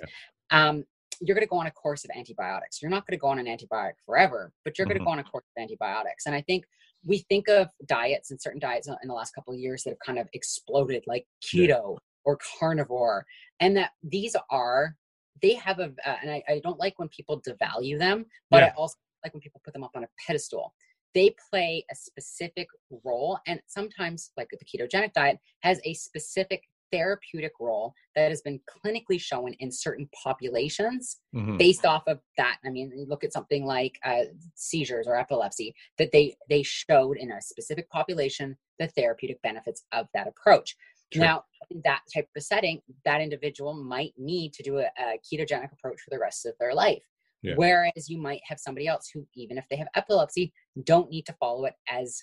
um 0.51 0.85
you're 1.21 1.35
going 1.35 1.45
to 1.45 1.49
go 1.49 1.57
on 1.57 1.67
a 1.67 1.71
course 1.71 2.03
of 2.05 2.11
antibiotics. 2.17 2.81
You're 2.81 2.91
not 2.91 3.05
going 3.05 3.17
to 3.17 3.21
go 3.21 3.27
on 3.27 3.39
an 3.39 3.45
antibiotic 3.45 3.93
forever 4.05 4.51
but 4.63 4.77
you're 4.77 4.87
going 4.87 4.99
to 4.99 5.03
go 5.03 5.11
on 5.11 5.19
a 5.19 5.23
course 5.23 5.45
of 5.55 5.61
antibiotics. 5.61 6.25
And 6.27 6.33
i 6.35 6.41
think 6.41 6.63
we 7.05 7.17
think 7.29 7.49
of 7.49 7.67
diets 7.85 8.31
and 8.31 8.41
certain 8.41 8.59
diets 8.61 8.87
in 8.87 9.07
the 9.07 9.13
last 9.13 9.35
couple 9.35 9.53
of 9.53 9.59
years 9.59 9.83
that 9.83 9.89
have 9.91 9.99
kind 10.05 10.17
of 10.19 10.27
exploded 10.33 11.03
like 11.07 11.25
Yeah. 11.51 11.67
keto 11.67 11.97
or 12.25 12.37
carnivore 12.59 13.25
and 13.59 13.75
that 13.77 13.91
these 14.03 14.35
are 14.49 14.95
they 15.41 15.53
have 15.55 15.79
a 15.79 15.91
uh, 16.05 16.15
and 16.21 16.31
I, 16.31 16.43
I 16.47 16.61
don't 16.63 16.79
like 16.79 16.97
when 16.99 17.09
people 17.09 17.41
devalue 17.41 17.97
them 17.97 18.25
but 18.49 18.63
i 18.63 18.69
also 18.77 18.95
like 19.23 19.33
when 19.33 19.41
people 19.41 19.61
put 19.63 19.73
them 19.73 19.83
up 19.83 19.91
on 19.95 20.03
a 20.03 20.07
pedestal. 20.25 20.73
They 21.13 21.35
play 21.49 21.85
a 21.91 21.95
specific 21.95 22.67
role 23.03 23.39
and 23.47 23.61
sometimes 23.67 24.31
like 24.35 24.49
the 24.49 24.65
ketogenic 24.65 25.13
diet 25.13 25.37
has 25.61 25.79
a 25.85 25.93
specific 25.93 26.63
therapeutic 26.91 27.53
role 27.59 27.93
that 28.15 28.29
has 28.29 28.41
been 28.41 28.59
clinically 28.69 29.19
shown 29.19 29.53
in 29.53 29.71
certain 29.71 30.07
populations 30.23 31.21
Mhm. 31.33 31.57
based 31.57 31.85
off 31.85 32.03
of 32.07 32.19
that. 32.37 32.59
I 32.65 32.69
mean 32.69 32.91
you 32.95 33.05
look 33.05 33.23
at 33.23 33.33
something 33.33 33.65
like 33.65 33.97
uh, 34.03 34.25
seizures 34.55 35.07
or 35.07 35.15
epilepsy 35.15 35.73
that 35.97 36.11
they 36.11 36.35
they 36.49 36.63
showed 36.63 37.17
in 37.17 37.31
a 37.31 37.41
specific 37.41 37.89
population 37.89 38.57
the 38.79 38.87
therapeutic 38.87 39.41
benefits 39.41 39.85
of 39.91 40.07
that 40.13 40.27
approach 40.27 40.75
Sure. 41.15 41.23
now 41.23 41.43
in 41.69 41.81
that 41.85 42.01
type 42.13 42.27
of 42.35 42.43
setting 42.43 42.81
that 43.05 43.21
individual 43.21 43.73
might 43.73 44.13
need 44.17 44.53
to 44.53 44.63
do 44.63 44.77
a, 44.79 44.85
a 44.99 45.17
ketogenic 45.23 45.71
approach 45.71 45.99
for 46.01 46.09
the 46.11 46.19
rest 46.19 46.45
of 46.45 46.53
their 46.59 46.73
life 46.73 47.03
Yeah. 47.41 47.55
whereas 47.55 48.09
you 48.09 48.17
might 48.17 48.41
have 48.45 48.59
somebody 48.59 48.87
else 48.87 49.09
who 49.13 49.25
even 49.35 49.57
if 49.57 49.65
they 49.69 49.75
have 49.77 49.87
epilepsy 49.95 50.53
don't 50.85 51.09
need 51.09 51.25
to 51.25 51.33
follow 51.39 51.65
it 51.65 51.73
as 51.89 52.21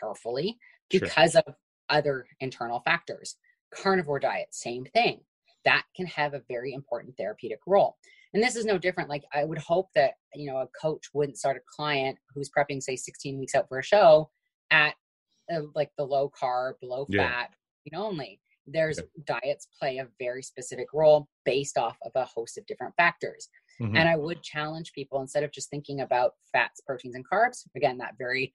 carefully 0.00 0.58
Sure. 0.90 1.00
because 1.00 1.34
of 1.36 1.44
other 1.90 2.26
internal 2.40 2.80
factors 2.80 3.36
carnivore 3.74 4.18
diet 4.20 4.48
same 4.52 4.84
thing 4.94 5.20
that 5.64 5.84
can 5.96 6.06
have 6.06 6.34
a 6.34 6.42
very 6.48 6.72
important 6.72 7.14
therapeutic 7.16 7.58
role 7.66 7.96
and 8.34 8.42
this 8.42 8.56
is 8.56 8.64
no 8.64 8.78
different 8.78 9.08
like 9.10 9.24
i 9.34 9.44
would 9.44 9.58
hope 9.58 9.88
that 9.94 10.12
you 10.34 10.46
know 10.50 10.58
a 10.58 10.68
coach 10.80 11.04
wouldn't 11.14 11.36
start 11.38 11.56
a 11.56 11.60
client 11.76 12.16
who's 12.34 12.50
prepping 12.56 12.82
say 12.82 12.96
16 12.96 13.38
weeks 13.38 13.54
out 13.54 13.68
for 13.68 13.78
a 13.78 13.82
show 13.82 14.30
at 14.70 14.94
uh, 15.52 15.60
like 15.74 15.90
the 15.98 16.04
low 16.04 16.30
carb 16.30 16.74
low 16.82 17.06
fat 17.16 17.50
know, 17.50 17.56
only. 17.94 18.40
There's 18.66 18.98
diets 19.24 19.66
play 19.78 19.98
a 19.98 20.08
very 20.18 20.42
specific 20.42 20.88
role 20.92 21.28
based 21.44 21.78
off 21.78 21.96
of 22.02 22.12
a 22.14 22.24
host 22.24 22.58
of 22.58 22.66
different 22.66 22.94
factors. 22.96 23.48
Mhm. 23.80 23.96
and 23.96 24.08
i 24.08 24.16
would 24.16 24.42
challenge 24.42 24.92
people 24.92 25.20
instead 25.20 25.44
of 25.44 25.52
just 25.52 25.70
thinking 25.70 26.00
about 26.00 26.34
fats 26.52 26.80
proteins 26.80 27.14
and 27.14 27.24
carbs 27.28 27.64
again 27.76 27.96
that 27.98 28.18
very 28.18 28.52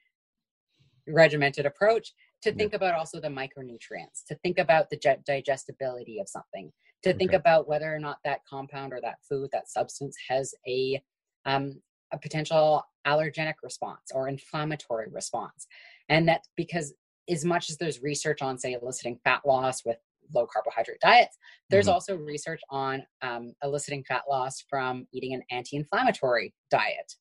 regimented 1.08 1.66
approach 1.66 2.14
to 2.42 2.50
Yeah. 2.50 2.56
think 2.58 2.74
about 2.74 2.94
also 2.96 3.20
the 3.20 3.28
micronutrients 3.28 4.24
to 4.26 4.36
think 4.36 4.58
about 4.60 4.90
the 4.90 4.98
ge- 4.98 5.24
digestibility 5.26 6.20
of 6.20 6.28
something 6.30 6.72
to 7.04 7.14
think 7.14 7.34
about 7.34 7.68
whether 7.68 7.94
or 7.94 8.00
not 8.00 8.20
that 8.24 8.46
compound 8.46 8.94
or 8.94 9.02
that 9.02 9.22
food 9.24 9.50
that 9.52 9.70
substance 9.70 10.16
has 10.28 10.54
a 10.68 11.02
um, 11.46 11.82
a 12.12 12.18
potential 12.18 12.84
allergenic 13.06 13.56
response 13.64 14.12
or 14.14 14.28
inflammatory 14.30 15.08
response. 15.10 15.68
And 16.10 16.28
that 16.30 16.48
because 16.56 16.94
as 17.30 17.46
much 17.46 17.70
as 17.70 17.78
there's 17.78 18.02
research 18.02 18.42
on 18.42 18.58
say 18.58 18.74
eliciting 18.74 19.20
fat 19.24 19.42
loss 19.46 19.86
with 19.86 19.98
low 20.34 20.46
carbohydrate 20.48 21.00
diets. 21.02 21.38
There's 21.70 21.88
Mhm. 21.88 21.94
also 21.94 22.16
research 22.18 22.62
on 22.70 23.06
um, 23.22 23.54
eliciting 23.64 24.04
fat 24.04 24.24
loss 24.30 24.62
from 24.70 25.08
eating 25.12 25.34
an 25.34 25.44
anti-inflammatory 25.52 26.54
diet 26.72 27.14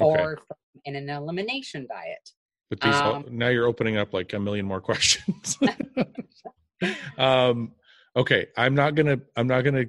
Okay. 0.00 0.04
or 0.04 0.36
from, 0.36 0.56
in 0.84 0.96
an 0.96 1.08
elimination 1.10 1.86
diet. 1.88 2.30
But 2.70 2.80
these 2.80 2.94
Um, 2.94 3.26
now 3.30 3.48
you're 3.48 3.66
opening 3.66 3.96
up 3.96 4.12
like 4.14 4.32
a 4.32 4.38
million 4.40 4.64
more 4.66 4.80
questions. 4.90 5.58
um, 7.18 7.74
okay, 8.16 8.46
I'm 8.56 8.74
not 8.74 8.94
gonna 8.94 9.20
I'm 9.36 9.46
not 9.46 9.62
gonna 9.62 9.86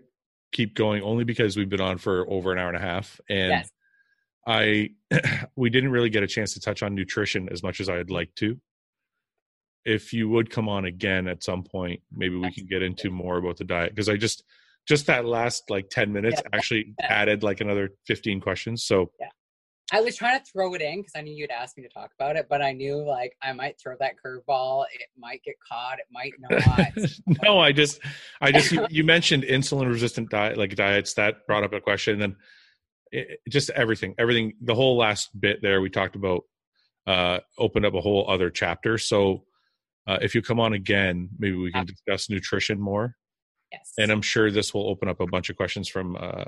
keep 0.51 0.73
going 0.75 1.01
only 1.03 1.23
because 1.23 1.57
we've 1.57 1.69
been 1.69 1.81
on 1.81 1.97
for 1.97 2.29
over 2.29 2.51
an 2.51 2.59
hour 2.59 2.67
and 2.67 2.77
a 2.77 2.81
half, 2.81 3.19
and 3.29 3.49
Yes. 3.51 3.69
I 4.45 4.89
we 5.55 5.69
didn't 5.69 5.91
really 5.91 6.09
get 6.09 6.23
a 6.23 6.27
chance 6.27 6.53
to 6.53 6.59
touch 6.59 6.83
on 6.83 6.93
nutrition 6.95 7.49
as 7.49 7.63
much 7.63 7.79
as 7.79 7.89
I'd 7.89 8.09
like 8.11 8.33
to. 8.35 8.59
If 9.85 10.13
you 10.13 10.29
would 10.29 10.49
come 10.49 10.69
on 10.69 10.85
again 10.85 11.27
at 11.27 11.43
some 11.43 11.63
point, 11.63 12.01
maybe 12.11 12.35
we 12.35 12.51
can 12.53 12.65
get 12.65 12.81
into 12.81 13.09
more 13.09 13.37
about 13.37 13.57
the 13.57 13.63
diet 13.65 13.91
because 13.93 14.09
I 14.09 14.17
just 14.17 14.43
just 14.87 15.07
that 15.07 15.25
last 15.25 15.69
like 15.69 15.89
10 15.89 16.11
minutes 16.11 16.41
Yeah. 16.43 16.57
actually 16.57 16.93
added 17.01 17.43
like 17.43 17.61
another 17.61 17.89
15 18.07 18.41
questions. 18.41 18.83
So 18.83 19.11
yeah. 19.19 19.27
I 19.91 20.01
was 20.01 20.15
trying 20.15 20.39
to 20.39 20.45
throw 20.45 20.73
it 20.73 20.81
in 20.81 20.99
because 21.01 21.13
I 21.15 21.21
knew 21.21 21.33
you'd 21.33 21.51
ask 21.51 21.77
me 21.77 21.83
to 21.83 21.89
talk 21.89 22.11
about 22.17 22.35
it, 22.35 22.47
but 22.49 22.61
I 22.61 22.71
knew 22.71 23.05
like 23.05 23.33
I 23.43 23.53
might 23.53 23.79
throw 23.79 23.95
that 23.99 24.13
curveball. 24.25 24.85
It 24.93 25.07
might 25.17 25.43
get 25.43 25.55
caught. 25.69 25.99
It 25.99 26.05
might 26.11 26.33
not. 26.39 27.43
no, 27.43 27.59
I 27.59 27.71
just, 27.73 27.99
I 28.41 28.51
just, 28.51 28.71
you, 28.71 28.87
you 28.89 29.03
mentioned 29.15 29.43
insulin 29.43 29.87
resistant 29.87 30.29
diet, 30.29 30.57
like 30.57 30.75
diets 30.75 31.13
that 31.15 31.45
brought 31.47 31.63
up 31.63 31.73
a 31.73 31.81
question. 31.81 32.13
And 32.13 32.21
then 32.21 32.35
it, 33.11 33.39
just 33.49 33.69
everything, 33.71 34.15
everything, 34.17 34.53
the 34.61 34.73
whole 34.73 34.97
last 34.97 35.29
bit 35.39 35.61
there 35.61 35.79
we 35.81 35.89
talked 35.89 36.15
about, 36.15 36.41
uh, 37.05 37.39
opened 37.59 37.85
up 37.85 37.93
a 37.93 38.01
whole 38.01 38.29
other 38.29 38.49
chapter. 38.49 38.97
So, 38.97 39.43
uh, 40.07 40.17
if 40.21 40.35
you 40.35 40.41
come 40.41 40.59
on 40.59 40.73
again, 40.73 41.29
maybe 41.37 41.55
we 41.55 41.71
can 41.71 41.85
discuss 41.85 42.29
nutrition 42.29 42.79
more. 42.79 43.15
yes. 43.71 43.93
And 43.97 44.11
I'm 44.11 44.21
sure 44.21 44.51
this 44.51 44.71
will 44.73 44.87
open 44.87 45.09
up 45.09 45.19
a 45.19 45.25
bunch 45.25 45.49
of 45.49 45.55
questions 45.55 45.89
from, 45.89 46.15
uh, 46.15 46.45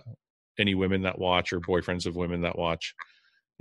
any 0.60 0.76
women 0.76 1.02
that 1.03 1.18
watch 1.18 1.52
or 1.53 1.60
boyfriends 1.60 2.06
of 2.06 2.15
women 2.15 2.41
that 2.41 2.56
watch. 2.57 2.94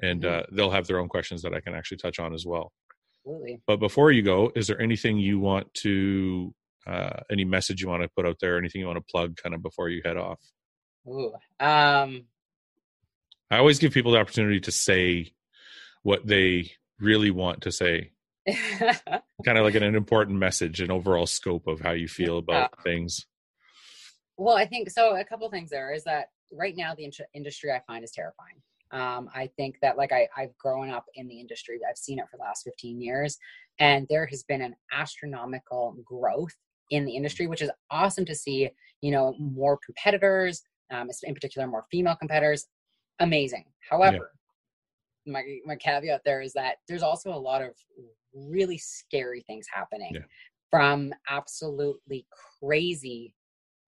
And, 0.03 0.23
Mhm. 0.23 0.29
uh, 0.43 0.47
they'll 0.53 0.71
have 0.71 0.87
their 0.87 0.99
own 0.99 1.09
questions 1.09 1.43
that 1.43 1.55
I 1.55 1.61
can 1.61 1.75
actually 1.75 1.97
touch 1.97 2.19
on 2.19 2.35
as 2.35 2.45
well. 2.45 2.73
Absolutely. 3.21 3.63
But 3.67 3.79
before 3.79 4.11
you 4.13 4.23
go, 4.23 4.53
is 4.55 4.67
there 4.67 4.79
anything 4.81 5.19
you 5.19 5.39
want 5.41 5.73
to, 5.75 6.55
uh, 6.87 7.21
any 7.31 7.45
message 7.47 7.81
you 7.81 7.89
want 7.89 8.03
to 8.03 8.09
put 8.15 8.27
out 8.27 8.37
there, 8.41 8.59
anything 8.59 8.81
you 8.83 8.87
want 8.87 8.99
to 8.99 9.11
plug 9.11 9.37
kind 9.39 9.55
of 9.55 9.63
before 9.63 9.89
you 9.89 10.03
head 10.05 10.19
off? 10.19 10.41
Ooh. 11.09 11.33
Um, 11.61 12.27
I 13.51 13.59
always 13.59 13.79
give 13.79 13.93
people 13.95 14.13
the 14.13 14.19
opportunity 14.19 14.61
to 14.61 14.71
say 14.73 15.33
what 16.03 16.27
they 16.27 16.73
really 16.99 17.31
want 17.31 17.63
to 17.63 17.73
say, 17.73 18.11
kind 18.79 19.59
of 19.59 19.65
like 19.65 19.75
an, 19.75 19.83
an 19.83 19.95
important 19.95 20.39
message, 20.39 20.81
an 20.81 20.91
overall 20.91 21.27
scope 21.27 21.67
of 21.67 21.81
how 21.81 21.93
you 21.93 22.09
feel 22.09 22.39
about 22.39 22.83
things. 22.83 23.27
well, 24.37 24.57
I 24.57 24.67
think 24.67 24.91
so. 24.91 25.17
A 25.17 25.25
couple 25.25 25.49
things 25.51 25.71
there 25.71 25.93
is 25.93 26.05
that 26.05 26.29
right 26.53 26.77
now 26.77 26.95
the 26.95 27.05
in- 27.05 27.13
industry 27.35 27.73
I 27.73 27.81
find 27.87 28.05
is 28.05 28.13
terrifying. 28.13 28.61
Um, 28.91 29.29
I 29.35 29.51
think 29.57 29.77
that 29.83 29.97
like 29.97 30.13
I, 30.13 30.29
I've 30.37 30.57
grown 30.59 30.91
up 30.91 31.07
in 31.15 31.27
the 31.27 31.41
industry, 31.41 31.81
I've 31.89 31.97
seen 31.97 32.19
it 32.19 32.27
for 32.31 32.37
the 32.37 32.43
last 32.43 32.65
15 32.65 33.01
years, 33.01 33.39
and 33.79 34.07
there 34.09 34.27
has 34.27 34.45
been 34.45 34.63
an 34.63 34.77
astronomical 34.93 35.97
growth 36.05 36.55
in 36.91 37.05
the 37.05 37.17
industry, 37.17 37.47
which 37.47 37.63
is 37.63 37.71
awesome 37.91 38.25
to 38.27 38.35
see. 38.35 38.71
You 39.01 39.11
know, 39.11 39.35
more 39.39 39.79
competitors, 39.85 40.63
um, 40.91 41.11
in 41.25 41.35
particular, 41.35 41.67
more 41.67 41.85
female 41.91 42.17
competitors. 42.17 42.67
Amazing. 43.19 43.65
However, 43.91 44.33
my 45.27 45.43
my 45.65 45.77
caveat 45.77 46.23
there 46.25 46.41
is 46.41 46.53
that 46.53 46.77
there's 46.89 47.03
also 47.03 47.33
a 47.33 47.39
lot 47.39 47.63
of 47.63 47.75
really 48.35 48.79
scary 48.79 49.43
things 49.43 49.67
happening 49.73 50.15
Yeah. 50.15 50.25
from 50.71 51.13
absolutely 51.29 52.27
crazy 52.61 53.35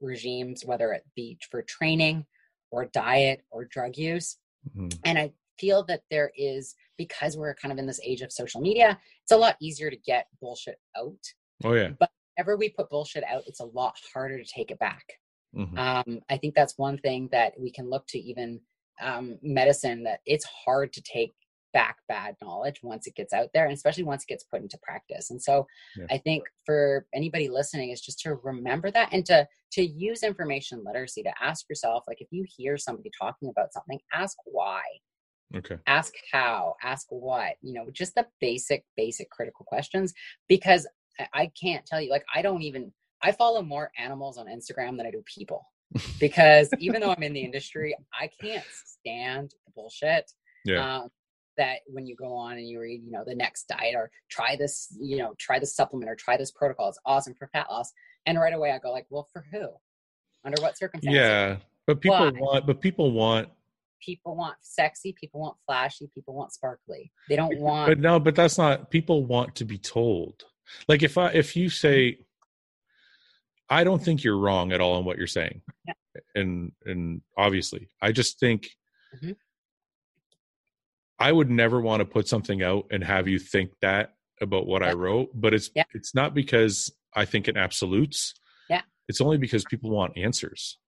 regimes, 0.01 0.65
whether 0.65 0.93
it 0.93 1.05
be 1.15 1.39
for 1.51 1.63
training 1.63 2.27
or 2.71 2.87
diet 2.87 3.45
or 3.51 3.65
drug 3.65 3.97
use. 3.97 4.39
Mhm. 4.77 4.99
And 5.05 5.19
I 5.19 5.33
feel 5.59 5.83
that 5.85 6.03
there 6.11 6.33
is, 6.37 6.75
because 6.97 7.37
we're 7.37 7.55
kind 7.55 7.73
of 7.73 7.79
in 7.79 7.87
this 7.87 8.01
age 8.03 8.21
of 8.21 8.33
social 8.33 8.61
media, 8.61 9.01
it's 9.23 9.33
a 9.33 9.37
lot 9.37 9.57
easier 9.61 9.91
to 9.91 9.97
get 9.97 10.29
bullshit 10.41 10.81
out. 10.97 11.33
Oh 11.65 11.73
yeah. 11.73 11.91
But 11.99 12.11
ever 12.37 12.57
we 12.57 12.69
put 12.69 12.91
bullshit 12.91 13.25
out, 13.25 13.45
it's 13.47 13.61
a 13.61 13.65
lot 13.65 13.99
harder 14.13 14.39
to 14.39 14.45
take 14.45 14.71
it 14.71 14.79
back. 14.79 15.19
Mhm. 15.55 15.79
Um, 15.79 16.21
I 16.29 16.37
think 16.37 16.55
that's 16.55 16.77
one 16.77 16.99
thing 16.99 17.29
that 17.29 17.59
we 17.59 17.71
can 17.71 17.89
look 17.89 18.07
to 18.09 18.19
even 18.19 18.61
um, 19.01 19.39
medicine 19.43 20.03
that 20.05 20.21
it's 20.25 20.45
hard 20.47 20.93
to 20.95 21.03
take 21.03 21.35
back 21.81 21.97
bad 22.09 22.35
knowledge 22.43 22.79
once 22.83 23.07
it 23.07 23.15
gets 23.15 23.33
out 23.39 23.49
there 23.53 23.65
and 23.67 23.75
especially 23.75 24.03
once 24.13 24.23
it 24.23 24.29
gets 24.33 24.45
put 24.51 24.63
into 24.63 24.79
practice 24.83 25.27
and 25.31 25.41
so 25.49 25.55
Yeah. 25.99 26.07
i 26.11 26.19
think 26.27 26.43
for 26.65 27.07
anybody 27.21 27.47
listening 27.59 27.91
is 27.91 28.01
just 28.01 28.19
to 28.21 28.29
remember 28.51 28.91
that 28.93 29.09
and 29.13 29.25
to 29.27 29.47
to 29.77 29.83
use 30.07 30.23
information 30.23 30.83
literacy 30.87 31.23
to 31.25 31.33
ask 31.49 31.69
yourself 31.69 32.05
like 32.09 32.21
if 32.23 32.29
you 32.31 32.43
hear 32.57 32.79
somebody 32.79 33.11
talking 33.25 33.49
about 33.51 33.73
something 33.75 33.99
ask 34.23 34.37
why 34.59 34.83
Okay. 35.55 35.77
ask 35.87 36.13
how 36.33 36.75
ask 36.83 37.07
what 37.11 37.53
you 37.67 37.73
know 37.77 37.87
just 37.93 38.15
the 38.15 38.27
basic 38.41 38.85
basic 38.97 39.29
critical 39.31 39.65
questions 39.73 40.13
because 40.49 40.83
I, 41.21 41.27
I 41.43 41.51
can't 41.63 41.85
tell 41.87 42.01
you 42.01 42.11
like 42.11 42.25
i 42.35 42.41
don't 42.47 42.63
even 42.63 42.91
i 43.23 43.31
follow 43.33 43.61
more 43.63 43.91
animals 44.07 44.39
on 44.39 44.47
instagram 44.47 44.97
than 44.97 45.07
i 45.07 45.11
do 45.11 45.23
people 45.39 45.63
because 46.21 46.69
even 46.81 47.01
though 47.01 47.13
i'm 47.17 47.23
in 47.23 47.35
the 47.35 47.45
industry 47.51 47.95
i 48.19 48.27
can't 48.43 48.65
stand 48.97 49.47
the 49.67 49.73
bullshit 49.77 50.27
Yeah. 50.65 50.83
um, 50.97 51.09
that 51.57 51.79
when 51.87 52.07
you 52.07 52.15
go 52.17 52.35
on 52.35 52.59
and 52.59 52.69
you 52.69 52.81
read 52.81 53.03
you 53.05 53.11
know 53.11 53.25
the 53.27 53.35
next 53.35 53.69
diet 53.69 53.95
or 53.95 54.11
try 54.31 54.57
this 54.57 54.95
you 55.01 55.17
know 55.17 55.35
try 55.39 55.59
this 55.59 55.75
supplement 55.75 56.11
or 56.11 56.15
try 56.15 56.37
this 56.37 56.51
protocol 56.51 56.89
it's 56.89 56.99
awesome 57.07 57.35
for 57.35 57.49
fat 57.49 57.67
loss 57.71 57.93
and 58.27 58.39
right 58.39 58.55
away 58.55 58.71
i 58.73 58.79
go 58.79 58.93
like 58.93 59.07
well 59.11 59.27
for 59.33 59.45
who 59.53 59.69
under 60.45 60.61
what 60.63 60.77
circumstances 60.79 61.19
yeah. 61.19 61.57
But 61.87 62.01
people 62.01 62.19
Why? 62.19 62.31
want, 62.31 62.67
but 62.67 62.81
people 62.81 63.13
want, 63.13 63.49
people 64.01 64.35
want 64.35 64.57
sexy 64.61 65.15
people 65.19 65.41
want 65.41 65.57
flashy 65.67 66.11
people 66.13 66.35
want 66.35 66.53
sparkly 66.53 67.13
they 67.29 67.37
don't 67.37 67.59
want 67.61 67.89
but 67.89 67.99
no, 68.01 68.19
but 68.19 68.35
that's 68.35 68.59
not, 68.59 68.91
people 68.91 69.25
want 69.25 69.55
to 69.57 69.65
be 69.65 69.79
told. 69.79 70.43
Like 70.89 71.05
if 71.05 71.17
I, 71.17 71.29
if 71.29 71.55
you 71.55 71.71
say, 71.71 72.19
I 73.71 73.85
don't 73.85 74.03
think 74.03 74.25
you're 74.25 74.39
wrong 74.39 74.73
at 74.73 74.81
all 74.81 74.99
in 74.99 75.05
what 75.05 75.17
you're 75.17 75.27
saying. 75.29 75.63
Yeah. 75.87 75.95
And, 76.35 76.73
and 76.85 77.21
obviously, 77.37 77.89
I 78.03 78.13
just 78.13 78.41
think 78.41 78.69
Mhm. 79.23 79.37
I 81.19 81.33
would 81.33 81.51
never 81.51 81.81
want 81.81 82.01
to 82.01 82.05
put 82.05 82.29
something 82.29 82.63
out 82.63 82.87
and 82.91 83.03
have 83.03 83.27
you 83.29 83.39
think 83.39 83.71
that 83.81 84.15
about 84.41 84.67
what 84.67 84.83
I 84.83 84.93
wrote, 84.93 85.31
but 85.35 85.55
it's 85.55 85.71
Yeah. 85.75 85.85
it's 85.95 86.15
not 86.15 86.35
because 86.35 86.93
I 87.15 87.25
think 87.25 87.49
in 87.49 87.57
absolutes. 87.57 88.35
Yeah. 88.69 88.83
It's 89.09 89.21
only 89.23 89.39
because 89.39 89.65
people 89.65 89.91
want 89.91 90.17
answers. 90.19 90.79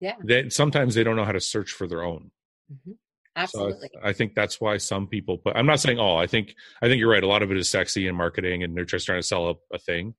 Yeah. 0.00 0.14
That 0.24 0.52
sometimes 0.52 0.94
they 0.94 1.02
don't 1.02 1.16
know 1.16 1.24
how 1.24 1.32
to 1.32 1.40
search 1.40 1.72
for 1.72 1.88
their 1.88 2.02
own. 2.04 2.30
Mhm. 2.72 2.92
So 2.92 2.94
I- 3.34 3.42
absolutely 3.42 3.90
I, 4.02 4.12
think 4.12 4.34
that's 4.34 4.60
why 4.60 4.76
some 4.78 5.08
people 5.08 5.38
put 5.38 5.56
I'm 5.56 5.66
not 5.66 5.80
saying 5.80 5.98
all. 5.98 6.16
I 6.18 6.26
think 6.26 6.54
I 6.80 6.86
think 6.88 7.00
you're 7.00 7.10
right. 7.10 7.22
A 7.22 7.26
lot 7.26 7.42
of 7.42 7.50
it 7.50 7.56
is 7.58 7.68
sexy 7.68 8.06
and 8.06 8.16
marketing 8.16 8.62
and 8.62 8.76
they're 8.76 8.84
just 8.84 9.06
trying 9.06 9.18
to 9.20 9.26
sell 9.26 9.48
a, 9.50 9.54
a 9.74 9.78
thing. 9.78 10.14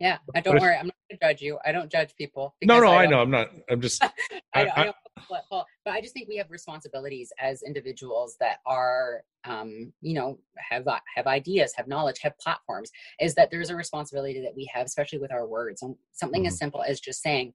Yeah 0.00 0.18
I 0.34 0.40
don't 0.40 0.56
if- 0.56 0.62
worry 0.62 0.74
i'm 0.76 0.86
not 0.86 0.94
going 1.08 1.18
to 1.20 1.26
judge 1.28 1.42
you 1.42 1.58
i 1.64 1.70
don't 1.72 1.90
judge 1.90 2.14
people 2.16 2.54
No, 2.62 2.80
no, 2.80 2.90
I, 2.90 3.02
don't- 3.02 3.10
know. 3.12 3.20
I'm 3.20 3.30
not 3.30 3.48
I'm 3.70 3.80
just 3.80 4.02
I, 4.04 4.10
I- 4.54 4.62
I, 4.62 4.80
I- 4.80 4.84
don't 4.84 4.96
let 5.30 5.44
but 5.50 5.66
I 5.86 6.00
just 6.00 6.14
think 6.14 6.28
we 6.28 6.36
have 6.36 6.50
responsibilities 6.50 7.32
as 7.38 7.62
individuals 7.62 8.36
that 8.40 8.58
are, 8.64 9.22
um, 9.44 9.92
you 10.00 10.14
know, 10.14 10.38
have 10.56 10.86
uh, 10.88 10.98
have 11.14 11.26
ideas, 11.26 11.74
have 11.76 11.88
knowledge, 11.88 12.18
have 12.22 12.38
platforms. 12.38 12.90
Is 13.20 13.34
that 13.34 13.50
there's 13.50 13.68
a 13.70 13.76
responsibility 13.76 14.40
that 14.40 14.54
we 14.56 14.70
have, 14.72 14.86
especially 14.86 15.18
with 15.18 15.32
our 15.32 15.46
words, 15.46 15.82
and 15.82 15.94
something 16.12 16.46
as 16.46 16.56
simple 16.56 16.82
as 16.82 17.00
just 17.00 17.22
saying, 17.22 17.52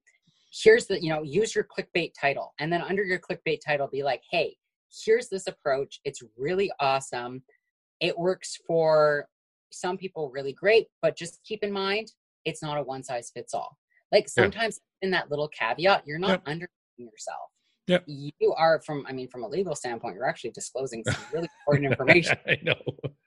"Here's 0.52 0.86
the," 0.86 1.02
you 1.02 1.08
know, 1.10 1.22
use 1.22 1.54
your 1.54 1.64
clickbait 1.64 2.12
title, 2.20 2.54
and 2.60 2.72
then 2.72 2.82
under 2.82 3.02
your 3.02 3.18
clickbait 3.18 3.60
title, 3.66 3.88
be 3.88 4.02
like, 4.04 4.22
"Hey, 4.30 4.56
here's 5.04 5.28
this 5.28 5.46
approach. 5.48 6.00
It's 6.04 6.22
really 6.36 6.70
awesome. 6.78 7.42
It 8.00 8.16
works 8.16 8.58
for 8.66 9.28
some 9.72 9.96
people 9.96 10.30
really 10.30 10.52
great, 10.52 10.86
but 11.02 11.16
just 11.16 11.40
keep 11.44 11.62
in 11.64 11.72
mind, 11.72 12.12
it's 12.46 12.62
not 12.62 12.78
a 12.78 12.82
one 12.82 13.02
size 13.02 13.30
fits 13.30 13.52
all." 13.52 13.76
Like 14.12 14.24
Yeah. 14.24 14.44
sometimes 14.44 14.80
in 15.02 15.10
that 15.10 15.30
little 15.30 15.48
caveat, 15.48 16.06
you're 16.06 16.18
not 16.18 16.30
Yep. 16.30 16.42
under 16.46 16.68
yourself. 16.96 17.50
Yep. 17.88 18.04
You 18.06 18.54
are 18.54 18.80
from, 18.82 19.04
I 19.06 19.12
mean, 19.12 19.28
from 19.28 19.44
a 19.44 19.48
legal 19.48 19.74
standpoint, 19.76 20.14
you're 20.16 20.28
actually 20.28 20.50
disclosing 20.52 21.04
some 21.04 21.26
really 21.30 21.48
important 21.60 21.86
information. 21.92 22.38
I 22.46 22.58
know. 22.62 22.80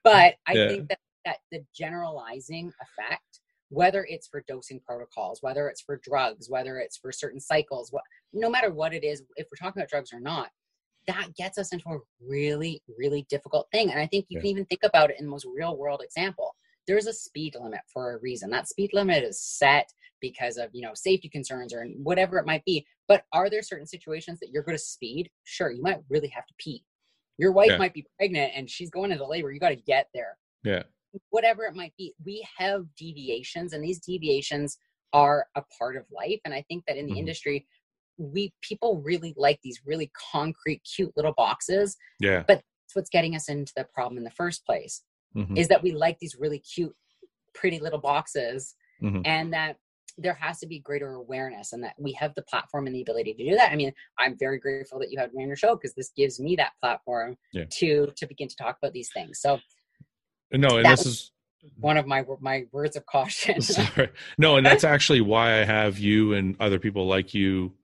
But 0.03 0.35
I 0.47 0.53
Yeah. 0.53 0.67
think 0.69 0.89
that, 0.89 0.99
that 1.25 1.37
the 1.51 1.63
generalizing 1.73 2.73
effect, 2.81 3.41
whether 3.69 4.05
it's 4.05 4.27
for 4.27 4.41
dosing 4.47 4.79
protocols, 4.79 5.41
whether 5.43 5.69
it's 5.69 5.81
for 5.81 5.97
drugs, 5.97 6.49
whether 6.49 6.79
it's 6.79 6.97
for 6.97 7.11
certain 7.11 7.39
cycles, 7.39 7.91
what, 7.91 8.03
no 8.33 8.49
matter 8.49 8.73
what 8.73 8.93
it 8.93 9.03
is, 9.03 9.21
if 9.35 9.47
we're 9.51 9.57
talking 9.63 9.79
about 9.81 9.89
drugs 9.89 10.11
or 10.11 10.19
not, 10.19 10.49
that 11.07 11.33
gets 11.35 11.57
us 11.57 11.71
into 11.71 11.87
a 11.89 11.99
really, 12.21 12.81
really 12.97 13.25
difficult 13.29 13.67
thing. 13.71 13.91
And 13.91 13.99
I 13.99 14.07
think 14.07 14.25
you 14.29 14.37
Yeah. 14.37 14.41
can 14.41 14.49
even 14.49 14.65
think 14.65 14.81
about 14.83 15.09
it 15.11 15.17
in 15.19 15.25
the 15.25 15.31
most 15.31 15.45
real 15.45 15.77
world 15.77 16.01
example. 16.03 16.55
There's 16.89 17.05
a 17.05 17.13
speed 17.13 17.55
limit 17.61 17.81
for 17.93 18.15
a 18.15 18.17
reason. 18.19 18.49
That 18.49 18.67
speed 18.67 18.89
limit 18.93 19.23
is 19.23 19.39
set 19.39 19.93
because 20.21 20.57
of 20.57 20.71
you 20.73 20.81
know 20.81 20.95
safety 20.95 21.29
concerns 21.29 21.71
or 21.71 21.85
whatever 22.01 22.39
it 22.39 22.47
might 22.47 22.65
be. 22.65 22.83
But 23.07 23.25
are 23.31 23.47
there 23.47 23.61
certain 23.61 23.85
situations 23.85 24.39
that 24.39 24.49
you're 24.51 24.63
going 24.63 24.75
to 24.77 24.83
speed? 24.83 25.29
Sure, 25.43 25.71
you 25.71 25.83
might 25.83 25.99
really 26.09 26.29
have 26.29 26.47
to 26.47 26.53
pee. 26.57 26.83
Your 27.37 27.51
wife 27.51 27.69
Yeah. 27.69 27.77
might 27.77 27.93
be 27.93 28.07
pregnant 28.17 28.53
and 28.55 28.67
she's 28.67 28.89
going 28.89 29.11
into 29.11 29.25
labor. 29.25 29.51
You 29.51 29.59
got 29.59 29.69
to 29.69 29.75
get 29.75 30.09
there 30.15 30.37
Yeah. 30.63 30.83
whatever 31.29 31.63
it 31.65 31.75
might 31.75 31.93
be 31.97 32.13
we 32.25 32.45
have 32.57 32.85
deviations 32.95 33.73
and 33.73 33.83
these 33.83 33.99
deviations 33.99 34.77
are 35.13 35.47
a 35.55 35.63
part 35.77 35.95
of 35.95 36.05
life. 36.11 36.39
And 36.43 36.53
I 36.55 36.63
think 36.63 36.85
that 36.87 36.97
in 36.97 37.05
the 37.05 37.13
Mhm. 37.13 37.19
industry, 37.19 37.67
we 38.17 38.51
people 38.61 39.01
really 39.01 39.33
like 39.37 39.59
these 39.61 39.79
really 39.85 40.11
concrete, 40.33 40.83
cute 40.83 41.15
little 41.15 41.33
boxes. 41.33 41.95
Yeah. 42.19 42.43
But 42.47 42.57
that's 42.57 42.95
what's 42.95 43.09
getting 43.09 43.35
us 43.35 43.47
into 43.47 43.73
the 43.75 43.85
problem 43.85 44.17
in 44.17 44.23
the 44.23 44.31
first 44.31 44.65
place 44.65 45.03
Mhm. 45.35 45.57
is 45.57 45.68
that 45.68 45.84
we 45.84 45.91
like 45.91 46.19
these 46.19 46.35
really 46.35 46.60
cute, 46.60 46.95
pretty 47.53 47.80
little 47.80 47.99
boxes, 47.99 48.76
Mhm. 49.01 49.22
and 49.26 49.53
that 49.53 49.77
there 50.18 50.34
has 50.34 50.60
to 50.60 50.68
be 50.68 50.80
greater 50.80 51.14
awareness 51.14 51.72
and 51.72 51.81
that 51.84 51.95
we 51.97 52.11
have 52.14 52.34
the 52.35 52.41
platform 52.41 52.88
and 52.88 52.95
the 52.95 53.01
ability 53.01 53.34
to 53.34 53.45
do 53.45 53.56
that. 53.56 53.72
I 53.72 53.76
mean, 53.76 53.93
I'm 54.18 54.38
very 54.38 54.60
grateful 54.60 54.99
that 54.99 55.11
you 55.11 55.18
had 55.18 55.34
me 55.34 55.43
on 55.43 55.47
your 55.47 55.56
show 55.56 55.76
because 55.76 55.93
this 55.93 56.10
gives 56.10 56.39
me 56.39 56.56
that 56.57 56.73
platform 56.81 57.38
Yeah. 57.53 57.65
to 57.69 58.07
to 58.18 58.27
begin 58.27 58.47
to 58.49 58.56
talk 58.56 58.77
about 58.81 58.93
these 58.93 59.11
things. 59.14 59.39
So 59.39 59.60
No, 60.51 60.77
and 60.77 60.85
this 60.85 61.06
is 61.06 61.31
one 61.77 61.95
of 61.97 62.06
my 62.07 62.26
my 62.41 62.65
words 62.72 62.95
of 62.97 63.06
caution. 63.06 63.61
Sorry. 63.61 64.10
No, 64.38 64.57
and 64.57 64.65
that's 64.65 64.84
actually 64.84 65.22
why 65.22 65.61
I 65.61 65.64
have 65.65 65.97
you 65.99 66.34
and 66.34 66.56
other 66.60 66.80
people 66.80 67.06
like 67.07 67.34
you 67.34 67.76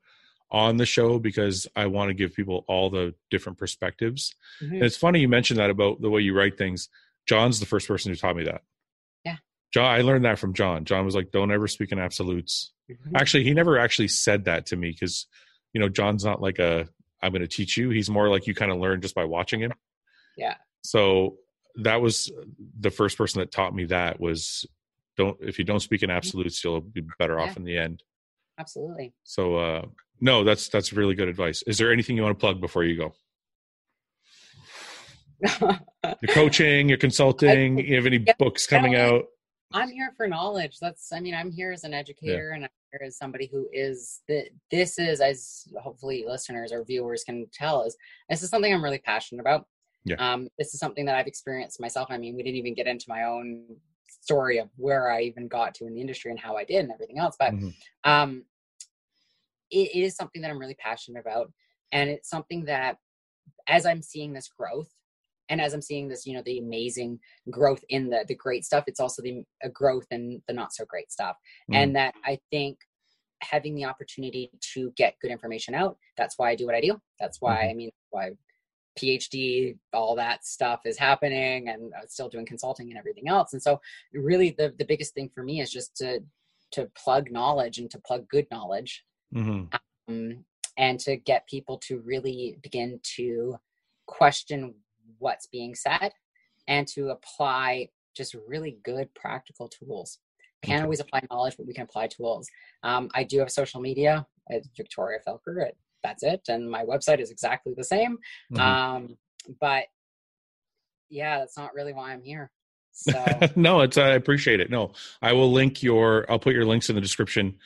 on 0.52 0.78
the 0.78 0.86
show 0.86 1.20
because 1.20 1.68
I 1.76 1.86
want 1.88 2.10
to 2.10 2.14
give 2.14 2.34
people 2.34 2.66
all 2.68 2.90
the 2.90 3.14
different 3.30 3.58
perspectives. 3.58 4.34
Mhm. 4.62 4.74
And 4.74 4.84
it's 4.84 4.98
funny 4.98 5.20
you 5.20 5.28
mentioned 5.30 5.60
that 5.60 5.70
about 5.70 6.02
the 6.02 6.10
way 6.10 6.22
you 6.22 6.34
write 6.36 6.58
things. 6.58 6.90
John's 7.28 7.60
the 7.60 7.66
first 7.66 7.88
person 7.88 8.12
who 8.12 8.16
taught 8.16 8.36
me 8.36 8.44
that. 8.46 8.62
Yeah. 9.24 9.38
John, 9.74 9.86
I 9.86 10.02
learned 10.02 10.26
that 10.26 10.40
from 10.40 10.54
John. 10.54 10.86
John 10.86 11.06
was 11.06 11.16
like, 11.16 11.32
"Don't 11.32 11.52
ever 11.52 11.68
speak 11.68 11.92
in 11.92 12.00
absolutes." 12.00 12.72
Mhm. 12.90 13.14
Actually, 13.16 13.44
he 13.46 13.54
never 13.54 13.78
actually 13.78 14.08
said 14.10 14.46
that 14.46 14.68
to 14.68 14.76
me 14.76 14.92
because, 14.92 15.28
you 15.74 15.82
know, 15.82 15.90
John's 15.90 16.24
not 16.24 16.42
like 16.42 16.60
a 16.60 16.88
"I'm 17.22 17.32
going 17.32 17.42
to 17.42 17.48
teach 17.48 17.78
you." 17.78 17.90
He's 17.90 18.10
more 18.10 18.30
like 18.30 18.46
you 18.48 18.54
kind 18.54 18.72
of 18.72 18.78
learn 18.78 19.02
just 19.02 19.16
by 19.16 19.24
watching 19.26 19.60
him. 19.62 19.74
Yeah. 20.38 20.56
So 20.84 21.38
that 21.78 22.02
was 22.02 22.32
the 22.80 22.92
first 22.92 23.18
person 23.18 23.40
that 23.40 23.52
taught 23.52 23.74
me 23.76 23.86
that 23.86 24.20
was 24.20 24.66
don't 25.18 25.38
if 25.42 25.58
you 25.60 25.66
don't 25.66 25.80
speak 25.80 26.04
in 26.04 26.10
absolutes, 26.12 26.64
you'll 26.64 26.82
be 26.82 27.02
better 27.20 27.40
off 27.40 27.52
Yeah. 27.52 27.56
in 27.58 27.64
the 27.64 27.78
end. 27.78 28.04
Absolutely. 28.58 29.14
So 29.24 29.56
uh 29.56 29.86
no, 30.22 30.44
that's 30.46 30.70
that's 30.70 30.94
really 30.94 31.16
good 31.16 31.28
advice. 31.28 31.64
Is 31.68 31.78
there 31.78 31.92
anything 31.92 32.16
you 32.16 32.24
want 32.24 32.38
to 32.38 32.40
plug 32.40 32.62
before 32.62 32.84
you 32.86 32.96
go? 32.98 33.14
Your 36.22 36.34
coaching, 36.34 36.88
your 36.90 36.98
consulting, 36.98 37.78
you 37.80 37.96
have 37.96 38.06
any 38.06 38.18
Yeah, 38.26 38.34
books 38.38 38.68
coming 38.68 38.96
I- 38.96 39.02
out? 39.02 39.26
I'm 39.74 39.90
here 39.90 40.14
for 40.16 40.28
knowledge. 40.28 40.78
That's 40.80 41.12
I 41.12 41.20
mean, 41.20 41.34
I'm 41.36 41.52
here 41.52 41.72
as 41.72 41.84
an 41.84 41.94
educator 41.94 42.52
and 42.52 42.64
I'm 42.64 42.70
here 42.92 43.02
as 43.06 43.18
somebody 43.18 43.50
who 43.52 43.68
is 43.74 44.22
that 44.30 44.46
this 44.72 44.98
is 45.00 45.20
as 45.20 45.64
hopefully 45.82 46.24
listeners 46.26 46.72
or 46.72 46.86
viewers 46.86 47.24
can 47.24 47.48
tell 47.52 47.84
is 47.84 47.98
this 48.30 48.42
is 48.44 48.50
something 48.50 48.72
I'm 48.74 48.84
really 48.84 49.00
passionate 49.00 49.42
about. 49.42 49.66
Yeah. 50.06 50.16
Um, 50.18 50.48
this 50.60 50.74
is 50.74 50.80
something 50.80 51.04
that 51.06 51.16
I've 51.16 51.28
experienced 51.28 51.82
myself. 51.82 52.08
I 52.12 52.18
mean, 52.20 52.36
we 52.36 52.44
didn't 52.44 52.58
even 52.58 52.76
get 52.76 52.88
into 52.88 53.06
my 53.10 53.24
own 53.24 53.66
story 54.08 54.60
of 54.60 54.70
where 54.78 55.12
I 55.12 55.22
even 55.24 55.48
got 55.48 55.74
to 55.76 55.88
in 55.88 55.96
the 55.96 56.02
industry 56.02 56.30
and 56.32 56.40
how 56.40 56.56
I 56.56 56.64
did 56.64 56.78
and 56.84 56.92
everything 56.92 57.18
else. 57.18 57.36
But 57.38 57.54
Mhm. 57.54 57.74
um 58.06 58.46
it, 59.72 59.90
it 59.96 60.02
is 60.04 60.16
something 60.16 60.42
that 60.44 60.52
I'm 60.52 60.60
really 60.60 60.76
passionate 60.76 61.20
about. 61.20 61.52
And 61.92 62.10
it's 62.10 62.30
something 62.30 62.66
that 62.66 62.98
as 63.68 63.86
I'm 63.86 64.02
seeing 64.04 64.32
this 64.32 64.48
growth 64.48 64.92
and 65.50 65.62
as 65.62 65.74
I'm 65.74 65.82
seeing 65.82 66.08
this, 66.08 66.26
you 66.26 66.34
know, 66.34 66.42
the 66.46 66.60
amazing 66.60 67.20
growth 67.50 67.84
in 67.90 68.10
the 68.10 68.26
the 68.28 68.36
great 68.36 68.66
stuff, 68.66 68.86
it's 68.88 69.00
also 69.00 69.22
the 69.22 69.44
a 69.64 69.70
growth 69.70 70.08
in 70.12 70.42
the 70.48 70.54
not 70.54 70.74
so 70.74 70.86
great 70.86 71.12
stuff. 71.12 71.38
Mhm. 71.70 71.76
And 71.76 71.96
that 71.96 72.16
I 72.24 72.40
think 72.52 72.78
having 73.42 73.76
the 73.76 73.86
opportunity 73.86 74.50
to 74.74 74.92
get 74.96 75.20
good 75.22 75.32
information 75.32 75.76
out, 75.76 75.98
that's 76.18 76.38
why 76.38 76.50
I 76.50 76.56
do 76.56 76.66
what 76.66 76.76
I 76.76 76.82
do. 76.82 77.00
That's 77.20 77.42
why 77.42 77.66
Mhm. 77.66 77.70
I 77.70 77.74
mean 77.74 77.92
why 78.10 78.32
PhD, 78.98 79.78
all 79.94 80.16
that 80.16 80.46
stuff 80.46 80.82
is 80.86 80.98
happening 80.98 81.68
and 81.70 81.94
I'm 82.00 82.08
still 82.08 82.30
doing 82.30 82.46
consulting 82.46 82.90
and 82.90 82.98
everything 82.98 83.28
else. 83.28 83.54
And 83.54 83.62
so 83.62 83.80
really 84.14 84.52
the 84.52 84.74
the 84.80 84.86
biggest 84.86 85.14
thing 85.14 85.30
for 85.30 85.44
me 85.44 85.62
is 85.62 85.72
just 85.72 85.96
to 85.98 86.22
to 86.72 86.90
plug 86.96 87.30
knowledge 87.30 87.78
and 87.78 87.92
to 87.92 88.00
plug 88.00 88.28
good 88.30 88.48
knowledge 88.52 89.06
Mhm. 89.34 89.80
um, 90.08 90.46
and 90.78 91.00
to 91.02 91.16
get 91.18 91.48
people 91.48 91.78
to 91.80 92.00
really 92.00 92.58
begin 92.62 93.00
to 93.16 93.58
question 94.08 94.74
what's 95.20 95.48
being 95.48 95.76
said 95.76 96.12
and 96.68 96.88
to 96.88 97.10
apply 97.10 97.90
just 98.16 98.36
really 98.48 98.78
good 98.84 99.14
practical 99.14 99.68
tools. 99.68 100.20
Can't 100.64 100.84
always 100.84 101.00
apply 101.00 101.22
knowledge, 101.30 101.56
but 101.58 101.68
we 101.68 101.74
can 101.74 101.84
apply 101.84 102.08
tools. 102.08 102.48
Um, 102.82 103.10
I 103.14 103.24
do 103.24 103.40
have 103.40 103.52
social 103.52 103.82
media. 103.82 104.26
It's 104.48 104.68
Victoria 104.76 105.20
Felkar. 105.28 105.68
It, 105.68 105.78
that's 106.04 106.24
it. 106.24 106.42
And 106.48 106.70
my 106.70 106.84
website 106.84 107.20
is 107.20 107.30
exactly 107.30 107.74
the 107.76 107.84
same. 107.84 108.18
Mhm. 108.52 108.60
Um, 108.60 109.18
but 109.60 109.86
yeah, 111.10 111.40
that's 111.40 111.58
not 111.58 111.74
really 111.74 111.94
why 111.94 112.14
I'm 112.14 112.24
here. 112.24 112.52
So 112.94 113.14
no, 113.56 113.82
it's 113.82 113.98
I 113.98 114.12
appreciate 114.12 114.60
it. 114.60 114.72
No, 114.72 114.94
I 115.22 115.34
will 115.34 115.52
link 115.52 115.84
your 115.84 116.26
I'll 116.32 116.40
put 116.40 116.54
your 116.54 116.66
links 116.66 116.90
in 116.90 116.96
the 116.96 117.02
description 117.02 117.58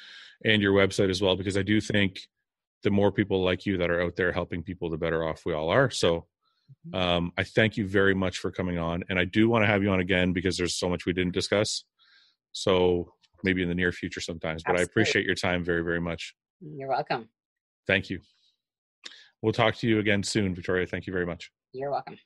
and 0.44 0.62
your 0.62 0.74
website 0.74 1.10
as 1.10 1.22
well 1.22 1.36
because 1.36 1.58
I 1.58 1.62
do 1.62 1.80
think 1.80 2.20
the 2.84 2.92
more 2.92 3.12
people 3.12 3.44
like 3.44 3.66
you 3.66 3.78
that 3.78 3.92
are 3.92 4.02
out 4.02 4.16
there 4.16 4.32
helping 4.32 4.64
people, 4.64 4.90
the 4.90 4.98
better 4.98 5.28
off 5.28 5.46
we 5.46 5.54
all 5.54 5.70
are. 5.70 5.90
So 5.90 6.26
um, 6.94 7.32
I 7.38 7.44
thank 7.44 7.78
you 7.78 7.88
very 7.88 8.16
much 8.16 8.38
for 8.38 8.52
coming 8.52 8.78
on, 8.78 9.04
and 9.10 9.20
I 9.20 9.26
do 9.26 9.50
want 9.50 9.64
to 9.64 9.68
have 9.68 9.84
you 9.84 9.90
on 9.90 10.00
again 10.00 10.34
because 10.34 10.58
there's 10.58 10.76
so 10.76 10.90
much 10.90 11.06
we 11.06 11.14
didn't 11.14 11.34
discuss. 11.34 11.84
So 12.52 13.14
maybe 13.44 13.62
in 13.62 13.70
the 13.70 13.76
near 13.76 13.92
future 13.92 14.22
sometimes. 14.22 14.64
But 14.64 14.80
I 14.80 14.82
appreciate 14.82 15.26
your 15.26 15.36
time 15.36 15.64
very 15.64 15.84
very 15.84 16.02
much. 16.02 16.34
you're 16.62 16.90
welcome. 16.90 17.30
Thank 17.88 18.10
you. 18.10 18.20
We'll 19.42 19.54
talk 19.54 19.76
to 19.78 19.88
you 19.88 20.00
again 20.00 20.24
soon, 20.24 20.54
Victoria. 20.54 20.86
Thank 20.86 21.08
you 21.08 21.14
very 21.14 21.26
much. 21.26 21.52
You're 21.74 21.92
welcome. 21.92 22.18